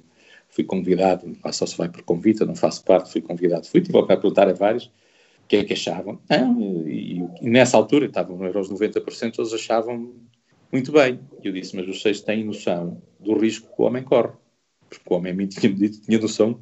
fui 0.49 0.65
convidado, 0.65 1.35
só 1.51 1.65
se 1.65 1.77
vai 1.77 1.87
por 1.87 2.03
convite, 2.03 2.43
não 2.43 2.55
faço 2.55 2.83
parte, 2.83 3.11
fui 3.11 3.21
convidado, 3.21 3.65
fui, 3.65 3.81
tive 3.81 3.97
a 3.97 4.03
perguntar 4.03 4.49
a 4.49 4.53
vários 4.53 4.85
o 4.85 5.47
que 5.47 5.55
é 5.55 5.63
que 5.63 5.73
achavam. 5.73 6.19
Ah, 6.29 6.45
e, 6.85 7.23
e, 7.41 7.49
nessa 7.49 7.77
altura, 7.77 8.05
estavam 8.05 8.43
aos 8.45 8.69
90%, 8.69 9.39
eles 9.39 9.53
achavam 9.53 10.13
muito 10.71 10.91
bem. 10.91 11.19
E 11.43 11.47
eu 11.47 11.53
disse, 11.53 11.75
mas 11.75 11.87
vocês 11.87 12.21
têm 12.21 12.43
noção 12.43 13.01
do 13.19 13.35
risco 13.35 13.67
que 13.73 13.81
o 13.81 13.85
homem 13.85 14.03
corre. 14.03 14.33
Porque 14.87 15.11
o 15.11 15.15
homem 15.15 15.33
me 15.33 15.47
tinha 15.47 15.71
dito, 15.73 16.01
tinha 16.01 16.19
noção, 16.19 16.59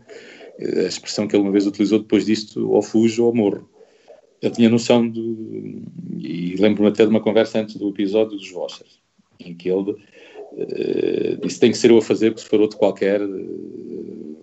eh, 0.59 0.85
a 0.85 0.87
expressão 0.87 1.27
que 1.27 1.35
ele 1.35 1.43
uma 1.43 1.51
vez 1.51 1.65
utilizou 1.65 1.99
depois 1.99 2.25
disto, 2.25 2.69
ou 2.69 2.81
fujo 2.81 3.25
ou 3.25 3.35
morro 3.35 3.69
eu 4.41 4.51
tinha 4.51 4.69
noção 4.69 5.09
de. 5.09 5.81
E 6.17 6.55
lembro-me 6.57 6.89
até 6.89 7.03
de 7.03 7.09
uma 7.09 7.19
conversa 7.19 7.59
antes 7.59 7.75
do 7.75 7.89
episódio 7.89 8.37
dos 8.37 8.51
Vossers, 8.51 8.99
em 9.39 9.53
que 9.53 9.69
ele 9.69 9.91
uh, 9.91 11.37
disse: 11.41 11.59
tem 11.59 11.71
que 11.71 11.77
ser 11.77 11.91
eu 11.91 11.97
a 11.97 12.01
fazer, 12.01 12.31
porque 12.31 12.43
se 12.43 12.49
for 12.49 12.61
outro 12.61 12.77
qualquer, 12.77 13.21
uh, 13.21 14.37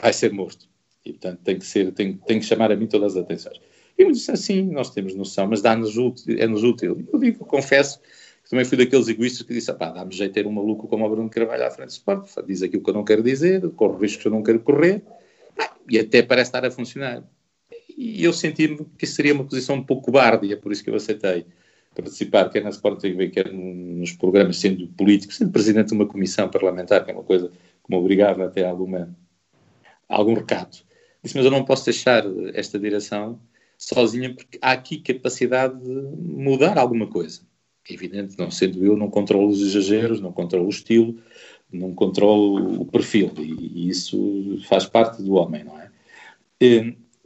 vai 0.00 0.12
ser 0.12 0.32
morto. 0.32 0.68
E, 1.04 1.12
portanto, 1.12 1.40
tem 1.44 1.58
que, 1.58 1.64
ser, 1.64 1.92
tem, 1.92 2.14
tem 2.14 2.40
que 2.40 2.46
chamar 2.46 2.72
a 2.72 2.76
mim 2.76 2.86
todas 2.86 3.16
as 3.16 3.22
atenções. 3.22 3.60
E 3.98 4.04
me 4.04 4.12
disse 4.12 4.30
assim: 4.30 4.62
nós 4.62 4.90
temos 4.90 5.14
noção, 5.14 5.46
mas 5.46 5.60
dá-nos 5.62 5.96
útil, 5.96 6.36
é-nos 6.38 6.62
útil. 6.64 7.06
Eu 7.12 7.18
digo, 7.18 7.44
confesso, 7.44 8.00
que 8.42 8.50
também 8.50 8.64
fui 8.64 8.78
daqueles 8.78 9.08
egoístas 9.08 9.46
que 9.46 9.52
disse: 9.52 9.72
pá, 9.74 9.90
dá-me 9.90 10.14
jeito 10.14 10.32
ter 10.32 10.46
um 10.46 10.52
maluco 10.52 10.88
como 10.88 11.04
o 11.04 11.10
Bruno 11.10 11.28
Carvalho 11.28 11.66
à 11.66 11.70
frente 11.70 11.88
do 11.88 11.92
esporte, 11.92 12.32
diz 12.46 12.62
aquilo 12.62 12.82
que 12.82 12.90
eu 12.90 12.94
não 12.94 13.04
quero 13.04 13.22
dizer, 13.22 13.68
corre 13.70 14.00
riscos 14.00 14.22
que 14.22 14.28
eu 14.28 14.32
não 14.32 14.42
quero 14.42 14.60
correr, 14.60 15.02
e 15.88 15.98
até 15.98 16.22
parece 16.22 16.48
estar 16.48 16.64
a 16.64 16.70
funcionar 16.70 17.22
e 17.96 18.22
eu 18.22 18.32
senti-me 18.32 18.86
que 18.98 19.06
seria 19.06 19.32
uma 19.32 19.44
posição 19.44 19.76
um 19.76 19.82
pouco 19.82 20.04
cobarde, 20.04 20.46
e 20.46 20.52
é 20.52 20.56
por 20.56 20.70
isso 20.70 20.84
que 20.84 20.90
eu 20.90 20.94
aceitei 20.94 21.46
participar, 21.94 22.50
quer 22.50 22.62
na 22.62 22.68
Sport 22.68 23.00
TV, 23.00 23.30
quer 23.30 23.50
nos 23.50 24.12
programas, 24.12 24.58
sendo 24.58 24.86
político, 24.88 25.32
sendo 25.32 25.50
presidente 25.50 25.88
de 25.88 25.94
uma 25.94 26.06
comissão 26.06 26.48
parlamentar, 26.48 27.04
que 27.04 27.10
é 27.10 27.14
uma 27.14 27.22
coisa 27.22 27.48
que 27.48 27.90
me 27.90 27.96
obrigava 27.96 28.44
até 28.44 28.64
a 28.64 28.70
alguma, 28.70 29.16
algum 30.06 30.34
recato. 30.34 30.84
Disse, 31.22 31.34
mas 31.34 31.44
eu 31.46 31.50
não 31.50 31.64
posso 31.64 31.86
deixar 31.86 32.24
esta 32.52 32.78
direção 32.78 33.40
sozinha, 33.78 34.34
porque 34.34 34.58
há 34.60 34.72
aqui 34.72 34.98
capacidade 34.98 35.80
de 35.82 35.90
mudar 35.90 36.76
alguma 36.76 37.06
coisa. 37.06 37.40
É 37.88 37.94
evidente, 37.94 38.36
não 38.38 38.50
sendo 38.50 38.84
eu, 38.84 38.96
não 38.96 39.08
controlo 39.08 39.48
os 39.48 39.62
exageros, 39.62 40.20
não 40.20 40.32
controlo 40.32 40.66
o 40.66 40.70
estilo, 40.70 41.18
não 41.72 41.94
controlo 41.94 42.82
o 42.82 42.84
perfil, 42.84 43.32
e, 43.38 43.86
e 43.86 43.88
isso 43.88 44.58
faz 44.68 44.84
parte 44.84 45.22
do 45.22 45.34
homem, 45.34 45.64
não 45.64 45.78
é? 45.80 45.90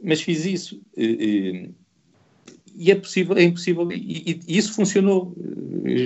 Mas 0.01 0.21
fiz 0.21 0.45
isso. 0.45 0.81
E 0.97 2.89
é 2.89 2.95
possível, 2.95 3.37
é 3.37 3.43
impossível, 3.43 3.91
e, 3.91 4.41
e, 4.47 4.57
isso 4.57 4.73
funcionou. 4.73 5.35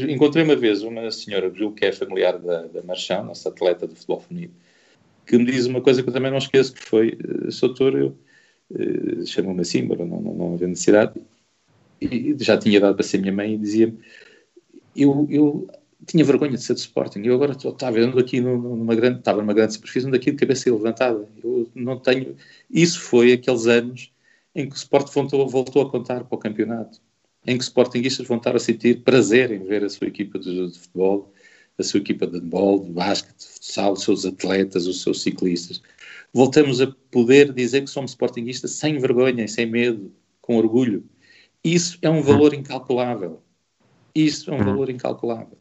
Encontrei 0.09 0.43
uma 0.43 0.55
vez 0.55 0.81
uma 0.81 1.11
senhora, 1.11 1.51
que 1.51 1.85
é 1.85 1.91
familiar 1.91 2.37
da, 2.39 2.63
da 2.63 2.83
Marchão, 2.83 3.23
nossa 3.23 3.49
atleta 3.49 3.87
de 3.87 3.95
futebol 3.95 4.19
feminino, 4.19 4.53
que 5.25 5.37
me 5.37 5.45
diz 5.45 5.65
uma 5.65 5.81
coisa 5.81 6.01
que 6.01 6.09
eu 6.09 6.13
também 6.13 6.31
não 6.31 6.37
esqueço, 6.37 6.73
que 6.73 6.83
foi, 6.83 7.17
eh, 7.47 7.51
Soutor, 7.51 7.95
eu 7.95 8.17
uh, 8.71 9.25
chamou-me 9.25 9.61
assim, 9.61 9.83
mas 9.83 9.97
não, 9.99 10.05
não, 10.05 10.33
não 10.33 10.57
necessidade, 10.57 11.13
e 12.01 12.35
já 12.39 12.57
tinha 12.57 12.79
dado 12.79 12.95
para 12.95 13.03
ser 13.03 13.19
minha 13.19 13.33
mãe 13.33 13.53
e 13.53 13.57
dizia-me, 13.57 13.97
eu, 14.95 15.27
eu 15.29 15.69
tinha 16.05 16.23
vergonha 16.23 16.51
de 16.51 16.63
ser 16.63 16.73
de 16.73 16.81
Sporting. 16.81 17.21
Eu 17.23 17.35
agora 17.35 17.53
estava 17.53 17.91
vendo 17.91 18.19
aqui 18.19 18.39
numa 18.39 18.95
grande, 18.95 19.19
estava 19.19 19.41
numa 19.41 19.53
grande 19.53 19.73
superfície, 19.73 20.07
ando 20.07 20.15
aqui 20.15 20.31
de 20.31 20.37
cabeça 20.37 20.71
levantada. 20.71 21.27
Eu 21.43 21.69
não 21.75 21.99
tenho. 21.99 22.35
Isso 22.69 22.99
foi 22.99 23.33
aqueles 23.33 23.67
anos 23.67 24.11
em 24.53 24.67
que 24.67 24.75
o 24.75 24.77
Sporting 24.77 25.11
voltou, 25.13 25.47
voltou 25.47 25.81
a 25.81 25.89
contar 25.89 26.23
para 26.23 26.35
o 26.35 26.39
campeonato, 26.39 27.01
em 27.45 27.57
que 27.57 27.61
os 27.61 27.67
Sportingistas 27.67 28.27
voltaram 28.27 28.57
a 28.57 28.59
sentir 28.59 29.01
prazer 29.03 29.51
em 29.51 29.63
ver 29.63 29.83
a 29.83 29.89
sua 29.89 30.07
equipa 30.07 30.39
de, 30.39 30.71
de 30.71 30.79
futebol 30.79 31.33
a 31.77 31.83
sua 31.83 31.99
equipa 31.99 32.25
de 32.25 32.39
handball, 32.39 32.79
de 32.79 32.91
basquete, 32.91 33.37
de 33.37 33.45
futsal, 33.45 33.93
os 33.93 34.03
seus 34.03 34.25
atletas, 34.25 34.87
os 34.87 35.01
seus 35.01 35.21
ciclistas. 35.21 35.81
Voltamos 36.33 36.81
a 36.81 36.87
poder 37.11 37.53
dizer 37.53 37.81
que 37.81 37.89
somos 37.89 38.11
sportinguistas 38.11 38.71
sem 38.71 38.97
vergonha, 38.97 39.47
sem 39.47 39.65
medo, 39.65 40.11
com 40.41 40.57
orgulho. 40.57 41.03
Isso 41.63 41.97
é 42.01 42.09
um 42.09 42.21
valor 42.21 42.53
incalculável. 42.53 43.41
Isso 44.13 44.51
é 44.51 44.53
um 44.53 44.63
valor 44.63 44.89
incalculável. 44.89 45.57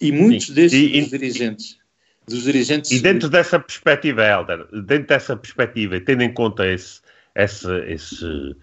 E 0.00 0.12
muitos 0.12 0.48
Sim. 0.48 0.54
destes 0.54 0.80
e, 0.80 0.98
e, 0.98 1.08
dirigentes, 1.08 1.78
dos 2.26 2.42
dirigentes... 2.42 2.90
E 2.90 3.00
dentro 3.00 3.28
dessa 3.28 3.58
perspectiva, 3.58 4.24
Helder, 4.24 4.66
dentro 4.84 5.08
dessa 5.08 5.36
perspectiva, 5.36 5.98
tendo 6.00 6.22
em 6.22 6.32
conta 6.32 6.66
esse, 6.66 7.00
esse, 7.34 7.66
esse 7.86 8.56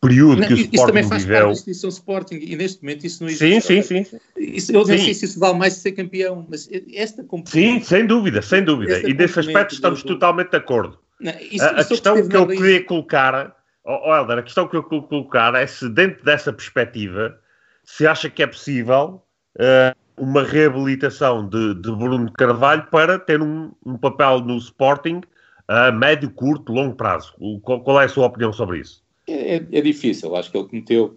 período 0.00 0.40
não, 0.40 0.48
que 0.48 0.54
o 0.54 0.56
Sporting 0.56 0.76
Isso 0.76 0.86
também 0.86 1.08
faz 1.08 1.22
viveu... 1.22 1.36
parte 1.36 1.46
da 1.46 1.52
instituição 1.52 1.90
Sporting 1.90 2.36
e 2.36 2.56
neste 2.56 2.82
momento 2.82 3.06
isso 3.06 3.22
não 3.22 3.30
existe. 3.30 3.60
Sim, 3.60 3.82
sim, 3.82 4.04
sim. 4.04 4.18
Isso, 4.36 4.72
eu 4.72 4.80
não 4.80 4.84
sei 4.84 5.14
se 5.14 5.24
isso 5.24 5.40
vale 5.40 5.58
mais 5.58 5.74
de 5.74 5.80
ser 5.80 5.92
campeão, 5.92 6.46
mas 6.48 6.68
esta 6.92 7.24
Sim, 7.46 7.80
sem 7.82 8.06
dúvida, 8.06 8.42
sem 8.42 8.62
dúvida. 8.62 9.08
E 9.08 9.14
nesse 9.14 9.40
aspecto 9.40 9.74
estamos 9.74 10.02
do... 10.02 10.08
totalmente 10.08 10.50
de 10.50 10.56
acordo. 10.56 10.98
Não, 11.18 11.32
isso, 11.50 11.64
a, 11.64 11.80
a 11.80 11.84
questão 11.84 12.28
que 12.28 12.36
eu 12.36 12.46
queria 12.46 12.84
colocar, 12.84 13.56
oh, 13.84 14.14
Helder, 14.14 14.38
a 14.38 14.42
questão 14.42 14.68
que 14.68 14.76
eu 14.76 14.82
queria 14.82 15.02
colocar 15.06 15.54
é 15.54 15.66
se 15.66 15.88
dentro 15.88 16.22
dessa 16.22 16.52
perspectiva 16.52 17.38
se 17.82 18.06
acha 18.06 18.28
que 18.28 18.42
é 18.42 18.46
possível 18.46 19.22
uh, 19.56 19.96
uma 20.18 20.42
reabilitação 20.42 21.48
de, 21.48 21.74
de, 21.74 21.92
Bruno 21.92 22.30
Carvalho 22.32 22.86
para 22.90 23.18
ter 23.18 23.42
um, 23.42 23.70
um, 23.84 23.96
papel 23.96 24.40
no 24.40 24.56
Sporting 24.56 25.20
a 25.68 25.90
médio, 25.92 26.30
curto, 26.30 26.72
longo 26.72 26.94
prazo. 26.94 27.34
Qual, 27.62 27.80
qual, 27.80 28.00
é 28.00 28.04
a 28.04 28.08
sua 28.08 28.26
opinião 28.26 28.52
sobre 28.52 28.80
isso? 28.80 29.02
É, 29.26 29.56
é, 29.56 29.66
é 29.72 29.80
difícil. 29.80 30.34
Acho 30.36 30.50
que 30.50 30.56
ele 30.56 30.68
cometeu. 30.68 31.16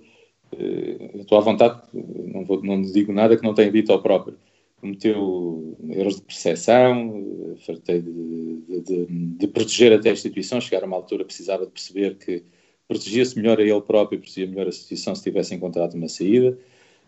Uh, 0.52 1.20
estou 1.20 1.38
à 1.38 1.42
vontade, 1.42 1.80
não, 1.94 2.44
vou, 2.44 2.64
não 2.64 2.82
digo 2.82 3.14
nada 3.14 3.38
que 3.38 3.44
não 3.44 3.54
tenha 3.54 3.72
dito 3.72 3.92
ao 3.92 4.02
próprio. 4.02 4.36
Cometeu 4.82 5.78
erros 5.90 6.16
de 6.16 6.22
percepção, 6.24 7.58
fartei 7.66 8.02
de, 8.02 8.82
de, 8.82 9.06
de, 9.06 9.48
proteger 9.48 9.94
até 9.94 10.10
a 10.10 10.14
instituição. 10.14 10.60
Chegar 10.60 10.84
a 10.84 10.88
uma 10.88 10.96
altura 10.96 11.26
precisava 11.26 11.66
de 11.66 11.72
perceber 11.72 12.16
que 12.16 12.44
protegia-se 12.88 13.38
melhor 13.38 13.60
a 13.60 13.62
ele 13.62 13.82
próprio, 13.82 14.20
protegia 14.20 14.48
melhor 14.48 14.66
a 14.66 14.70
instituição 14.70 15.14
se 15.14 15.22
tivesse 15.22 15.54
encontrado 15.54 15.94
uma 15.94 16.08
saída. 16.08 16.58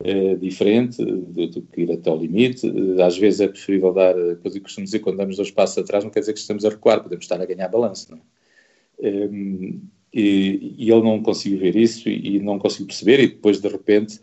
Uh, 0.04 0.36
diferente 0.38 1.04
do, 1.06 1.48
do, 1.48 1.62
que 1.62 1.82
ir 1.82 1.92
até 1.92 2.10
ao 2.10 2.18
limite. 2.18 2.72
Às 3.00 3.18
vezes 3.18 3.42
é 3.42 3.48
preferível 3.48 3.94
dar, 3.94 4.16
coisa 4.38 4.58
que 4.58 4.62
costumo 4.62 4.86
dizer, 4.86 5.00
quando 5.00 5.18
damos 5.18 5.36
dois 5.36 5.52
passos 5.52 5.78
atrás, 5.78 6.04
não 6.04 6.10
quer 6.10 6.22
dizer 6.22 6.34
que 6.34 6.40
estamos 6.40 6.66
a 6.66 6.70
recuar, 6.70 7.04
podemos 7.04 7.24
estar 7.24 7.40
a 7.40 7.46
ganhar 7.46 7.68
balanço. 7.68 8.12
Não 8.12 8.18
é? 8.18 8.22
um, 9.02 9.82
e, 10.14 10.76
e, 10.78 10.92
ele 10.92 11.02
não 11.02 11.22
conseguiu 11.22 11.60
ver 11.60 11.76
isso 11.76 12.10
e, 12.10 12.36
e, 12.36 12.40
não 12.40 12.60
conseguiu 12.60 12.88
perceber, 12.88 13.20
e 13.20 13.28
depois 13.28 13.60
de 13.60 13.68
repente, 13.68 14.20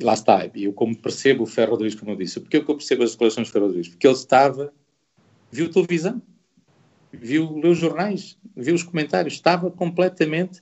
lá 0.00 0.14
está. 0.14 0.50
Eu, 0.54 0.72
como 0.72 0.96
percebo 0.96 1.44
o 1.44 1.46
Ferro 1.46 1.72
Rodrigues, 1.72 1.98
como 1.98 2.10
eu 2.10 2.16
disse, 2.16 2.40
porque 2.40 2.56
eu 2.56 2.64
percebo 2.64 3.04
as 3.04 3.12
declarações 3.12 3.48
do 3.48 3.52
Ferro 3.52 3.66
Rodrigues? 3.66 3.88
Porque 3.90 4.06
ele 4.06 4.14
estava, 4.14 4.72
viu 5.50 5.70
televisão, 5.70 6.20
viu, 7.12 7.56
leu 7.58 7.74
jornais, 7.74 8.36
viu 8.56 8.74
os 8.74 8.82
comentários, 8.82 9.34
estava 9.34 9.70
completamente. 9.70 10.60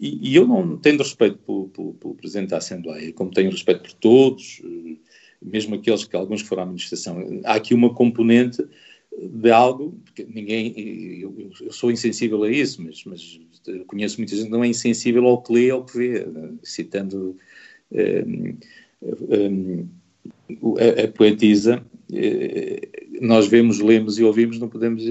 E, 0.00 0.30
e 0.30 0.34
eu 0.34 0.46
não 0.46 0.76
tenho 0.76 0.98
respeito 0.98 1.38
pelo, 1.38 2.14
Presidente 2.14 2.50
da 2.50 2.58
Assembleia, 2.58 3.12
como 3.12 3.30
tenho 3.30 3.50
respeito 3.50 3.82
por 3.82 3.92
todos, 3.94 4.62
mesmo 5.40 5.74
aqueles 5.74 6.04
que 6.04 6.16
alguns 6.16 6.42
que 6.42 6.48
foram 6.48 6.62
à 6.62 6.64
administração. 6.64 7.40
Há 7.44 7.54
aqui 7.54 7.74
uma 7.74 7.92
componente 7.94 8.64
de 9.18 9.50
algo, 9.50 10.00
porque 10.04 10.24
ninguém, 10.24 10.72
eu, 11.20 11.52
eu, 11.60 11.72
sou 11.72 11.90
insensível 11.90 12.42
a 12.44 12.50
isso, 12.50 12.82
mas, 12.82 13.04
mas 13.04 13.40
conheço 13.86 14.18
muita 14.18 14.34
gente 14.34 14.46
que 14.46 14.50
não 14.50 14.64
é 14.64 14.68
insensível 14.68 15.26
ao 15.26 15.42
que 15.42 15.52
lê 15.52 15.70
ao 15.70 15.84
que 15.84 15.98
vê, 15.98 16.26
citando 16.62 17.36
um, 17.92 18.56
um, 19.28 19.88
a, 20.78 21.04
a, 21.04 21.08
poetisa, 21.08 21.84
eh, 22.12 22.88
nós 23.20 23.46
vemos, 23.46 23.80
lemos 23.80 24.18
e 24.18 24.24
ouvimos, 24.24 24.58
não 24.58 24.68
podemos 24.68 25.04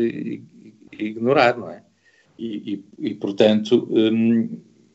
ignorar, 0.92 1.58
não 1.58 1.70
é? 1.70 1.84
E, 2.38 2.84
e, 3.00 3.10
e 3.12 3.14
portanto, 3.16 3.88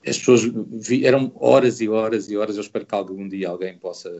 as 0.06 0.18
pessoas 0.18 0.42
vi, 0.42 1.04
eram 1.04 1.32
horas 1.34 1.80
e 1.80 1.88
horas 1.88 2.30
e 2.30 2.36
horas, 2.36 2.56
eu 2.56 2.62
espero 2.62 2.86
que 2.86 2.94
algum 2.94 3.28
dia 3.28 3.48
alguém 3.48 3.76
possa 3.76 4.10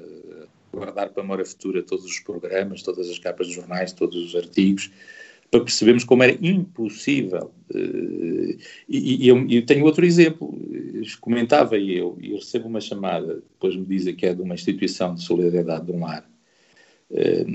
guardar 0.73 1.11
para 1.11 1.23
a 1.23 1.25
memória 1.25 1.45
futura 1.45 1.83
todos 1.83 2.05
os 2.05 2.19
programas, 2.19 2.83
todas 2.83 3.09
as 3.09 3.19
capas 3.19 3.47
de 3.47 3.55
jornais, 3.55 3.93
todos 3.93 4.17
os 4.17 4.35
artigos, 4.35 4.91
para 5.51 5.61
percebermos 5.61 6.05
como 6.05 6.23
era 6.23 6.37
impossível. 6.45 7.51
Eh, 7.73 8.57
e, 8.89 9.25
e 9.25 9.29
eu, 9.29 9.49
eu, 9.49 9.65
tenho 9.65 9.85
outro 9.85 10.05
exemplo. 10.05 10.55
Comentava 11.21 11.79
eu, 11.79 12.19
e 12.21 12.33
eu 12.33 12.37
recebo 12.37 12.69
uma 12.69 12.81
chamada, 12.81 13.37
depois 13.37 13.77
me 13.77 13.87
dizem 13.87 14.15
que 14.15 14.27
é 14.27 14.35
de 14.35 14.43
uma 14.43 14.55
instituição 14.55 15.15
de 15.15 15.23
solidariedade 15.23 15.87
de 15.87 15.93
um 15.93 16.01
lar, 16.01 16.29
eh, 17.13 17.47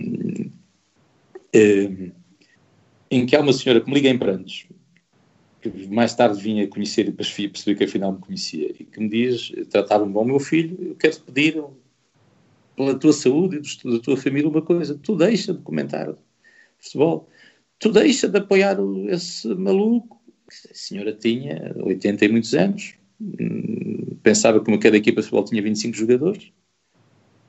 eh, 1.53 2.11
em 3.09 3.25
que 3.25 3.35
há 3.35 3.41
uma 3.41 3.53
senhora 3.53 3.81
que 3.81 3.89
me 3.89 3.95
liga 3.95 4.09
em 4.09 4.17
prantos, 4.17 4.65
que 5.61 5.87
mais 5.87 6.15
tarde 6.15 6.41
vinha 6.41 6.67
conhecer 6.67 7.07
e 7.07 7.11
perceber 7.11 7.75
que 7.75 7.83
afinal 7.83 8.13
me 8.13 8.19
conhecia, 8.19 8.71
e 8.79 8.83
que 8.83 8.99
me 8.99 9.07
diz, 9.07 9.51
tratava-me 9.69 10.11
bom, 10.11 10.25
meu 10.25 10.39
filho, 10.39 10.77
eu 10.81 10.95
quero-te 10.95 11.21
pedir 11.21 11.63
pela 12.75 12.97
tua 12.97 13.13
saúde 13.13 13.57
e 13.57 13.91
da 13.91 13.99
tua 13.99 14.17
família 14.17 14.49
uma 14.49 14.61
coisa, 14.61 14.97
tu 14.97 15.15
deixa 15.15 15.53
de 15.53 15.61
comentar 15.61 16.13
futebol, 16.79 17.29
tu 17.77 17.91
deixa 17.91 18.27
de 18.27 18.37
apoiar 18.37 18.77
esse 19.09 19.47
maluco. 19.53 20.19
A 20.49 20.73
senhora 20.73 21.13
tinha 21.13 21.73
80 21.77 22.25
e 22.25 22.29
muitos 22.29 22.53
anos, 22.53 22.95
hum, 23.21 24.17
pensava 24.23 24.63
que 24.63 24.77
cada 24.79 24.97
equipa 24.97 25.21
de 25.21 25.27
futebol 25.27 25.45
tinha 25.45 25.61
25 25.61 25.95
jogadores, 25.95 26.51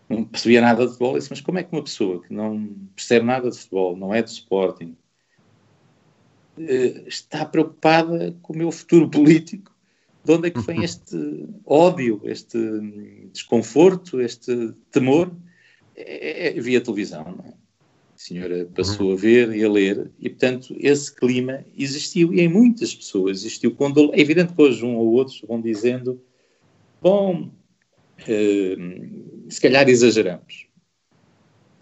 não 0.09 0.24
percebia 0.24 0.60
nada 0.60 0.82
de 0.82 0.89
futebol. 0.93 1.16
disse, 1.16 1.30
mas 1.30 1.40
como 1.40 1.59
é 1.59 1.62
que 1.62 1.72
uma 1.72 1.82
pessoa 1.82 2.22
que 2.22 2.32
não 2.32 2.68
percebe 2.94 3.24
nada 3.24 3.51
de 3.51 3.56
futebol, 3.56 3.97
não 3.97 4.14
é 4.14 4.22
de 4.22 4.30
Sporting, 4.30 4.97
está 7.06 7.44
preocupada 7.44 8.36
com 8.42 8.52
o 8.52 8.56
meu 8.56 8.70
futuro 8.70 9.08
político? 9.08 9.72
De 10.24 10.32
onde 10.32 10.48
é 10.48 10.50
que 10.50 10.60
vem 10.60 10.82
este 10.84 11.48
ódio, 11.66 12.20
este 12.24 12.58
desconforto, 13.32 14.20
este 14.20 14.72
temor? 14.90 15.34
É, 15.96 16.48
é, 16.48 16.58
é 16.58 16.60
via 16.60 16.80
televisão, 16.80 17.24
não 17.24 17.44
é? 17.44 17.62
A 18.14 18.24
senhora 18.24 18.68
passou 18.72 19.12
a 19.12 19.16
ver 19.16 19.52
e 19.52 19.64
a 19.64 19.68
ler, 19.68 20.08
e 20.20 20.28
portanto 20.30 20.76
esse 20.78 21.12
clima 21.12 21.64
existiu, 21.76 22.32
e 22.32 22.40
em 22.40 22.48
muitas 22.48 22.94
pessoas 22.94 23.38
existiu. 23.38 23.74
Quando, 23.74 24.14
é 24.14 24.20
evidente 24.20 24.52
que 24.52 24.62
hoje 24.62 24.84
um 24.84 24.96
ou 24.96 25.12
outros 25.14 25.40
vão 25.40 25.60
dizendo: 25.60 26.22
bom, 27.00 27.50
uh, 28.20 29.50
se 29.50 29.60
calhar 29.60 29.88
exageramos. 29.88 30.68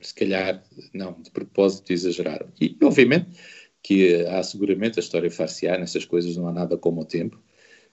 Se 0.01 0.15
calhar, 0.15 0.63
não, 0.95 1.21
de 1.21 1.31
propósito 1.31 1.93
exageraram. 1.93 2.49
E, 2.59 2.75
obviamente, 2.83 3.29
que 3.83 4.27
há 4.27 4.43
seguramente 4.43 4.99
a 4.99 5.03
história 5.03 5.31
far-se-á, 5.31 5.79
nessas 5.79 6.05
coisas 6.05 6.37
não 6.37 6.49
há 6.49 6.53
nada 6.53 6.77
como 6.77 7.03
o 7.03 7.05
tempo. 7.05 7.39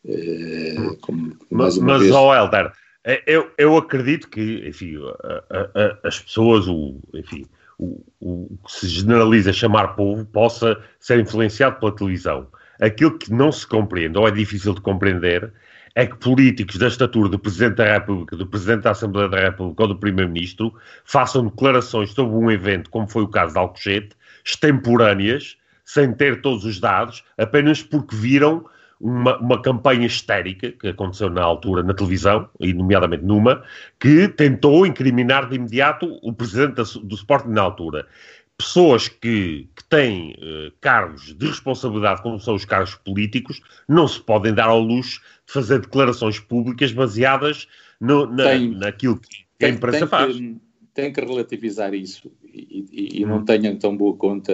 Uh, 0.05 0.95
como, 1.01 1.37
mas, 1.49 1.77
mas 1.77 2.01
vez... 2.01 2.13
oh 2.13 2.33
Helder, 2.33 2.71
é, 3.03 3.23
eu, 3.25 3.49
eu 3.57 3.77
acredito 3.77 4.29
que, 4.29 4.67
enfim, 4.67 4.95
a, 5.49 5.57
a, 5.59 6.07
as 6.07 6.19
pessoas, 6.19 6.67
o, 6.67 6.99
enfim, 7.13 7.45
o, 7.77 8.03
o 8.19 8.57
que 8.65 8.71
se 8.71 8.87
generaliza 8.87 9.53
chamar 9.53 9.95
povo 9.95 10.25
possa 10.25 10.81
ser 10.99 11.19
influenciado 11.19 11.79
pela 11.79 11.95
televisão. 11.95 12.47
Aquilo 12.79 13.17
que 13.17 13.31
não 13.31 13.51
se 13.51 13.65
compreende, 13.65 14.17
ou 14.17 14.27
é 14.27 14.31
difícil 14.31 14.73
de 14.73 14.81
compreender, 14.81 15.51
é 15.95 16.05
que 16.05 16.15
políticos 16.17 16.77
da 16.77 16.87
estatura 16.87 17.27
do 17.27 17.39
Presidente 17.39 17.77
da 17.77 17.91
República, 17.91 18.35
do 18.35 18.45
Presidente 18.45 18.83
da 18.83 18.91
Assembleia 18.91 19.27
da 19.29 19.39
República 19.39 19.83
ou 19.83 19.89
do 19.89 19.97
Primeiro-Ministro 19.97 20.73
façam 21.03 21.47
declarações 21.47 22.11
sobre 22.11 22.35
um 22.35 22.51
evento, 22.51 22.89
como 22.91 23.07
foi 23.07 23.23
o 23.23 23.27
caso 23.27 23.53
de 23.53 23.59
Alcochete, 23.59 24.09
extemporâneas, 24.45 25.57
sem 25.87 26.13
ter 26.13 26.41
todos 26.41 26.65
os 26.65 26.81
dados, 26.81 27.23
apenas 27.37 27.81
porque 27.81 28.13
viram 28.13 28.65
uma, 28.99 29.37
uma 29.37 29.61
campanha 29.61 30.05
histérica 30.05 30.73
que 30.73 30.89
aconteceu 30.89 31.29
na 31.29 31.41
altura 31.41 31.81
na 31.81 31.93
televisão, 31.93 32.49
e 32.59 32.73
nomeadamente 32.73 33.23
numa, 33.23 33.63
que 33.97 34.27
tentou 34.27 34.85
incriminar 34.85 35.47
de 35.47 35.55
imediato 35.55 36.19
o 36.21 36.33
presidente 36.33 36.83
do 36.99 37.15
Sporting 37.15 37.51
na 37.51 37.61
altura. 37.61 38.05
Pessoas 38.57 39.07
que, 39.07 39.69
que 39.73 39.83
têm 39.87 40.31
uh, 40.31 40.73
cargos 40.81 41.33
de 41.33 41.47
responsabilidade, 41.47 42.21
como 42.21 42.37
são 42.37 42.55
os 42.55 42.65
cargos 42.65 42.95
políticos, 42.95 43.61
não 43.87 44.07
se 44.09 44.19
podem 44.19 44.53
dar 44.53 44.67
ao 44.67 44.81
luxo 44.81 45.21
de 45.47 45.53
fazer 45.53 45.79
declarações 45.79 46.37
públicas 46.37 46.91
baseadas 46.91 47.65
no, 48.01 48.25
na, 48.25 48.43
tem, 48.43 48.71
naquilo 48.71 49.17
que 49.19 49.45
tem, 49.57 49.69
a 49.69 49.73
imprensa 49.73 49.99
tem 49.99 50.07
faz. 50.07 50.35
Que, 50.35 50.57
tem 50.93 51.13
que 51.13 51.21
relativizar 51.21 51.93
isso 51.93 52.31
e, 52.43 52.87
e, 52.91 53.21
e 53.21 53.25
não 53.25 53.37
hum. 53.37 53.45
tenham 53.45 53.77
tão 53.77 53.95
boa 53.95 54.17
conta 54.17 54.51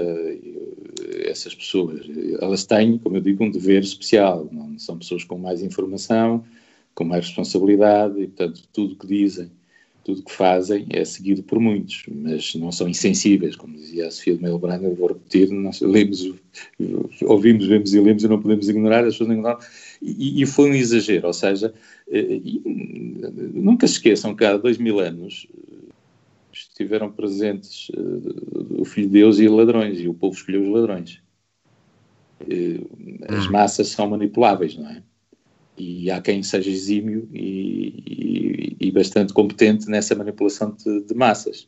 essas 1.25 1.53
pessoas. 1.55 2.01
Elas 2.39 2.65
têm, 2.65 2.97
como 2.97 3.17
eu 3.17 3.21
digo, 3.21 3.43
um 3.43 3.51
dever 3.51 3.81
especial. 3.81 4.47
Não? 4.51 4.77
São 4.77 4.97
pessoas 4.97 5.23
com 5.23 5.37
mais 5.37 5.61
informação, 5.61 6.43
com 6.93 7.03
mais 7.03 7.25
responsabilidade 7.25 8.21
e, 8.21 8.27
portanto, 8.27 8.61
tudo 8.71 8.95
que 8.95 9.07
dizem, 9.07 9.51
tudo 10.03 10.23
que 10.23 10.31
fazem 10.31 10.85
é 10.89 11.03
seguido 11.05 11.43
por 11.43 11.59
muitos, 11.59 12.03
mas 12.07 12.53
não 12.55 12.71
são 12.71 12.89
insensíveis, 12.89 13.55
como 13.55 13.77
dizia 13.77 14.07
a 14.07 14.11
Sofia 14.11 14.35
de 14.35 14.43
Melo 14.43 14.59
Braga, 14.59 14.85
eu 14.85 14.95
vou 14.95 15.07
repetir, 15.07 15.49
nós 15.49 15.79
lemos, 15.79 16.33
ouvimos, 17.21 17.65
vemos 17.65 17.93
e 17.93 17.99
lemos 18.01 18.23
e 18.23 18.27
não 18.27 18.41
podemos 18.41 18.67
ignorar, 18.67 19.05
as 19.05 19.13
pessoas 19.13 19.29
ignoram, 19.31 19.59
e, 20.01 20.41
e 20.41 20.45
foi 20.45 20.71
um 20.71 20.73
exagero, 20.73 21.27
ou 21.27 21.33
seja, 21.33 21.73
e, 22.11 22.61
nunca 23.53 23.87
se 23.87 23.93
esqueçam 23.93 24.35
que 24.35 24.43
há 24.43 24.57
dois 24.57 24.77
mil 24.77 24.99
anos 24.99 25.47
estiveram 26.73 27.11
presentes 27.11 27.89
uh, 27.89 28.81
o 28.81 28.85
Filho 28.85 29.07
de 29.07 29.13
Deus 29.13 29.37
e 29.39 29.47
ladrões, 29.47 29.99
e 29.99 30.07
o 30.07 30.13
povo 30.13 30.35
escolheu 30.35 30.63
os 30.63 30.69
ladrões. 30.69 31.21
Uh, 32.41 32.89
as 33.29 33.47
hum. 33.47 33.51
massas 33.51 33.89
são 33.89 34.09
manipuláveis, 34.09 34.75
não 34.75 34.89
é? 34.89 35.03
E 35.77 36.09
há 36.11 36.19
quem 36.19 36.43
seja 36.43 36.69
exímio 36.69 37.27
e, 37.31 38.75
e, 38.79 38.87
e 38.87 38.91
bastante 38.91 39.33
competente 39.33 39.87
nessa 39.87 40.15
manipulação 40.15 40.71
de, 40.71 41.01
de 41.01 41.13
massas. 41.15 41.67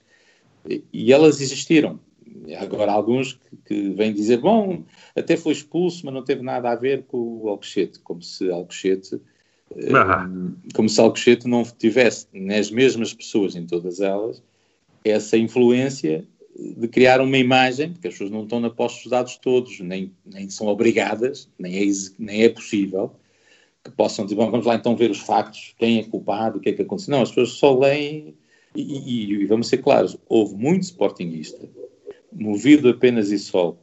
E, 0.68 0.84
e, 0.92 1.14
elas 1.14 1.40
existiram. 1.40 2.00
Agora, 2.60 2.92
alguns 2.92 3.34
que, 3.34 3.58
que, 3.66 3.90
vêm 3.92 4.14
dizer, 4.14 4.38
bom, 4.38 4.84
até 5.16 5.38
foi 5.38 5.54
expulso, 5.54 6.06
mas 6.06 6.14
não 6.14 6.24
teve 6.24 6.44
nada 6.44 6.70
a 6.72 6.76
ver 6.76 7.04
com 7.04 7.42
o 7.42 7.50
Alcochete, 7.50 8.00
como 8.00 8.22
se 8.22 8.50
Alcochete 8.52 9.20
ah. 9.96 10.28
como 10.76 10.88
se 10.88 11.02
Alcochete 11.02 11.48
não 11.48 11.64
tivesse 11.64 12.28
nas 12.32 12.70
mesmas 12.70 13.14
pessoas, 13.14 13.56
em 13.56 13.66
todas 13.66 14.00
elas, 14.00 14.44
essa 15.10 15.38
influência 15.38 16.26
de 16.58 16.88
criar 16.88 17.20
uma 17.20 17.38
imagem, 17.38 17.92
porque 17.92 18.08
as 18.08 18.14
pessoas 18.14 18.32
não 18.32 18.44
estão 18.44 18.60
na 18.60 18.70
posse 18.70 19.04
dos 19.04 19.12
dados 19.12 19.38
todos, 19.38 19.80
nem, 19.80 20.12
nem 20.26 20.50
são 20.50 20.68
obrigadas, 20.68 21.50
nem 21.60 21.78
é, 21.78 21.92
nem 22.18 22.44
é 22.44 22.50
possível, 22.50 23.12
que 23.84 23.92
possam 23.92 24.26
dizer, 24.26 24.36
bom, 24.36 24.50
vamos 24.50 24.66
lá 24.66 24.76
então 24.76 24.96
ver 24.96 25.12
os 25.12 25.20
factos, 25.20 25.76
quem 25.78 26.00
é 26.00 26.04
culpado, 26.04 26.58
o 26.58 26.62
que 26.62 26.70
é 26.70 26.74
que 26.74 26.82
aconteceu. 26.82 27.12
Não, 27.12 27.22
as 27.22 27.30
pessoas 27.30 27.52
só 27.52 27.78
leem, 27.78 28.34
e, 28.74 28.82
e, 28.82 29.34
e 29.34 29.46
vamos 29.46 29.68
ser 29.68 29.80
claros, 29.80 30.18
houve 30.28 30.56
muito 30.56 30.84
sportinguista, 30.84 31.68
movido 32.32 32.90
apenas 32.90 33.32
e 33.32 33.40
só, 33.40 33.78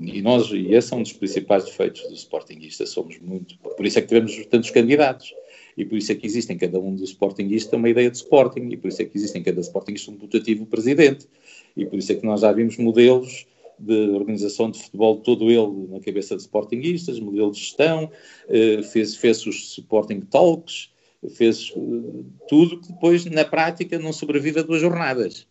e 0.00 0.20
nós, 0.20 0.50
e 0.50 0.74
esse 0.74 0.92
é 0.92 0.96
um 0.96 1.02
dos 1.02 1.12
principais 1.12 1.64
defeitos 1.64 2.02
do 2.08 2.14
sportinguista, 2.14 2.86
somos 2.86 3.18
muito, 3.20 3.56
por 3.58 3.86
isso 3.86 3.98
é 3.98 4.02
que 4.02 4.08
tivemos 4.08 4.46
tantos 4.46 4.70
candidatos, 4.70 5.32
e 5.76 5.84
por 5.84 5.98
isso 5.98 6.12
é 6.12 6.14
que 6.14 6.26
existe 6.26 6.52
em 6.52 6.58
cada 6.58 6.78
um 6.78 6.94
dos 6.94 7.10
sportinguistas 7.10 7.72
uma 7.72 7.88
ideia 7.88 8.10
de 8.10 8.16
sporting, 8.16 8.68
e 8.70 8.76
por 8.76 8.88
isso 8.88 9.02
é 9.02 9.04
que 9.04 9.16
existe 9.16 9.38
em 9.38 9.42
cada 9.42 9.60
sportingista 9.60 10.10
um 10.10 10.16
putativo 10.16 10.66
presidente, 10.66 11.28
e 11.76 11.84
por 11.84 11.98
isso 11.98 12.12
é 12.12 12.14
que 12.14 12.24
nós 12.24 12.40
já 12.40 12.52
vimos 12.52 12.76
modelos 12.76 13.46
de 13.78 14.10
organização 14.10 14.70
de 14.70 14.82
futebol, 14.82 15.18
todo 15.20 15.50
ele 15.50 15.88
na 15.92 16.00
cabeça 16.00 16.36
de 16.36 16.42
sportinguistas, 16.42 17.18
modelo 17.18 17.50
de 17.50 17.58
gestão, 17.58 18.10
eh, 18.48 18.82
fez, 18.82 19.16
fez 19.16 19.44
os 19.46 19.76
Sporting 19.78 20.20
Talks, 20.20 20.90
fez 21.30 21.72
eh, 21.76 22.24
tudo 22.48 22.80
que 22.80 22.92
depois, 22.92 23.24
na 23.24 23.44
prática, 23.44 23.98
não 23.98 24.12
sobrevive 24.12 24.60
a 24.60 24.62
duas 24.62 24.80
jornadas. 24.80 25.46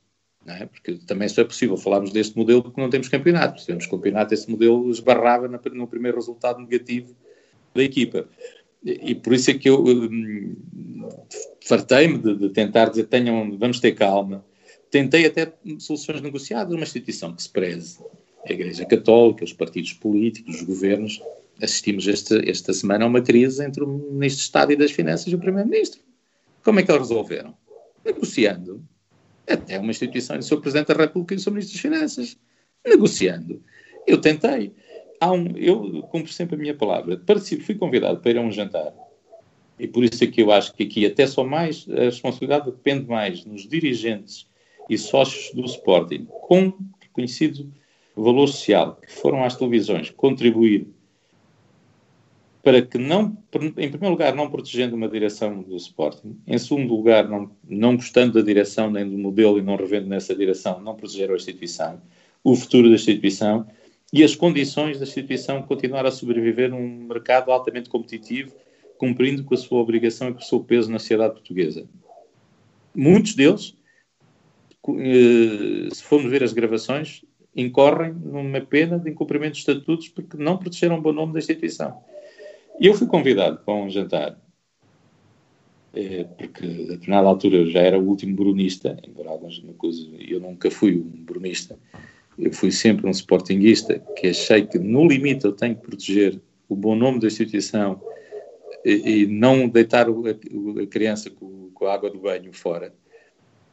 É? 0.45 0.65
Porque 0.65 0.93
também 1.07 1.25
isso 1.25 1.39
é 1.39 1.43
possível. 1.43 1.77
Falarmos 1.77 2.11
deste 2.11 2.37
modelo 2.37 2.61
porque 2.63 2.81
não 2.81 2.89
temos 2.89 3.07
campeonato. 3.07 3.61
Se 3.61 3.67
temos 3.67 3.87
campeonato, 3.87 4.33
esse 4.33 4.49
modelo 4.49 4.89
esbarrava 4.91 5.47
no 5.47 5.87
primeiro 5.87 6.17
resultado 6.17 6.59
negativo 6.59 7.15
da 7.73 7.81
equipa. 7.81 8.27
E, 8.83 9.15
por 9.15 9.33
isso 9.33 9.49
é 9.49 9.53
que 9.53 9.69
eu 9.69 9.81
hum, 9.83 10.55
fartei-me 11.61 12.17
de, 12.17 12.35
de, 12.35 12.49
tentar 12.49 12.89
dizer: 12.89 13.05
tenham, 13.05 13.57
vamos 13.57 13.79
ter 13.79 13.93
calma. 13.93 14.43
Tentei 14.91 15.25
até 15.25 15.51
soluções 15.79 16.21
negociadas, 16.21 16.73
uma 16.73 16.83
instituição 16.83 17.33
que 17.33 17.41
se 17.41 17.49
preze. 17.49 17.99
A 18.47 18.51
Igreja 18.51 18.85
Católica, 18.85 19.43
os 19.43 19.53
partidos 19.53 19.93
políticos, 19.93 20.55
os 20.55 20.63
governos. 20.63 21.21
Assistimos 21.61 22.07
este, 22.07 22.49
esta 22.49 22.73
semana 22.73 23.05
a 23.05 23.07
uma 23.07 23.21
crise 23.21 23.63
entre 23.63 23.83
o 23.83 23.87
Ministro 23.87 24.39
de 24.39 24.43
Estado 24.43 24.71
e 24.73 24.75
das 24.75 24.91
Finanças 24.91 25.31
e 25.31 25.35
o 25.35 25.39
Primeiro-Ministro. 25.39 26.01
Como 26.63 26.79
é 26.79 26.83
que 26.83 26.91
eles 26.91 27.07
resolveram? 27.07 27.55
Negociando 28.03 28.83
até 29.47 29.79
uma 29.79 29.91
instituição, 29.91 30.37
o 30.37 30.43
Sr. 30.43 30.61
Presidente 30.61 30.87
da 30.87 30.95
República 30.95 31.35
e 31.35 31.37
o 31.37 31.39
Sr. 31.39 31.51
Ministro 31.51 31.73
das 31.73 31.81
Finanças, 31.81 32.37
negociando. 32.85 33.61
Eu 34.07 34.19
tentei. 34.19 34.73
Um, 35.31 35.55
eu 35.55 36.03
cumpro 36.03 36.31
sempre 36.31 36.55
a 36.55 36.59
minha 36.59 36.73
palavra. 36.73 37.17
Participo, 37.17 37.63
fui 37.63 37.75
convidado 37.75 38.19
para 38.19 38.31
ir 38.31 38.37
a 38.37 38.41
um 38.41 38.51
jantar. 38.51 38.93
E 39.79 39.87
por 39.87 40.03
isso 40.03 40.23
é 40.23 40.27
que 40.27 40.41
eu 40.41 40.51
acho 40.51 40.73
que 40.73 40.83
aqui 40.83 41.05
até 41.05 41.25
só 41.25 41.43
mais, 41.43 41.87
a 41.89 42.01
responsabilidade 42.01 42.65
depende 42.65 43.07
mais 43.07 43.45
nos 43.45 43.67
dirigentes 43.67 44.47
e 44.89 44.97
sócios 44.97 45.53
do 45.53 45.65
Sporting, 45.65 46.25
com 46.25 46.73
reconhecido 46.99 47.71
valor 48.15 48.47
social, 48.47 48.99
que 49.01 49.11
foram 49.11 49.43
às 49.43 49.55
televisões 49.55 50.09
contribuir 50.11 50.87
para 52.63 52.81
que 52.81 52.97
não, 52.97 53.37
em 53.53 53.89
primeiro 53.89 54.11
lugar, 54.11 54.33
não 54.33 54.49
protegendo 54.49 54.95
uma 54.95 55.09
direção 55.09 55.61
do 55.61 55.75
Sporting, 55.75 56.37
em 56.47 56.57
segundo 56.57 56.95
lugar, 56.95 57.27
não, 57.27 57.51
não 57.67 57.97
gostando 57.97 58.33
da 58.33 58.41
direção 58.41 58.89
nem 58.89 59.07
do 59.07 59.17
modelo 59.17 59.59
e 59.59 59.61
não 59.61 59.75
revendo 59.75 60.07
nessa 60.07 60.33
direção, 60.33 60.79
não 60.79 60.95
proteger 60.95 61.29
a 61.29 61.35
instituição, 61.35 62.01
o 62.41 62.55
futuro 62.55 62.87
da 62.87 62.95
instituição 62.95 63.67
e 64.13 64.23
as 64.23 64.35
condições 64.35 64.99
da 64.99 65.05
instituição 65.05 65.63
continuar 65.63 66.05
a 66.05 66.11
sobreviver 66.11 66.69
num 66.69 67.07
mercado 67.07 67.51
altamente 67.51 67.89
competitivo, 67.89 68.53
cumprindo 68.95 69.43
com 69.43 69.55
a 69.55 69.57
sua 69.57 69.79
obrigação 69.79 70.29
e 70.29 70.33
com 70.33 70.39
o 70.39 70.43
seu 70.43 70.59
peso 70.59 70.91
na 70.91 70.99
sociedade 70.99 71.33
portuguesa. 71.33 71.89
Muitos 72.93 73.33
deles, 73.33 73.75
eh, 74.87 75.89
se 75.91 76.03
formos 76.03 76.29
ver 76.29 76.43
as 76.43 76.53
gravações, 76.53 77.25
incorrem 77.55 78.13
numa 78.13 78.61
pena 78.61 78.99
de 78.99 79.09
incumprimento 79.09 79.53
de 79.53 79.59
estatutos 79.59 80.09
porque 80.09 80.37
não 80.37 80.57
protegeram 80.57 80.99
o 80.99 81.01
bom 81.01 81.11
nome 81.11 81.33
da 81.33 81.39
instituição. 81.39 81.99
E 82.79 82.85
eu 82.85 82.93
fui 82.93 83.07
convidado 83.07 83.61
para 83.65 83.73
um 83.73 83.89
jantar, 83.89 84.39
é, 85.91 86.23
porque 86.23 86.65
a 86.65 86.87
determinada 86.93 87.27
altura 87.27 87.57
eu 87.57 87.69
já 87.69 87.79
era 87.79 87.99
o 87.99 88.07
último 88.07 88.35
brunista, 88.35 88.95
embora 89.07 89.29
algumas 89.29 89.59
coisa, 89.77 90.07
eu 90.19 90.39
nunca 90.39 90.69
fui 90.69 90.97
um 90.97 91.23
brunista, 91.23 91.77
eu 92.37 92.51
fui 92.51 92.71
sempre 92.71 93.07
um 93.07 93.11
sportinguista 93.11 93.99
que 94.15 94.27
achei 94.27 94.65
que 94.65 94.79
no 94.79 95.07
limite 95.07 95.45
eu 95.45 95.51
tenho 95.51 95.75
que 95.75 95.81
proteger 95.81 96.41
o 96.67 96.75
bom 96.75 96.95
nome 96.95 97.19
da 97.19 97.27
instituição 97.27 98.01
e, 98.83 99.23
e 99.23 99.27
não 99.27 99.67
deitar 99.67 100.09
o, 100.09 100.23
a, 100.27 100.87
criança 100.87 101.29
com, 101.29 101.69
com, 101.73 101.85
a 101.85 101.93
água 101.93 102.09
do 102.09 102.19
banho 102.19 102.51
fora 102.53 102.93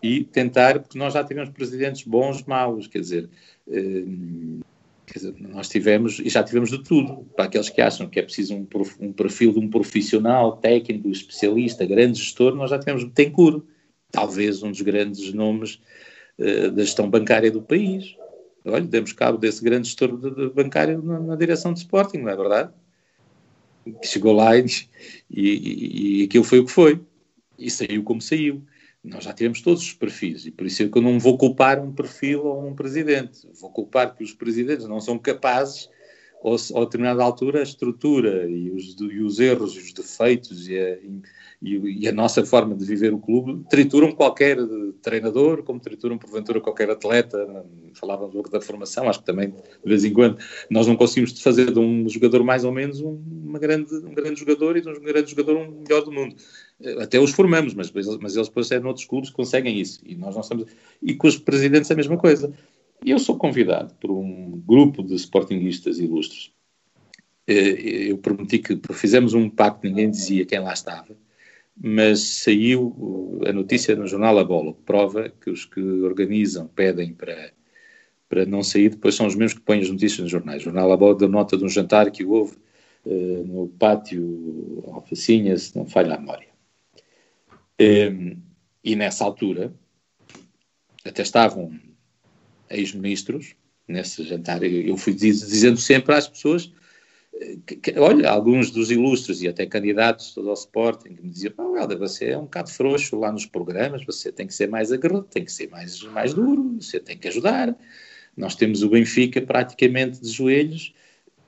e 0.03 0.25
tentar, 0.25 0.81
porque 0.81 0.99
nós 0.99 1.15
já 1.15 1.23
tivemos 1.23 1.51
presidentes 1.51 2.05
bons, 2.05 2.45
maus, 2.45 2.87
quer 2.87 3.01
dizer, 3.01 3.29
eh, 3.71 4.05
Dizer, 5.13 5.35
nós 5.41 5.69
tivemos, 5.69 6.21
e 6.21 6.29
já 6.29 6.43
tivemos 6.43 6.71
de 6.71 6.83
tudo, 6.85 7.27
para 7.35 7.47
aqueles 7.47 7.69
que 7.69 7.81
acham 7.81 8.09
que 8.09 8.21
é 8.21 8.23
preciso 8.23 8.55
um, 8.55 8.67
um 9.01 9.13
perfil 9.13 9.53
de 9.53 9.59
um 9.59 9.69
profissional, 9.69 10.57
técnico, 10.59 11.09
especialista, 11.09 11.85
grande 11.85 12.19
gestor, 12.19 12.55
nós 12.55 12.71
já 12.71 12.79
tivemos 12.79 13.03
Betancourt, 13.03 13.65
talvez 14.13 14.63
um 14.63 14.71
dos 14.71 14.81
grandes 14.81 15.33
nomes 15.33 15.81
uh, 16.39 16.71
da 16.71 16.83
gestão 16.83 17.11
bancária 17.11 17.51
do 17.51 17.61
país. 17.61 18.15
Olha, 18.65 18.85
demos 18.85 19.13
cabo 19.13 19.39
desse 19.39 19.63
grande 19.63 19.89
gestor 19.89 20.17
de, 20.17 20.31
de 20.35 20.51
bancário 20.51 21.03
na, 21.03 21.19
na, 21.19 21.37
direção 21.37 21.73
de 21.73 21.81
Sporting, 21.81 22.19
não 22.19 22.29
é 22.29 22.37
verdade? 22.37 22.73
Que 24.01 24.07
chegou 24.07 24.35
lá 24.35 24.57
e, 24.57 24.67
e, 25.31 26.21
e 26.21 26.25
aquilo 26.25 26.45
foi 26.45 26.61
o 26.61 26.67
que 26.67 26.73
foi. 26.73 27.01
E 27.59 27.71
saiu 27.71 28.03
como 28.03 28.21
saiu. 28.21 28.63
Nós 29.03 29.25
já 29.25 29.33
tivemos 29.33 29.63
todos 29.63 29.83
os 29.83 29.93
perfis 29.95 30.45
e 30.45 30.51
por 30.51 30.67
isso 30.67 30.83
é 30.83 30.89
que 30.89 30.99
eu 30.99 31.03
não 31.03 31.19
vou 31.19 31.39
culpar 31.39 31.83
um 31.83 31.93
perfil 31.93 32.45
ou 32.45 32.69
um 32.69 32.75
presidente. 32.75 33.49
Vou 33.59 33.71
culpar 33.71 34.15
que 34.15 34.23
os 34.23 34.35
presidentes 34.35 34.87
não 34.87 35.01
são 35.01 35.19
capazes, 35.19 35.89
ou, 36.43 36.55
a 36.55 36.81
determinada 36.85 37.23
altura, 37.23 37.61
a 37.61 37.63
estrutura 37.63 38.47
e 38.47 38.71
os, 38.71 38.97
e 39.01 39.23
os 39.23 39.41
erros 39.41 39.75
os 39.75 39.93
defeitos 39.93 40.69
e 40.69 40.79
a, 40.79 40.99
e, 41.63 42.05
e, 42.05 42.09
a 42.09 42.13
nossa 42.13 42.45
forma 42.45 42.75
de 42.75 42.85
viver 42.85 43.13
o 43.13 43.19
clube 43.19 43.65
trituram 43.69 44.13
qualquer 44.13 44.57
treinador, 45.03 45.63
como 45.63 45.79
trituram 45.79 46.17
porventura 46.17 46.61
qualquer 46.61 46.89
atleta. 46.89 47.67
Falava 47.95 48.27
pouco 48.29 48.51
da 48.51 48.61
formação, 48.61 49.09
acho 49.09 49.21
que 49.21 49.27
também 49.27 49.51
de 49.51 49.57
vez 49.85 50.05
em 50.05 50.13
quando 50.13 50.39
nós 50.71 50.87
não 50.87 50.97
conseguimos 50.97 51.39
fazer 51.43 51.71
de 51.71 51.79
um 51.79 52.09
jogador 52.09 52.43
mais 52.43 52.65
ou 52.65 52.73
menos 52.73 53.01
um, 53.01 53.23
uma 53.45 53.59
grande, 53.59 53.95
um 53.95 54.15
grande 54.15 54.41
jogador 54.41 54.77
e 54.77 54.81
de 54.81 54.89
um 54.89 55.03
grande 55.03 55.31
jogador 55.31 55.57
um 55.57 55.83
melhor 55.83 56.03
do 56.03 56.13
mundo 56.13 56.35
até 56.99 57.21
os 57.21 57.33
formamos, 57.33 57.75
mas, 57.75 57.91
mas 57.91 58.37
eles 58.37 58.49
depois 58.49 58.71
é 58.71 58.81
noutros 58.81 59.05
clubes 59.05 59.31
conseguem 59.31 59.79
isso. 59.79 60.01
E 60.05 60.15
nós 60.15 60.35
não 60.35 60.41
estamos. 60.41 60.67
E 61.03 61.15
com 61.15 61.29
os 61.29 61.37
presidentes 61.37 61.91
é 61.91 61.95
a 61.95 61.97
mesma 61.97 62.17
coisa. 62.17 62.53
E 63.05 63.11
eu 63.11 63.19
sou 63.19 63.37
convidado 63.37 63.95
por 64.01 64.11
um 64.11 64.63
grupo 64.67 65.03
de 65.03 65.15
sportinguistas 65.15 65.99
ilustres. 65.99 66.53
Eh, 67.47 68.11
eu 68.11 68.19
prometi 68.19 68.59
que 68.59 68.79
fizemos 68.93 69.35
um 69.35 69.49
pacto, 69.49 69.87
ninguém 69.87 70.11
dizia 70.11 70.45
quem 70.45 70.61
lá 70.61 70.73
estava, 70.73 71.17
mas 71.83 72.21
saiu 72.21 73.41
a 73.47 73.53
notícia 73.53 73.97
no 73.97 74.07
jornal 74.07 74.39
A 74.39 74.45
Bola, 74.45 74.75
que 74.75 74.83
prova 74.83 75.31
que 75.31 75.49
os 75.49 75.65
que 75.65 75.81
organizam, 75.81 76.69
pedem 76.69 77.15
para, 77.15 77.53
para 78.29 78.45
não 78.45 78.63
sair, 78.63 78.91
depois 78.91 79.15
são 79.15 79.27
os 79.27 79.35
mesmos 79.35 79.59
que 79.59 79.65
põem 79.65 79.81
as 79.81 79.91
notícias 79.91 80.21
nos 80.21 80.31
jornais. 80.31 80.61
O 80.61 80.65
jornal 80.67 80.93
A 80.93 80.97
Bola 80.97 81.15
deu 81.17 81.29
nota 81.29 81.57
de 81.57 81.65
um 81.65 81.69
jantar 81.69 82.11
que 82.11 82.25
houve 82.25 82.57
uh, 83.07 83.45
no 83.47 83.69
pátio 83.69 84.85
Alfacinha, 84.89 85.57
se 85.57 85.75
não 85.75 85.87
falha 85.87 86.15
a 86.15 86.19
memória. 86.19 86.49
Um, 87.81 88.37
e 88.85 88.95
nessa 88.95 89.25
altura, 89.25 89.73
até 91.03 91.23
estavam 91.23 91.73
ex-ministros 92.69 93.57
nesse 93.89 94.23
jantar. 94.25 94.63
Eu 94.63 94.99
fui 94.99 95.15
dizendo 95.15 95.79
sempre 95.79 96.15
às 96.15 96.29
pessoas 96.29 96.71
que, 97.67 97.77
que, 97.77 97.99
olha, 97.99 98.29
alguns 98.29 98.71
dos 98.71 98.91
ilustres 98.91 99.41
e 99.43 99.49
até 99.49 99.65
candidatos 99.65 100.37
ao 100.37 100.53
Sporting 100.53 101.15
que 101.15 101.23
me 101.23 101.31
diziam: 101.31 101.55
oh, 101.57 101.77
Helder, 101.77 101.99
você 101.99 102.27
é 102.27 102.39
um 102.39 102.43
bocado 102.43 102.71
frouxo 102.71 103.19
lá 103.19 103.33
nos 103.33 103.47
programas, 103.47 104.05
você 104.05 104.31
tem 104.31 104.47
que 104.47 104.55
ser 104.55 104.69
mais 104.69 104.93
aguerrido, 104.93 105.23
tem 105.23 105.45
que 105.45 105.53
ser 105.53 105.69
mais, 105.71 106.03
mais 106.03 106.35
duro, 106.35 106.77
você 106.81 107.01
tem 107.01 107.17
que 107.17 107.29
ajudar. 107.29 107.75
Nós 108.37 108.55
temos 108.55 108.83
o 108.83 108.91
Benfica 108.91 109.41
praticamente 109.41 110.21
de 110.21 110.29
joelhos, 110.29 110.95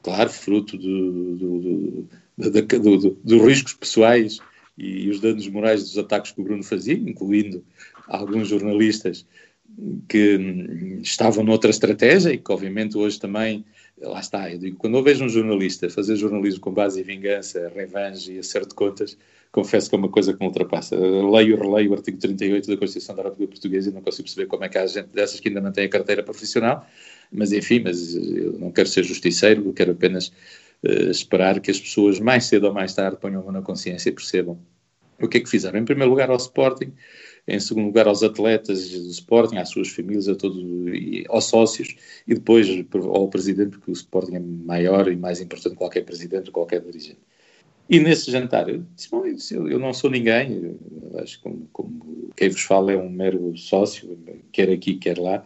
claro, 0.02 0.30
fruto 0.30 0.76
do, 0.76 1.36
do, 1.36 2.08
do, 2.38 3.18
dos 3.22 3.42
riscos 3.42 3.74
pessoais 3.74 4.38
e, 4.76 5.08
os 5.10 5.20
danos 5.20 5.46
morais 5.48 5.82
dos 5.82 5.98
ataques 5.98 6.32
que 6.32 6.40
o 6.40 6.44
Bruno 6.44 6.62
fazia, 6.62 6.94
incluindo 6.94 7.64
alguns 8.08 8.48
jornalistas 8.48 9.26
que 10.08 10.98
estavam 11.02 11.44
noutra 11.44 11.70
estratégia 11.70 12.32
e 12.32 12.38
que 12.38 12.52
obviamente 12.52 12.96
hoje 12.96 13.18
também 13.18 13.64
lá 14.02 14.20
está, 14.20 14.50
eu 14.50 14.58
digo, 14.58 14.76
quando 14.76 14.96
eu 14.96 15.02
vejo 15.02 15.24
um 15.24 15.28
jornalista 15.28 15.88
fazer 15.88 16.16
jornalismo 16.16 16.60
com 16.60 16.72
base 16.72 17.00
em 17.00 17.04
vingança, 17.04 17.70
revanche 17.74 18.32
e 18.32 18.38
acerto 18.38 18.70
de 18.70 18.74
contas, 18.74 19.16
confesso 19.50 19.88
que 19.88 19.94
é 19.94 19.98
uma 19.98 20.08
coisa 20.08 20.32
que 20.32 20.40
me 20.40 20.46
ultrapassa. 20.46 20.96
Leio 20.96 21.56
e 21.56 21.60
releio 21.60 21.90
o 21.90 21.94
artigo 21.94 22.18
38 22.18 22.68
da 22.68 22.76
Constituição 22.76 23.14
da 23.14 23.22
República 23.22 23.52
Portuguesa 23.52 23.90
e 23.90 23.92
não 23.92 24.00
consigo 24.00 24.24
perceber 24.24 24.46
como 24.46 24.64
é 24.64 24.68
que 24.68 24.78
há 24.78 24.86
gente 24.86 25.08
dessas 25.08 25.38
que 25.40 25.48
ainda 25.48 25.60
mantém 25.60 25.84
a 25.84 25.88
carteira 25.88 26.22
profissional, 26.22 26.86
mas 27.30 27.52
enfim, 27.52 27.80
mas 27.80 28.14
eu 28.14 28.58
não 28.58 28.72
quero 28.72 28.88
ser 28.88 29.04
justiceiro, 29.04 29.66
eu 29.66 29.72
quero 29.72 29.92
apenas 29.92 30.28
uh, 30.82 31.10
esperar 31.10 31.60
que 31.60 31.70
as 31.70 31.78
pessoas 31.78 32.18
mais 32.18 32.46
cedo 32.46 32.64
ou 32.64 32.72
mais 32.72 32.94
tarde 32.94 33.18
ponham 33.18 33.48
a 33.48 33.52
na 33.52 33.62
consciência 33.62 34.08
e 34.08 34.12
percebam 34.12 34.58
o 35.20 35.28
que 35.28 35.38
é 35.38 35.40
que 35.40 35.48
fizeram. 35.48 35.78
Em 35.78 35.84
primeiro 35.84 36.10
lugar 36.10 36.30
ao 36.30 36.36
Sporting, 36.36 36.92
em 37.46 37.58
segundo 37.58 37.86
lugar 37.86 38.06
aos 38.06 38.22
atletas 38.22 38.90
do 38.90 39.08
Sporting, 39.08 39.56
às 39.56 39.68
suas 39.70 39.88
famílias, 39.88 40.28
a 40.28 40.34
todos, 40.34 40.62
aos 41.28 41.44
sócios 41.44 41.94
e 42.26 42.34
depois 42.34 42.68
ao 42.94 43.28
presidente, 43.28 43.70
porque 43.70 43.90
o 43.90 43.94
Sporting 43.94 44.36
é 44.36 44.40
maior 44.40 45.10
e 45.10 45.16
mais 45.16 45.40
importante 45.40 45.72
que 45.72 45.78
qualquer 45.78 46.04
presidente, 46.04 46.50
qualquer 46.50 46.80
dirigente. 46.80 47.20
E 47.90 47.98
nesse 47.98 48.30
jantar, 48.30 48.68
eu 48.68 48.84
disse, 48.94 49.54
eu, 49.54 49.78
não 49.78 49.92
sou 49.92 50.08
ninguém, 50.08 50.76
acho 51.16 51.36
que 51.38 51.42
como, 51.42 51.68
como, 51.72 52.30
quem 52.36 52.48
vos 52.48 52.62
fala 52.62 52.92
é 52.92 52.96
um 52.96 53.10
mero 53.10 53.56
sócio, 53.56 54.18
quer 54.52 54.70
aqui, 54.70 54.94
quer 54.94 55.18
lá. 55.18 55.44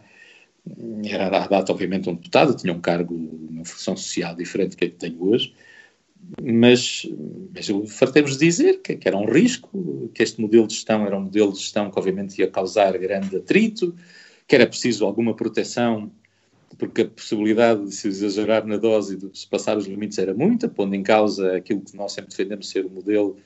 Era 1.03 1.43
à 1.43 1.47
data, 1.47 1.71
obviamente, 1.71 2.09
um 2.09 2.15
deputado, 2.15 2.55
tinha 2.55 2.73
um 2.73 2.79
cargo, 2.79 3.15
uma 3.15 3.65
função 3.65 3.97
social 3.97 4.35
diferente 4.35 4.71
do 4.71 4.77
que 4.77 4.89
tenho 4.89 5.23
hoje, 5.23 5.53
mas, 6.41 7.07
mas 7.53 7.67
fartemos 7.93 8.37
de 8.37 8.45
dizer 8.45 8.81
que, 8.81 8.95
que, 8.95 9.07
era 9.07 9.17
um 9.17 9.25
risco, 9.25 10.11
que 10.13 10.21
este 10.21 10.41
modelo 10.41 10.67
de 10.67 10.73
gestão 10.73 11.05
era 11.05 11.17
um 11.17 11.21
modelo 11.21 11.51
de 11.51 11.59
gestão 11.59 11.89
que 11.89 11.97
obviamente 11.97 12.37
ia 12.39 12.49
causar 12.49 12.97
grande 12.97 13.37
atrito, 13.37 13.95
que 14.47 14.55
era 14.55 14.67
preciso 14.67 15.05
alguma 15.05 15.35
proteção, 15.35 16.11
porque 16.77 17.01
a 17.01 17.07
possibilidade 17.07 17.85
de 17.85 17.95
se 17.95 18.07
exagerar 18.07 18.65
na 18.65 18.77
dose 18.77 19.13
e 19.13 19.17
de 19.17 19.37
se 19.37 19.47
passar 19.47 19.77
os 19.77 19.87
limites 19.87 20.17
era 20.17 20.33
muita, 20.33 20.67
pondo 20.67 20.95
em 20.95 21.03
causa 21.03 21.55
aquilo 21.55 21.81
que 21.81 21.95
nós 21.95 22.11
sempre 22.11 22.29
defendemos 22.29 22.69
ser 22.69 22.85
o 22.85 22.89
modelo 22.89 23.37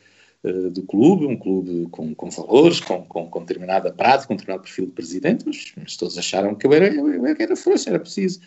uh, 0.44 0.70
do 0.72 0.82
clube, 0.84 1.26
um 1.26 1.38
clube 1.38 1.88
com, 1.92 2.16
com 2.16 2.30
valores, 2.30 2.80
com, 2.80 3.04
com, 3.04 3.30
com, 3.30 3.40
determinada 3.42 3.94
prática, 3.94 4.28
com 4.28 4.36
determinado 4.36 4.64
perfil 4.64 4.88
de 4.88 4.92
presidente, 4.92 5.46
mas, 5.46 5.72
mas 5.78 5.96
todos 5.96 6.18
acharam 6.18 6.56
que 6.56 6.66
eu 6.66 6.74
era, 6.74 6.94
eu 6.94 7.26
era 7.26 7.56
frouxo, 7.56 7.90
era 7.90 8.00
preciso 8.00 8.42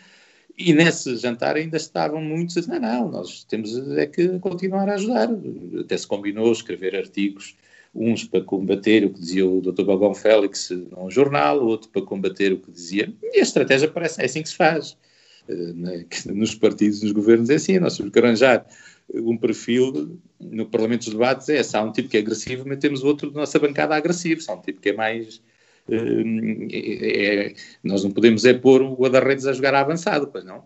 e 0.57 0.73
nesse 0.73 1.17
jantar 1.17 1.57
ainda 1.57 1.77
estavam 1.77 2.21
muitos 2.21 2.57
a 2.57 2.61
dizer, 2.61 2.81
não, 2.81 2.81
não, 2.81 3.11
nós 3.11 3.45
temos 3.45 3.77
é 3.97 4.07
que 4.07 4.39
continuar 4.39 4.89
a 4.89 4.95
ajudar. 4.95 5.29
Até 5.81 5.97
se 5.97 6.07
combinou 6.07 6.53
escrever 6.53 6.95
artigos, 6.95 7.57
uns 7.95 8.25
para 8.25 8.41
combater 8.41 9.05
o 9.05 9.11
que 9.11 9.21
dizia 9.21 9.47
o 9.47 9.61
Dr. 9.61 9.85
Balgão 9.85 10.15
Félix 10.15 10.71
num 10.71 11.11
jornal, 11.11 11.65
outro 11.65 11.89
para 11.91 12.03
combater 12.03 12.53
o 12.53 12.59
que 12.59 12.71
dizia. 12.71 13.13
E 13.23 13.39
a 13.39 13.43
estratégia 13.43 13.89
parece, 13.89 14.21
é 14.21 14.25
assim 14.25 14.43
que 14.43 14.49
se 14.49 14.57
faz. 14.57 14.97
Eh, 15.49 16.05
nos 16.33 16.55
partidos, 16.55 17.03
nos 17.03 17.13
governos 17.13 17.51
é 17.51 17.57
assim, 17.57 17.79
nós 17.79 17.97
temos 17.97 18.13
que 18.13 18.19
arranjar 18.19 18.67
um 19.13 19.37
perfil 19.37 20.19
no 20.41 20.67
Parlamento 20.67 21.05
dos 21.05 21.13
Debates, 21.13 21.49
é, 21.49 21.63
se 21.63 21.77
há 21.77 21.83
um 21.83 21.93
tipo 21.93 22.09
que 22.09 22.17
é 22.17 22.21
agressivo, 22.21 22.65
mas 22.67 22.79
temos 22.79 23.05
outro 23.05 23.31
da 23.31 23.41
nossa 23.41 23.59
bancada 23.59 23.95
agressivo, 23.95 24.41
se 24.41 24.51
há 24.51 24.55
um 24.55 24.61
tipo 24.61 24.81
que 24.81 24.91
é 24.91 24.93
mais 24.93 25.43
é, 25.89 27.47
é, 27.49 27.55
nós 27.83 28.03
não 28.05 28.11
podemos 28.11 28.45
é 28.45 28.55
pôr 28.55 28.83
o 28.83 28.95
guarda-redes 28.95 29.47
a 29.47 29.53
jogar 29.53 29.75
avançado, 29.75 30.29
pois 30.29 30.45
não. 30.45 30.65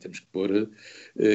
Temos 0.00 0.20
que 0.20 0.26
pôr 0.26 0.50
uh, 0.50 0.68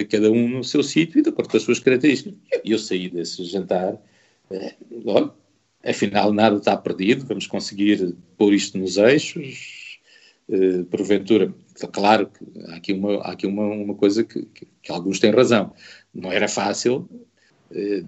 cada 0.10 0.30
um 0.30 0.50
no 0.50 0.64
seu 0.64 0.84
sítio 0.84 1.20
e 1.20 1.22
de 1.22 1.30
acordo 1.30 1.50
com 1.50 1.58
as 1.58 1.64
suas 1.64 1.80
características. 1.80 2.36
E 2.64 2.72
eu 2.72 2.78
saí 2.78 3.10
desse 3.10 3.44
jantar, 3.46 3.94
uh, 3.94 5.04
olha, 5.06 5.32
afinal 5.84 6.34
nada 6.34 6.58
está 6.58 6.76
perdido, 6.78 7.26
vamos 7.26 7.48
conseguir 7.48 8.16
pôr 8.38 8.54
isto 8.54 8.78
nos 8.78 8.98
eixos, 8.98 10.00
uh, 10.50 10.84
porventura, 10.86 11.54
claro 11.92 12.28
que 12.28 12.60
há 12.68 12.76
aqui 12.76 12.94
uma, 12.94 13.16
há 13.22 13.32
aqui 13.32 13.48
uma, 13.48 13.66
uma 13.66 13.96
coisa 13.96 14.24
que, 14.24 14.46
que, 14.48 14.68
que 14.82 14.92
alguns 14.92 15.20
têm 15.20 15.32
razão, 15.32 15.74
não 16.14 16.32
era 16.32 16.48
fácil 16.48 17.10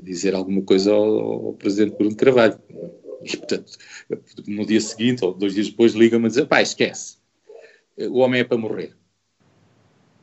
dizer 0.03 0.35
alguma 0.35 0.61
coisa 0.61 0.93
ao, 0.93 1.47
ao 1.47 1.53
Presidente 1.53 1.97
Bruno 1.97 2.15
Carvalho, 2.15 2.59
e, 3.23 3.37
portanto, 3.37 3.77
no 4.47 4.65
dia 4.65 4.81
seguinte 4.81 5.23
ou 5.23 5.33
dois 5.33 5.53
dias 5.53 5.69
depois 5.69 5.93
liga-me 5.93 6.25
a 6.25 6.29
dizer, 6.29 6.45
pá, 6.45 6.61
esquece, 6.61 7.17
o 7.97 8.19
homem 8.19 8.41
é 8.41 8.43
para 8.43 8.57
morrer. 8.57 8.95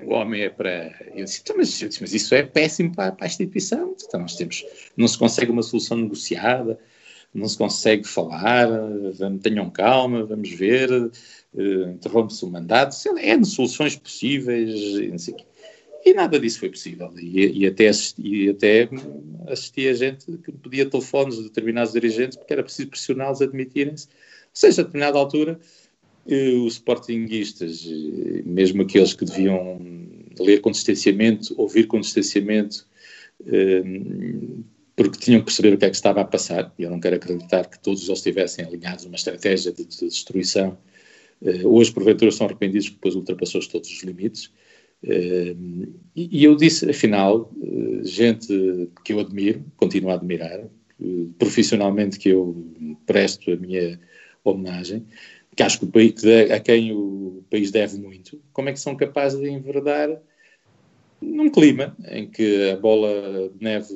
O 0.05 0.14
homem 0.14 0.43
é 0.43 0.51
para... 0.51 0.93
Eu 1.14 1.24
disse, 1.24 1.40
então, 1.43 1.56
mas, 1.56 1.81
mas, 2.01 2.12
isso 2.12 2.35
é 2.35 2.43
péssimo 2.43 2.94
para, 2.94 3.12
para 3.12 3.24
a 3.24 3.28
instituição. 3.28 3.94
Então, 4.02 4.20
nós 4.20 4.35
temos... 4.35 4.64
Não 4.97 5.06
se 5.06 5.16
consegue 5.16 5.51
uma 5.52 5.62
solução 5.62 5.97
negociada, 5.97 6.78
não 7.32 7.48
se 7.48 7.56
consegue 7.56 8.05
falar, 8.05 8.69
tenham 9.39 9.70
calma, 9.70 10.24
vamos 10.24 10.51
ver, 10.51 10.90
uh, 10.90 11.90
interrompe-se 11.90 12.44
o 12.44 12.51
mandato, 12.51 12.94
é 13.16 13.43
soluções 13.44 13.97
possíveis, 13.97 15.09
não 15.09 15.19
sei 15.19 15.35
o 15.35 15.36
quê. 15.39 15.44
E 16.05 16.12
nada 16.15 16.39
disso 16.39 16.59
foi 16.59 16.69
possível. 16.69 17.12
E, 17.16 17.61
e, 17.62 17.66
até, 17.66 17.89
assisti, 17.89 18.23
e 18.23 18.51
até 18.51 18.89
assisti 19.47 19.89
a 19.89 19.95
gente 19.95 20.27
que 20.39 20.51
pedia 20.51 20.89
telefones 20.89 21.37
de 21.37 21.45
determinados 21.45 21.93
dirigentes 21.93 22.37
porque 22.37 22.53
era 22.53 22.62
preciso 22.62 22.89
pressioná-los 22.89 23.41
a 23.41 23.45
admitirem-se. 23.45 24.07
Ou 24.07 24.12
seja, 24.53 24.83
a 24.83 24.85
determinada 24.85 25.19
altura, 25.19 25.61
eh, 26.27 26.55
os 26.55 26.74
sportinguistas, 26.74 27.87
eh, 27.87 28.43
mesmo 28.45 28.83
aqueles 28.83 29.15
que 29.15 29.24
deviam 29.24 29.81
ler 30.39 30.61
com 30.61 30.70
distanciamento, 30.70 31.55
ouvir 31.57 31.87
com 31.87 32.01
distanciamento, 32.01 32.87
eh, 33.47 33.83
porque 34.97 35.19
tinham 35.19 35.41
que 35.41 35.47
perceber 35.47 35.74
o 35.74 35.79
que 35.79 35.85
é 35.85 35.91
que 35.91 35.97
estava 35.97 36.20
a 36.20 36.24
passar, 36.24 36.73
eu 36.79 36.91
não 36.91 37.01
quero 37.01 37.16
acreditar 37.16 37.69
que 37.69 37.79
todos 37.79 38.07
eles 38.07 38.19
estivessem 38.19 38.65
alinhados 38.65 39.05
numa 39.05 39.16
estratégia 39.16 39.73
de, 39.73 39.85
de 39.85 40.09
destruição. 40.09 40.77
Hoje, 41.65 41.91
porventura, 41.93 42.31
são 42.31 42.47
arrependidos 42.47 42.89
porque 42.89 42.99
depois 42.99 43.15
ultrapassou 43.16 43.61
todos 43.69 43.91
os 43.91 44.03
limites 44.03 44.53
e 45.05 46.45
eu 46.45 46.55
disse, 46.55 46.89
afinal, 46.89 47.53
uh, 47.57 48.05
gente 48.05 48.89
que 49.05 49.12
eu 49.12 49.20
admiro, 49.20 49.65
continuo 49.77 50.11
a 50.11 50.15
admirar, 50.15 50.61
profissionalmente 51.39 52.19
que 52.19 52.29
eu 52.29 52.65
presto 53.07 53.51
a 53.51 53.57
minha 53.57 53.99
homenagem, 54.45 55.05
que 55.57 55.62
acho 55.62 55.81
que 55.81 55.85
o 55.85 55.89
país, 55.89 56.15
a 56.51 56.61
quem 56.61 56.93
o 56.93 57.45
país 57.51 57.70
deve 57.70 57.99
muito, 57.99 58.41
como 58.53 58.69
é 58.69 58.73
que 58.73 58.81
são 58.81 58.97
capazes 58.97 59.41
de 59.41 59.51
enverdar 59.51 60.20
num 61.20 61.51
clima 61.51 61.97
em 62.09 62.29
que 62.29 62.70
a 62.70 62.77
bola 62.77 63.51
de 63.55 63.65
neve 63.65 63.95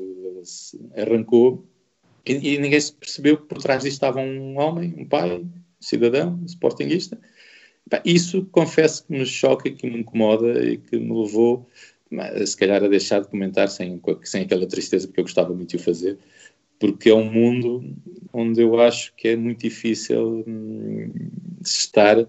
arrancou 0.96 1.66
e, 2.24 2.54
e 2.54 2.58
ninguém 2.58 2.80
se 2.80 2.92
percebeu 2.92 3.36
que 3.36 3.46
por 3.46 3.58
trás 3.58 3.82
disto 3.82 3.94
estava 3.94 4.20
um 4.20 4.58
homem, 4.58 4.94
um 4.98 5.04
pai, 5.04 5.38
um 5.38 5.50
cidadão, 5.80 6.38
um 6.42 6.46
sportinguista, 6.46 7.18
isso 8.04 8.44
confesso 8.46 9.04
que 9.04 9.12
me 9.12 9.24
choca 9.24 9.70
que 9.70 9.88
me 9.88 10.00
incomoda 10.00 10.64
e 10.64 10.78
que 10.78 10.98
me 10.98 11.22
levou, 11.22 11.68
se 12.44 12.56
calhar, 12.56 12.82
a 12.82 12.88
deixar 12.88 13.20
de 13.20 13.28
comentar 13.28 13.68
sem, 13.68 14.00
sem 14.24 14.42
aquela 14.42 14.66
tristeza, 14.66 15.06
porque 15.06 15.20
eu 15.20 15.24
gostava 15.24 15.54
muito 15.54 15.70
de 15.70 15.76
o 15.76 15.78
fazer, 15.78 16.18
porque 16.78 17.10
é 17.10 17.14
um 17.14 17.30
mundo 17.30 17.84
onde 18.32 18.60
eu 18.60 18.78
acho 18.80 19.14
que 19.14 19.28
é 19.28 19.36
muito 19.36 19.60
difícil 19.60 20.44
hum, 20.46 21.10
estar 21.64 22.26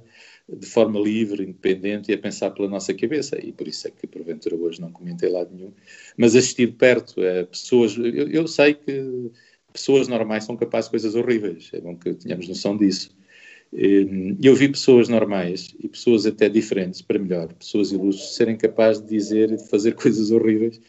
de 0.50 0.66
forma 0.66 1.00
livre, 1.00 1.44
independente 1.44 2.12
e 2.12 2.16
a 2.16 2.18
pensar 2.18 2.52
pela 2.52 2.70
nossa 2.70 2.94
cabeça. 2.94 3.38
E 3.44 3.52
por 3.52 3.68
isso 3.68 3.88
é 3.88 3.92
que, 3.92 4.08
porventura, 4.08 4.56
hoje 4.56 4.80
não 4.80 4.92
comentei 4.92 5.30
lado 5.30 5.54
nenhum. 5.54 5.74
Mas 6.16 6.36
assistir 6.36 6.74
perto 6.74 7.22
a 7.22 7.46
pessoas. 7.46 7.98
Eu, 7.98 8.30
eu 8.30 8.48
sei 8.48 8.74
que 8.74 9.32
pessoas 9.74 10.08
normais 10.08 10.46
são 10.46 10.56
capazes 10.56 10.88
de 10.88 10.92
coisas 10.92 11.16
horríveis. 11.16 11.70
É 11.74 11.82
bom 11.82 11.98
que 11.98 12.14
tenhamos 12.14 12.48
noção 12.48 12.78
disso. 12.78 13.10
E 13.74 14.38
eu 14.42 14.56
vi 14.56 14.70
pessoas 14.70 15.10
normais 15.10 15.76
e 15.80 15.88
pessoas 15.88 16.26
até 16.26 16.48
diferentes, 16.48 17.02
para 17.02 17.20
melhor, 17.20 17.54
pessoas 17.54 17.92
ilustres, 17.92 18.36
serem 18.36 18.56
capazes 18.56 19.02
de 19.02 19.10
dizer 19.10 19.52
e 19.52 19.58
de 19.58 19.68
fazer 19.70 19.94
coisas 19.96 20.32
horríveis 20.32 20.80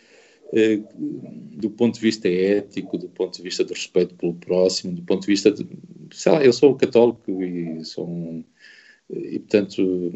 eh, 0.53 0.81
do 0.95 1.71
ponto 1.71 1.95
de 1.95 2.01
vista 2.01 2.29
ético, 2.29 2.97
do 2.97 3.09
ponto 3.09 3.37
de 3.37 3.43
vista 3.43 3.65
do 3.65 3.75
respeito 3.75 4.15
pelo 4.15 4.35
próximo, 4.35 4.95
do 4.95 5.03
ponto 5.03 5.23
de 5.23 5.27
vista 5.27 5.51
de, 5.51 5.67
sei 6.13 6.33
lá, 6.33 6.43
eu 6.43 6.53
sou 6.53 6.75
católico 6.75 7.43
e 7.43 7.85
sou 7.85 8.09
um, 8.09 8.45
e 9.11 9.39
portanto 9.39 10.11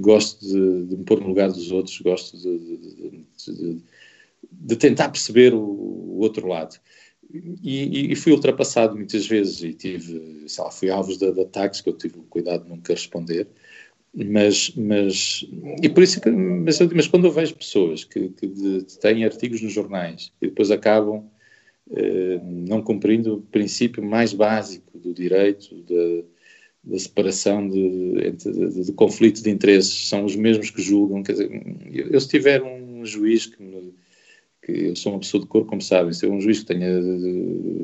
gosto 0.00 0.40
de, 0.46 0.86
de, 0.86 0.96
me 0.96 1.04
pôr 1.04 1.20
no 1.20 1.28
lugar 1.28 1.50
dos 1.50 1.70
outros, 1.72 1.98
gosto 2.00 2.36
de, 2.36 3.24
de, 3.46 3.82
de 4.50 4.76
tentar 4.76 5.08
perceber 5.10 5.54
o, 5.54 5.60
o 5.60 6.18
outro 6.20 6.46
lado. 6.46 6.78
E, 7.30 8.12
e, 8.12 8.16
fui 8.16 8.32
ultrapassado 8.32 8.96
muitas 8.96 9.26
vezes 9.26 9.62
e 9.62 9.74
tive, 9.74 10.48
sei 10.48 10.64
lá, 10.64 10.70
fui 10.70 10.88
alvo 10.88 11.16
de, 11.16 11.30
de, 11.30 11.40
ataques 11.42 11.82
que 11.82 11.88
eu 11.88 11.92
tive 11.92 12.18
o 12.18 12.22
cuidado 12.22 12.64
de 12.64 12.70
nunca 12.70 12.94
responder. 12.94 13.46
Mas, 14.14 14.72
mas, 14.74 15.46
e 15.82 15.88
por 15.90 16.02
isso 16.02 16.20
que, 16.20 16.30
mas, 16.30 16.80
mas 16.80 17.06
quando 17.06 17.26
eu 17.26 17.30
vejo 17.30 17.54
pessoas 17.54 18.04
que, 18.04 18.30
que 18.30 18.46
de, 18.46 18.84
têm 18.98 19.24
artigos 19.24 19.60
nos 19.60 19.72
jornais 19.72 20.32
e 20.40 20.46
depois 20.48 20.70
acabam 20.70 21.28
eh, 21.90 22.40
não 22.42 22.82
cumprindo 22.82 23.36
o 23.36 23.42
princípio 23.42 24.02
mais 24.02 24.32
básico 24.32 24.98
do 24.98 25.12
direito, 25.12 25.74
da, 25.82 26.24
da 26.84 26.98
separação 26.98 27.68
de, 27.68 28.32
de, 28.32 28.84
de, 28.84 28.92
conflito 28.92 29.42
de 29.42 29.50
interesses, 29.50 30.08
são 30.08 30.24
os 30.24 30.34
mesmos 30.36 30.70
que 30.70 30.82
julgam. 30.82 31.22
Quer 31.22 31.32
dizer, 31.32 31.50
eu, 31.92 32.08
eu 32.08 32.20
se 32.20 32.28
tiver 32.28 32.62
um 32.62 33.04
juiz 33.04 33.46
que 33.46 33.62
me 33.62 33.94
que 34.62 34.72
eu 34.72 34.96
sou 34.96 35.12
uma 35.12 35.20
pessoa 35.20 35.42
de 35.42 35.46
cor, 35.48 35.66
como 35.66 35.80
sabem, 35.80 36.12
se 36.12 36.26
eu 36.26 36.32
um 36.32 36.40
juiz 36.40 36.60
que, 36.60 36.66
tenha, 36.66 36.88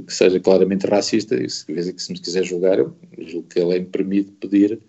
que 0.07 0.13
seja 0.13 0.41
claramente 0.41 0.87
racista, 0.87 1.37
se, 1.49 1.95
se 1.97 2.13
me 2.13 2.19
quiser 2.19 2.45
julgar, 2.45 2.79
eu 2.79 2.95
julgo 3.19 3.49
que 3.49 3.59
ele 3.59 3.77
é 3.77 3.81
permite 3.81 4.33
pedir 4.33 4.81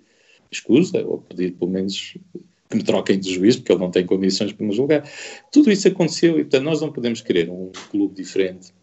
escusa, 0.52 1.06
ou 1.06 1.20
pedir 1.20 1.54
pelo 1.54 1.72
menos 1.72 2.18
que 2.70 2.78
me 2.78 2.84
troquem 2.84 3.20
de 3.20 3.34
juiz, 3.34 3.56
porque 3.56 3.72
ele 3.72 3.80
não 3.80 3.92
tem 3.92 4.06
condições 4.06 4.52
para 4.52 4.66
me 4.66 4.74
julgar. 4.74 5.10
Tudo 5.52 5.72
isso 5.72 5.88
aconteceu 5.88 6.40
e, 6.40 6.44
portanto, 6.44 6.64
nós 6.64 6.82
não 6.82 6.92
podemos 6.92 7.22
querer 7.22 7.50
um 7.50 7.72
clube 7.92 8.16
diferente, 8.16 8.74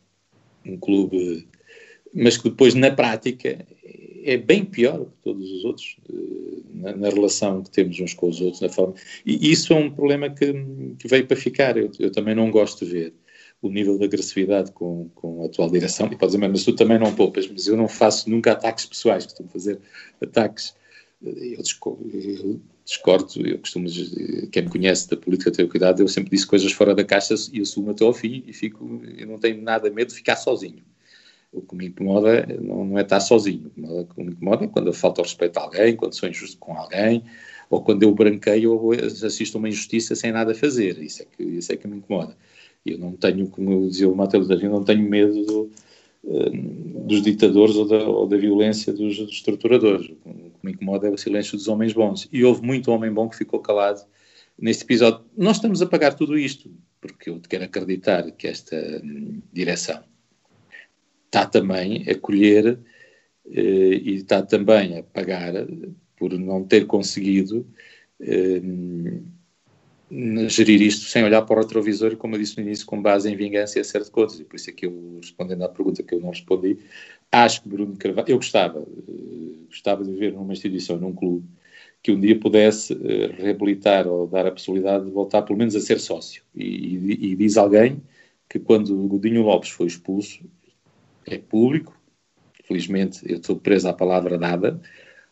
um 0.64 0.76
clube, 0.76 1.46
mas 2.14 2.36
que 2.36 2.48
depois, 2.48 2.74
na 2.74 2.90
prática, 2.90 3.66
é 4.24 4.36
bem 4.36 4.64
pior 4.64 5.04
que 5.04 5.16
todos 5.22 5.50
os 5.50 5.64
outros, 5.64 5.96
eh, 6.08 6.62
na, 6.74 6.96
na, 6.96 7.08
relação 7.08 7.62
que 7.62 7.70
temos 7.70 7.98
uns 8.00 8.14
com 8.14 8.28
os 8.28 8.40
outros, 8.40 8.60
na 8.60 8.68
forma. 8.68 8.94
E 9.24 9.50
isso 9.50 9.72
é 9.72 9.76
um 9.76 9.90
problema 9.90 10.30
que, 10.30 10.52
que 10.98 11.08
veio 11.08 11.26
para 11.26 11.36
ficar. 11.36 11.76
Eu, 11.76 11.90
eu, 11.98 12.10
também 12.10 12.34
não 12.34 12.50
gosto 12.50 12.84
de 12.84 12.90
ver 12.90 13.14
o 13.60 13.68
nível 13.68 13.98
de 13.98 14.04
agressividade 14.04 14.72
com, 14.72 15.08
com 15.14 15.42
a 15.42 15.46
atual 15.46 15.70
direção. 15.70 16.06
E 16.06 16.16
pode 16.16 16.32
dizer, 16.32 16.48
mas 16.48 16.64
tu 16.64 16.74
também 16.74 16.98
não 16.98 17.14
poupas, 17.14 17.48
mas 17.48 17.66
eu 17.66 17.76
não 17.76 17.88
faço 17.88 18.28
nunca 18.30 18.52
ataques 18.52 18.86
pessoais, 18.86 19.24
costumo 19.24 19.48
fazer 19.48 19.78
ataques. 20.20 20.74
Eh, 21.24 21.54
eu, 21.54 21.58
eu 21.58 22.60
discordo, 22.84 23.46
eu 23.46 23.58
costumo, 23.58 23.86
quem 24.50 24.62
me 24.62 24.68
conhece 24.68 25.08
da 25.08 25.16
política 25.16 25.50
tem 25.50 25.68
cuidado, 25.68 26.00
eu 26.00 26.08
sempre 26.08 26.30
disse 26.30 26.46
coisas 26.46 26.72
fora 26.72 26.94
da 26.94 27.04
caixa 27.04 27.34
e 27.52 27.60
assumo 27.60 27.90
até 27.90 28.04
ao 28.04 28.12
fim 28.12 28.42
e 28.46 28.52
fico, 28.52 29.00
eu 29.16 29.26
não 29.26 29.38
tenho 29.38 29.62
nada 29.62 29.90
medo 29.90 30.08
de 30.08 30.14
ficar 30.14 30.36
sozinho. 30.36 30.82
O 31.52 31.60
que 31.60 31.76
me 31.76 31.86
incomoda 31.88 32.46
não, 32.60 32.84
não 32.84 32.98
é 32.98 33.02
estar 33.02 33.20
sozinho, 33.20 33.70
o 33.76 34.06
que 34.06 34.22
me 34.24 34.32
incomoda 34.32 34.64
é 34.64 34.68
quando 34.68 34.86
eu 34.86 34.92
falto 34.94 35.20
ao 35.20 35.24
respeito 35.24 35.58
a 35.58 35.62
alguém, 35.62 35.94
quando 35.94 36.14
sou 36.14 36.26
injusto 36.26 36.56
com 36.58 36.74
alguém, 36.74 37.22
ou 37.68 37.82
quando 37.82 38.02
eu 38.02 38.14
branqueio 38.14 38.72
ou 38.72 38.92
assisto 38.92 39.56
a 39.56 39.58
uma 39.58 39.68
injustiça 39.68 40.14
sem 40.14 40.32
nada 40.32 40.54
fazer, 40.54 40.98
isso 41.02 41.22
é 41.22 41.26
que, 41.26 41.42
isso 41.42 41.72
é 41.72 41.76
que 41.76 41.86
me 41.86 41.98
incomoda. 41.98 42.36
Eu 42.84 42.98
não 42.98 43.12
tenho, 43.12 43.46
como 43.48 43.88
dizia 43.88 44.08
o 44.08 44.16
Matheus 44.16 44.48
eu 44.48 44.70
não 44.70 44.82
tenho 44.82 45.08
medo 45.08 45.44
do, 45.44 45.70
uh, 46.24 47.06
dos 47.06 47.22
ditadores 47.22 47.76
ou 47.76 47.86
da, 47.86 47.98
ou 47.98 48.26
da 48.26 48.36
violência 48.36 48.92
dos, 48.92 49.18
dos 49.18 49.42
torturadores. 49.42 50.08
O 50.08 50.14
que 50.16 50.64
me 50.64 50.72
incomoda 50.72 51.06
é 51.06 51.10
o 51.10 51.18
silêncio 51.18 51.56
dos 51.56 51.68
homens 51.68 51.92
bons. 51.92 52.28
E 52.32 52.44
houve 52.44 52.62
muito 52.62 52.90
homem 52.90 53.12
bom 53.12 53.28
que 53.28 53.36
ficou 53.36 53.60
calado 53.60 54.02
neste 54.58 54.84
episódio. 54.84 55.24
Nós 55.36 55.56
estamos 55.56 55.80
a 55.80 55.86
pagar 55.86 56.14
tudo 56.14 56.36
isto, 56.36 56.70
porque 57.00 57.30
eu 57.30 57.40
quero 57.48 57.64
acreditar 57.64 58.30
que 58.32 58.48
esta 58.48 58.76
hum, 59.04 59.40
direção 59.52 60.02
está 61.32 61.46
também 61.46 62.04
a 62.10 62.14
colher 62.14 62.78
eh, 63.50 63.94
e 64.04 64.14
está 64.16 64.42
também 64.42 64.98
a 64.98 65.02
pagar 65.02 65.54
por 66.14 66.38
não 66.38 66.62
ter 66.62 66.86
conseguido 66.86 67.66
eh, 68.20 68.60
gerir 70.48 70.82
isto 70.82 71.06
sem 71.06 71.24
olhar 71.24 71.40
para 71.42 71.58
o 71.58 71.62
retrovisor 71.62 72.16
como 72.18 72.34
eu 72.34 72.38
disse 72.38 72.58
no 72.58 72.64
início, 72.64 72.84
com 72.84 73.00
base 73.00 73.30
em 73.30 73.36
vingança 73.36 73.78
e 73.78 73.80
acerto 73.80 74.08
de 74.08 74.12
contas. 74.12 74.38
E 74.38 74.44
por 74.44 74.56
isso 74.56 74.68
é 74.68 74.72
que 74.74 74.84
eu, 74.84 75.18
respondendo 75.22 75.62
à 75.64 75.68
pergunta 75.70 76.02
que 76.02 76.14
eu 76.14 76.20
não 76.20 76.28
respondi, 76.28 76.76
acho 77.30 77.62
que 77.62 77.68
Bruno 77.68 77.96
Carvalho, 77.96 78.28
eu 78.28 78.36
gostava, 78.36 78.80
eh, 78.80 79.66
gostava 79.68 80.04
de 80.04 80.12
viver 80.12 80.34
numa 80.34 80.52
instituição, 80.52 80.98
num 80.98 81.14
clube, 81.14 81.46
que 82.02 82.12
um 82.12 82.20
dia 82.20 82.38
pudesse 82.38 82.92
uh, 82.92 83.32
reabilitar 83.38 84.08
ou 84.08 84.26
dar 84.26 84.44
a 84.44 84.50
possibilidade 84.50 85.04
de 85.04 85.10
voltar 85.12 85.42
pelo 85.42 85.58
menos 85.58 85.76
a 85.76 85.80
ser 85.80 86.00
sócio. 86.00 86.42
E, 86.54 86.64
e, 86.64 87.32
e 87.32 87.36
diz 87.36 87.56
alguém 87.56 88.02
que 88.48 88.58
quando 88.58 89.06
Godinho 89.06 89.42
Lopes 89.42 89.70
foi 89.70 89.86
expulso, 89.86 90.40
é 91.26 91.38
público, 91.38 91.96
felizmente 92.64 93.20
eu 93.28 93.36
estou 93.36 93.56
preso 93.56 93.88
à 93.88 93.92
palavra 93.92 94.38
dada, 94.38 94.80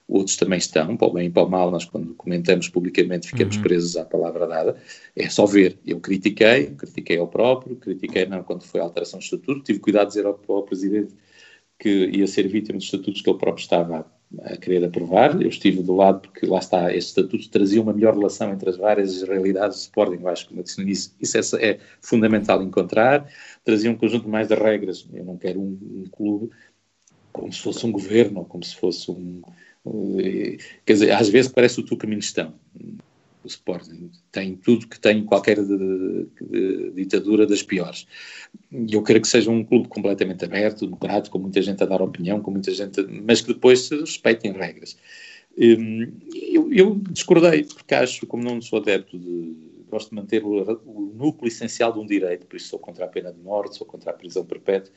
outros 0.06 0.36
também 0.36 0.58
estão, 0.58 0.96
para 0.96 1.06
o 1.06 1.12
bem 1.12 1.26
e 1.26 1.30
para 1.30 1.44
o 1.44 1.48
mal, 1.48 1.70
nós 1.70 1.84
quando 1.84 2.14
comentamos 2.14 2.68
publicamente 2.68 3.28
ficamos 3.28 3.56
uhum. 3.56 3.62
presos 3.62 3.96
à 3.96 4.04
palavra 4.04 4.46
dada, 4.46 4.76
é 5.14 5.28
só 5.28 5.46
ver, 5.46 5.78
eu 5.86 6.00
critiquei, 6.00 6.66
critiquei 6.74 7.18
ao 7.18 7.28
próprio, 7.28 7.76
critiquei 7.76 8.26
não 8.26 8.42
quando 8.42 8.62
foi 8.62 8.80
a 8.80 8.84
alteração 8.84 9.20
do 9.20 9.22
estatuto, 9.22 9.62
tive 9.62 9.78
cuidado 9.78 10.08
de 10.08 10.14
dizer 10.14 10.26
ao, 10.26 10.40
ao 10.48 10.64
Presidente 10.64 11.14
que 11.78 12.06
ia 12.06 12.26
ser 12.26 12.46
vítima 12.48 12.76
dos 12.76 12.86
estatutos 12.86 13.22
que 13.22 13.30
ele 13.30 13.38
próprio 13.38 13.62
estava 13.62 14.06
a, 14.42 14.56
querer 14.56 14.84
aprovar, 14.84 15.40
eu 15.40 15.48
estive 15.48 15.82
do 15.82 15.94
lado 15.94 16.20
porque 16.20 16.46
lá 16.46 16.58
está, 16.58 16.94
este 16.94 17.08
estatuto 17.08 17.48
trazia 17.50 17.82
uma 17.82 17.92
melhor 17.92 18.14
relação 18.14 18.52
entre 18.52 18.70
as 18.70 18.76
várias 18.76 19.22
realidades 19.22 19.78
do 19.78 19.80
Sporting, 19.80 20.26
acho 20.26 20.42
que 20.44 20.48
como 20.48 20.60
eu 20.60 20.64
disse 20.64 20.78
no 20.78 20.84
início, 20.84 21.12
isso 21.20 21.56
é, 21.56 21.70
é 21.70 21.78
fundamental 22.00 22.62
encontrar, 22.62 23.28
trazia 23.64 23.90
um 23.90 23.96
conjunto 23.96 24.28
mais 24.28 24.48
de 24.48 24.54
regras. 24.54 25.06
Eu 25.12 25.24
não 25.24 25.36
quero 25.36 25.60
um, 25.60 25.78
um 25.82 26.04
clube 26.10 26.50
como 27.32 27.52
se 27.52 27.60
fosse 27.60 27.86
um 27.86 27.92
governo, 27.92 28.40
ou 28.40 28.44
como 28.44 28.64
se 28.64 28.76
fosse 28.76 29.10
um. 29.10 29.42
Uh, 29.84 30.58
quer 30.84 30.92
dizer, 30.92 31.12
às 31.12 31.28
vezes 31.28 31.50
parece 31.50 31.80
o 31.80 31.84
Turcomenistão. 31.84 32.54
O 33.42 33.46
Sporting 33.46 34.10
tem 34.30 34.54
tudo 34.56 34.86
que 34.86 34.98
tem 34.98 35.24
qualquer 35.24 35.56
de, 35.56 35.76
de, 35.76 36.26
de, 36.40 36.90
ditadura 36.92 37.46
das 37.46 37.62
piores. 37.62 38.06
E 38.70 38.94
eu 38.94 39.02
quero 39.02 39.20
que 39.20 39.28
seja 39.28 39.50
um 39.50 39.64
clube 39.64 39.88
completamente 39.88 40.44
aberto, 40.44 40.84
democrático, 40.84 41.36
com 41.36 41.42
muita 41.42 41.62
gente 41.62 41.82
a 41.82 41.86
dar 41.86 42.02
opinião, 42.02 42.40
com 42.40 42.50
muita 42.50 42.72
gente, 42.72 43.00
a, 43.00 43.04
mas 43.22 43.40
que 43.40 43.52
depois 43.52 43.80
se 43.86 43.98
respeitem 43.98 44.52
regras. 44.52 44.96
Um, 45.58 46.12
eu, 46.32 46.72
eu 46.72 46.94
discordei, 47.10 47.64
porque 47.64 47.94
acho, 47.94 48.26
como 48.26 48.42
não 48.42 48.60
sou 48.60 48.78
adepto 48.78 49.18
de 49.18 49.70
gosto 49.90 50.10
de 50.10 50.14
manter 50.14 50.44
o, 50.44 50.80
o, 50.86 51.12
núcleo 51.14 51.48
essencial 51.48 51.92
de 51.92 51.98
um 51.98 52.06
direito, 52.06 52.46
por 52.46 52.56
isso 52.56 52.68
sou 52.68 52.78
contra 52.78 53.04
a 53.04 53.08
pena 53.08 53.32
de 53.32 53.40
morte, 53.40 53.76
sou 53.76 53.86
contra 53.86 54.10
a 54.10 54.14
prisão 54.14 54.44
perpétua. 54.44 54.92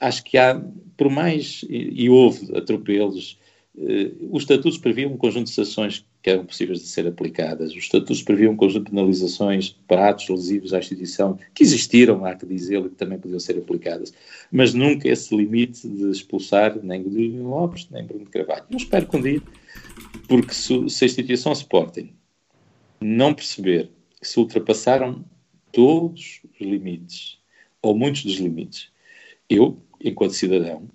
Acho 0.00 0.24
que 0.24 0.38
há, 0.38 0.60
por 0.96 1.10
mais, 1.10 1.64
e, 1.68 2.04
e 2.04 2.10
houve 2.10 2.56
atropelos, 2.56 3.38
eh, 3.76 4.12
os 4.30 4.42
estatutos 4.42 4.78
previam 4.78 5.12
um 5.12 5.16
conjunto 5.16 5.48
de 5.48 5.52
sanções 5.52 6.04
que 6.22 6.30
eram 6.30 6.44
possíveis 6.44 6.80
de 6.80 6.86
ser 6.86 7.06
aplicadas, 7.06 7.70
os 7.70 7.78
estatutos 7.78 8.22
previam 8.22 8.52
um 8.52 8.56
conjunto 8.56 8.86
de 8.86 8.90
penalizações 8.90 9.76
para 9.86 10.10
atos 10.10 10.28
lesivos 10.28 10.74
à 10.74 10.78
instituição, 10.78 11.38
que 11.54 11.62
existiram, 11.62 12.24
há 12.24 12.34
que 12.34 12.44
dizê-lo, 12.44 12.86
e 12.86 12.90
que 12.90 12.96
também 12.96 13.18
podiam 13.18 13.38
ser 13.38 13.56
aplicadas, 13.56 14.12
mas 14.50 14.74
nunca 14.74 15.08
esse 15.08 15.34
limite 15.34 15.88
de 15.88 16.10
expulsar 16.10 16.78
nem 16.82 17.02
Godinho 17.02 17.48
Lopes, 17.48 17.88
nem 17.90 18.04
Bruno 18.04 18.26
Carvalho. 18.26 18.64
Não 18.68 18.78
espero 18.78 19.06
que 19.06 19.16
um 19.16 19.22
dia, 19.22 19.42
porque 20.26 20.52
se, 20.52 20.88
se 20.90 21.04
a 21.04 21.06
instituição 21.06 21.52
Sporting 21.52 22.12
não 23.00 23.32
perceber 23.32 23.90
que 24.20 24.26
se 24.26 24.38
ultrapassaram 24.40 25.24
todos 25.72 26.40
os 26.52 26.60
limites, 26.60 27.38
ou 27.80 27.96
muitos 27.96 28.24
dos 28.24 28.36
limites. 28.36 28.90
Eu, 29.48 29.80
enquanto 30.02 30.32
cidadão, 30.32 30.88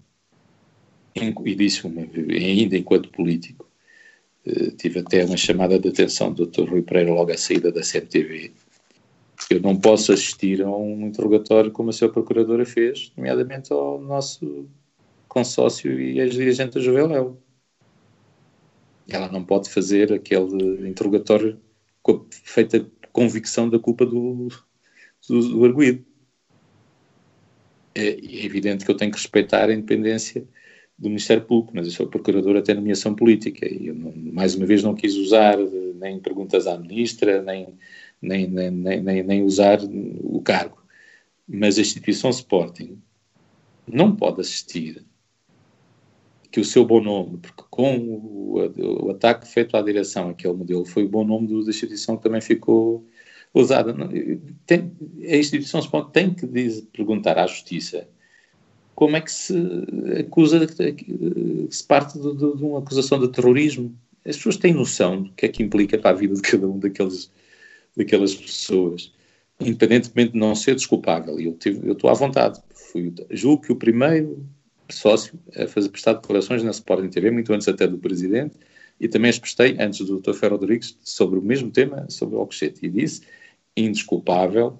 e 1.16 1.56
disse 1.56 1.82
ainda 1.88 2.78
enquanto 2.78 3.10
político, 3.10 3.70
tive 4.78 5.00
até 5.00 5.24
uma 5.26 5.38
chamada 5.38 5.80
de 5.80 5.90
atenção 5.90 6.32
do 6.34 6.46
Dr. 6.46 6.70
Rui 6.70 6.82
Pereira 6.82 7.14
logo 7.14 7.32
à 7.32 7.38
saída 7.38 7.72
da 7.72 7.82
CMTV. 7.82 8.52
Eu 9.50 9.62
não 9.62 9.76
posso 9.76 10.12
assistir 10.12 10.62
a 10.62 10.70
um 10.70 11.08
interrogatório 11.08 11.72
como 11.72 11.90
a 11.90 11.94
sua 11.94 12.10
procuradora 12.10 12.66
fez, 12.66 13.12
nomeadamente 13.16 13.72
ao 13.72 14.00
nosso 14.00 14.68
consórcio 15.28 16.00
e 16.00 16.20
ex-dirigente 16.20 16.76
da 16.76 16.82
Juveléu. 16.82 17.38
Ela 19.08 19.30
não 19.32 19.44
pode 19.44 19.70
fazer 19.70 20.14
aquele 20.14 20.88
interrogatório 20.88 21.60
feito 22.30 22.90
convicção 23.12 23.70
da 23.70 23.80
culpa 23.80 24.06
do, 24.06 24.50
do, 25.30 25.50
do 25.50 25.66
arguído. 25.66 26.04
É, 27.96 28.08
é, 28.08 28.46
evidente 28.46 28.84
que 28.84 28.92
eu 28.92 28.98
tenho 28.98 29.12
que 29.12 29.18
respeitar 29.18 29.70
a 29.70 29.74
independência 29.74 30.48
do 31.04 31.10
Ministério 31.10 31.44
Público, 31.44 31.74
mas 31.76 31.86
eu 31.86 31.92
sou 31.92 32.08
procurador 32.08 32.56
até 32.56 32.74
nomeação 32.74 33.14
política 33.14 33.68
e 33.68 33.88
eu, 33.88 33.96
mais 34.34 34.56
uma 34.56 34.66
vez, 34.66 34.82
não 34.82 34.96
quis 34.96 35.16
usar 35.16 35.58
nem 35.96 36.20
perguntas 36.20 36.66
à 36.66 36.78
ministra, 36.78 37.42
nem, 37.42 37.68
nem, 38.22 38.48
nem, 38.48 38.72
nem, 38.72 39.24
nem 39.24 39.44
usar 39.44 39.80
o 39.84 40.42
cargo. 40.42 40.82
Mas 41.48 41.78
a 41.78 41.82
instituição 41.82 42.30
Sporting 42.30 43.02
não 43.86 44.16
pode 44.16 44.40
assistir 44.40 45.06
que 46.50 46.62
o 46.62 46.66
seu 46.66 46.86
bom 46.86 47.02
nome, 47.02 47.38
porque 47.40 47.64
com 47.70 47.98
o, 47.98 49.08
o, 49.08 49.10
ataque 49.12 49.48
feito 49.48 49.76
à 49.76 49.82
direção, 49.82 50.30
aquele 50.30 50.54
modelo, 50.54 50.86
foi 50.86 51.04
o 51.04 51.10
bom 51.10 51.26
nome 51.26 51.48
da 51.48 51.70
instituição 51.70 52.16
que 52.16 52.24
também 52.24 52.40
ficou 52.40 53.06
usada. 53.54 53.94
Tem, 54.66 54.96
a 55.30 55.36
instituição 55.36 55.82
tem 56.12 56.34
que 56.34 56.48
diz, 56.48 56.82
perguntar 56.94 57.38
à 57.38 57.46
justiça 57.46 58.08
como 58.96 59.16
é 59.18 59.22
que 59.22 59.32
se 59.32 59.56
acusa, 60.20 60.66
que 60.68 61.68
se 61.70 61.84
parte 61.84 62.18
de, 62.18 62.32
de, 62.36 62.58
de, 62.58 62.64
uma 62.64 62.80
acusação 62.80 63.20
de 63.20 63.28
terrorismo. 63.30 63.96
As 64.26 64.38
pessoas 64.38 64.58
têm 64.58 64.74
noção 64.74 65.24
do 65.24 65.32
que 65.34 65.46
é 65.46 65.50
que 65.50 65.64
implica 65.64 65.98
para 65.98 66.12
a 66.12 66.14
vida 66.14 66.34
de 66.34 66.42
cada 66.42 66.68
um 66.68 66.80
daqueles, 66.80 67.30
daquelas 67.98 68.34
pessoas, 68.34 69.12
independentemente 69.60 70.34
de 70.34 70.40
não 70.40 70.56
ser 70.56 70.76
desculpável. 70.76 71.40
Eu, 71.40 71.58
eu 71.84 71.94
estou 71.94 72.10
à 72.10 72.14
vontade. 72.14 72.62
Fui, 72.74 73.14
julgo 73.32 73.64
que 73.64 73.72
o 73.72 73.76
primeiro 73.76 74.46
sócio 74.90 75.38
a 75.56 75.68
fazer 75.68 75.90
prestar 75.90 76.14
declarações 76.14 76.64
na 76.64 76.72
Sporting 76.72 77.10
TV, 77.10 77.32
muito 77.32 77.52
antes 77.52 77.68
até 77.68 77.88
do 77.88 77.98
Presidente, 77.98 78.56
e 79.00 79.08
também 79.08 79.30
as 79.30 79.40
prestei 79.40 79.76
antes 79.80 80.06
do 80.06 80.20
Dr. 80.20 80.34
Ferro 80.34 80.58
Rodrigues 80.58 80.98
sobre 81.02 81.40
o 81.40 81.42
mesmo 81.42 81.72
tema, 81.72 82.06
sobre 82.10 82.36
o 82.36 82.40
Alcochete, 82.40 82.86
e 82.86 82.90
disse, 82.90 83.22
indesculpável, 83.76 84.80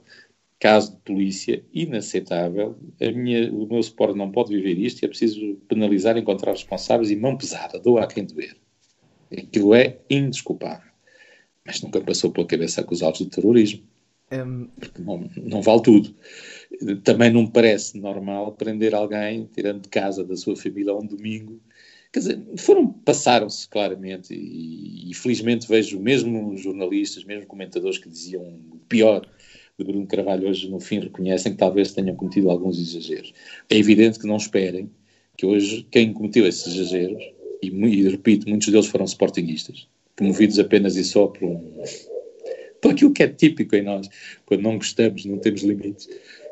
caso 0.64 0.94
de 0.94 0.98
polícia, 1.02 1.62
inaceitável, 1.74 2.78
minha, 3.02 3.52
o 3.52 3.68
meu 3.68 3.82
Sport 3.82 4.16
não 4.16 4.32
pode 4.32 4.56
viver 4.56 4.80
isto 4.80 5.02
e 5.02 5.06
é 5.06 5.10
preciso 5.10 5.56
penalizar, 5.68 6.18
encontrar 6.18 6.54
responsáveis 6.54 7.12
e 7.12 7.18
mão 7.18 7.36
pesada, 7.36 7.78
dou 7.78 7.98
a 7.98 8.08
quem 8.08 8.24
doer. 8.24 8.56
Aquilo 9.30 9.74
é 9.74 10.00
indesculpável. 10.10 10.90
Mas 11.66 11.82
nunca 11.82 12.00
passou 12.00 12.32
pela 12.32 12.48
cabeça 12.48 12.80
acusá-los 12.80 13.18
de 13.18 13.26
terrorismo. 13.26 13.84
Um... 14.32 14.70
Não, 15.00 15.30
não 15.36 15.62
vale 15.62 15.82
tudo. 15.82 16.16
Também 17.04 17.30
não 17.30 17.42
me 17.42 17.52
parece 17.52 18.00
normal 18.00 18.54
prender 18.54 18.96
alguém 18.96 19.50
tirando 19.54 19.82
de 19.82 19.90
casa 19.90 20.24
da 20.24 20.38
sua 20.38 20.56
família 20.56 20.96
um 20.96 21.06
domingo. 21.06 21.60
Quer 22.14 22.20
dizer, 22.20 22.42
foram, 22.56 22.88
passaram-se 22.88 23.68
claramente 23.68 24.34
e, 24.34 25.12
e 25.12 25.14
felizmente 25.14 25.68
vejo 25.68 26.00
mesmo 26.00 26.56
jornalistas, 26.56 27.26
mesmo 27.26 27.48
comentadores 27.48 27.98
que 27.98 28.08
diziam 28.08 28.62
pior 28.88 29.28
de 29.78 29.86
Bruno 29.86 30.06
Carvalho 30.06 30.48
hoje 30.48 30.70
no 30.70 30.80
fim 30.80 31.00
reconhecem 31.00 31.54
que 31.54 31.58
talvez 31.58 31.92
tenham 31.92 32.16
cometido 32.16 32.50
alguns 32.50 32.80
exageros. 32.80 33.34
É 33.70 33.78
evidente 33.78 34.20
que 34.20 34.28
não 34.28 34.38
esperem 34.38 34.90
que 35.38 35.46
hoje 35.46 35.88
quem 35.90 36.14
cometeu 36.14 36.46
esses 36.48 36.76
exageros, 36.76 37.24
e, 37.62 37.68
e 37.68 38.10
repito, 38.10 38.48
muitos 38.48 38.68
deles 38.70 38.86
foram 38.86 39.06
sportinguistas, 39.06 39.88
promovidos 40.16 40.60
apenas 40.60 40.96
e 40.96 41.04
só 41.04 41.28
por 41.28 41.44
um 41.44 41.84
por 42.84 42.92
aquilo 42.92 43.14
que 43.14 43.24
é 43.24 43.30
típico 43.30 43.78
em 43.78 43.82
nós, 43.82 44.10
quando 44.46 44.62
não 44.62 44.76
gostamos, 44.76 45.24
não 45.24 45.38
temos 45.38 45.64
limites, 45.64 46.10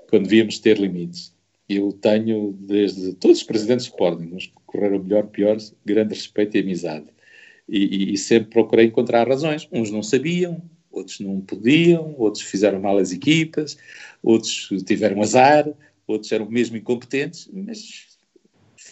quando 0.10 0.24
devíamos 0.24 0.60
ter 0.60 0.80
limites. 0.80 1.36
Eu 1.68 1.92
tenho, 1.92 2.56
desde 2.58 3.14
todos 3.16 3.40
os 3.40 3.44
presidentes 3.44 3.86
de 3.86 3.92
Sporting, 3.92 4.34
uns 4.34 4.48
que 4.48 4.54
correram 4.66 5.04
melhor, 5.04 5.28
pior, 5.28 5.58
grande 5.86 6.16
respeito 6.16 6.56
e 6.56 6.62
amizade. 6.62 7.08
E, 7.68 7.80
e, 7.80 8.14
e, 8.14 8.18
sempre 8.18 8.50
procurei 8.50 8.86
encontrar 8.86 9.28
razões. 9.28 9.68
Uns 9.72 9.92
não 9.92 10.02
sabiam, 10.02 10.62
outros 10.92 11.20
não 11.20 11.42
podiam, 11.42 12.16
outros 12.18 12.44
fizeram 12.44 12.80
mal 12.80 12.98
as 12.98 13.12
equipas, 13.12 13.78
outros 14.22 14.70
tiveram 14.86 15.22
azar, 15.22 15.68
outros 16.08 16.32
eram 16.32 16.50
mesmo 16.50 16.78
incompetentes, 16.78 17.50
mas 17.52 18.12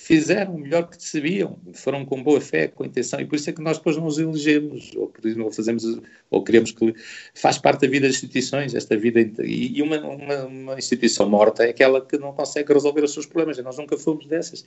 fizeram 0.09 0.55
o 0.55 0.59
melhor 0.59 0.89
que 0.89 1.03
sabiam, 1.03 1.59
foram 1.73 2.03
com 2.03 2.23
boa 2.23 2.41
fé, 2.41 2.67
com 2.67 2.83
intenção, 2.83 3.19
e 3.19 3.25
por 3.25 3.35
isso 3.35 3.49
é 3.49 3.53
que 3.53 3.61
nós 3.61 3.77
depois 3.77 3.95
não 3.95 4.07
os 4.07 4.17
elegemos, 4.17 4.91
ou, 4.95 5.13
ou 5.43 5.51
fazemos, 5.51 5.83
ou 6.31 6.43
queremos 6.43 6.71
que 6.71 6.95
faz 7.35 7.59
parte 7.59 7.81
da 7.81 7.87
vida 7.87 8.07
das 8.07 8.15
instituições, 8.15 8.73
esta 8.73 8.97
vida, 8.97 9.19
e 9.43 9.79
uma, 9.83 9.99
uma, 9.99 10.45
uma, 10.45 10.77
instituição 10.79 11.29
morta 11.29 11.63
é 11.63 11.69
aquela 11.69 12.03
que 12.03 12.17
não 12.17 12.33
consegue 12.33 12.73
resolver 12.73 13.03
os 13.03 13.13
seus 13.13 13.27
problemas, 13.27 13.59
e 13.59 13.61
nós 13.61 13.77
nunca 13.77 13.97
fomos 13.97 14.25
dessas. 14.25 14.65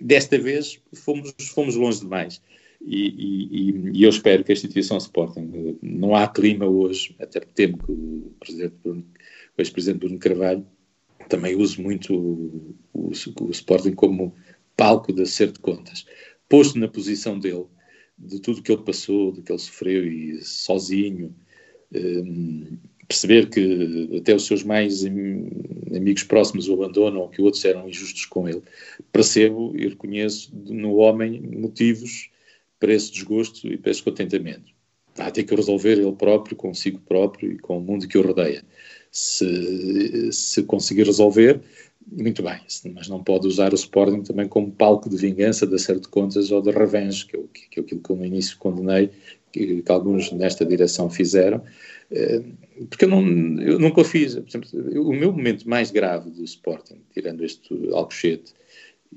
Desta 0.00 0.38
vez 0.38 0.78
fomos, 0.94 1.34
fomos 1.52 1.74
longe 1.74 2.00
demais. 2.00 2.40
E, 2.80 3.08
e, 3.08 3.98
e, 3.98 4.02
eu 4.02 4.10
espero 4.10 4.44
que 4.44 4.52
a 4.52 4.54
instituição 4.54 4.96
Sporting, 4.98 5.78
não 5.82 6.14
há 6.14 6.28
clima 6.28 6.66
hoje, 6.66 7.14
até 7.18 7.40
temo 7.40 7.78
que 7.78 7.90
o 7.90 8.32
presidente 8.38 8.74
Bruno, 8.82 9.04
o 9.56 9.60
ex-presidente 9.60 10.00
Bruno 10.00 10.18
Carvalho 10.18 10.66
também 11.28 11.56
use 11.56 11.80
muito 11.80 12.14
o, 12.14 12.76
o, 12.92 13.10
o 13.40 13.50
Sporting 13.50 13.92
como 13.92 14.34
palco 14.76 15.12
de 15.12 15.22
acerto 15.22 15.54
de 15.54 15.60
contas, 15.60 16.06
posto 16.48 16.78
na 16.78 16.88
posição 16.88 17.38
dele, 17.38 17.66
de 18.18 18.40
tudo 18.40 18.62
que 18.62 18.72
ele 18.72 18.82
passou, 18.82 19.32
do 19.32 19.42
que 19.42 19.52
ele 19.52 19.58
sofreu 19.58 20.06
e 20.06 20.40
sozinho, 20.42 21.34
um, 21.94 22.78
perceber 23.08 23.48
que 23.48 24.16
até 24.18 24.34
os 24.34 24.46
seus 24.46 24.62
mais 24.62 25.04
amigos 25.04 26.24
próximos 26.24 26.68
o 26.68 26.74
abandonam 26.74 27.20
ou 27.20 27.28
que 27.28 27.40
outros 27.40 27.64
eram 27.64 27.88
injustos 27.88 28.26
com 28.26 28.48
ele, 28.48 28.62
percebo 29.12 29.72
e 29.76 29.88
reconheço 29.88 30.50
no 30.54 30.96
homem 30.96 31.40
motivos 31.40 32.30
para 32.86 32.94
esse 32.94 33.10
desgosto 33.10 33.66
e 33.66 33.76
para 33.76 33.90
esse 33.90 34.00
contentamento. 34.00 34.72
Vai 35.16 35.32
ter 35.32 35.42
que 35.42 35.56
resolver 35.56 35.98
ele 35.98 36.12
próprio, 36.12 36.54
consigo 36.54 37.00
próprio 37.00 37.52
e 37.52 37.58
com 37.58 37.78
o 37.78 37.80
mundo 37.80 38.06
que 38.06 38.16
o 38.16 38.22
rodeia. 38.22 38.62
Se, 39.10 40.30
se 40.30 40.62
conseguir 40.62 41.04
resolver, 41.04 41.60
muito 42.06 42.44
bem, 42.44 42.60
mas 42.94 43.08
não 43.08 43.24
pode 43.24 43.48
usar 43.48 43.72
o 43.72 43.74
Sporting 43.74 44.22
também 44.22 44.46
como 44.46 44.70
palco 44.70 45.10
de 45.10 45.16
vingança, 45.16 45.66
de 45.66 45.74
acerto 45.74 46.02
de 46.02 46.08
contas 46.08 46.52
ou 46.52 46.62
de 46.62 46.70
revenge, 46.70 47.26
que, 47.26 47.36
é 47.36 47.40
que 47.70 47.80
é 47.80 47.82
aquilo 47.82 48.00
que 48.00 48.10
eu 48.10 48.16
no 48.16 48.24
início 48.24 48.56
condenei, 48.58 49.10
que, 49.50 49.82
que 49.82 49.92
alguns 49.92 50.30
nesta 50.30 50.64
direção 50.64 51.10
fizeram, 51.10 51.60
eh, 52.12 52.42
porque 52.88 53.06
eu, 53.06 53.08
não, 53.08 53.20
eu 53.60 53.80
nunca 53.80 54.02
o 54.02 54.04
fiz. 54.04 54.36
Exemplo, 54.36 54.68
o 55.02 55.12
meu 55.12 55.32
momento 55.32 55.68
mais 55.68 55.90
grave 55.90 56.30
do 56.30 56.44
Sporting, 56.44 57.00
tirando 57.12 57.44
este 57.44 57.74
Alcochete, 57.92 58.54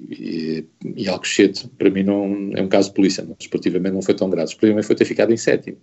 e, 0.09 0.65
e 0.95 1.09
Alcochete 1.09 1.67
para 1.69 1.89
mim 1.89 2.03
não 2.03 2.51
é 2.55 2.61
um 2.61 2.67
caso 2.67 2.89
de 2.89 2.95
polícia, 2.95 3.23
não, 3.23 3.35
esportivamente 3.39 3.93
não 3.93 4.01
foi 4.01 4.13
tão 4.13 4.29
grave, 4.29 4.49
esportivamente 4.49 4.87
foi 4.87 4.95
ter 4.95 5.05
ficado 5.05 5.33
em 5.33 5.37
sétimo. 5.37 5.77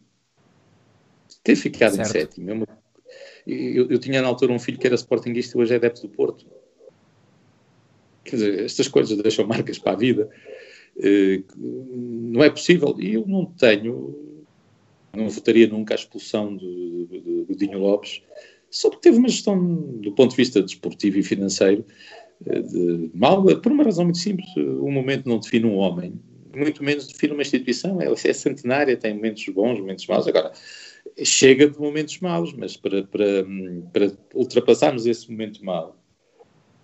Ter 1.42 1.56
ficado 1.56 1.96
certo. 1.96 2.08
em 2.08 2.12
sétimo. 2.12 2.50
Eu, 2.50 2.66
eu, 3.46 3.90
eu, 3.90 3.98
tinha 3.98 4.20
na 4.22 4.28
altura 4.28 4.52
um 4.52 4.58
filho 4.58 4.78
que 4.78 4.86
era 4.86 4.96
sportinguista 4.96 5.56
e 5.56 5.60
hoje 5.60 5.72
é 5.74 5.76
adepto 5.76 6.02
do 6.02 6.08
Porto 6.08 6.46
Quer 8.26 8.36
dizer, 8.36 8.64
estas 8.64 8.88
coisas 8.88 9.16
deixam 9.16 9.46
marcas 9.48 9.78
para 9.78 9.92
a 9.92 9.96
vida. 9.96 10.28
Uh, 10.96 11.44
não 11.56 12.42
é 12.42 12.50
possível. 12.50 12.96
E 12.98 13.14
eu 13.14 13.26
não 13.26 13.46
tenho, 13.46 14.42
não 15.14 15.28
votaria 15.28 15.66
nunca 15.68 15.94
a 15.94 15.96
expulsão 15.96 16.54
do, 16.54 17.46
Dinho 17.56 17.78
Lopes, 17.78 18.22
só 18.70 18.90
porque 18.90 19.08
teve 19.08 19.18
uma 19.18 19.28
gestão, 19.28 19.58
do 20.02 20.12
ponto 20.12 20.32
de 20.32 20.36
vista 20.36 20.60
desportivo 20.60 21.18
e 21.18 21.22
financeiro, 21.22 21.86
de 22.40 23.10
mal, 23.14 23.44
por 23.60 23.72
uma 23.72 23.84
razão 23.84 24.04
muito 24.04 24.18
simples. 24.18 24.48
Um 24.56 24.90
momento 24.90 25.28
não 25.28 25.38
define 25.38 25.66
um 25.66 25.76
homem, 25.76 26.20
muito 26.54 26.82
menos 26.82 27.06
define 27.06 27.32
uma 27.32 27.42
instituição. 27.42 28.00
Ela 28.00 28.14
é 28.24 28.32
centenária, 28.32 28.96
tem 28.96 29.14
momentos 29.14 29.46
bons, 29.48 29.78
momentos 29.78 30.06
maus. 30.06 30.26
Agora, 30.26 30.52
chega 31.24 31.68
de 31.68 31.78
momentos 31.78 32.20
maus, 32.20 32.52
mas 32.52 32.76
para, 32.76 33.04
para, 33.04 33.44
para 33.92 34.12
ultrapassarmos 34.34 35.06
esse 35.06 35.30
momento 35.30 35.64
mau, 35.64 35.96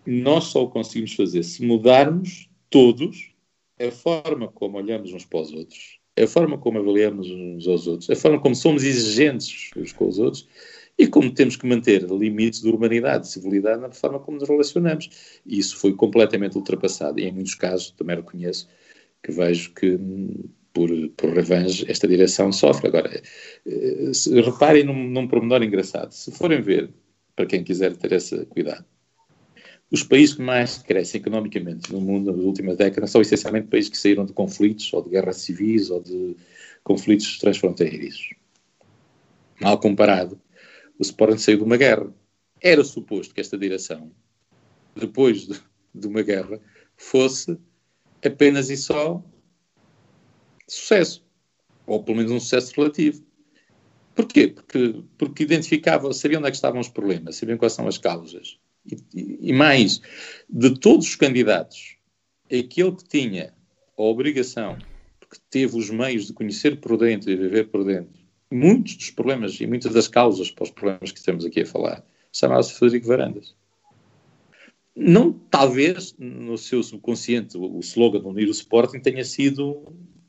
nós 0.06 0.44
só 0.44 0.64
o 0.64 0.70
conseguimos 0.70 1.14
fazer 1.14 1.42
se 1.42 1.64
mudarmos 1.64 2.48
todos 2.68 3.32
a 3.80 3.90
forma 3.90 4.48
como 4.48 4.78
olhamos 4.78 5.12
uns 5.12 5.24
para 5.24 5.40
os 5.40 5.52
outros, 5.52 5.98
a 6.18 6.26
forma 6.26 6.58
como 6.58 6.78
avaliamos 6.78 7.30
uns 7.30 7.66
aos 7.66 7.86
outros, 7.86 8.10
a 8.10 8.16
forma 8.16 8.40
como 8.40 8.54
somos 8.54 8.84
exigentes 8.84 9.70
uns 9.76 9.92
com 9.92 10.08
os 10.08 10.18
outros 10.18 10.48
e 11.02 11.08
como 11.08 11.34
temos 11.34 11.56
que 11.56 11.66
manter 11.66 12.02
limites 12.04 12.62
de 12.62 12.68
urbanidade, 12.68 13.24
de 13.24 13.32
civilidade 13.32 13.80
na 13.80 13.90
forma 13.90 14.20
como 14.20 14.38
nos 14.38 14.48
relacionamos. 14.48 15.40
E 15.44 15.58
isso 15.58 15.76
foi 15.76 15.94
completamente 15.94 16.56
ultrapassado 16.56 17.18
e 17.18 17.24
em 17.24 17.32
muitos 17.32 17.56
casos, 17.56 17.90
também 17.90 18.14
reconheço, 18.14 18.68
que 19.20 19.32
vejo 19.32 19.72
que 19.74 19.98
por, 20.72 20.88
por 21.16 21.30
revenge 21.30 21.84
esta 21.90 22.06
direção 22.06 22.52
sofre. 22.52 22.86
Agora, 22.86 23.20
eh, 23.66 24.10
se, 24.14 24.40
reparem 24.40 24.84
num, 24.84 25.10
num 25.10 25.26
pormenor 25.26 25.60
engraçado. 25.64 26.12
Se 26.12 26.30
forem 26.30 26.62
ver, 26.62 26.88
para 27.34 27.46
quem 27.46 27.64
quiser 27.64 27.96
ter 27.96 28.12
esse 28.12 28.46
cuidado, 28.46 28.84
os 29.90 30.04
países 30.04 30.36
que 30.36 30.42
mais 30.42 30.78
crescem 30.78 31.20
economicamente 31.20 31.92
no 31.92 32.00
mundo 32.00 32.30
nas 32.30 32.44
últimas 32.44 32.76
décadas 32.76 33.10
são 33.10 33.20
essencialmente 33.20 33.66
países 33.66 33.90
que 33.90 33.98
saíram 33.98 34.24
de 34.24 34.32
conflitos, 34.32 34.92
ou 34.92 35.02
de 35.02 35.10
guerras 35.10 35.38
civis, 35.38 35.90
ou 35.90 36.00
de 36.00 36.36
conflitos 36.84 37.38
transfronteiriços. 37.38 38.34
Mal 39.60 39.78
comparado, 39.78 40.40
o 41.02 41.04
Sporting 41.04 41.38
saiu 41.38 41.58
de 41.58 41.64
uma 41.64 41.76
guerra. 41.76 42.12
Era 42.60 42.82
suposto 42.84 43.34
que 43.34 43.40
esta 43.40 43.58
direção, 43.58 44.12
depois 44.94 45.46
de, 45.46 45.60
de 45.94 46.06
uma 46.06 46.22
guerra, 46.22 46.60
fosse 46.96 47.58
apenas 48.24 48.70
e 48.70 48.76
só 48.76 49.22
sucesso. 50.68 51.24
Ou 51.86 52.02
pelo 52.02 52.18
menos 52.18 52.32
um 52.32 52.40
sucesso 52.40 52.72
relativo. 52.76 53.24
Porquê? 54.14 54.48
Porque, 54.48 55.02
porque 55.18 55.42
identificavam, 55.42 56.12
sabiam 56.12 56.38
onde 56.38 56.48
é 56.48 56.50
que 56.50 56.56
estavam 56.56 56.80
os 56.80 56.88
problemas, 56.88 57.36
sabiam 57.36 57.58
quais 57.58 57.72
são 57.72 57.88
as 57.88 57.98
causas 57.98 58.58
e, 58.86 59.38
e 59.40 59.52
mais, 59.52 60.00
de 60.48 60.78
todos 60.78 61.06
os 61.08 61.16
candidatos, 61.16 61.96
aquele 62.46 62.92
que 62.92 63.04
tinha 63.08 63.54
a 63.96 64.02
obrigação, 64.02 64.78
porque 65.20 65.38
teve 65.50 65.76
os 65.76 65.90
meios 65.90 66.26
de 66.26 66.32
conhecer 66.32 66.80
por 66.80 66.96
dentro 66.96 67.30
e 67.30 67.36
viver 67.36 67.68
por 67.68 67.84
dentro, 67.84 68.20
muitos 68.52 68.96
dos 68.96 69.10
problemas 69.10 69.60
e 69.60 69.66
muitas 69.66 69.92
das 69.92 70.08
causas 70.08 70.50
para 70.50 70.64
os 70.64 70.70
problemas 70.70 71.10
que 71.10 71.18
estamos 71.18 71.44
aqui 71.44 71.62
a 71.62 71.66
falar, 71.66 72.04
chamava-se 72.32 72.74
Frederico 72.74 73.08
Varandas. 73.08 73.54
Não, 74.94 75.32
talvez, 75.32 76.14
no 76.18 76.58
seu 76.58 76.82
subconsciente, 76.82 77.56
o, 77.56 77.80
slogan 77.80 78.20
de 78.20 78.26
unir 78.26 78.48
o 78.48 78.50
Sporting 78.50 79.00
tenha 79.00 79.24
sido 79.24 79.82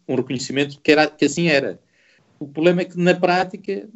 um 0.08 0.16
reconhecimento 0.16 0.80
que, 0.82 0.92
era, 0.92 1.08
que 1.08 1.26
assim 1.26 1.48
era. 1.48 1.80
O 2.40 2.48
problema 2.48 2.82
é 2.82 2.86
que, 2.86 2.98
na 2.98 3.14
prática, 3.14 3.90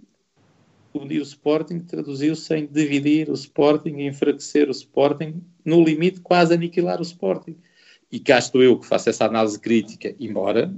unir 0.93 1.19
o 1.19 1.23
Sporting 1.23 1.79
traduziu-se 1.79 2.53
em 2.53 2.65
dividir 2.65 3.29
o 3.29 3.33
Sporting 3.33 4.01
enfraquecer 4.01 4.67
o 4.67 4.71
Sporting, 4.71 5.41
no 5.63 5.81
limite 5.83 6.19
quase 6.19 6.53
aniquilar 6.53 6.99
o 6.99 7.03
Sporting. 7.03 7.55
E 8.11 8.19
cá 8.19 8.37
estou 8.37 8.61
eu 8.61 8.77
que 8.77 8.85
faço 8.85 9.09
essa 9.09 9.25
análise 9.25 9.59
crítica, 9.59 10.13
embora 10.19 10.73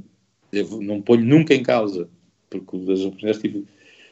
devo, 0.51 0.81
não 0.81 1.01
ponho 1.01 1.23
nunca 1.23 1.53
em 1.53 1.63
causa, 1.63 2.09
porque 2.49 2.77
das 2.79 3.01
oportunidades 3.01 3.41
tive 3.41 3.65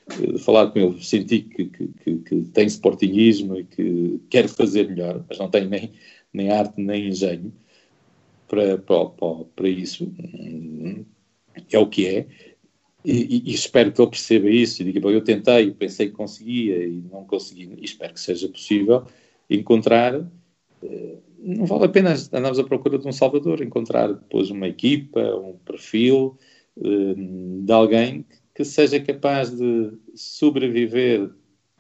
de 0.10 0.40
falar 0.40 0.72
com 0.72 0.80
ele, 0.80 1.04
senti 1.04 1.42
que, 1.42 1.66
que, 1.66 1.88
que, 1.88 2.18
que, 2.20 2.42
tem 2.54 2.66
sportingismo 2.68 3.58
e 3.58 3.64
que 3.66 4.22
quer 4.30 4.48
fazer 4.48 4.88
melhor, 4.88 5.24
mas 5.28 5.38
não 5.38 5.50
tem 5.50 5.68
nem, 5.68 5.92
nem 6.32 6.50
arte 6.50 6.82
nem 6.82 7.10
engenho 7.10 7.52
para, 8.48 8.78
para, 8.78 9.06
para, 9.56 9.70
isso. 9.70 10.12
É 11.72 11.78
o 11.78 11.88
que 11.88 12.08
é. 12.08 12.28
E, 13.04 13.44
e, 13.50 13.54
espero 13.54 13.92
que 13.92 14.02
ele 14.02 14.10
perceba 14.10 14.50
isso 14.50 14.82
e 14.82 14.86
diga, 14.86 15.00
bom, 15.00 15.10
eu 15.10 15.24
tentei, 15.24 15.72
pensei 15.72 16.08
que 16.08 16.14
conseguia 16.14 16.86
e 16.86 17.02
não 17.12 17.24
consegui, 17.24 17.74
e 17.78 17.86
espero 17.86 18.14
que 18.14 18.20
seja 18.20 18.50
possível 18.50 19.06
encontrar, 19.50 20.14
eh, 20.84 21.18
não 21.40 21.66
vale 21.66 21.86
a 21.86 21.90
pena 21.90 22.14
andarmos 22.34 22.60
à 22.60 22.64
procura 22.66 22.98
de 22.98 23.08
um 23.08 23.14
salvador, 23.14 23.62
encontrar 23.62 24.12
depois 24.12 24.50
uma 24.50 24.68
equipa, 24.68 25.22
um 25.22 25.56
perfil 25.66 26.38
eh, 26.40 26.57
de 26.82 27.72
alguém 27.72 28.26
que 28.54 28.64
seja 28.64 29.00
capaz 29.00 29.52
de 29.52 29.92
sobreviver 30.16 31.30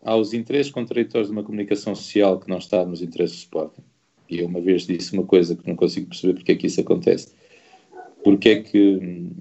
aos 0.03 0.33
interesses 0.33 0.71
contraditórios 0.71 1.27
de 1.27 1.33
uma 1.33 1.43
comunicação 1.43 1.95
social 1.95 2.39
que 2.39 2.49
não 2.49 2.57
está 2.57 2.85
nos 2.85 3.01
interesses 3.01 3.37
do 3.37 3.39
Sporting. 3.39 3.81
E 4.29 4.39
eu 4.39 4.47
uma 4.47 4.61
vez 4.61 4.85
disse 4.85 5.13
uma 5.13 5.23
coisa 5.23 5.55
que 5.55 5.67
não 5.67 5.75
consigo 5.75 6.07
perceber 6.07 6.33
porque 6.33 6.51
é 6.51 6.55
que 6.55 6.67
isso 6.67 6.81
acontece. 6.81 7.29
Porque 8.23 8.49
é 8.49 8.61
que 8.61 8.97
hum, 9.01 9.31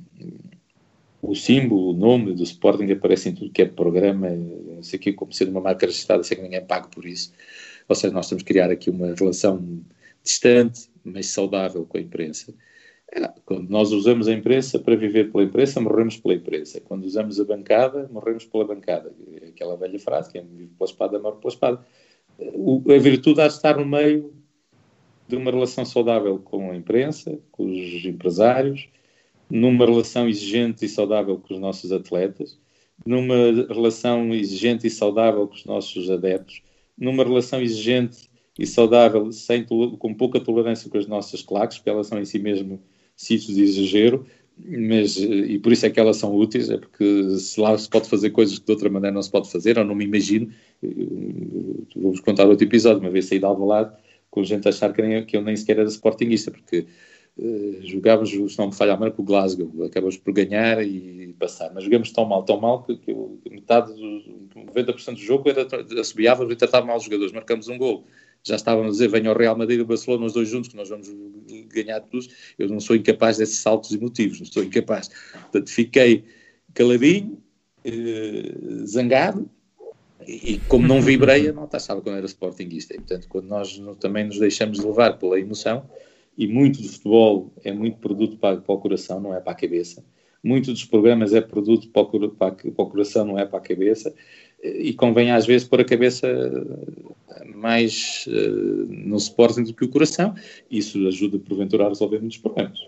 o 1.20 1.35
símbolo, 1.35 1.91
o 1.91 1.93
nome 1.93 2.33
do 2.35 2.43
Sporting 2.43 2.91
aparece 2.91 3.28
em 3.28 3.35
tudo 3.35 3.51
que 3.51 3.62
é 3.62 3.66
programa, 3.66 4.31
não 4.31 4.83
sei 4.83 4.99
o 4.99 5.15
como 5.15 5.33
sendo 5.33 5.51
uma 5.51 5.61
marca 5.61 5.87
registrada, 5.87 6.23
sem 6.23 6.37
que 6.37 6.43
ninguém 6.43 6.65
pague 6.65 6.89
por 6.89 7.05
isso. 7.05 7.33
Ou 7.89 7.95
seja, 7.95 8.15
nós 8.15 8.28
temos 8.28 8.43
que 8.43 8.53
criar 8.53 8.70
aqui 8.70 8.91
uma 8.91 9.15
relação 9.15 9.83
distante, 10.23 10.89
mas 11.05 11.27
saudável 11.27 11.85
com 11.85 11.99
a 11.99 12.01
imprensa. 12.01 12.55
Quando 13.45 13.69
nós 13.70 13.93
usamos 13.93 14.27
a 14.27 14.33
imprensa 14.33 14.78
para 14.78 14.97
viver 14.97 15.31
pela 15.31 15.45
imprensa, 15.45 15.81
morremos 15.81 16.16
pela 16.16 16.35
imprensa. 16.35 16.81
Quando 16.81 17.05
usamos 17.05 17.39
a 17.39 17.45
bancada, 17.45 18.09
morremos 18.12 18.45
pela 18.45 18.65
bancada. 18.65 19.15
Aquela 19.49 19.77
velha 19.77 19.99
frase, 19.99 20.33
quem 20.33 20.45
vive 20.45 20.73
pela 20.77 20.91
espada, 20.91 21.19
morre 21.19 21.37
pela 21.37 21.53
espada. 21.53 21.87
a 22.39 22.99
virtude 22.99 23.41
há 23.41 23.47
de 23.47 23.55
estar 23.55 23.77
no 23.77 23.87
meio 23.87 24.35
de 25.28 25.37
uma 25.37 25.51
relação 25.51 25.85
saudável 25.85 26.39
com 26.39 26.70
a 26.70 26.77
imprensa, 26.77 27.39
com 27.53 27.66
os 27.66 28.05
empresários, 28.05 28.89
numa 29.49 29.87
relação 29.87 30.28
exigente 30.28 30.85
e 30.85 30.89
saudável 30.89 31.39
com 31.39 31.55
os 31.55 31.61
nossos 31.61 31.93
atletas, 31.93 32.59
numa 33.05 33.35
relação 33.69 34.35
exigente 34.35 34.87
e 34.87 34.91
saudável 34.91 35.47
com 35.47 35.55
os 35.55 35.65
nossos 35.65 36.11
adeptos, 36.11 36.62
numa 36.99 37.23
relação 37.23 37.61
exigente 37.61 38.28
e 38.59 38.66
saudável, 38.66 39.31
sem, 39.31 39.65
com 39.65 40.15
pouca 40.15 40.41
tolerância 40.41 40.91
com 40.91 40.99
as 40.99 41.07
nossas 41.07 41.43
claques, 41.43 41.78
porque 41.78 41.91
elas 41.91 42.07
são 42.07 42.19
em 42.19 42.24
si 42.24 42.39
mesmo 42.39 42.81
sítios 43.17 43.57
de 43.57 43.63
exagero, 43.63 44.27
mas, 44.59 45.17
e 45.19 45.59
por 45.59 45.73
isso 45.73 45.85
é 45.85 45.91
que 45.91 46.01
elas 46.01 46.17
são 46.17 46.35
úteis, 46.35 46.71
é 46.71 46.79
porque 46.79 47.39
se 47.39 47.61
lá 47.61 47.77
se 47.77 47.89
pode 47.89 48.09
fazer 48.09 48.31
coisas 48.31 48.59
que 48.59 48.65
de 48.65 48.73
outra 48.73 48.89
maneira 48.89 49.15
não 49.15 49.23
se 49.23 49.31
pode 49.31 49.51
fazer, 49.51 49.79
ou 49.79 49.85
não 49.85 49.95
me 49.95 50.05
imagino, 50.05 50.51
vou-vos 51.95 52.21
contar 52.21 52.47
outro 52.47 52.67
episódio, 52.67 53.01
uma 53.01 53.11
vez 53.11 53.27
saí 53.27 53.39
de 53.39 53.45
Alvalade, 53.45 53.95
com 54.31 54.43
gente 54.43 54.67
a 54.67 54.71
achar 54.71 54.93
que, 54.93 55.03
nem, 55.03 55.25
que 55.25 55.37
eu 55.37 55.43
nem 55.43 55.57
sequer 55.57 55.79
era 55.79 55.89
sportinguista, 55.89 56.51
porque 56.51 56.87
uh, 57.39 57.87
jogávamos, 57.87 58.31
se 58.31 58.59
não 58.59 58.69
me 58.69 58.75
falha 58.75 58.95
a 58.95 58.97
mão, 58.97 59.11
com 59.11 59.23
o 59.23 59.25
Glasgow, 59.25 59.71
acabamos 59.85 60.17
por 60.17 60.33
ganhar 60.33 60.83
e 60.83 61.35
passar, 61.39 61.73
mas 61.75 61.85
jogamos 61.85 62.11
tão 62.11 62.25
mal, 62.25 62.43
tão 62.43 62.59
mal, 62.59 62.83
que, 62.83 62.97
que 62.97 63.11
eu, 63.11 63.39
metade, 63.51 63.93
do, 63.93 64.61
90% 64.73 65.15
do 65.15 65.21
jogo 65.21 65.51
era, 65.51 65.67
assobiávamos 66.01 66.53
e 66.53 66.57
tratava 66.57 66.87
mal 66.87 66.97
os 66.97 67.05
jogadores, 67.05 67.33
marcamos 67.33 67.69
um 67.69 67.77
gol, 67.77 68.07
já 68.47 68.56
estávamos 68.56 68.89
a 68.89 68.93
dizer, 68.93 69.09
venha 69.09 69.31
ao 69.31 69.36
Real 69.36 69.56
Madrid 69.56 69.78
e 69.78 69.82
o 69.82 69.86
Barcelona, 69.86 70.27
os 70.27 70.32
dois 70.32 70.48
juntos, 70.48 70.68
que 70.70 70.77
nós 70.77 70.89
vamos 70.89 71.09
ganhar 71.68 72.01
todos, 72.01 72.28
eu 72.59 72.68
não 72.68 72.81
sou 72.81 72.94
incapaz 72.94 73.39
desses 73.39 73.59
saltos 73.59 73.93
emotivos, 73.93 74.39
não 74.39 74.47
sou 74.47 74.62
incapaz, 74.62 75.10
portanto 75.32 75.70
fiquei 75.70 76.24
caladinho, 76.73 77.43
uh, 77.85 78.86
zangado, 78.86 79.51
e 80.27 80.59
como 80.68 80.89
não 80.89 81.01
vibrei, 81.01 81.48
a 81.48 81.52
malta 81.52 81.78
que 81.78 82.09
eu 82.09 82.14
era 82.14 82.27
sportinguista. 82.27 82.94
E, 82.94 82.97
portanto, 82.97 83.28
quando 83.28 83.47
nós 83.47 83.81
também 84.01 84.24
nos 84.24 84.39
deixamos 84.39 84.78
levar 84.78 85.18
pela 85.18 85.39
emoção, 85.39 85.89
e 86.36 86.47
muito 86.47 86.82
do 86.82 86.89
futebol 86.89 87.52
é 87.64 87.73
muito 87.73 87.98
produto 87.98 88.36
para, 88.36 88.56
para 88.59 88.74
o 88.74 88.78
coração, 88.78 89.20
não 89.20 89.35
é 89.35 89.40
para 89.40 89.52
a 89.52 89.56
cabeça. 89.56 90.05
Muito 90.43 90.73
dos 90.73 90.85
programas 90.85 91.32
é 91.32 91.40
produto 91.40 91.89
para 91.89 92.02
o 92.02 92.86
coração, 92.86 93.24
não 93.24 93.39
é 93.39 93.47
para 93.47 93.59
a 93.59 93.62
cabeça. 93.62 94.14
E 94.79 94.93
convém 94.95 95.31
às 95.31 95.47
vezes 95.47 95.67
pôr 95.67 95.81
a 95.81 95.85
cabeça 95.85 96.27
mais 97.55 98.27
uh, 98.29 98.87
no 98.89 99.17
Sporting 99.17 99.65
do 99.65 99.75
que 99.75 99.85
o 99.85 99.89
coração. 99.89 100.35
Isso 100.71 101.07
ajuda 101.07 101.39
porventura 101.39 101.87
a 101.87 101.89
resolver 101.89 102.19
muitos 102.19 102.39
problemas. 102.39 102.79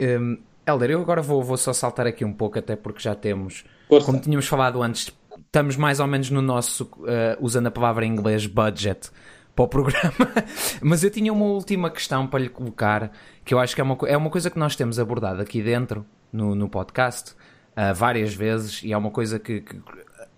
Um, 0.00 0.38
Helder, 0.66 0.90
eu 0.90 1.00
agora 1.00 1.20
vou, 1.20 1.42
vou 1.42 1.56
só 1.56 1.72
saltar 1.72 2.06
aqui 2.06 2.24
um 2.24 2.32
pouco, 2.32 2.58
até 2.58 2.76
porque 2.76 3.00
já 3.00 3.14
temos, 3.14 3.64
Força. 3.88 4.06
como 4.06 4.20
tínhamos 4.20 4.46
falado 4.46 4.82
antes, 4.82 5.12
estamos 5.44 5.76
mais 5.76 6.00
ou 6.00 6.06
menos 6.06 6.30
no 6.30 6.40
nosso, 6.40 6.84
uh, 6.84 7.36
usando 7.40 7.66
a 7.66 7.70
palavra 7.70 8.06
em 8.06 8.12
inglês, 8.12 8.46
budget 8.46 9.10
para 9.54 9.64
o 9.64 9.68
programa. 9.68 10.32
Mas 10.80 11.02
eu 11.02 11.10
tinha 11.10 11.32
uma 11.32 11.46
última 11.46 11.90
questão 11.90 12.26
para 12.26 12.40
lhe 12.40 12.48
colocar, 12.48 13.10
que 13.44 13.52
eu 13.52 13.58
acho 13.58 13.74
que 13.74 13.80
é 13.80 13.84
uma, 13.84 13.98
é 14.06 14.16
uma 14.16 14.30
coisa 14.30 14.50
que 14.50 14.58
nós 14.58 14.76
temos 14.76 14.98
abordado 14.98 15.42
aqui 15.42 15.62
dentro, 15.62 16.06
no, 16.32 16.54
no 16.54 16.68
podcast, 16.68 17.32
uh, 17.32 17.94
várias 17.94 18.32
vezes, 18.32 18.82
e 18.82 18.92
é 18.92 18.96
uma 18.96 19.10
coisa 19.10 19.38
que, 19.38 19.60
que 19.60 19.76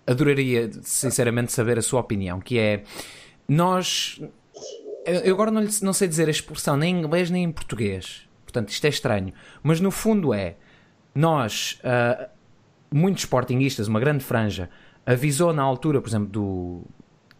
adoraria, 0.05 0.69
sinceramente, 0.81 1.51
saber 1.51 1.77
a 1.77 1.81
sua 1.81 2.01
opinião, 2.01 2.39
que 2.39 2.59
é, 2.59 2.83
nós... 3.47 4.21
Eu 5.05 5.33
agora 5.33 5.51
não, 5.51 5.65
não 5.81 5.93
sei 5.93 6.07
dizer 6.07 6.27
a 6.27 6.31
expressão 6.31 6.77
nem 6.77 6.95
em 6.95 6.99
inglês 6.99 7.29
nem 7.29 7.43
em 7.43 7.51
português, 7.51 8.27
portanto 8.45 8.69
isto 8.69 8.85
é 8.85 8.89
estranho, 8.89 9.33
mas 9.61 9.81
no 9.81 9.91
fundo 9.91 10.33
é, 10.33 10.55
nós, 11.13 11.77
uh, 11.83 12.29
muitos 12.89 13.23
sportinguistas, 13.23 13.89
uma 13.89 13.99
grande 13.99 14.23
franja, 14.23 14.69
avisou 15.05 15.51
na 15.51 15.61
altura, 15.61 16.01
por 16.01 16.07
exemplo, 16.07 16.29
do, 16.29 16.81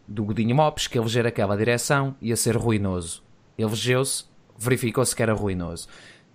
do 0.06 0.24
Godinho 0.24 0.54
Mopes 0.54 0.86
que 0.86 0.98
eleger 0.98 1.26
aquela 1.26 1.56
direção 1.56 2.14
ia 2.20 2.36
ser 2.36 2.56
ruinoso. 2.56 3.22
Elegeu-se, 3.56 4.24
verificou-se 4.58 5.16
que 5.16 5.22
era 5.22 5.32
ruinoso. 5.32 5.88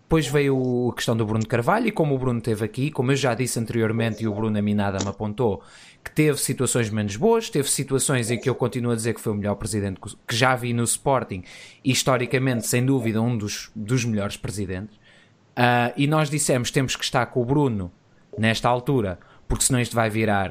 Depois 0.09 0.25
veio 0.25 0.89
a 0.89 0.95
questão 0.95 1.15
do 1.15 1.23
Bruno 1.23 1.45
Carvalho, 1.45 1.85
e 1.85 1.91
como 1.91 2.15
o 2.15 2.17
Bruno 2.17 2.41
teve 2.41 2.65
aqui, 2.65 2.89
como 2.89 3.11
eu 3.11 3.15
já 3.15 3.35
disse 3.35 3.59
anteriormente, 3.59 4.23
e 4.23 4.27
o 4.27 4.33
Bruno 4.33 4.57
Aminada 4.57 4.97
me 5.03 5.07
apontou, 5.07 5.61
que 6.03 6.09
teve 6.09 6.39
situações 6.39 6.89
menos 6.89 7.15
boas, 7.15 7.47
teve 7.47 7.69
situações 7.69 8.31
em 8.31 8.39
que 8.39 8.49
eu 8.49 8.55
continuo 8.55 8.91
a 8.91 8.95
dizer 8.95 9.13
que 9.13 9.21
foi 9.21 9.33
o 9.33 9.35
melhor 9.35 9.53
presidente 9.53 10.01
que 10.01 10.35
já 10.35 10.55
vi 10.55 10.73
no 10.73 10.83
Sporting, 10.83 11.43
e 11.85 11.91
historicamente, 11.91 12.65
sem 12.65 12.83
dúvida, 12.83 13.21
um 13.21 13.37
dos, 13.37 13.69
dos 13.75 14.03
melhores 14.03 14.35
presidentes. 14.35 14.95
Uh, 14.95 15.93
e 15.95 16.07
nós 16.07 16.27
dissemos 16.27 16.71
temos 16.71 16.95
que 16.95 17.03
estar 17.03 17.27
com 17.27 17.43
o 17.43 17.45
Bruno 17.45 17.91
nesta 18.35 18.67
altura, 18.67 19.19
porque 19.47 19.63
senão 19.63 19.79
isto 19.79 19.95
vai 19.95 20.09
virar 20.09 20.49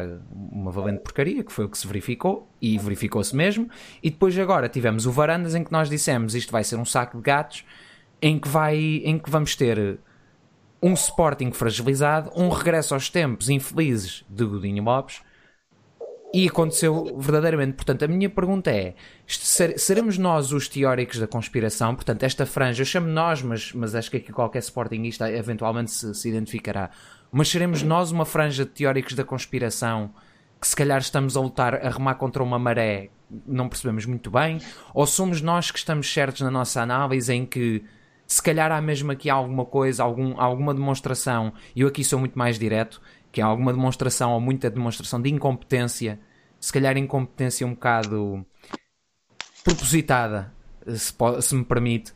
uma 0.52 0.70
valente 0.70 1.01
porcaria, 1.01 1.43
que 1.43 1.52
foi 1.52 1.64
o 1.64 1.68
que 1.68 1.78
se 1.78 1.86
verificou, 1.89 2.48
e 2.62 2.78
verificou-se 2.78 3.35
mesmo. 3.35 3.68
E 4.01 4.09
depois 4.09 4.39
agora 4.39 4.68
tivemos 4.68 5.05
o 5.05 5.10
Varandas 5.10 5.56
em 5.56 5.64
que 5.64 5.72
nós 5.72 5.90
dissemos 5.90 6.36
isto 6.36 6.52
vai 6.52 6.62
ser 6.62 6.76
um 6.76 6.85
saco 6.85 7.16
de 7.16 7.24
gatos, 7.24 7.64
em 8.20 8.38
que, 8.38 8.48
vai, 8.48 8.76
em 8.76 9.18
que 9.18 9.30
vamos 9.30 9.54
ter 9.54 9.98
um 10.82 10.92
Sporting 10.92 11.52
fragilizado, 11.52 12.30
um 12.36 12.48
regresso 12.48 12.94
aos 12.94 13.08
tempos 13.08 13.48
infelizes 13.48 14.24
de 14.28 14.44
Godinho 14.44 14.82
Lopes, 14.84 15.22
e 16.32 16.46
aconteceu 16.46 17.16
verdadeiramente. 17.18 17.72
Portanto, 17.72 18.04
a 18.04 18.08
minha 18.08 18.28
pergunta 18.28 18.70
é: 18.70 18.94
seremos 19.26 20.18
nós 20.18 20.52
os 20.52 20.68
teóricos 20.68 21.18
da 21.18 21.26
conspiração? 21.26 21.94
Portanto, 21.94 22.22
esta 22.22 22.44
franja, 22.44 22.82
eu 22.82 22.86
chamo 22.86 23.08
nós, 23.08 23.40
mas, 23.42 23.72
mas 23.72 23.94
acho 23.94 24.10
que 24.10 24.18
aqui 24.18 24.30
qualquer 24.30 24.58
Sportingista 24.58 25.30
eventualmente 25.32 25.90
se, 25.90 26.14
se 26.14 26.28
identificará 26.28 26.90
mas 27.30 27.48
seremos 27.48 27.82
nós 27.82 28.10
uma 28.10 28.24
franja 28.24 28.64
de 28.64 28.70
teóricos 28.70 29.14
da 29.14 29.24
conspiração 29.24 30.10
que 30.60 30.66
se 30.66 30.74
calhar 30.74 30.98
estamos 30.98 31.36
a 31.36 31.40
lutar, 31.40 31.74
a 31.74 31.90
remar 31.90 32.14
contra 32.16 32.42
uma 32.42 32.58
maré, 32.58 33.10
não 33.46 33.68
percebemos 33.68 34.06
muito 34.06 34.30
bem, 34.30 34.60
ou 34.92 35.06
somos 35.06 35.40
nós 35.40 35.70
que 35.70 35.78
estamos 35.78 36.12
certos 36.12 36.40
na 36.40 36.50
nossa 36.50 36.80
análise 36.80 37.32
em 37.32 37.46
que 37.46 37.84
se 38.28 38.42
calhar 38.42 38.70
há 38.70 38.80
mesmo 38.80 39.10
aqui 39.10 39.30
alguma 39.30 39.64
coisa, 39.64 40.02
algum, 40.02 40.38
alguma 40.38 40.74
demonstração, 40.74 41.52
e 41.74 41.80
eu 41.80 41.88
aqui 41.88 42.05
sou 42.05 42.18
muito 42.18 42.38
mais 42.38 42.59
direto, 42.59 43.00
que 43.32 43.40
há 43.40 43.46
alguma 43.46 43.72
demonstração 43.72 44.32
ou 44.32 44.40
muita 44.40 44.70
demonstração 44.70 45.20
de 45.20 45.30
incompetência, 45.30 46.20
se 46.60 46.70
calhar 46.70 46.98
incompetência 46.98 47.66
um 47.66 47.70
bocado 47.70 48.44
propositada, 49.64 50.52
se, 50.86 51.14
se 51.40 51.55
me 51.55 51.64
permite, 51.64 52.12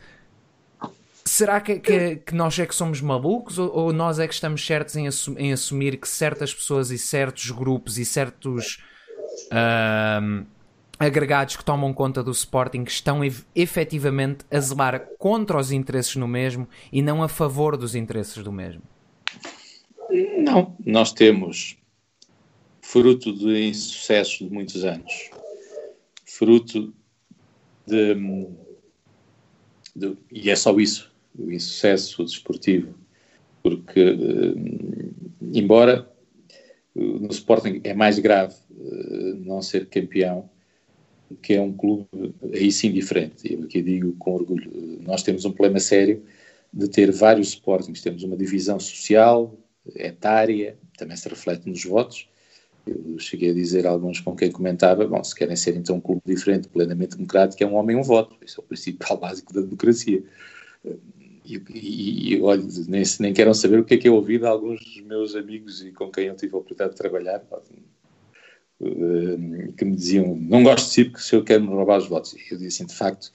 Será 1.25 1.61
que, 1.61 1.79
que, 1.79 2.17
que, 2.17 2.35
nós 2.35 2.59
é 2.59 2.67
que 2.67 2.75
somos 2.75 3.01
malucos 3.01 3.57
ou, 3.57 3.73
ou 3.73 3.93
nós 3.93 4.19
é 4.19 4.27
que 4.27 4.35
estamos 4.35 4.67
certos 4.67 4.97
em, 4.97 5.07
assumir, 5.07 5.41
em 5.41 5.53
assumir 5.53 5.97
que 5.97 6.09
certas 6.09 6.53
pessoas 6.53 6.91
e 6.91 6.99
certos 6.99 7.49
grupos 7.53 7.97
e 7.97 8.05
certos 8.05 8.83
uh, 9.53 10.45
agregados 11.03 11.57
que 11.57 11.65
tomam 11.65 11.93
conta 11.93 12.23
do 12.23 12.31
Sporting 12.31 12.85
estão 12.85 13.21
efetivamente 13.55 14.45
a 14.51 14.61
zelar 14.61 15.09
contra 15.19 15.59
os 15.59 15.73
interesses 15.73 16.17
no 16.17 16.29
mesmo 16.29 16.69
e 16.93 17.03
não 17.03 17.23
a 17.23 17.29
favor 17.29 17.77
dos 17.77 17.95
interesses 17.95 18.43
do 18.43 18.53
mesmo? 18.53 18.83
Não, 20.39 20.77
nós 20.85 21.13
temos 21.13 21.77
fruto 22.81 23.33
de 23.33 23.69
insucesso 23.69 24.45
de 24.45 24.53
muitos 24.53 24.85
anos, 24.85 25.31
fruto 26.25 26.93
de, 27.87 28.15
de, 29.97 30.17
e 30.31 30.51
é 30.51 30.57
só 30.57 30.79
isso, 30.79 31.13
o 31.39 31.51
insucesso 31.51 32.23
desportivo, 32.25 32.95
porque, 33.63 34.01
eh, 34.01 35.35
embora 35.41 36.11
no 36.95 37.29
Sporting 37.31 37.81
é 37.85 37.95
mais 37.95 38.19
grave 38.19 38.55
eh, 38.71 39.35
não 39.39 39.63
ser 39.63 39.87
campeão, 39.87 40.51
que 41.41 41.55
é 41.55 41.61
um 41.61 41.73
clube 41.73 42.07
aí 42.53 42.71
sim 42.71 42.93
diferente. 42.93 43.53
Eu 43.53 43.65
aqui 43.65 43.83
digo 43.83 44.13
com 44.19 44.35
orgulho, 44.35 44.71
nós 45.03 45.23
temos 45.23 45.45
um 45.45 45.53
problema 45.53 45.81
sério 45.81 46.23
de 46.73 46.89
ter 46.89 47.11
vários 47.13 47.49
Sportings, 47.49 48.01
temos 48.01 48.23
uma 48.23 48.37
divisão 48.37 48.81
social, 48.81 49.57
etária, 49.95 50.79
também 50.97 51.17
se 51.17 51.29
reflete 51.29 51.69
nos 51.69 51.85
votos. 51.85 52.29
Eu 52.87 53.19
cheguei 53.19 53.51
a 53.51 53.55
dizer 53.55 53.87
a 53.87 53.91
alguns 53.91 54.19
com 54.21 54.35
quem 54.35 54.51
comentava, 54.51 55.07
bom, 55.07 55.23
se 55.23 55.35
querem 55.35 55.55
ser 55.55 55.77
então 55.77 55.97
um 55.97 56.01
clube 56.01 56.23
diferente, 56.27 56.69
plenamente 56.69 57.17
democrático, 57.17 57.63
é 57.63 57.67
um 57.67 57.75
homem 57.75 57.97
um 57.97 58.03
voto. 58.03 58.37
Isso 58.45 58.61
é 58.61 58.65
o 58.65 58.67
principal 58.67 59.17
básico 59.19 59.53
da 59.53 59.61
democracia. 59.61 60.23
E, 61.45 61.63
e, 61.71 62.35
e 62.35 62.43
olha, 62.43 62.63
nem, 62.89 63.03
nem 63.21 63.33
queiram 63.33 63.55
saber 63.55 63.79
o 63.79 63.85
que 63.85 63.95
é 63.95 63.97
que 63.99 64.09
eu 64.09 64.15
ouvi 64.15 64.39
de 64.39 64.47
alguns 64.47 64.81
dos 64.81 65.01
meus 65.03 65.37
amigos 65.37 65.85
e 65.85 65.93
com 65.93 66.11
quem 66.11 66.27
eu 66.27 66.37
tive 66.37 66.55
a 66.55 66.59
oportunidade 66.59 66.93
de 66.93 66.97
trabalhar. 66.97 67.41
Uh, 68.83 69.73
que 69.75 69.85
me 69.85 69.97
diziam: 69.97 70.37
Não 70.37 70.63
gosto 70.63 70.95
de 70.95 71.05
porque 71.07 71.23
se 71.23 71.35
eu 71.35 71.45
quero 71.45 71.63
me 71.63 71.71
roubar 71.71 71.99
os 71.99 72.09
votos. 72.09 72.35
Eu 72.51 72.59
disse 72.59 72.83
assim: 72.83 72.87
De 72.87 72.95
facto, 72.95 73.33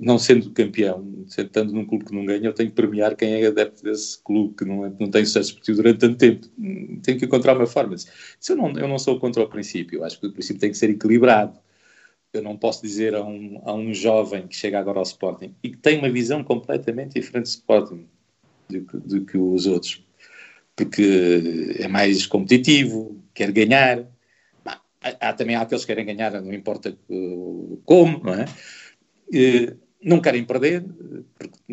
não 0.00 0.18
sendo 0.18 0.50
campeão, 0.50 1.24
estando 1.26 1.72
num 1.72 1.84
clube 1.84 2.04
que 2.04 2.14
não 2.14 2.24
ganha, 2.24 2.46
eu 2.46 2.52
tenho 2.52 2.70
que 2.70 2.74
premiar 2.74 3.14
quem 3.16 3.42
é 3.42 3.46
adepto 3.46 3.82
desse 3.82 4.18
clube 4.22 4.54
que 4.54 4.64
não, 4.64 4.88
não 4.98 5.10
tem 5.10 5.24
sucesso 5.24 5.50
esportivo 5.50 5.76
durante 5.78 6.00
tanto 6.00 6.16
tempo. 6.16 6.48
Tenho 7.02 7.18
que 7.18 7.24
encontrar 7.24 7.56
uma 7.56 7.66
forma. 7.66 7.94
Eu 8.48 8.56
não, 8.56 8.72
eu 8.72 8.88
não 8.88 8.98
sou 8.98 9.18
contra 9.20 9.42
o 9.42 9.48
princípio. 9.48 10.00
Eu 10.00 10.04
acho 10.04 10.18
que 10.18 10.26
o 10.26 10.32
princípio 10.32 10.60
tem 10.60 10.70
que 10.70 10.76
ser 10.76 10.90
equilibrado. 10.90 11.58
Eu 12.32 12.42
não 12.42 12.56
posso 12.56 12.82
dizer 12.82 13.14
a 13.14 13.24
um, 13.24 13.60
a 13.64 13.72
um 13.72 13.92
jovem 13.94 14.46
que 14.46 14.56
chega 14.56 14.78
agora 14.78 14.98
ao 14.98 15.04
Sporting 15.04 15.54
e 15.62 15.70
que 15.70 15.78
tem 15.78 15.98
uma 15.98 16.10
visão 16.10 16.44
completamente 16.44 17.14
diferente 17.14 17.44
do 17.44 17.48
Sporting 17.48 18.06
do 18.68 19.00
do 19.00 19.24
que 19.24 19.38
os 19.38 19.66
outros, 19.66 20.04
porque 20.76 21.76
é 21.78 21.88
mais 21.88 22.26
competitivo, 22.26 23.18
quer 23.32 23.50
ganhar. 23.50 24.06
Há, 25.00 25.32
também 25.32 25.54
há 25.54 25.62
aqueles 25.62 25.84
que 25.84 25.94
querem 25.94 26.04
ganhar, 26.04 26.42
não 26.42 26.52
importa 26.52 26.96
como, 27.84 28.20
não 28.24 28.34
é? 28.34 28.46
não 30.02 30.20
querem 30.20 30.44
perder, 30.44 30.84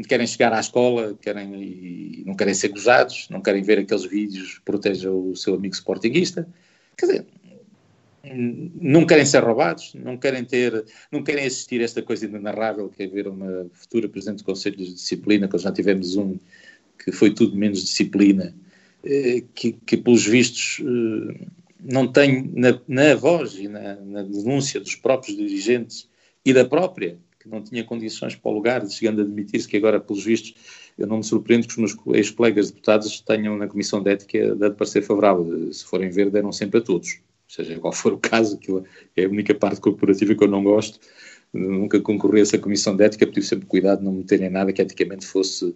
querem 0.07 0.27
chegar 0.27 0.51
à 0.53 0.59
escola, 0.59 1.17
querem, 1.21 1.53
e 1.61 2.23
não 2.25 2.35
querem 2.35 2.53
ser 2.53 2.69
gozados, 2.69 3.27
não 3.29 3.41
querem 3.41 3.61
ver 3.61 3.79
aqueles 3.79 4.05
vídeos 4.05 4.55
que 4.55 4.61
protejam 4.61 5.31
o 5.31 5.35
seu 5.35 5.53
amigo 5.53 5.75
sportinguista. 5.75 6.47
Quer 6.97 7.05
dizer, 7.05 7.25
não 8.81 9.05
querem 9.05 9.25
ser 9.25 9.43
roubados, 9.43 9.93
não 9.93 10.17
querem 10.17 10.43
ter, 10.43 10.85
não 11.11 11.23
querem 11.23 11.45
assistir 11.45 11.81
a 11.81 11.83
esta 11.83 12.01
coisa 12.01 12.25
inenarrável 12.25 12.89
que 12.89 13.03
é 13.03 13.07
ver 13.07 13.27
uma 13.27 13.67
futura 13.73 14.09
Presidente 14.09 14.39
do 14.39 14.45
Conselho 14.45 14.77
de 14.77 14.93
Disciplina, 14.93 15.47
que 15.47 15.57
já 15.57 15.71
tivemos 15.71 16.15
um 16.15 16.37
que 17.03 17.11
foi 17.11 17.31
tudo 17.33 17.55
menos 17.55 17.83
disciplina, 17.83 18.55
eh, 19.03 19.43
que, 19.53 19.73
que 19.73 19.97
pelos 19.97 20.25
vistos 20.25 20.81
eh, 20.81 21.45
não 21.79 22.07
tem 22.07 22.51
na, 22.53 22.79
na 22.87 23.15
voz 23.15 23.55
e 23.57 23.67
na, 23.67 23.95
na 23.95 24.23
denúncia 24.23 24.79
dos 24.79 24.95
próprios 24.95 25.35
dirigentes 25.35 26.09
e 26.43 26.53
da 26.53 26.65
própria 26.65 27.17
que 27.45 27.49
não 27.49 27.61
tinha 27.61 27.83
condições 27.83 28.35
para 28.35 28.49
o 28.49 28.53
lugar, 28.53 28.87
chegando 28.89 29.21
a 29.21 29.23
admitir-se 29.23 29.67
que 29.67 29.77
agora, 29.77 29.99
pelos 29.99 30.23
vistos, 30.23 30.55
eu 30.97 31.05
não 31.05 31.17
me 31.17 31.23
surpreendo 31.23 31.67
que 31.67 31.73
os 31.73 31.77
meus 31.77 32.17
ex-colegas 32.17 32.71
deputados 32.71 33.21
tenham 33.21 33.55
na 33.55 33.67
Comissão 33.67 34.01
de 34.01 34.09
Ética 34.09 34.55
dado 34.55 34.75
parecer 34.75 35.03
favorável. 35.03 35.71
Se 35.71 35.85
forem 35.85 36.09
ver, 36.09 36.31
deram 36.31 36.51
sempre 36.51 36.79
a 36.79 36.81
todos. 36.81 37.19
Seja, 37.47 37.77
qual 37.79 37.93
for 37.93 38.13
o 38.13 38.17
caso, 38.17 38.55
aquilo 38.55 38.83
é 39.15 39.25
a 39.25 39.29
única 39.29 39.53
parte 39.53 39.79
corporativa 39.79 40.33
que 40.33 40.43
eu 40.43 40.47
não 40.47 40.63
gosto. 40.63 40.99
Nunca 41.53 42.01
concorri 42.01 42.39
a 42.39 42.41
essa 42.41 42.57
Comissão 42.57 42.95
de 42.95 43.03
Ética, 43.03 43.27
tive 43.27 43.45
sempre 43.45 43.67
cuidado 43.67 43.99
de 43.99 44.05
não 44.05 44.13
meterem 44.13 44.49
nada 44.49 44.73
que 44.73 44.81
eticamente 44.81 45.25
fosse 45.27 45.75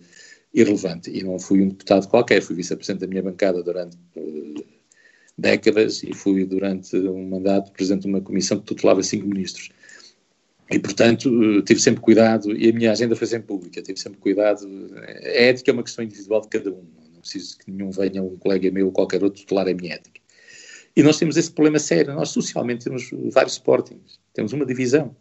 irrelevante. 0.52 1.12
E 1.12 1.24
não 1.24 1.38
fui 1.38 1.62
um 1.62 1.68
deputado 1.70 2.08
qualquer, 2.08 2.42
fui 2.42 2.56
vice-presidente 2.56 3.02
da 3.02 3.08
minha 3.08 3.22
bancada 3.22 3.62
durante 3.62 3.96
uh, 4.16 4.66
décadas 5.40 6.03
e 6.03 6.14
fui 6.14 6.45
durante 6.45 6.95
um 6.95 7.30
mandato 7.30 7.72
presidente 7.72 8.03
de 8.03 8.07
uma 8.07 8.22
comissão 8.22 8.60
que 8.60 8.66
tutelava 8.66 9.02
cinco 9.02 9.28
ministros. 9.28 9.70
E, 10.72 10.78
portanto, 10.78 11.30
eh, 11.44 11.61
tive 11.64 11.80
sempre 11.80 12.02
cuidado, 12.02 12.56
e 12.56 12.70
a 12.70 12.74
minha 12.74 12.91
agenda 12.91 13.16
foi 13.16 13.26
sempre 13.26 13.48
pública, 13.48 13.82
tive 13.82 13.99
sempre 13.99 14.20
cuidado. 14.20 14.68
A 15.03 15.28
ética 15.28 15.72
é 15.72 15.74
uma 15.74 15.84
questão 15.84 16.06
individual 16.06 16.41
de 16.41 16.48
cada 16.49 16.72
um, 16.72 16.84
não 17.11 17.22
preciso 17.22 17.57
que 17.57 17.72
nenhum 17.72 17.90
venha, 17.90 18.22
um 18.22 18.38
colega 18.38 18.70
meu 18.70 18.88
ou 18.88 18.91
qualquer 18.91 19.24
outro, 19.24 19.41
tutelar 19.41 19.68
a 19.68 19.74
minha 19.74 19.95
ética. 19.95 20.22
E 20.95 21.02
nós 21.02 21.18
temos 21.18 21.38
esse 21.38 21.52
problema 21.52 21.80
sério, 21.80 22.14
nós 22.14 22.30
socialmente 22.30 22.84
temos 22.84 23.10
vários 23.32 23.53
sportings, 23.53 24.20
temos 24.34 24.53
uma 24.53 24.66
divisão, 24.66 25.16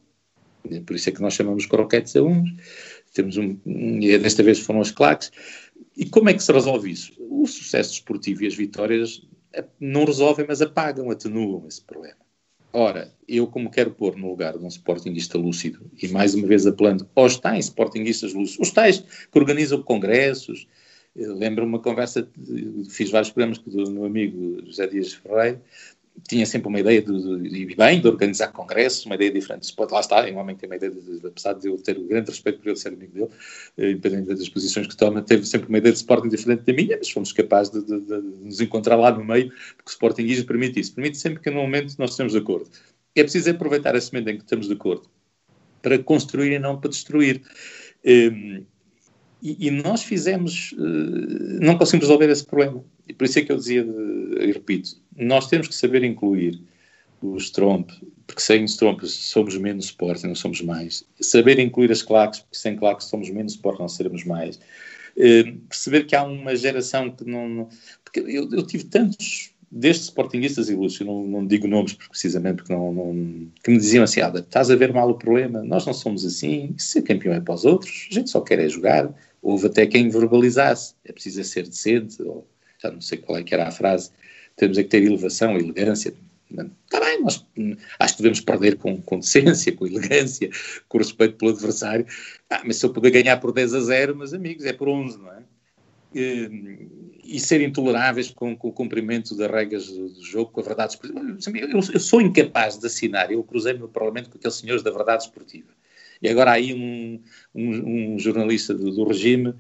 por 0.85 0.97
isso 0.97 1.09
é 1.09 1.12
que 1.12 1.23
nós 1.23 1.35
chamamos 1.35 1.66
croquetes 1.66 2.15
a 2.16 2.23
uns, 2.23 2.51
temos 3.15 3.36
um, 3.36 3.57
e 3.65 4.19
desta 4.19 4.43
vez 4.43 4.59
foram 4.59 4.81
as 4.81 4.90
claques. 4.90 5.31
E 5.97 6.07
como 6.07 6.28
é 6.28 6.35
que 6.35 6.43
se 6.43 6.53
resolve 6.53 6.90
isso? 6.90 7.12
O 7.19 7.47
sucesso 7.47 7.90
desportivo 7.90 8.45
e 8.45 8.47
as 8.47 8.55
vitórias 8.55 9.27
não 9.81 10.05
resolvem, 10.05 10.47
mas 10.47 10.62
apagam, 10.62 11.11
atenuam 11.11 11.66
esse 11.66 11.83
problema. 11.83 12.16
Ora, 12.73 13.12
eu 13.27 13.47
como 13.47 13.70
quero 13.70 13.91
pôr 13.91 14.16
no 14.16 14.29
lugar 14.29 14.57
de 14.59 14.65
um 14.65 14.69
sportinguista 14.69 15.39
lúcido, 15.39 15.91
e 16.01 16.09
mais 16.09 16.35
uma 16.35 16.47
vez 16.47 16.66
apelando 16.66 17.09
aos 17.15 17.39
tais 17.39 17.66
sportinguistas 17.66 18.35
lúcidos, 18.35 18.69
os 18.69 18.73
tais 18.73 18.99
que 19.01 19.39
organizam 19.39 19.83
congressos, 19.83 20.66
lembro 21.16 21.65
uma 21.65 21.79
conversa, 21.79 22.29
fiz 22.91 23.11
vários 23.11 23.31
programas 23.31 23.59
com 23.59 23.70
o 23.70 23.91
meu 23.91 24.05
amigo 24.05 24.65
José 24.66 24.87
Dias 24.87 25.15
Ferreira, 25.15 25.62
tinha 26.27 26.47
sempre 26.47 26.69
uma 26.69 26.81
ideia 26.81 27.03
de, 27.03 27.12
de, 27.12 27.66
de, 27.66 27.74
bem, 27.77 28.01
de 28.01 28.09
organizar 28.09 28.49
congressos, 28.49 29.05
uma 29.07 29.15
ideia 29.15 29.31
diferente. 29.31 29.73
Lá 29.90 30.01
está, 30.01 30.28
é 30.28 30.32
um 30.32 30.39
homem 30.39 30.57
que 30.57 30.61
tem 30.61 30.70
uma 30.70 30.77
ideia, 30.77 30.90
de, 30.90 31.27
apesar 31.27 31.53
de 31.53 31.69
eu 31.69 31.77
ter 31.78 31.99
um 31.99 32.07
grande 32.07 32.31
respeito 32.31 32.59
por 32.59 32.69
ele 32.69 32.77
ser 32.77 32.89
amigo 32.89 33.12
dele, 33.12 33.31
eh, 33.77 33.90
independente 33.90 34.35
das 34.35 34.49
posições 34.49 34.86
que 34.86 34.97
toma, 34.97 35.23
teve 35.23 35.47
sempre 35.47 35.69
uma 35.69 35.78
ideia 35.78 35.93
de 35.93 35.99
Sporting 35.99 36.28
diferente 36.28 36.62
da 36.62 36.73
minha, 36.73 36.97
mas 36.97 37.11
fomos 37.11 37.32
capazes 37.32 37.85
de, 37.85 37.95
nos 38.43 38.61
encontrar 38.61 38.97
lá 38.97 39.11
no 39.11 39.24
meio, 39.24 39.51
porque 39.77 39.89
o 39.89 39.93
Sportingismo 39.93 40.47
permite 40.47 40.81
isso. 40.81 40.95
Permite 40.95 41.19
sempre 41.19 41.40
que 41.40 41.51
no 41.51 41.61
momento 41.61 41.95
nós 41.99 42.11
estejamos 42.11 42.32
de 42.32 42.39
acordo. 42.39 42.69
É 43.15 43.23
preciso 43.23 43.51
aproveitar 43.51 43.95
esse 43.95 44.12
momento 44.12 44.28
em 44.31 44.36
que 44.36 44.45
estamos 44.45 44.66
de 44.66 44.74
acordo 44.74 45.09
para 45.82 45.99
construir 45.99 46.53
e 46.53 46.59
não 46.59 46.81
para 46.81 46.90
destruir. 46.90 47.43
Um, 48.05 48.11
ehm, 48.11 48.66
e, 49.40 49.69
e, 49.69 49.70
nós 49.70 50.03
fizemos, 50.03 50.73
uh, 50.73 51.61
não 51.61 51.78
conseguimos 51.78 52.09
resolver 52.09 52.28
esse 52.28 52.45
problema. 52.45 52.85
E 53.07 53.15
por 53.15 53.24
isso 53.24 53.39
é 53.39 53.43
que 53.43 53.53
eu 53.53 53.57
dizia, 53.57 53.86
e 54.40 54.53
repito, 54.53 54.97
nós 55.19 55.49
temos 55.49 55.69
que 55.69 55.74
saber 55.74 56.05
incluir 56.05 56.61
os 57.20 57.51
Trump, 57.51 57.90
porque 58.27 58.40
sem 58.40 58.65
os 58.65 58.77
Trump 58.77 59.03
somos 59.03 59.57
menos 59.57 59.86
Sporting, 59.86 60.28
não 60.28 60.35
somos 60.35 60.61
mais. 60.61 61.05
Saber 61.20 61.59
incluir 61.59 61.90
as 61.90 62.03
claques, 62.03 62.40
porque 62.40 62.57
sem 62.57 62.77
claques 62.77 63.07
somos 63.07 63.28
menos 63.31 63.53
Sporting, 63.53 63.81
não 63.81 63.89
seremos 63.89 64.24
mais. 64.24 64.57
Uh, 65.16 65.59
perceber 65.69 66.05
que 66.05 66.15
há 66.15 66.23
uma 66.23 66.55
geração 66.55 67.11
que 67.11 67.24
não. 67.24 67.69
porque 68.05 68.20
eu, 68.20 68.49
eu, 68.53 68.62
tive 68.65 68.85
tantos 68.85 69.53
destes 69.70 70.07
Sportingistas 70.07 70.70
ilustres, 70.70 71.07
não, 71.07 71.27
não 71.27 71.45
digo 71.45 71.66
nomes 71.66 71.93
precisamente 71.95 72.59
porque 72.59 72.73
não, 72.73 72.93
não, 72.93 73.49
que 73.65 73.70
me 73.70 73.78
diziam 73.78 74.05
assim: 74.05 74.20
ah, 74.20 74.32
estás 74.36 74.70
a 74.70 74.77
ver 74.77 74.93
mal 74.93 75.11
o 75.11 75.15
problema, 75.19 75.62
nós 75.65 75.85
não 75.85 75.93
somos 75.93 76.24
assim, 76.24 76.73
ser 76.78 77.03
campeão 77.03 77.35
é 77.35 77.40
para 77.40 77.55
os 77.55 77.65
outros, 77.65 78.07
a 78.11 78.15
gente 78.15 78.31
só 78.31 78.40
quer 78.40 78.61
é 78.61 78.69
jogar, 78.69 79.12
Houve 79.40 79.69
até 79.69 79.86
quem 79.86 80.09
verbalizasse, 80.09 80.95
é 81.05 81.12
preciso 81.12 81.43
ser 81.45 81.62
decente, 81.65 82.20
ou 82.23 82.47
já 82.78 82.90
não 82.90 83.01
sei 83.01 83.19
qual 83.19 83.39
é 83.39 83.43
que 83.43 83.55
era 83.55 83.69
a 83.69 83.70
frase, 83.70 84.11
temos 84.59 84.76
é 84.76 84.82
que 84.82 84.89
ter 84.90 85.02
elevação, 85.02 85.56
elegância. 85.56 86.12
Está 86.51 87.01
bem, 87.01 87.22
nós 87.22 87.44
acho 87.98 88.16
que 88.16 88.22
devemos 88.22 88.40
perder 88.40 88.76
com, 88.76 89.01
com 89.02 89.18
decência, 89.18 89.72
com 89.72 89.86
elegância, 89.86 90.51
com 90.89 90.98
respeito 90.98 91.36
pelo 91.36 91.52
adversário. 91.52 92.06
Ah, 92.51 92.62
mas 92.64 92.76
se 92.76 92.86
eu 92.86 92.93
puder 92.93 93.10
ganhar 93.10 93.36
por 93.39 93.52
10 93.52 93.74
a 93.74 93.80
0, 93.80 94.16
meus 94.16 94.32
amigos, 94.32 94.64
é 94.64 94.72
por 94.72 94.89
11, 94.89 95.18
não 95.18 95.32
é? 95.32 95.43
E, 96.14 96.89
e 97.22 97.39
ser 97.39 97.60
intoleráveis 97.60 98.30
com, 98.30 98.56
com, 98.56 98.68
o 98.68 98.72
cumprimento 98.72 99.36
das 99.36 99.51
regras 99.51 99.89
do, 99.89 100.09
do 100.09 100.24
jogo, 100.24 100.51
com 100.51 100.60
a 100.60 100.64
verdade 100.64 100.93
esportiva. 100.93 101.20
Eu, 101.55 101.80
eu, 101.93 102.01
sou 102.01 102.20
incapaz 102.20 102.78
de 102.78 102.86
assinar, 102.86 103.30
eu 103.30 103.44
cruzei-me 103.44 103.80
no 103.80 103.89
Parlamento 103.89 104.30
com 104.30 104.39
aqueles 104.39 104.56
senhores 104.56 104.82
da 104.82 104.90
verdade 104.90 105.24
esportiva. 105.24 105.68
E 106.22 106.28
agora 106.28 106.52
há 106.52 106.55
aí 106.55 106.72
um, 106.74 107.20
um, 107.55 108.14
um 108.14 108.18
jornalista 108.18 108.74
do, 108.74 108.90
do, 108.90 109.05
regime 109.05 109.55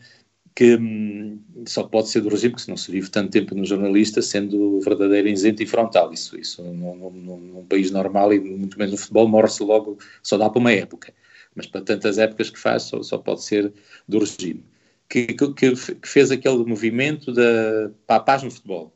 que 0.58 0.74
hum, 0.74 1.40
só 1.68 1.84
pode 1.84 2.08
ser 2.08 2.20
do 2.20 2.28
regime, 2.28 2.50
porque 2.50 2.64
se 2.64 2.68
não 2.68 2.76
se 2.76 2.90
vive 2.90 3.08
tanto 3.08 3.30
tempo 3.30 3.54
no 3.54 3.64
jornalista, 3.64 4.20
sendo 4.20 4.80
verdadeiro 4.80 5.28
isento 5.28 5.62
e 5.62 5.66
frontal. 5.66 6.12
Isso, 6.12 6.36
isso 6.36 6.64
num, 6.64 6.96
num, 6.96 7.38
num 7.38 7.64
país 7.64 7.92
normal 7.92 8.32
e 8.32 8.40
muito 8.40 8.76
menos 8.76 8.90
no 8.90 8.98
futebol, 8.98 9.28
morre-se 9.28 9.62
logo, 9.62 9.98
só 10.20 10.36
dá 10.36 10.50
para 10.50 10.58
uma 10.58 10.72
época. 10.72 11.14
Mas 11.54 11.68
para 11.68 11.80
tantas 11.82 12.18
épocas 12.18 12.50
que 12.50 12.58
faz, 12.58 12.82
só, 12.82 13.00
só 13.04 13.18
pode 13.18 13.44
ser 13.44 13.72
do 14.08 14.18
regime. 14.18 14.64
Que, 15.08 15.28
que, 15.28 15.52
que, 15.54 15.76
fez 16.02 16.32
aquele 16.32 16.64
movimento 16.64 17.32
da, 17.32 17.92
para 18.04 18.16
a 18.16 18.20
paz 18.20 18.42
no 18.42 18.50
futebol. 18.50 18.92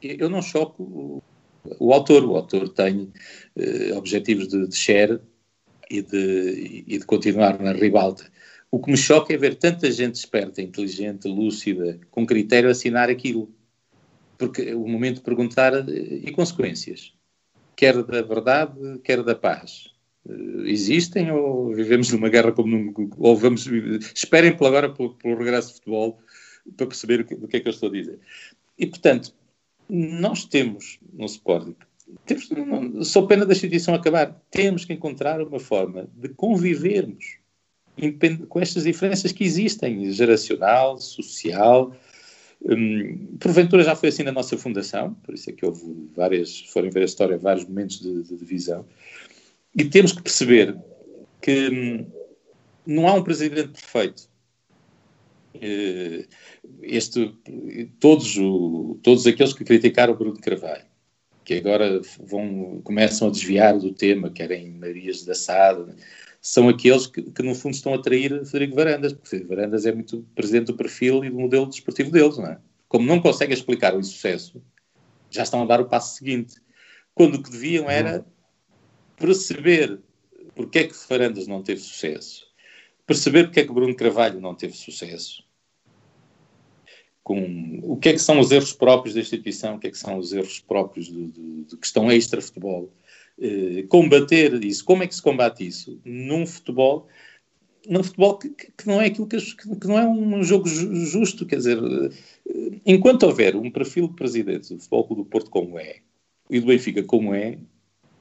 Eu 0.00 0.30
não 0.30 0.40
choco 0.40 0.82
o, 0.82 1.22
o 1.78 1.92
autor. 1.92 2.24
O 2.24 2.36
autor 2.36 2.70
tem 2.70 3.12
eh, 3.54 3.92
objetivos 3.94 4.48
de, 4.48 4.66
de 4.66 4.74
share 4.74 5.20
e 5.90 6.00
de, 6.00 6.84
e 6.86 6.98
de 6.98 7.04
continuar 7.04 7.60
na 7.60 7.72
ribalta. 7.72 8.24
O 8.76 8.78
que 8.78 8.90
me 8.90 8.96
choca 8.98 9.32
é 9.32 9.38
ver 9.38 9.54
tanta 9.54 9.90
gente 9.90 10.16
esperta, 10.16 10.60
inteligente, 10.60 11.26
lúcida, 11.26 11.98
com 12.10 12.26
critério 12.26 12.68
assinar 12.68 13.08
aquilo. 13.08 13.50
Porque 14.36 14.74
o 14.74 14.86
momento 14.86 15.14
de 15.16 15.22
perguntar 15.22 15.72
e 15.88 16.30
consequências, 16.30 17.14
quer 17.74 18.02
da 18.02 18.20
verdade, 18.20 18.98
quer 19.02 19.22
da 19.22 19.34
paz, 19.34 19.94
eh, 20.28 20.34
existem 20.66 21.32
ou 21.32 21.74
vivemos 21.74 22.12
numa 22.12 22.28
guerra 22.28 22.52
como 22.52 22.68
num, 22.68 23.10
ou 23.16 23.34
vamos 23.34 23.66
esperem 24.14 24.54
por 24.54 24.66
agora 24.66 24.92
pelo, 24.92 25.14
pelo 25.14 25.38
regresso 25.38 25.68
de 25.68 25.74
futebol 25.76 26.18
para 26.76 26.86
perceber 26.86 27.20
o 27.20 27.24
que, 27.24 27.34
o 27.34 27.48
que 27.48 27.56
é 27.56 27.60
que 27.60 27.68
eu 27.68 27.72
estou 27.72 27.88
a 27.88 27.92
dizer. 27.92 28.20
E 28.78 28.86
portanto, 28.86 29.32
nós 29.88 30.44
temos 30.44 30.98
no 31.14 31.24
Sporting 31.24 31.76
temos, 32.26 32.50
não, 32.50 33.02
sou 33.02 33.26
pena 33.26 33.46
da 33.46 33.52
instituição 33.52 33.94
acabar. 33.94 34.40
Temos 34.50 34.84
que 34.84 34.92
encontrar 34.92 35.40
uma 35.40 35.58
forma 35.58 36.08
de 36.14 36.28
convivermos 36.28 37.38
com 38.48 38.60
estas 38.60 38.84
diferenças 38.84 39.32
que 39.32 39.44
existem, 39.44 40.10
geracional, 40.12 40.98
social. 40.98 41.94
Hum, 42.64 43.36
porventura 43.38 43.84
já 43.84 43.94
foi 43.94 44.08
assim 44.08 44.22
na 44.22 44.32
nossa 44.32 44.56
fundação, 44.56 45.14
por 45.22 45.34
isso 45.34 45.50
é 45.50 45.52
que 45.52 45.64
houve 45.64 46.08
várias, 46.14 46.60
forem 46.60 46.90
ver 46.90 47.02
a 47.02 47.04
história, 47.04 47.38
vários 47.38 47.66
momentos 47.66 48.00
de, 48.00 48.22
de 48.22 48.36
divisão. 48.36 48.84
E 49.74 49.84
temos 49.84 50.12
que 50.12 50.22
perceber 50.22 50.76
que 51.40 51.68
hum, 51.68 52.06
não 52.86 53.08
há 53.08 53.14
um 53.14 53.22
presidente 53.22 53.68
perfeito. 53.68 54.28
Este, 56.82 57.34
todos, 57.98 58.36
o, 58.36 58.98
todos 59.02 59.26
aqueles 59.26 59.54
que 59.54 59.64
criticaram 59.64 60.12
o 60.12 60.16
Bruno 60.16 60.38
Carvalho 60.38 60.84
que 61.46 61.54
agora 61.54 62.00
vão, 62.18 62.80
começam 62.82 63.28
a 63.28 63.30
desviar 63.30 63.78
do 63.78 63.92
tema, 63.92 64.28
querem 64.30 64.72
Marias 64.72 65.24
da 65.24 65.34
Sade, 65.34 65.94
são 66.46 66.68
aqueles 66.68 67.08
que, 67.08 67.22
que, 67.22 67.42
no 67.42 67.56
fundo 67.56 67.74
estão 67.74 67.92
a 67.92 67.96
atrair 67.96 68.30
Frederico 68.46 68.76
Varandas, 68.76 69.12
porque 69.12 69.28
Frederico 69.28 69.56
Varandas 69.56 69.84
é 69.84 69.92
muito 69.92 70.24
presente 70.32 70.66
do 70.66 70.76
perfil 70.76 71.24
e 71.24 71.28
do 71.28 71.40
modelo 71.40 71.66
desportivo 71.66 72.12
deles, 72.12 72.38
não 72.38 72.46
é? 72.46 72.60
Como 72.88 73.04
não 73.04 73.20
conseguem 73.20 73.52
explicar 73.52 73.96
o 73.96 73.98
insucesso, 73.98 74.62
já 75.28 75.42
estão 75.42 75.60
a 75.62 75.66
dar 75.66 75.80
o 75.80 75.86
passo 75.86 76.16
seguinte. 76.16 76.54
Quando 77.12 77.34
o 77.34 77.42
que 77.42 77.50
deviam 77.50 77.90
era 77.90 78.24
perceber 79.16 79.98
porque 80.54 80.78
é 80.78 80.84
que 80.84 80.94
Varandas 81.08 81.48
não 81.48 81.64
teve 81.64 81.80
sucesso, 81.80 82.46
perceber 83.04 83.46
porque 83.46 83.60
é 83.60 83.64
que 83.64 83.72
Bruno 83.72 83.96
Carvalho 83.96 84.40
não 84.40 84.54
teve 84.54 84.74
sucesso, 84.74 85.42
com 87.24 87.80
o 87.82 87.96
que 87.96 88.10
é 88.10 88.12
que 88.12 88.20
são 88.20 88.38
os 88.38 88.52
erros 88.52 88.72
próprios 88.72 89.16
da 89.16 89.20
instituição, 89.20 89.74
o 89.74 89.78
que 89.80 89.88
é 89.88 89.90
que 89.90 89.98
são 89.98 90.16
os 90.16 90.32
erros 90.32 90.60
próprios 90.60 91.06
de, 91.06 91.26
de, 91.26 91.64
de 91.64 91.76
questão 91.76 92.08
extra-futebol, 92.08 92.88
combater 93.88 94.64
isso, 94.64 94.84
como 94.84 95.02
é 95.02 95.06
que 95.06 95.14
se 95.14 95.22
combate 95.22 95.66
isso? 95.66 96.00
Num 96.04 96.46
futebol, 96.46 97.06
num 97.88 98.02
futebol 98.02 98.38
que, 98.38 98.50
que 98.50 98.86
não 98.86 99.00
é 99.00 99.06
aquilo 99.06 99.26
que, 99.26 99.38
que, 99.38 99.86
não 99.86 99.98
é 99.98 100.06
um 100.06 100.42
jogo 100.42 100.68
justo, 100.68 101.46
quer 101.46 101.56
dizer, 101.56 101.78
eh, 101.78 102.78
enquanto 102.84 103.24
houver 103.24 103.54
um 103.56 103.70
perfil 103.70 104.08
de 104.08 104.14
presidente 104.14 104.74
do 104.74 104.80
Futebol 104.80 105.16
do 105.16 105.24
Porto 105.24 105.50
como 105.50 105.78
é, 105.78 105.96
e 106.50 106.60
do 106.60 106.66
Benfica 106.66 107.02
como 107.02 107.34
é, 107.34 107.58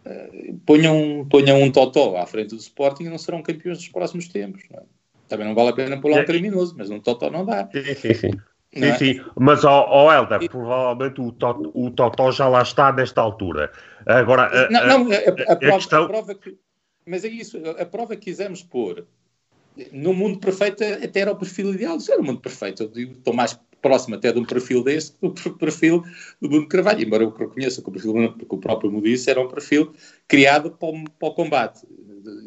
eh, 0.06 0.54
ponham, 0.66 1.26
ponham 1.30 1.62
um 1.62 1.72
totó 1.72 2.18
à 2.18 2.26
frente 2.26 2.50
do 2.50 2.58
Sporting 2.58 3.06
e 3.06 3.10
não 3.10 3.18
serão 3.18 3.42
campeões 3.42 3.80
dos 3.80 3.90
próximos 3.90 4.28
tempos. 4.28 4.64
Não 4.70 4.80
é? 4.80 4.84
Também 5.28 5.48
não 5.48 5.56
vale 5.56 5.70
a 5.70 5.74
pena 5.74 6.00
pôr 6.00 6.12
lá 6.12 6.22
um 6.22 6.26
criminoso, 6.26 6.76
mas 6.78 6.90
um 6.90 7.00
totó 7.00 7.32
não 7.32 7.46
dá. 7.46 7.68
Sim, 7.72 7.96
sim, 7.96 8.14
sim. 8.14 8.32
Sim, 8.78 8.86
é? 8.86 8.98
sim, 8.98 9.22
mas 9.40 9.64
ó, 9.64 9.88
oh, 9.90 10.12
Helder, 10.12 10.44
e... 10.44 10.50
provavelmente 10.50 11.22
o, 11.22 11.34
o 11.74 11.92
Totó 11.92 12.30
já 12.30 12.50
lá 12.50 12.62
está 12.62 12.92
nesta 12.92 13.22
altura. 13.22 13.72
Agora, 14.06 14.68
a, 14.68 14.70
não, 14.70 15.06
não, 15.06 15.12
a, 15.12 15.16
a, 15.16 15.54
a 15.54 15.56
prova, 15.56 15.78
questão... 15.78 16.08
prova, 16.08 16.36
que. 16.36 16.58
Mas 17.06 17.24
é 17.24 17.28
isso, 17.28 17.58
a 17.80 17.86
prova 17.86 18.16
que 18.16 18.24
quisemos 18.24 18.64
pôr 18.64 19.06
no 19.92 20.14
mundo 20.14 20.40
perfeito 20.40 20.84
até 20.84 21.20
era 21.20 21.32
o 21.32 21.36
perfil 21.36 21.74
ideal. 21.74 21.98
Isso 21.98 22.12
era 22.12 22.22
o 22.22 22.26
mundo 22.26 22.40
perfeito. 22.40 22.84
Eu 22.84 22.88
digo, 22.88 23.14
estou 23.14 23.34
mais 23.34 23.60
próximo 23.82 24.16
até 24.16 24.32
de 24.32 24.40
um 24.40 24.46
perfil 24.46 24.84
deste 24.84 25.16
do 25.22 25.32
perfil 25.58 26.04
do 26.42 26.50
Bruno 26.50 26.68
Carvalho, 26.68 27.04
embora 27.04 27.24
eu 27.24 27.30
reconheça 27.30 27.84
que 27.84 27.90
o 27.90 27.92
perfil 27.92 28.34
que 28.34 28.46
o 28.50 28.58
próprio 28.58 28.92
Mudice 28.92 29.30
era 29.30 29.40
um 29.40 29.48
perfil 29.48 29.94
criado 30.28 30.72
para 30.72 30.90
o, 30.90 31.04
para 31.04 31.28
o 31.28 31.34
combate. 31.36 31.86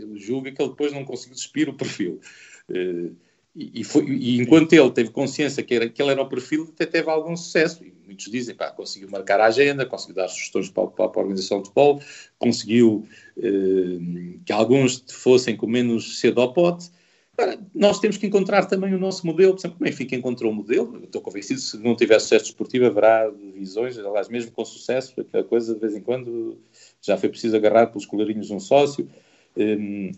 Eu 0.00 0.16
julgo 0.16 0.50
que 0.52 0.60
ele 0.60 0.70
depois 0.70 0.92
não 0.92 1.04
conseguiu 1.04 1.36
despir 1.36 1.68
o 1.68 1.74
perfil. 1.74 2.20
Uh, 2.68 3.14
e, 3.54 3.84
foi, 3.84 4.04
e, 4.04 4.40
enquanto 4.40 4.72
ele 4.72 4.90
teve 4.90 5.10
consciência 5.10 5.62
que, 5.62 5.74
era, 5.74 5.88
que 5.88 6.02
ele 6.02 6.10
era 6.10 6.22
o 6.22 6.28
perfil, 6.28 6.72
até 6.74 6.86
teve 6.86 7.08
algum 7.08 7.36
sucesso. 7.36 7.84
E 7.84 7.92
muitos 8.08 8.30
dizem, 8.30 8.54
pá, 8.54 8.70
conseguiu 8.70 9.10
marcar 9.10 9.38
a 9.38 9.46
agenda, 9.46 9.84
conseguiu 9.84 10.16
dar 10.16 10.28
sugestões 10.28 10.70
para, 10.70 10.86
para, 10.86 11.04
a 11.04 11.20
organização 11.20 11.58
de 11.58 11.64
futebol, 11.64 12.00
conseguiu 12.38 13.06
eh, 13.36 14.38
que 14.44 14.52
alguns 14.52 15.04
fossem 15.10 15.54
com 15.54 15.66
menos 15.66 16.18
cedo 16.18 16.40
ao 16.40 16.52
pote. 16.54 16.90
Agora, 17.36 17.60
nós 17.74 18.00
temos 18.00 18.16
que 18.16 18.26
encontrar 18.26 18.64
também 18.64 18.94
o 18.94 18.98
nosso 18.98 19.24
modelo. 19.24 19.52
Por 19.52 19.60
exemplo, 19.60 19.76
o 19.78 19.84
Benfica 19.84 20.16
encontrou 20.16 20.50
um 20.50 20.54
modelo. 20.54 21.04
estou 21.04 21.20
convencido 21.20 21.60
que 21.60 21.66
se 21.66 21.78
não 21.78 21.94
tiver 21.94 22.18
sucesso 22.18 22.46
desportivo, 22.46 22.86
haverá 22.86 23.30
divisões. 23.30 23.96
Aliás, 23.96 24.28
mesmo 24.28 24.50
com 24.50 24.64
sucesso, 24.64 25.20
aquela 25.20 25.44
coisa 25.44 25.74
de 25.74 25.80
vez 25.80 25.94
em 25.94 26.00
quando 26.00 26.58
já 27.00 27.16
foi 27.16 27.28
preciso 27.28 27.54
agarrar 27.56 27.88
pelos 27.88 28.06
colarinhos 28.06 28.48
de 28.48 28.54
um 28.54 28.58
sócio. 28.58 29.08
Um, 29.56 30.10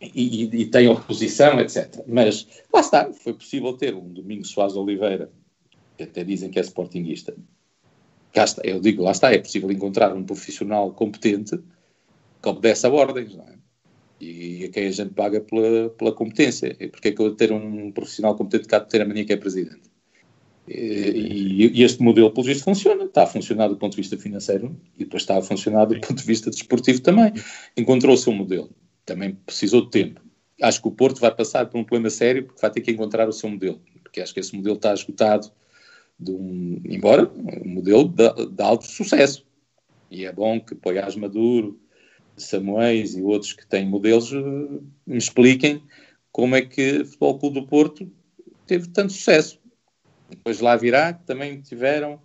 e, 0.00 0.62
e, 0.62 0.66
tem 0.66 0.88
oposição, 0.88 1.60
etc. 1.60 2.02
Mas 2.06 2.46
lá 2.72 2.80
está, 2.80 3.12
foi 3.12 3.34
possível 3.34 3.72
ter 3.74 3.94
um 3.94 4.08
Domingos 4.08 4.50
Soares 4.50 4.76
Oliveira, 4.76 5.30
que 5.98 6.04
até 6.04 6.24
dizem 6.24 6.50
que 6.50 6.58
é 6.58 6.62
sportinguista. 6.62 7.36
Cá 8.32 8.44
está, 8.44 8.62
eu 8.64 8.80
digo, 8.80 9.02
lá 9.02 9.10
está, 9.10 9.32
é 9.32 9.38
possível 9.38 9.70
encontrar 9.70 10.14
um 10.14 10.24
profissional 10.24 10.92
competente 10.92 11.58
que 12.40 12.48
obedece 12.48 12.86
a 12.86 12.90
ordens, 12.90 13.34
não 13.34 13.44
é? 13.44 13.58
E 14.20 14.64
a 14.64 14.68
quem 14.70 14.86
a 14.86 14.90
gente 14.90 15.12
paga 15.14 15.40
pela, 15.40 15.90
pela 15.90 16.12
competência. 16.12 16.76
E 16.80 16.88
porque 16.88 17.08
é 17.08 17.12
que 17.12 17.20
eu 17.20 17.34
ter 17.34 17.52
um 17.52 17.92
profissional 17.92 18.34
competente 18.34 18.74
há 18.74 18.78
de 18.78 18.88
ter 18.88 19.02
a 19.02 19.04
mania 19.04 19.24
que 19.24 19.32
é 19.32 19.36
presidente? 19.36 19.90
E, 20.66 21.70
e, 21.72 21.82
este 21.82 22.02
modelo, 22.02 22.30
pelo 22.30 22.46
visto, 22.46 22.64
funciona. 22.64 23.04
Está 23.04 23.24
a 23.24 23.26
funcionar 23.26 23.68
do 23.68 23.76
ponto 23.76 23.92
de 23.92 23.98
vista 23.98 24.16
financeiro 24.16 24.76
e 24.96 25.04
depois 25.04 25.22
está 25.22 25.38
a 25.38 25.42
funcionar 25.42 25.86
do 25.86 26.00
ponto 26.00 26.14
de 26.14 26.24
vista 26.24 26.50
desportivo 26.50 27.00
também. 27.00 27.32
Encontrou-se 27.76 28.28
um 28.28 28.34
modelo 28.34 28.70
também 29.08 29.34
precisou 29.46 29.86
de 29.86 29.90
tempo. 29.90 30.20
Acho 30.60 30.82
que 30.82 30.88
o 30.88 30.92
Porto 30.92 31.20
vai 31.20 31.34
passar 31.34 31.66
por 31.66 31.78
um 31.78 31.84
problema 31.84 32.10
sério 32.10 32.44
porque 32.44 32.60
vai 32.60 32.70
ter 32.70 32.82
que 32.82 32.90
encontrar 32.90 33.28
o 33.28 33.32
seu 33.32 33.48
modelo, 33.48 33.80
porque 34.02 34.20
acho 34.20 34.34
que 34.34 34.40
esse 34.40 34.54
modelo 34.54 34.76
está 34.76 34.92
esgotado, 34.92 35.50
de 36.18 36.32
um, 36.32 36.80
embora 36.84 37.30
um 37.64 37.68
modelo 37.68 38.08
de, 38.08 38.46
de 38.46 38.62
alto 38.62 38.86
sucesso. 38.86 39.46
E 40.10 40.24
é 40.24 40.32
bom 40.32 40.60
que 40.60 40.74
Poiás 40.74 41.14
Maduro, 41.14 41.78
Samuéis 42.36 43.14
e 43.14 43.22
outros 43.22 43.52
que 43.52 43.66
têm 43.66 43.86
modelos 43.86 44.32
eh, 44.32 44.80
me 45.06 45.18
expliquem 45.18 45.82
como 46.32 46.56
é 46.56 46.62
que 46.62 47.00
o 47.00 47.04
Futebol 47.04 47.38
Clube 47.38 47.60
do 47.60 47.66
Porto 47.66 48.10
teve 48.66 48.88
tanto 48.88 49.12
sucesso. 49.12 49.58
Depois 50.30 50.60
lá 50.60 50.76
virá 50.76 51.12
que 51.12 51.24
também 51.24 51.60
tiveram 51.60 52.20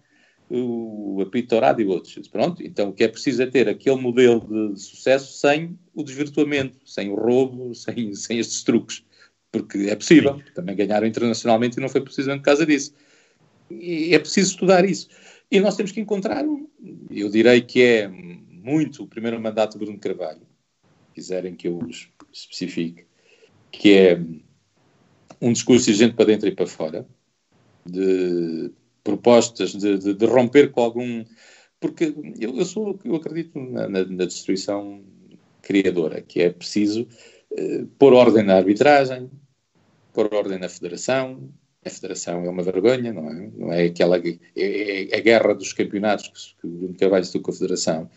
o 0.49 1.21
apito 1.21 1.55
e 1.55 1.85
outros. 1.85 2.27
Pronto, 2.27 2.61
então 2.63 2.89
o 2.89 2.93
que 2.93 3.03
é 3.03 3.07
preciso 3.07 3.41
é 3.41 3.47
ter 3.47 3.67
aquele 3.67 3.99
modelo 3.99 4.41
de, 4.41 4.75
de 4.75 4.81
sucesso 4.81 5.39
sem 5.39 5.77
o 5.93 6.03
desvirtuamento, 6.03 6.77
sem 6.85 7.09
o 7.09 7.15
roubo, 7.15 7.73
sem, 7.75 8.13
sem 8.13 8.39
estes 8.39 8.63
truques. 8.63 9.03
Porque 9.51 9.89
é 9.89 9.95
possível. 9.95 10.37
Sim. 10.37 10.53
Também 10.55 10.75
ganharam 10.75 11.07
internacionalmente 11.07 11.77
e 11.77 11.81
não 11.81 11.89
foi 11.89 12.01
precisamente 12.01 12.41
por 12.41 12.45
causa 12.45 12.65
disso. 12.65 12.93
É 14.11 14.19
preciso 14.19 14.51
estudar 14.51 14.85
isso. 14.85 15.09
E 15.51 15.59
nós 15.59 15.75
temos 15.75 15.91
que 15.91 15.99
encontrar, 15.99 16.43
eu 17.11 17.29
direi 17.29 17.61
que 17.61 17.81
é 17.81 18.07
muito 18.07 19.03
o 19.03 19.07
primeiro 19.07 19.39
mandato 19.39 19.73
de 19.73 19.85
Bruno 19.85 19.99
Carvalho, 19.99 20.41
quiserem 21.13 21.55
que 21.55 21.67
eu 21.67 21.79
especifique, 22.31 23.05
que 23.71 23.93
é 23.93 24.21
um 25.39 25.51
discurso 25.51 25.85
de 25.85 25.93
gente 25.93 26.15
para 26.15 26.25
dentro 26.25 26.47
e 26.47 26.55
para 26.55 26.65
fora, 26.65 27.05
de 27.85 28.71
propostas 29.03 29.73
de, 29.73 29.97
de, 29.97 30.13
de 30.13 30.25
romper 30.25 30.71
com 30.71 30.81
algum. 30.81 31.23
Porque 31.79 32.13
eu, 32.39 32.57
eu, 32.57 32.65
sou, 32.65 32.97
eu 33.03 33.15
acredito 33.15 33.59
na, 33.59 33.89
na, 33.89 34.05
na, 34.05 34.25
destruição 34.25 35.03
criadora, 35.61 36.21
que 36.21 36.41
é 36.41 36.49
preciso 36.49 37.05
uh, 37.51 37.85
pôr 37.99 38.13
ordem 38.13 38.43
na 38.43 38.55
arbitragem, 38.55 39.29
pôr 40.13 40.33
ordem 40.33 40.57
na 40.57 40.69
federação. 40.69 41.49
A 41.85 41.89
federação 41.89 42.45
é 42.45 42.49
uma 42.49 42.63
vergonha, 42.63 43.11
não 43.11 43.29
é? 43.29 43.49
Não 43.55 43.73
é 43.73 43.83
aquela. 43.85 44.17
É, 44.17 44.39
é, 44.55 45.09
é 45.13 45.17
a 45.17 45.21
guerra 45.21 45.53
dos 45.53 45.73
campeonatos 45.73 46.55
que, 46.59 46.67
o 46.67 46.69
Bruno 46.69 46.95
Carvalho 46.95 47.41
com 47.41 47.51
a 47.51 47.53
federação. 47.53 48.09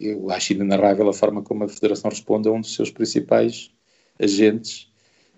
Eu 0.00 0.30
acho 0.30 0.52
inenarrável 0.52 1.08
a 1.08 1.12
forma 1.12 1.42
como 1.42 1.64
a 1.64 1.68
federação 1.68 2.10
responde 2.10 2.48
a 2.48 2.52
um 2.52 2.60
dos 2.60 2.74
seus 2.74 2.90
principais 2.90 3.70
agentes 4.20 4.92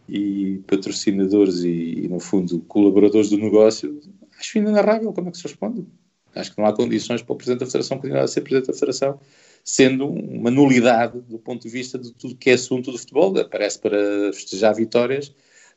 e 0.08 0.62
patrocinadores 0.66 1.62
e, 1.62 2.04
e, 2.04 2.08
no 2.08 2.18
fundo, 2.18 2.60
colaboradores 2.60 3.28
do 3.28 3.38
negócio 3.38 4.00
acho 4.38 4.58
inenarrável 4.58 5.12
como 5.12 5.28
é 5.28 5.30
que 5.30 5.38
se 5.38 5.42
responde. 5.44 5.86
Acho 6.34 6.54
que 6.54 6.60
não 6.60 6.66
há 6.66 6.72
condições 6.72 7.22
para 7.22 7.32
o 7.32 7.36
Presidente 7.36 7.60
da 7.60 7.66
Federação 7.66 7.98
continuar 7.98 8.24
a 8.24 8.28
ser 8.28 8.42
Presidente 8.42 8.66
da 8.66 8.74
Federação, 8.74 9.18
sendo 9.64 10.06
uma 10.06 10.50
nulidade 10.50 11.20
do 11.22 11.38
ponto 11.38 11.62
de 11.62 11.68
vista 11.68 11.98
de 11.98 12.12
tudo 12.12 12.36
que 12.36 12.50
é 12.50 12.54
assunto 12.54 12.92
do 12.92 12.98
futebol. 12.98 13.36
Aparece 13.38 13.78
para 13.78 13.98
festejar 14.34 14.74
vitórias, 14.74 15.34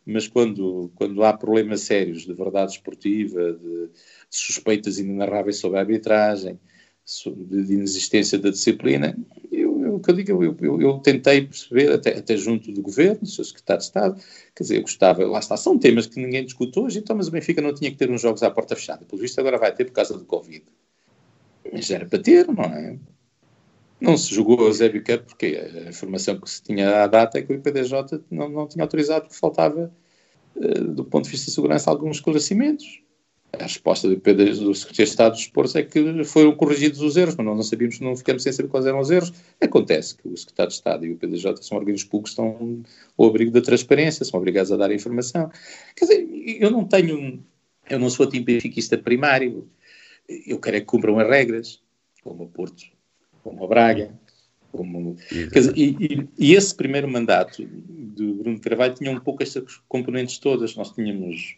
mas 0.09 0.27
quando, 0.27 0.91
quando 0.95 1.23
há 1.23 1.33
problemas 1.33 1.81
sérios 1.81 2.25
de 2.25 2.33
verdade 2.33 2.71
esportiva, 2.71 3.53
de, 3.53 3.89
suspeitas 4.29 4.97
inenarráveis 4.97 5.57
sobre 5.57 5.77
a 5.77 5.81
arbitragem, 5.81 6.59
de 7.35 7.73
inexistência 7.73 8.37
da 8.37 8.49
disciplina, 8.49 9.17
o 9.51 9.99
que 9.99 10.11
eu 10.11 10.15
digo, 10.15 10.43
eu, 10.43 10.55
eu, 10.61 10.81
eu 10.81 10.99
tentei 10.99 11.45
perceber, 11.45 11.91
até, 11.91 12.17
até, 12.17 12.37
junto 12.37 12.71
do 12.71 12.81
governo, 12.81 13.25
seu 13.25 13.43
secretário 13.43 13.79
de 13.79 13.85
Estado, 13.85 14.21
quer 14.55 14.63
dizer, 14.63 14.77
eu 14.77 14.81
gostava, 14.81 15.25
lá 15.25 15.39
está, 15.39 15.57
são 15.57 15.77
temas 15.77 16.05
que 16.05 16.19
ninguém 16.19 16.45
discute 16.45 16.79
hoje, 16.79 16.99
então, 16.99 17.15
mas 17.15 17.27
o 17.27 17.31
Benfica 17.31 17.61
não 17.61 17.73
tinha 17.73 17.91
que 17.91 17.97
ter 17.97 18.09
uns 18.09 18.21
jogos 18.21 18.43
à 18.43 18.51
porta 18.51 18.75
fechada. 18.75 19.05
Pelo 19.05 19.21
visto, 19.21 19.39
agora 19.39 19.57
vai 19.57 19.73
ter 19.73 19.85
por 19.85 19.93
causa 19.93 20.17
do 20.17 20.25
Covid. 20.25 20.63
Mas 21.71 21.89
era 21.89 22.05
para 22.05 22.19
ter, 22.19 22.47
não 22.47 22.63
é? 22.63 22.97
Não 24.01 24.17
se 24.17 24.33
jogou 24.33 24.67
a 24.67 24.71
Zébio 24.71 25.03
Cup 25.03 25.25
porque 25.25 25.61
a 25.85 25.89
informação 25.89 26.39
que 26.39 26.49
se 26.49 26.63
tinha 26.63 27.03
à 27.03 27.07
data 27.07 27.37
é 27.37 27.41
que 27.41 27.51
o 27.51 27.55
IPDJ 27.55 28.21
não, 28.31 28.49
não 28.49 28.67
tinha 28.67 28.83
autorizado 28.83 29.25
porque 29.25 29.37
faltava, 29.37 29.91
uh, 30.55 30.83
do 30.85 31.03
ponto 31.03 31.25
de 31.25 31.31
vista 31.31 31.47
de 31.47 31.51
segurança, 31.51 31.89
alguns 31.89 32.17
esclarecimentos. 32.17 33.01
A 33.51 33.63
resposta 33.63 34.07
do, 34.07 34.15
do 34.15 34.75
Secretário 34.75 34.93
de 34.93 35.01
Estado 35.01 35.31
dos 35.31 35.41
Esportes 35.41 35.75
é 35.75 35.81
que 35.81 36.23
foram 36.23 36.55
corrigidos 36.55 37.01
os 37.01 37.17
erros, 37.17 37.35
mas 37.35 37.45
nós 37.45 37.55
não 37.55 37.63
sabíamos, 37.63 37.99
não 37.99 38.15
ficamos 38.15 38.43
sem 38.43 38.53
saber 38.53 38.69
quais 38.69 38.85
eram 38.85 38.99
os 38.99 39.09
erros. 39.09 39.33
Acontece 39.59 40.15
que 40.15 40.27
o 40.27 40.37
Secretário 40.37 40.69
de 40.69 40.75
Estado 40.75 41.05
e 41.05 41.11
o 41.11 41.17
PDJ 41.17 41.57
são 41.63 41.77
organismos 41.77 42.07
públicos 42.07 42.31
estão 42.31 42.83
ao 43.17 43.25
abrigo 43.25 43.51
da 43.51 43.59
transparência, 43.59 44.23
são 44.23 44.39
obrigados 44.39 44.71
a 44.71 44.77
dar 44.77 44.93
informação. 44.93 45.49
Quer 45.95 46.05
dizer, 46.05 46.29
eu 46.59 46.69
não 46.69 46.85
tenho, 46.85 47.43
eu 47.89 47.97
não 47.97 48.09
sou 48.09 48.29
benfiquista 48.29 48.99
primário, 48.99 49.67
eu 50.45 50.59
quero 50.59 50.77
é 50.77 50.79
que 50.79 50.85
cumpram 50.85 51.17
as 51.19 51.27
regras, 51.27 51.81
como 52.23 52.43
o 52.43 52.47
Porto, 52.47 52.83
como 53.43 53.63
a 53.63 53.67
Braga, 53.67 54.11
como, 54.71 55.17
dizer, 55.51 55.73
e, 55.75 56.27
e, 56.37 56.53
esse 56.53 56.75
primeiro 56.75 57.07
mandato 57.07 57.65
do 57.65 58.35
Bruno 58.35 58.59
Carvalho 58.59 58.93
tinha 58.93 59.11
um 59.11 59.19
pouco 59.19 59.41
estas 59.41 59.81
componentes 59.87 60.37
todas. 60.37 60.75
Nós 60.75 60.91
tínhamos 60.91 61.57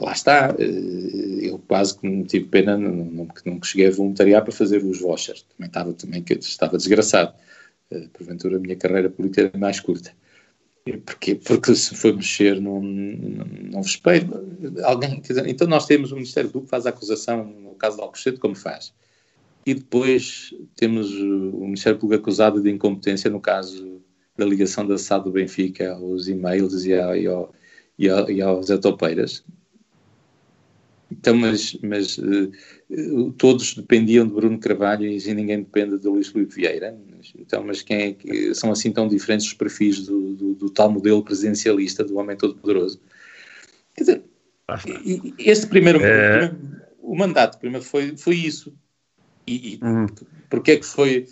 lá 0.00 0.12
está, 0.12 0.54
eh, 0.58 1.48
eu 1.48 1.58
quase 1.58 1.98
que 1.98 2.08
não 2.08 2.24
tive 2.24 2.46
pena, 2.46 2.76
não, 2.76 2.90
não, 2.90 3.28
não 3.44 3.62
cheguei 3.62 3.88
a 3.88 3.90
voluntariar 3.90 4.42
para 4.42 4.52
fazer 4.52 4.82
os 4.82 5.00
vouchers, 5.00 5.42
também 5.42 5.68
estava, 5.68 5.92
também, 5.92 6.24
estava 6.40 6.76
desgraçado, 6.78 7.34
eh, 7.90 8.08
porventura 8.12 8.56
a 8.56 8.60
minha 8.60 8.76
carreira 8.76 9.10
política 9.10 9.42
era 9.42 9.58
mais 9.58 9.78
curta. 9.78 10.12
Porquê? 11.04 11.34
Porque 11.34 11.74
se 11.74 11.94
for 11.94 12.16
mexer 12.16 12.60
num, 12.60 12.80
num 12.80 13.82
vespeiro, 13.82 14.26
alguém, 14.82 15.20
dizer, 15.20 15.46
então 15.46 15.68
nós 15.68 15.86
temos 15.86 16.10
o 16.10 16.14
Ministério 16.14 16.48
Público 16.50 16.66
que 16.66 16.70
faz 16.70 16.86
a 16.86 16.90
acusação 16.90 17.44
no 17.44 17.74
caso 17.74 17.96
de 17.96 18.02
Alcochete, 18.02 18.38
como 18.38 18.54
faz. 18.54 18.92
E 19.66 19.74
depois 19.74 20.54
temos 20.76 21.12
o 21.12 21.60
Ministério 21.64 21.98
Público 21.98 22.22
acusado 22.22 22.62
de 22.62 22.70
incompetência 22.70 23.30
no 23.30 23.40
caso 23.40 24.00
da 24.36 24.44
ligação 24.44 24.86
da 24.86 24.96
SAD 24.96 25.24
do 25.24 25.32
Benfica 25.32 25.92
aos 25.92 26.28
e-mails 26.28 26.84
e, 26.84 26.94
a, 26.94 27.16
e, 27.16 27.26
ao, 27.26 27.54
e, 27.98 28.08
a, 28.08 28.30
e 28.30 28.40
aos 28.40 28.70
etopeiras. 28.70 29.44
Então, 31.12 31.36
mas, 31.36 31.76
mas 31.82 32.18
uh, 32.18 33.32
todos 33.36 33.74
dependiam 33.74 34.26
de 34.26 34.32
Bruno 34.32 34.58
Carvalho 34.58 35.06
e 35.06 35.34
ninguém 35.34 35.58
depende 35.58 35.98
de 35.98 36.06
Luís 36.06 36.28
Filipe 36.28 36.54
Vieira. 36.54 36.96
Então, 37.36 37.64
mas 37.64 37.82
quem 37.82 38.00
é 38.00 38.12
que 38.12 38.54
são 38.54 38.70
assim 38.70 38.92
tão 38.92 39.08
diferentes 39.08 39.46
os 39.46 39.54
perfis 39.54 40.06
do, 40.06 40.34
do, 40.34 40.54
do 40.54 40.70
tal 40.70 40.90
modelo 40.90 41.22
presidencialista 41.22 42.04
do 42.04 42.16
homem 42.16 42.36
todo-poderoso? 42.36 43.00
Quer 43.94 44.02
dizer, 44.02 44.22
este 45.38 45.66
primeiro, 45.66 46.00
é... 46.00 46.54
o 47.02 47.16
mandato 47.16 47.58
primeiro 47.58 47.84
foi, 47.84 48.16
foi 48.16 48.36
isso. 48.36 48.72
E, 49.46 49.74
e 49.74 49.84
uhum. 49.84 50.06
porque 50.48 50.72
é 50.72 50.76
que 50.76 50.86
foi, 50.86 51.26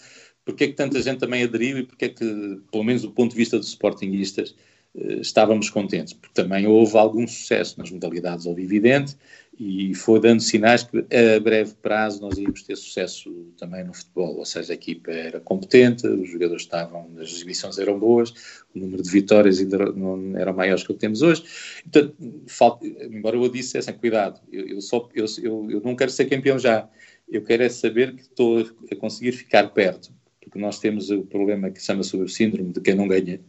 porque 0.44 0.64
é 0.64 0.66
que 0.68 0.74
tanta 0.74 1.00
gente 1.02 1.18
também 1.18 1.42
aderiu 1.42 1.78
e 1.78 1.82
porque 1.84 2.06
é 2.06 2.08
que, 2.08 2.60
pelo 2.70 2.84
menos 2.84 3.02
do 3.02 3.10
ponto 3.10 3.30
de 3.30 3.36
vista 3.36 3.58
dos 3.58 3.68
sportinguistas, 3.68 4.54
eh, 4.96 5.20
estávamos 5.20 5.70
contentes, 5.70 6.12
porque 6.12 6.34
também 6.34 6.66
houve 6.66 6.96
algum 6.96 7.26
sucesso 7.26 7.78
nas 7.78 7.90
modalidades, 7.90 8.46
houve 8.46 8.62
evidente, 8.62 9.16
e 9.58 9.92
foi 9.94 10.20
dando 10.20 10.40
sinais 10.40 10.84
que 10.84 10.98
a 10.98 11.40
breve 11.40 11.74
prazo 11.82 12.20
nós 12.20 12.38
íamos 12.38 12.62
ter 12.62 12.76
sucesso 12.76 13.30
também 13.58 13.84
no 13.84 13.92
futebol, 13.92 14.38
ou 14.38 14.44
seja, 14.44 14.72
a 14.72 14.74
equipa 14.74 15.10
era 15.10 15.40
competente, 15.40 16.06
os 16.06 16.30
jogadores 16.30 16.62
estavam, 16.62 17.10
as 17.20 17.30
exibições 17.30 17.76
eram 17.78 17.98
boas, 17.98 18.30
o 18.74 18.78
número 18.78 19.02
de 19.02 19.10
vitórias 19.10 19.58
ainda 19.58 19.92
não 19.92 20.36
era 20.38 20.52
maior 20.52 20.78
que 20.78 20.84
o 20.84 20.94
que 20.94 21.00
temos 21.00 21.22
hoje, 21.22 21.42
então, 21.86 22.12
falta, 22.46 22.86
embora 22.86 23.36
eu 23.36 23.48
dissesse, 23.48 23.92
cuidado, 23.92 24.40
eu, 24.50 24.66
eu, 24.66 24.80
só, 24.80 25.08
eu, 25.12 25.26
eu, 25.42 25.70
eu 25.70 25.80
não 25.80 25.96
quero 25.96 26.10
ser 26.10 26.26
campeão 26.26 26.58
já, 26.58 26.88
eu 27.30 27.42
quero 27.42 27.62
é 27.62 27.68
saber 27.68 28.14
que 28.14 28.22
estou 28.22 28.66
a 28.90 28.96
conseguir 28.96 29.32
ficar 29.32 29.68
perto, 29.68 30.12
porque 30.40 30.58
nós 30.58 30.78
temos 30.78 31.10
o 31.10 31.22
problema 31.22 31.70
que 31.70 31.82
chama-se 31.82 32.16
o 32.16 32.28
síndrome 32.28 32.72
de 32.72 32.80
quem 32.80 32.94
não 32.94 33.08
ganha, 33.08 33.40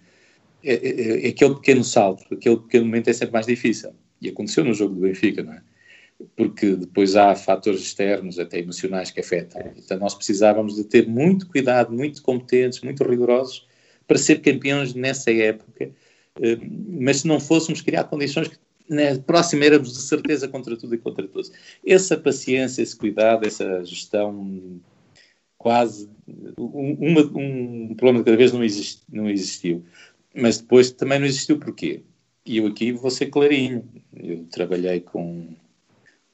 é, 0.64 0.73
é, 0.73 1.26
é, 1.26 1.30
aquele 1.30 1.56
pequeno 1.56 1.84
salto, 1.84 2.34
aquele 2.34 2.57
pequeno 2.57 2.85
momento 2.85 3.10
é 3.10 3.14
sempre 3.14 3.34
mais 3.34 3.45
difícil, 3.45 3.91
e 4.22 4.30
aconteceu 4.30 4.65
no 4.65 4.73
jogo 4.73 4.95
do 4.95 5.01
Benfica, 5.01 5.43
não 5.43 5.53
é? 5.53 5.61
porque 6.35 6.76
depois 6.76 7.15
há 7.15 7.35
fatores 7.35 7.81
externos, 7.81 8.39
até 8.39 8.60
emocionais, 8.60 9.10
que 9.11 9.19
afetam. 9.19 9.72
Então 9.77 9.97
nós 9.97 10.14
precisávamos 10.14 10.76
de 10.76 10.84
ter 10.84 11.07
muito 11.07 11.47
cuidado, 11.47 11.93
muito 11.93 12.22
competentes, 12.22 12.81
muito 12.81 13.03
rigorosos 13.03 13.68
para 14.06 14.18
ser 14.18 14.41
campeões 14.41 14.93
nessa 14.93 15.31
época, 15.31 15.91
eh, 16.41 16.57
mas 16.89 17.22
se 17.22 17.27
não 17.27 17.39
fôssemos 17.39 17.81
criar 17.81 18.06
condições 18.06 18.47
que 18.47 18.57
na 18.90 19.20
próxima 19.20 19.66
éramos 19.66 19.94
de 19.94 20.02
certeza 20.02 20.48
contra 20.48 20.76
tudo 20.76 20.95
e 20.95 20.98
contra 20.98 21.28
todos. 21.28 21.52
Essa 21.86 22.18
paciência, 22.18 22.82
esse 22.82 22.95
cuidado, 22.95 23.45
essa 23.45 23.84
gestão 23.86 24.82
quase 25.57 26.10
uma, 26.57 27.22
um 27.22 27.94
problema 27.95 28.20
que 28.20 28.26
cada 28.26 28.38
vez 28.38 28.52
não, 28.52 28.61
não 29.11 29.30
existiu. 29.30 29.84
Mas 30.34 30.57
depois 30.57 30.91
também 30.91 31.20
não 31.20 31.26
existiu 31.26 31.60
porquê? 31.60 32.02
E 32.45 32.57
eu 32.57 32.68
aqui 32.68 32.91
vou 32.91 33.11
ser 33.11 33.28
clarinho. 33.28 33.88
Eu 34.16 34.45
trabalhei 34.49 35.02
com 35.02 35.56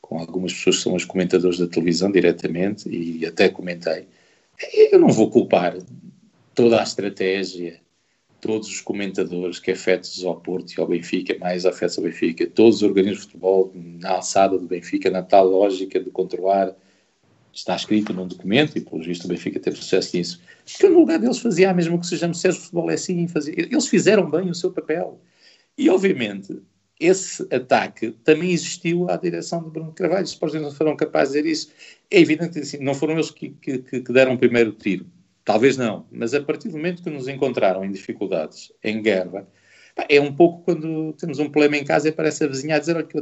com 0.06 0.20
algumas 0.20 0.54
pessoas 0.54 0.78
que 0.78 0.84
são 0.84 0.94
os 0.94 1.04
comentadores 1.04 1.58
da 1.58 1.66
televisão 1.66 2.12
diretamente 2.12 2.88
e 2.88 3.26
até 3.26 3.50
comentei. 3.50 4.08
Eu 4.92 5.00
não 5.00 5.08
vou 5.08 5.32
culpar 5.32 5.76
toda 6.54 6.80
a 6.80 6.84
estratégia, 6.84 7.80
todos 8.46 8.68
os 8.68 8.80
comentadores 8.80 9.58
que 9.58 9.72
afetos 9.72 10.24
ao 10.24 10.40
Porto 10.40 10.72
e 10.72 10.80
ao 10.80 10.88
Benfica, 10.88 11.36
mais 11.40 11.66
afetos 11.66 11.98
ao 11.98 12.04
Benfica, 12.04 12.46
todos 12.46 12.78
os 12.78 12.84
organismos 12.84 13.22
de 13.22 13.32
futebol 13.32 13.72
na 13.74 14.12
alçada 14.12 14.58
do 14.58 14.68
Benfica, 14.68 15.10
na 15.10 15.24
tal 15.24 15.48
lógica 15.48 16.00
de 16.00 16.12
controlar, 16.12 16.76
está 17.52 17.76
escrito 17.76 18.14
num 18.14 18.28
documento, 18.28 18.78
e 18.78 18.82
pelo 18.82 19.02
visto 19.02 19.26
o 19.26 19.28
Benfica 19.28 19.60
teve 19.60 19.78
sucesso 19.78 20.16
nisso, 20.16 20.42
que 20.64 20.88
no 20.88 21.00
lugar 21.00 21.18
deles 21.18 21.40
fazia 21.40 21.72
a 21.72 21.74
mesma 21.74 21.98
que 21.98 22.06
sejamos 22.06 22.40
Sérgio 22.40 22.62
Futebol 22.62 22.92
é 22.92 22.94
assim, 22.94 23.28
fazia, 23.28 23.56
eles 23.58 23.88
fizeram 23.88 24.30
bem 24.30 24.50
o 24.50 24.56
seu 24.56 24.72
papel. 24.72 25.20
E 25.76 25.90
obviamente 25.90 26.56
esse 27.00 27.44
ataque 27.54 28.12
também 28.24 28.52
existiu 28.52 29.10
à 29.10 29.18
direção 29.18 29.64
de 29.64 29.70
Bruno 29.70 29.92
Carvalho. 29.92 30.26
Se 30.26 30.40
não 30.60 30.72
foram 30.72 30.96
capazes 30.96 31.34
de 31.34 31.42
dizer 31.42 31.52
isso, 31.52 31.72
é 32.10 32.20
evidente 32.20 32.54
que 32.54 32.60
assim, 32.60 32.78
não 32.78 32.94
foram 32.94 33.16
eles 33.16 33.32
que, 33.32 33.50
que, 33.50 33.80
que, 33.80 34.14
deram 34.14 34.36
o 34.36 34.38
primeiro 34.38 34.72
tiro. 34.72 35.06
Talvez 35.46 35.78
não, 35.78 36.08
mas 36.12 36.34
a 36.34 36.42
partir 36.42 36.70
do 36.70 36.78
momento 36.78 37.04
que 37.04 37.10
nos 37.10 37.28
encontraram 37.28 37.86
em 37.86 37.92
dificuldades, 37.92 38.74
em 38.84 39.02
guerra, 39.02 39.48
é 40.10 40.20
um 40.20 40.36
pouco 40.36 40.64
quando 40.64 41.14
temos 41.14 41.38
um 41.40 41.50
problema 41.50 41.78
em 41.78 41.86
casa 41.86 42.08
e 42.08 42.12
aparece 42.12 42.44
a 42.44 42.48
vizinha 42.48 42.76
a 42.76 42.80
dizer 42.80 43.08
que 43.08 43.18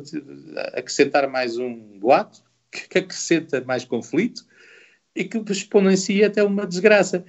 acrescentar 0.73 1.29
mais 1.29 1.57
um 1.57 1.99
boato, 1.99 2.41
que 2.71 2.97
acrescenta 2.97 3.61
mais 3.65 3.83
conflito 3.83 4.45
e 5.13 5.25
que 5.25 5.37
exponencia 5.51 6.27
até 6.27 6.41
uma 6.41 6.65
desgraça. 6.65 7.25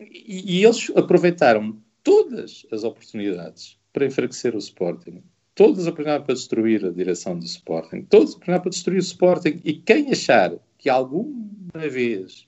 E, 0.00 0.58
e 0.58 0.64
eles 0.64 0.90
aproveitaram 0.96 1.78
todas 2.02 2.66
as 2.72 2.82
oportunidades 2.84 3.78
para 3.92 4.06
enfraquecer 4.06 4.54
o 4.54 4.58
Sporting 4.58 5.22
todos 5.58 5.88
apanharam 5.88 6.22
para 6.22 6.34
destruir 6.34 6.86
a 6.86 6.90
direção 6.92 7.36
do 7.36 7.44
Sporting, 7.44 8.02
todos 8.02 8.36
apanharam 8.36 8.62
para 8.62 8.70
destruir 8.70 8.98
o 8.98 9.00
Sporting, 9.00 9.60
e 9.64 9.74
quem 9.74 10.08
achar 10.12 10.56
que 10.78 10.88
alguma 10.88 11.88
vez, 11.90 12.46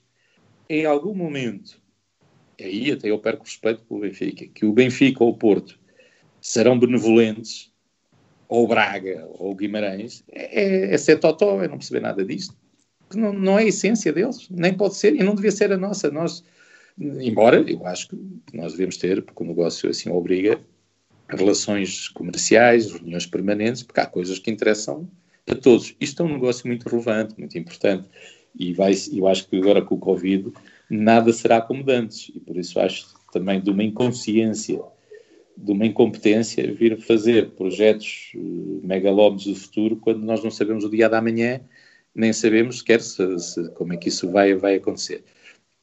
em 0.69 0.85
algum 0.85 1.13
momento, 1.13 1.80
aí 2.63 2.91
até 2.91 3.09
eu 3.09 3.19
perco 3.19 3.43
respeito 3.43 3.83
pelo 3.83 4.01
Benfica, 4.01 4.45
que 4.47 4.65
o 4.65 4.73
Benfica 4.73 5.23
ou 5.23 5.31
o 5.31 5.37
Porto 5.37 5.79
serão 6.39 6.77
benevolentes, 6.77 7.71
ou 8.47 8.67
Braga, 8.67 9.27
ou 9.35 9.55
Guimarães, 9.55 10.23
é, 10.29 10.93
é 10.93 10.97
ser 10.97 11.19
totó, 11.19 11.63
é 11.63 11.67
não 11.67 11.77
perceber 11.77 12.01
nada 12.01 12.25
disto. 12.25 12.53
Não, 13.15 13.31
não 13.31 13.57
é 13.57 13.63
a 13.63 13.67
essência 13.67 14.11
deles, 14.11 14.47
nem 14.49 14.73
pode 14.73 14.95
ser, 14.95 15.15
e 15.15 15.23
não 15.23 15.35
devia 15.35 15.51
ser 15.51 15.71
a 15.71 15.77
nossa. 15.77 16.11
Nós, 16.11 16.43
embora 16.99 17.63
eu 17.69 17.85
acho 17.85 18.09
que 18.09 18.17
nós 18.53 18.73
devemos 18.73 18.97
ter, 18.97 19.21
porque 19.21 19.43
o 19.43 19.47
negócio 19.47 19.89
assim 19.89 20.09
obriga, 20.09 20.59
relações 21.29 22.09
comerciais, 22.09 22.91
reuniões 22.91 23.25
permanentes, 23.25 23.83
porque 23.83 24.01
há 24.01 24.05
coisas 24.05 24.37
que 24.37 24.51
interessam 24.51 25.09
a 25.49 25.55
todos. 25.55 25.95
Isto 25.99 26.23
é 26.23 26.25
um 26.25 26.33
negócio 26.33 26.67
muito 26.67 26.87
relevante, 26.89 27.35
muito 27.37 27.57
importante. 27.57 28.07
E 28.57 28.73
vai, 28.73 28.93
eu 29.13 29.27
acho 29.27 29.47
que 29.47 29.57
agora 29.57 29.81
com 29.81 29.95
o 29.95 29.99
Covid 29.99 30.51
nada 30.91 31.31
será 31.31 31.61
como 31.61 31.83
antes. 31.89 32.31
E 32.35 32.39
por 32.39 32.57
isso 32.57 32.79
acho 32.79 33.07
também 33.31 33.61
de 33.61 33.69
uma 33.69 33.83
inconsciência, 33.83 34.81
de 35.57 35.71
uma 35.71 35.85
incompetência 35.85 36.73
vir 36.73 36.99
fazer 37.01 37.51
projetos 37.51 38.31
uh, 38.35 38.81
megalómanos 38.83 39.45
do 39.45 39.55
futuro 39.55 39.95
quando 39.95 40.23
nós 40.23 40.43
não 40.43 40.51
sabemos 40.51 40.83
o 40.83 40.89
dia 40.89 41.07
da 41.07 41.21
manhã, 41.21 41.61
nem 42.13 42.33
sabemos 42.33 42.79
sequer 42.79 43.01
se, 43.01 43.39
se, 43.39 43.69
como 43.71 43.93
é 43.93 43.97
que 43.97 44.09
isso 44.09 44.29
vai, 44.29 44.53
vai 44.53 44.75
acontecer. 44.75 45.23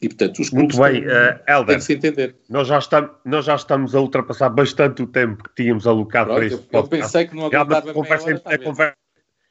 E, 0.01 0.09
portanto, 0.09 0.41
os 0.41 0.51
Muito 0.51 0.79
bem, 0.81 1.05
uh, 1.07 1.41
Helder, 1.49 1.81
se 1.83 1.95
entender. 1.95 2.37
Nós 2.49 2.69
já, 2.69 2.79
estamos, 2.79 3.11
nós 3.25 3.45
já 3.45 3.57
estamos 3.57 3.95
a 3.97 4.01
ultrapassar 4.01 4.49
bastante 4.49 5.03
o 5.03 5.07
tempo 5.09 5.43
que 5.43 5.55
tínhamos 5.57 5.89
alocado 5.89 6.27
Pronto, 6.27 6.39
para 6.39 6.47
este 6.47 6.61
eu, 6.61 6.83
podcast. 6.83 6.95
Eu 6.95 7.03
pensei 7.03 7.27
que 7.27 7.35
não 7.35 7.47
aguentava 7.47 7.91
a 7.91 7.95
conversa, 7.95 8.27
hora, 8.27 8.43
a, 8.45 8.59
conversa, 8.59 8.97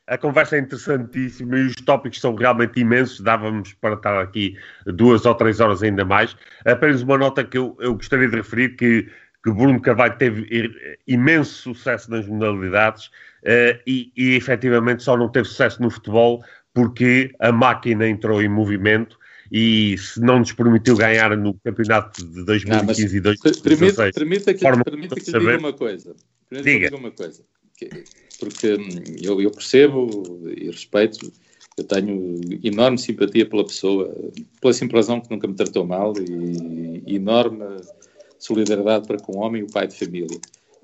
a 0.08 0.18
conversa 0.18 0.56
é 0.56 0.60
interessantíssima 0.60 1.58
e 1.58 1.66
os 1.68 1.76
tópicos 1.76 2.22
são 2.22 2.34
realmente 2.34 2.80
imensos. 2.80 3.20
Dávamos 3.20 3.74
para 3.74 3.96
estar 3.96 4.22
aqui 4.22 4.58
duas 4.86 5.26
ou 5.26 5.36
três 5.36 5.60
horas 5.60 5.84
ainda 5.84 6.06
mais. 6.06 6.36
Apenas 6.66 7.02
uma 7.02 7.18
nota 7.18 7.44
que 7.44 7.58
eu, 7.58 7.76
eu 7.80 7.94
gostaria 7.94 8.30
de 8.30 8.38
referir 8.38 8.76
que, 8.78 9.04
que 9.44 9.52
Bruno 9.52 9.82
Carvalho 9.82 10.18
teve 10.18 10.72
imenso 11.06 11.74
sucesso 11.74 12.10
nas 12.10 12.26
modalidades 12.26 13.08
uh, 13.08 13.78
e, 13.86 14.12
e 14.16 14.36
efetivamente 14.36 15.04
só 15.04 15.18
não 15.18 15.30
teve 15.30 15.48
sucesso 15.48 15.82
no 15.82 15.90
futebol 15.90 16.42
porque 16.74 17.34
a 17.40 17.52
máquina 17.52 18.08
entrou 18.08 18.42
em 18.42 18.48
movimento 18.48 19.20
e 19.52 19.98
se 19.98 20.22
não 20.22 20.40
nos 20.40 20.54
permitiu 20.54 20.96
ganhar 20.96 21.36
no 21.36 21.54
campeonato 21.56 22.26
de 22.26 22.46
2015 22.46 23.04
não, 23.04 23.18
e 23.18 23.20
2016. 23.22 24.16
Permita 24.16 24.54
que, 24.54 24.60
permita 24.60 25.16
que 25.16 25.32
lhe 25.32 25.40
diga 25.40 25.58
uma 25.58 25.74
coisa. 25.74 26.16
Permita 26.50 26.70
diga. 26.70 26.86
diga 26.86 26.98
uma 26.98 27.12
coisa. 27.12 27.44
Porque 28.40 28.76
hum, 28.76 28.88
eu, 29.22 29.42
eu 29.42 29.52
percebo 29.52 30.42
e 30.56 30.66
respeito, 30.66 31.32
eu 31.78 31.84
tenho 31.84 32.40
enorme 32.64 32.98
simpatia 32.98 33.46
pela 33.46 33.66
pessoa, 33.66 34.16
pela 34.62 34.74
simples 34.74 35.08
razão 35.08 35.22
que 35.22 35.30
nunca 35.30 35.48
me 35.48 35.54
tratou 35.54 35.86
mal 35.86 36.14
e, 36.18 37.04
e 37.06 37.16
enorme 37.16 37.64
solidariedade 38.40 39.08
para 39.08 39.18
com 39.18 39.38
o 39.38 39.40
homem 39.40 39.62
e 39.62 39.66
o 39.66 39.72
pai 39.72 39.88
de 39.88 39.98
família. 39.98 40.40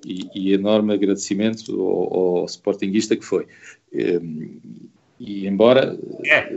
E, 0.06 0.30
e 0.36 0.54
enorme 0.54 0.94
agradecimento 0.94 1.80
ao, 1.80 2.40
ao 2.40 2.46
sportinguista 2.46 3.16
que 3.16 3.24
foi. 3.24 3.48
E, 3.92 4.18
hum, 4.18 4.60
e 5.20 5.48
embora, 5.48 5.98
é, 6.26 6.54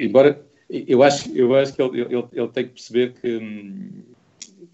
embora 0.00 0.40
eu 0.70 1.02
acho, 1.02 1.30
eu 1.36 1.54
acho 1.54 1.74
que 1.74 1.82
ele, 1.82 2.02
ele, 2.02 2.24
ele 2.32 2.48
tem 2.48 2.64
que 2.64 2.74
perceber 2.74 3.14
que, 3.14 3.26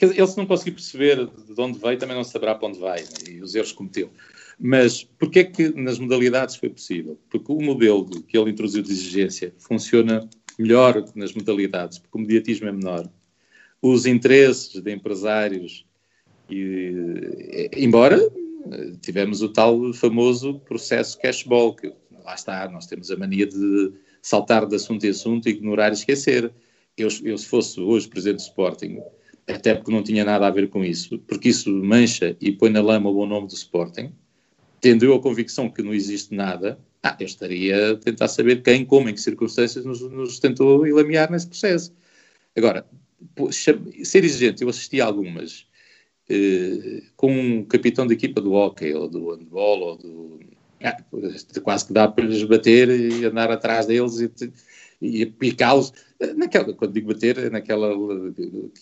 ele 0.00 0.26
se 0.26 0.36
não 0.36 0.46
conseguir 0.46 0.72
perceber 0.72 1.26
de 1.26 1.60
onde 1.60 1.78
veio, 1.78 1.98
também 1.98 2.16
não 2.16 2.24
saberá 2.24 2.54
para 2.54 2.68
onde 2.68 2.78
vai 2.78 3.00
né? 3.00 3.08
e 3.30 3.40
os 3.40 3.54
erros 3.54 3.70
que 3.70 3.78
cometeu. 3.78 4.10
Mas 4.64 5.02
porquê 5.02 5.40
é 5.40 5.44
que 5.44 5.70
nas 5.70 5.98
modalidades 5.98 6.54
foi 6.54 6.70
possível? 6.70 7.18
Porque 7.28 7.50
o 7.50 7.60
modelo 7.60 8.04
que 8.22 8.38
ele 8.38 8.52
introduziu 8.52 8.80
de 8.80 8.92
exigência 8.92 9.52
funciona 9.58 10.30
melhor 10.56 11.04
nas 11.16 11.32
modalidades, 11.32 11.98
porque 11.98 12.16
o 12.16 12.20
mediatismo 12.20 12.68
é 12.68 12.72
menor. 12.72 13.10
Os 13.82 14.06
interesses 14.06 14.80
de 14.80 14.92
empresários, 14.92 15.84
e, 16.48 17.68
embora 17.76 18.20
tivemos 19.00 19.42
o 19.42 19.48
tal 19.48 19.92
famoso 19.94 20.60
processo 20.60 21.18
cashball, 21.18 21.74
que 21.74 21.92
lá 22.24 22.36
está, 22.36 22.68
nós 22.70 22.86
temos 22.86 23.10
a 23.10 23.16
mania 23.16 23.48
de 23.48 23.92
saltar 24.22 24.64
de 24.64 24.76
assunto 24.76 25.04
em 25.04 25.10
assunto 25.10 25.48
ignorar 25.48 25.90
e 25.90 25.94
esquecer. 25.94 26.52
Eu, 26.96 27.08
eu, 27.24 27.36
se 27.36 27.46
fosse 27.46 27.80
hoje 27.80 28.06
presidente 28.06 28.36
do 28.36 28.42
Sporting, 28.42 29.00
até 29.48 29.74
porque 29.74 29.90
não 29.90 30.04
tinha 30.04 30.24
nada 30.24 30.46
a 30.46 30.50
ver 30.50 30.68
com 30.68 30.84
isso, 30.84 31.18
porque 31.26 31.48
isso 31.48 31.68
mancha 31.68 32.36
e 32.40 32.52
põe 32.52 32.70
na 32.70 32.80
lama 32.80 33.10
o 33.10 33.14
bom 33.14 33.26
nome 33.26 33.48
do 33.48 33.54
Sporting, 33.54 34.12
tendo 34.82 35.04
eu 35.04 35.14
a 35.14 35.22
convicção 35.22 35.70
que 35.70 35.80
não 35.80 35.94
existe 35.94 36.34
nada, 36.34 36.76
ah, 37.02 37.16
eu 37.20 37.24
estaria 37.24 37.92
a 37.92 37.96
tentar 37.96 38.26
saber 38.26 38.62
quem, 38.62 38.84
como, 38.84 39.08
em 39.08 39.14
que 39.14 39.20
circunstâncias 39.20 39.84
nos, 39.84 40.00
nos 40.02 40.40
tentou 40.40 40.84
ilamear 40.86 41.30
nesse 41.30 41.46
processo. 41.46 41.94
Agora, 42.56 42.84
ser 43.52 44.24
exigente, 44.24 44.62
eu 44.62 44.68
assisti 44.68 45.00
a 45.00 45.06
algumas, 45.06 45.68
eh, 46.28 47.04
com 47.16 47.32
um 47.32 47.64
capitão 47.64 48.06
de 48.08 48.14
equipa 48.14 48.40
do 48.40 48.52
hockey, 48.52 48.92
ou 48.92 49.08
do 49.08 49.30
handball, 49.30 49.80
ou 49.80 49.96
do... 49.96 50.40
Ah, 50.82 50.96
quase 51.62 51.86
que 51.86 51.92
dá 51.92 52.08
para 52.08 52.24
lhes 52.24 52.42
bater 52.42 52.88
e 52.90 53.24
andar 53.24 53.52
atrás 53.52 53.86
deles 53.86 54.18
e, 54.18 54.30
e 55.00 55.26
picá-los. 55.26 55.92
Naquela, 56.36 56.72
quando 56.74 56.92
digo 56.92 57.08
bater, 57.14 57.38
é 57.38 57.50
naquela. 57.50 57.94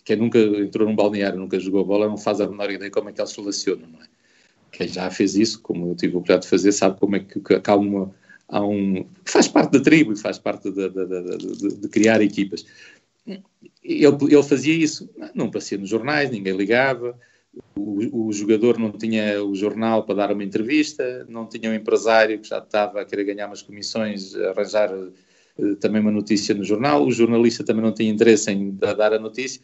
Quem 0.03 0.17
nunca 0.17 0.39
entrou 0.39 0.89
num 0.89 0.97
balneário, 0.97 1.39
nunca 1.39 1.61
jogou 1.61 1.85
bola, 1.85 2.09
não 2.09 2.17
faz 2.17 2.41
a 2.41 2.49
menor 2.49 2.71
ideia 2.71 2.91
como 2.91 3.11
é 3.11 3.13
que 3.13 3.21
eles 3.21 3.31
se 3.31 3.39
relacionam, 3.39 3.87
não 3.87 4.01
é? 4.01 4.07
Quem 4.71 4.89
já 4.89 5.11
fez 5.11 5.35
isso, 5.35 5.61
como 5.63 5.89
eu 5.89 5.97
tive 5.97 6.15
o 6.15 6.19
oportunidade 6.19 6.45
de 6.45 6.51
fazer, 6.51 6.73
sabe 6.73 6.99
como 6.99 7.17
é 7.17 7.21
que, 7.21 7.41
que 7.41 7.71
há 7.71 7.77
uma. 7.77 8.15
Há 8.49 8.65
um, 8.65 9.07
faz 9.25 9.47
parte 9.47 9.73
da 9.73 9.81
tribo 9.81 10.13
e 10.13 10.17
faz 10.17 10.39
parte 10.39 10.71
de, 10.73 10.89
de, 10.89 11.07
de, 11.07 11.77
de 11.77 11.89
criar 11.89 12.21
equipas. 12.21 12.67
Ele, 13.27 14.17
ele, 14.29 14.43
fazia 14.43 14.75
isso, 14.75 15.09
não 15.35 15.47
aparecia 15.47 15.79
nos 15.79 15.89
jornais, 15.89 16.31
ninguém 16.31 16.57
ligava, 16.57 17.17
o, 17.77 18.27
o, 18.27 18.33
jogador 18.33 18.79
não 18.79 18.93
tinha 18.93 19.43
o 19.43 19.55
jornal 19.55 20.05
para 20.05 20.17
dar 20.17 20.33
uma 20.33 20.45
entrevista, 20.45 21.25
não 21.29 21.47
tinha 21.47 21.71
um 21.71 21.75
empresário 21.75 22.39
que 22.39 22.49
já 22.49 22.59
estava 22.59 23.01
a 23.01 23.05
querer 23.05 23.25
ganhar 23.25 23.47
umas 23.47 23.63
comissões, 23.63 24.35
arranjar 24.35 24.93
uh, 24.93 25.77
também 25.77 26.01
uma 26.01 26.11
notícia 26.11 26.55
no 26.55 26.65
jornal, 26.65 27.05
o 27.05 27.11
jornalista 27.11 27.65
também 27.65 27.83
não 27.83 27.93
tinha 27.93 28.11
interesse 28.11 28.51
em 28.51 28.73
dar 28.73 29.13
a 29.13 29.19
notícia. 29.19 29.61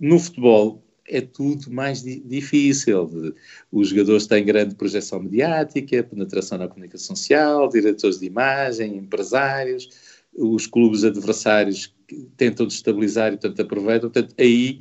No 0.00 0.18
futebol 0.18 0.82
é 1.10 1.20
tudo 1.20 1.70
mais 1.70 2.02
di 2.02 2.20
difícil. 2.20 3.34
Os 3.70 3.88
jogadores 3.88 4.26
têm 4.26 4.44
grande 4.44 4.74
projeção 4.74 5.20
mediática, 5.20 6.02
penetração 6.02 6.58
na 6.58 6.68
comunicação 6.68 7.16
social, 7.16 7.68
diretores 7.68 8.18
de 8.18 8.26
imagem, 8.26 8.96
empresários, 8.96 9.88
os 10.34 10.66
clubes 10.66 11.04
adversários 11.04 11.94
tentam 12.36 12.66
destabilizar 12.66 13.32
e, 13.32 13.36
portanto, 13.36 13.60
aproveitam. 13.60 14.10
Portanto, 14.10 14.34
aí 14.38 14.80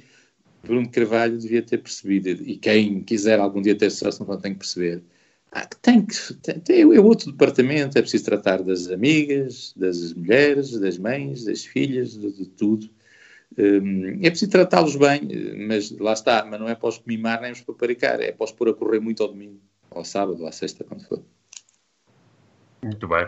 Bruno 0.64 0.90
Carvalho 0.90 1.38
devia 1.38 1.62
ter 1.62 1.80
percebido, 1.80 2.30
e 2.30 2.58
quem 2.58 3.02
quiser 3.04 3.40
algum 3.40 3.62
dia 3.62 3.76
ter 3.78 3.90
sucesso 3.90 4.26
não 4.26 4.40
tem 4.40 4.54
que 4.54 4.60
perceber, 4.60 5.02
ah, 5.52 5.66
tem 5.82 6.06
que, 6.06 6.34
tem, 6.62 6.82
é 6.82 7.00
outro 7.00 7.32
departamento, 7.32 7.98
é 7.98 8.02
preciso 8.02 8.26
tratar 8.26 8.62
das 8.62 8.88
amigas, 8.90 9.74
das 9.76 10.14
mulheres, 10.14 10.78
das 10.80 10.98
mães, 10.98 11.46
das 11.46 11.66
filhas, 11.66 12.14
de, 12.14 12.32
de 12.32 12.46
tudo. 12.46 12.90
Um, 13.60 14.20
é 14.24 14.30
preciso 14.30 14.52
tratá-los 14.52 14.96
bem, 14.96 15.22
mas 15.68 15.92
lá 16.00 16.14
está, 16.14 16.46
mas 16.46 16.60
não 16.60 16.70
é 16.70 16.76
para 16.76 16.88
os 16.88 17.04
mimar 17.06 17.42
nem 17.42 17.52
os 17.52 17.60
paparicar, 17.60 18.22
é 18.22 18.32
para 18.32 18.46
os 18.46 18.54
pôr 18.54 18.70
a 18.70 18.74
correr 18.74 19.02
muito 19.02 19.22
ao 19.22 19.28
domingo, 19.30 19.60
ao 19.92 20.06
sábado, 20.06 20.48
à 20.48 20.52
sexta, 20.52 20.86
quando 20.86 21.06
for. 21.06 21.22
Muito 22.82 23.06
bem. 23.06 23.28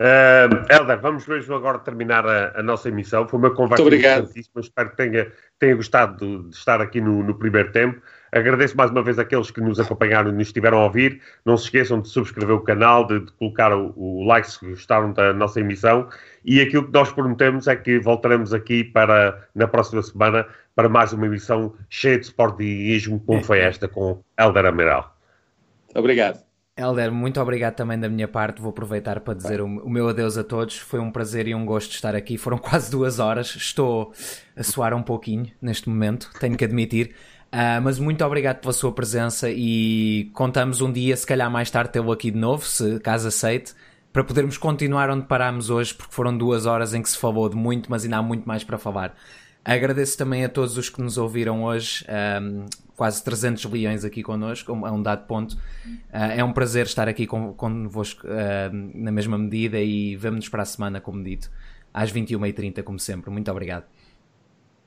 Uh, 0.00 0.48
Helder, 0.72 0.98
vamos 0.98 1.26
mesmo 1.26 1.54
agora 1.54 1.78
terminar 1.78 2.26
a, 2.26 2.58
a, 2.58 2.62
nossa 2.62 2.88
emissão. 2.88 3.28
Foi 3.28 3.38
uma 3.38 3.54
conversa 3.54 3.84
interessantíssima. 3.84 4.62
Espero 4.62 4.90
que 4.90 4.96
tenha, 4.96 5.30
tenha 5.58 5.76
gostado 5.76 6.44
de, 6.48 6.56
estar 6.56 6.80
aqui 6.80 7.02
no, 7.02 7.22
no, 7.22 7.34
primeiro 7.34 7.70
tempo. 7.70 8.00
Agradeço 8.32 8.74
mais 8.78 8.90
uma 8.90 9.02
vez 9.02 9.18
àqueles 9.18 9.50
que 9.50 9.60
nos 9.60 9.78
acompanharam 9.78 10.30
e 10.30 10.32
nos 10.32 10.46
estiveram 10.46 10.78
a 10.78 10.84
ouvir. 10.84 11.20
Não 11.44 11.54
se 11.58 11.64
esqueçam 11.64 12.00
de 12.00 12.08
subscrever 12.08 12.56
o 12.56 12.62
canal, 12.62 13.06
de, 13.06 13.20
de 13.20 13.32
colocar 13.32 13.76
o, 13.76 13.92
o, 13.94 14.24
like 14.24 14.50
se 14.50 14.64
gostaram 14.64 15.12
da 15.12 15.34
nossa 15.34 15.60
emissão. 15.60 16.08
E 16.44 16.60
aquilo 16.60 16.86
que 16.86 16.92
nós 16.92 17.12
prometemos 17.12 17.66
é 17.68 17.76
que 17.76 17.98
voltaremos 17.98 18.52
aqui 18.52 18.84
para, 18.84 19.46
na 19.54 19.68
próxima 19.68 20.02
semana 20.02 20.46
para 20.74 20.88
mais 20.88 21.12
uma 21.12 21.26
emissão 21.26 21.74
cheia 21.88 22.18
de 22.18 22.26
sportingismo, 22.26 23.20
como 23.20 23.42
foi 23.42 23.60
esta 23.60 23.86
com 23.86 24.22
Helder 24.38 24.66
Amaral. 24.66 25.14
Obrigado. 25.94 26.42
Helder, 26.76 27.12
muito 27.12 27.40
obrigado 27.40 27.74
também 27.74 27.98
da 27.98 28.08
minha 28.08 28.26
parte. 28.26 28.60
Vou 28.60 28.70
aproveitar 28.70 29.20
para 29.20 29.34
dizer 29.34 29.60
o, 29.60 29.66
o, 29.66 29.90
meu 29.90 30.08
adeus 30.08 30.38
a 30.38 30.44
todos. 30.44 30.78
Foi 30.78 30.98
um 30.98 31.10
prazer 31.10 31.46
e 31.46 31.54
um 31.54 31.66
gosto 31.66 31.92
estar 31.92 32.14
aqui. 32.14 32.38
Foram 32.38 32.56
quase 32.58 32.90
duas 32.90 33.18
horas. 33.18 33.54
Estou 33.54 34.12
a 34.56 34.62
suar 34.62 34.94
um 34.94 35.02
pouquinho 35.02 35.50
neste 35.60 35.88
momento, 35.88 36.30
tenho 36.40 36.56
que 36.56 36.64
admitir. 36.64 37.14
Uh, 37.52 37.82
mas 37.82 37.98
muito 37.98 38.24
obrigado 38.24 38.60
pela 38.60 38.72
sua 38.72 38.92
presença 38.92 39.50
e 39.50 40.30
contamos 40.32 40.80
um 40.80 40.90
dia, 40.90 41.16
se 41.16 41.26
calhar 41.26 41.50
mais 41.50 41.68
tarde, 41.68 41.90
tê-lo 41.90 42.12
aqui 42.12 42.30
de 42.30 42.38
novo, 42.38 42.64
se 42.64 43.00
caso 43.00 43.26
aceite, 43.26 43.74
para 44.12 44.24
podermos 44.24 44.58
continuar 44.58 45.10
onde 45.10 45.26
parámos 45.26 45.70
hoje, 45.70 45.94
porque 45.94 46.12
foram 46.12 46.36
duas 46.36 46.66
horas 46.66 46.94
em 46.94 47.02
que 47.02 47.08
se 47.08 47.18
falou 47.18 47.48
de 47.48 47.56
muito, 47.56 47.90
mas 47.90 48.04
ainda 48.04 48.18
há 48.18 48.22
muito 48.22 48.46
mais 48.46 48.64
para 48.64 48.78
falar. 48.78 49.14
Agradeço 49.64 50.16
também 50.16 50.44
a 50.44 50.48
todos 50.48 50.76
os 50.78 50.88
que 50.88 51.00
nos 51.02 51.18
ouviram 51.18 51.62
hoje. 51.64 52.04
Um, 52.42 52.66
quase 52.96 53.22
300 53.22 53.64
leões 53.66 54.04
aqui 54.04 54.22
connosco, 54.22 54.72
é 54.72 54.90
um 54.90 55.02
dado 55.02 55.26
ponto. 55.26 55.52
Uh, 55.52 55.58
é 56.12 56.44
um 56.44 56.52
prazer 56.52 56.86
estar 56.86 57.08
aqui 57.08 57.26
com, 57.26 57.52
convosco 57.52 58.26
uh, 58.26 58.90
na 58.94 59.12
mesma 59.12 59.38
medida 59.38 59.78
e 59.78 60.16
vemo-nos 60.16 60.48
para 60.48 60.62
a 60.62 60.66
semana, 60.66 61.00
como 61.00 61.22
dito, 61.22 61.50
às 61.92 62.12
21h30, 62.12 62.82
como 62.82 62.98
sempre. 62.98 63.30
Muito 63.30 63.50
obrigado. 63.50 63.84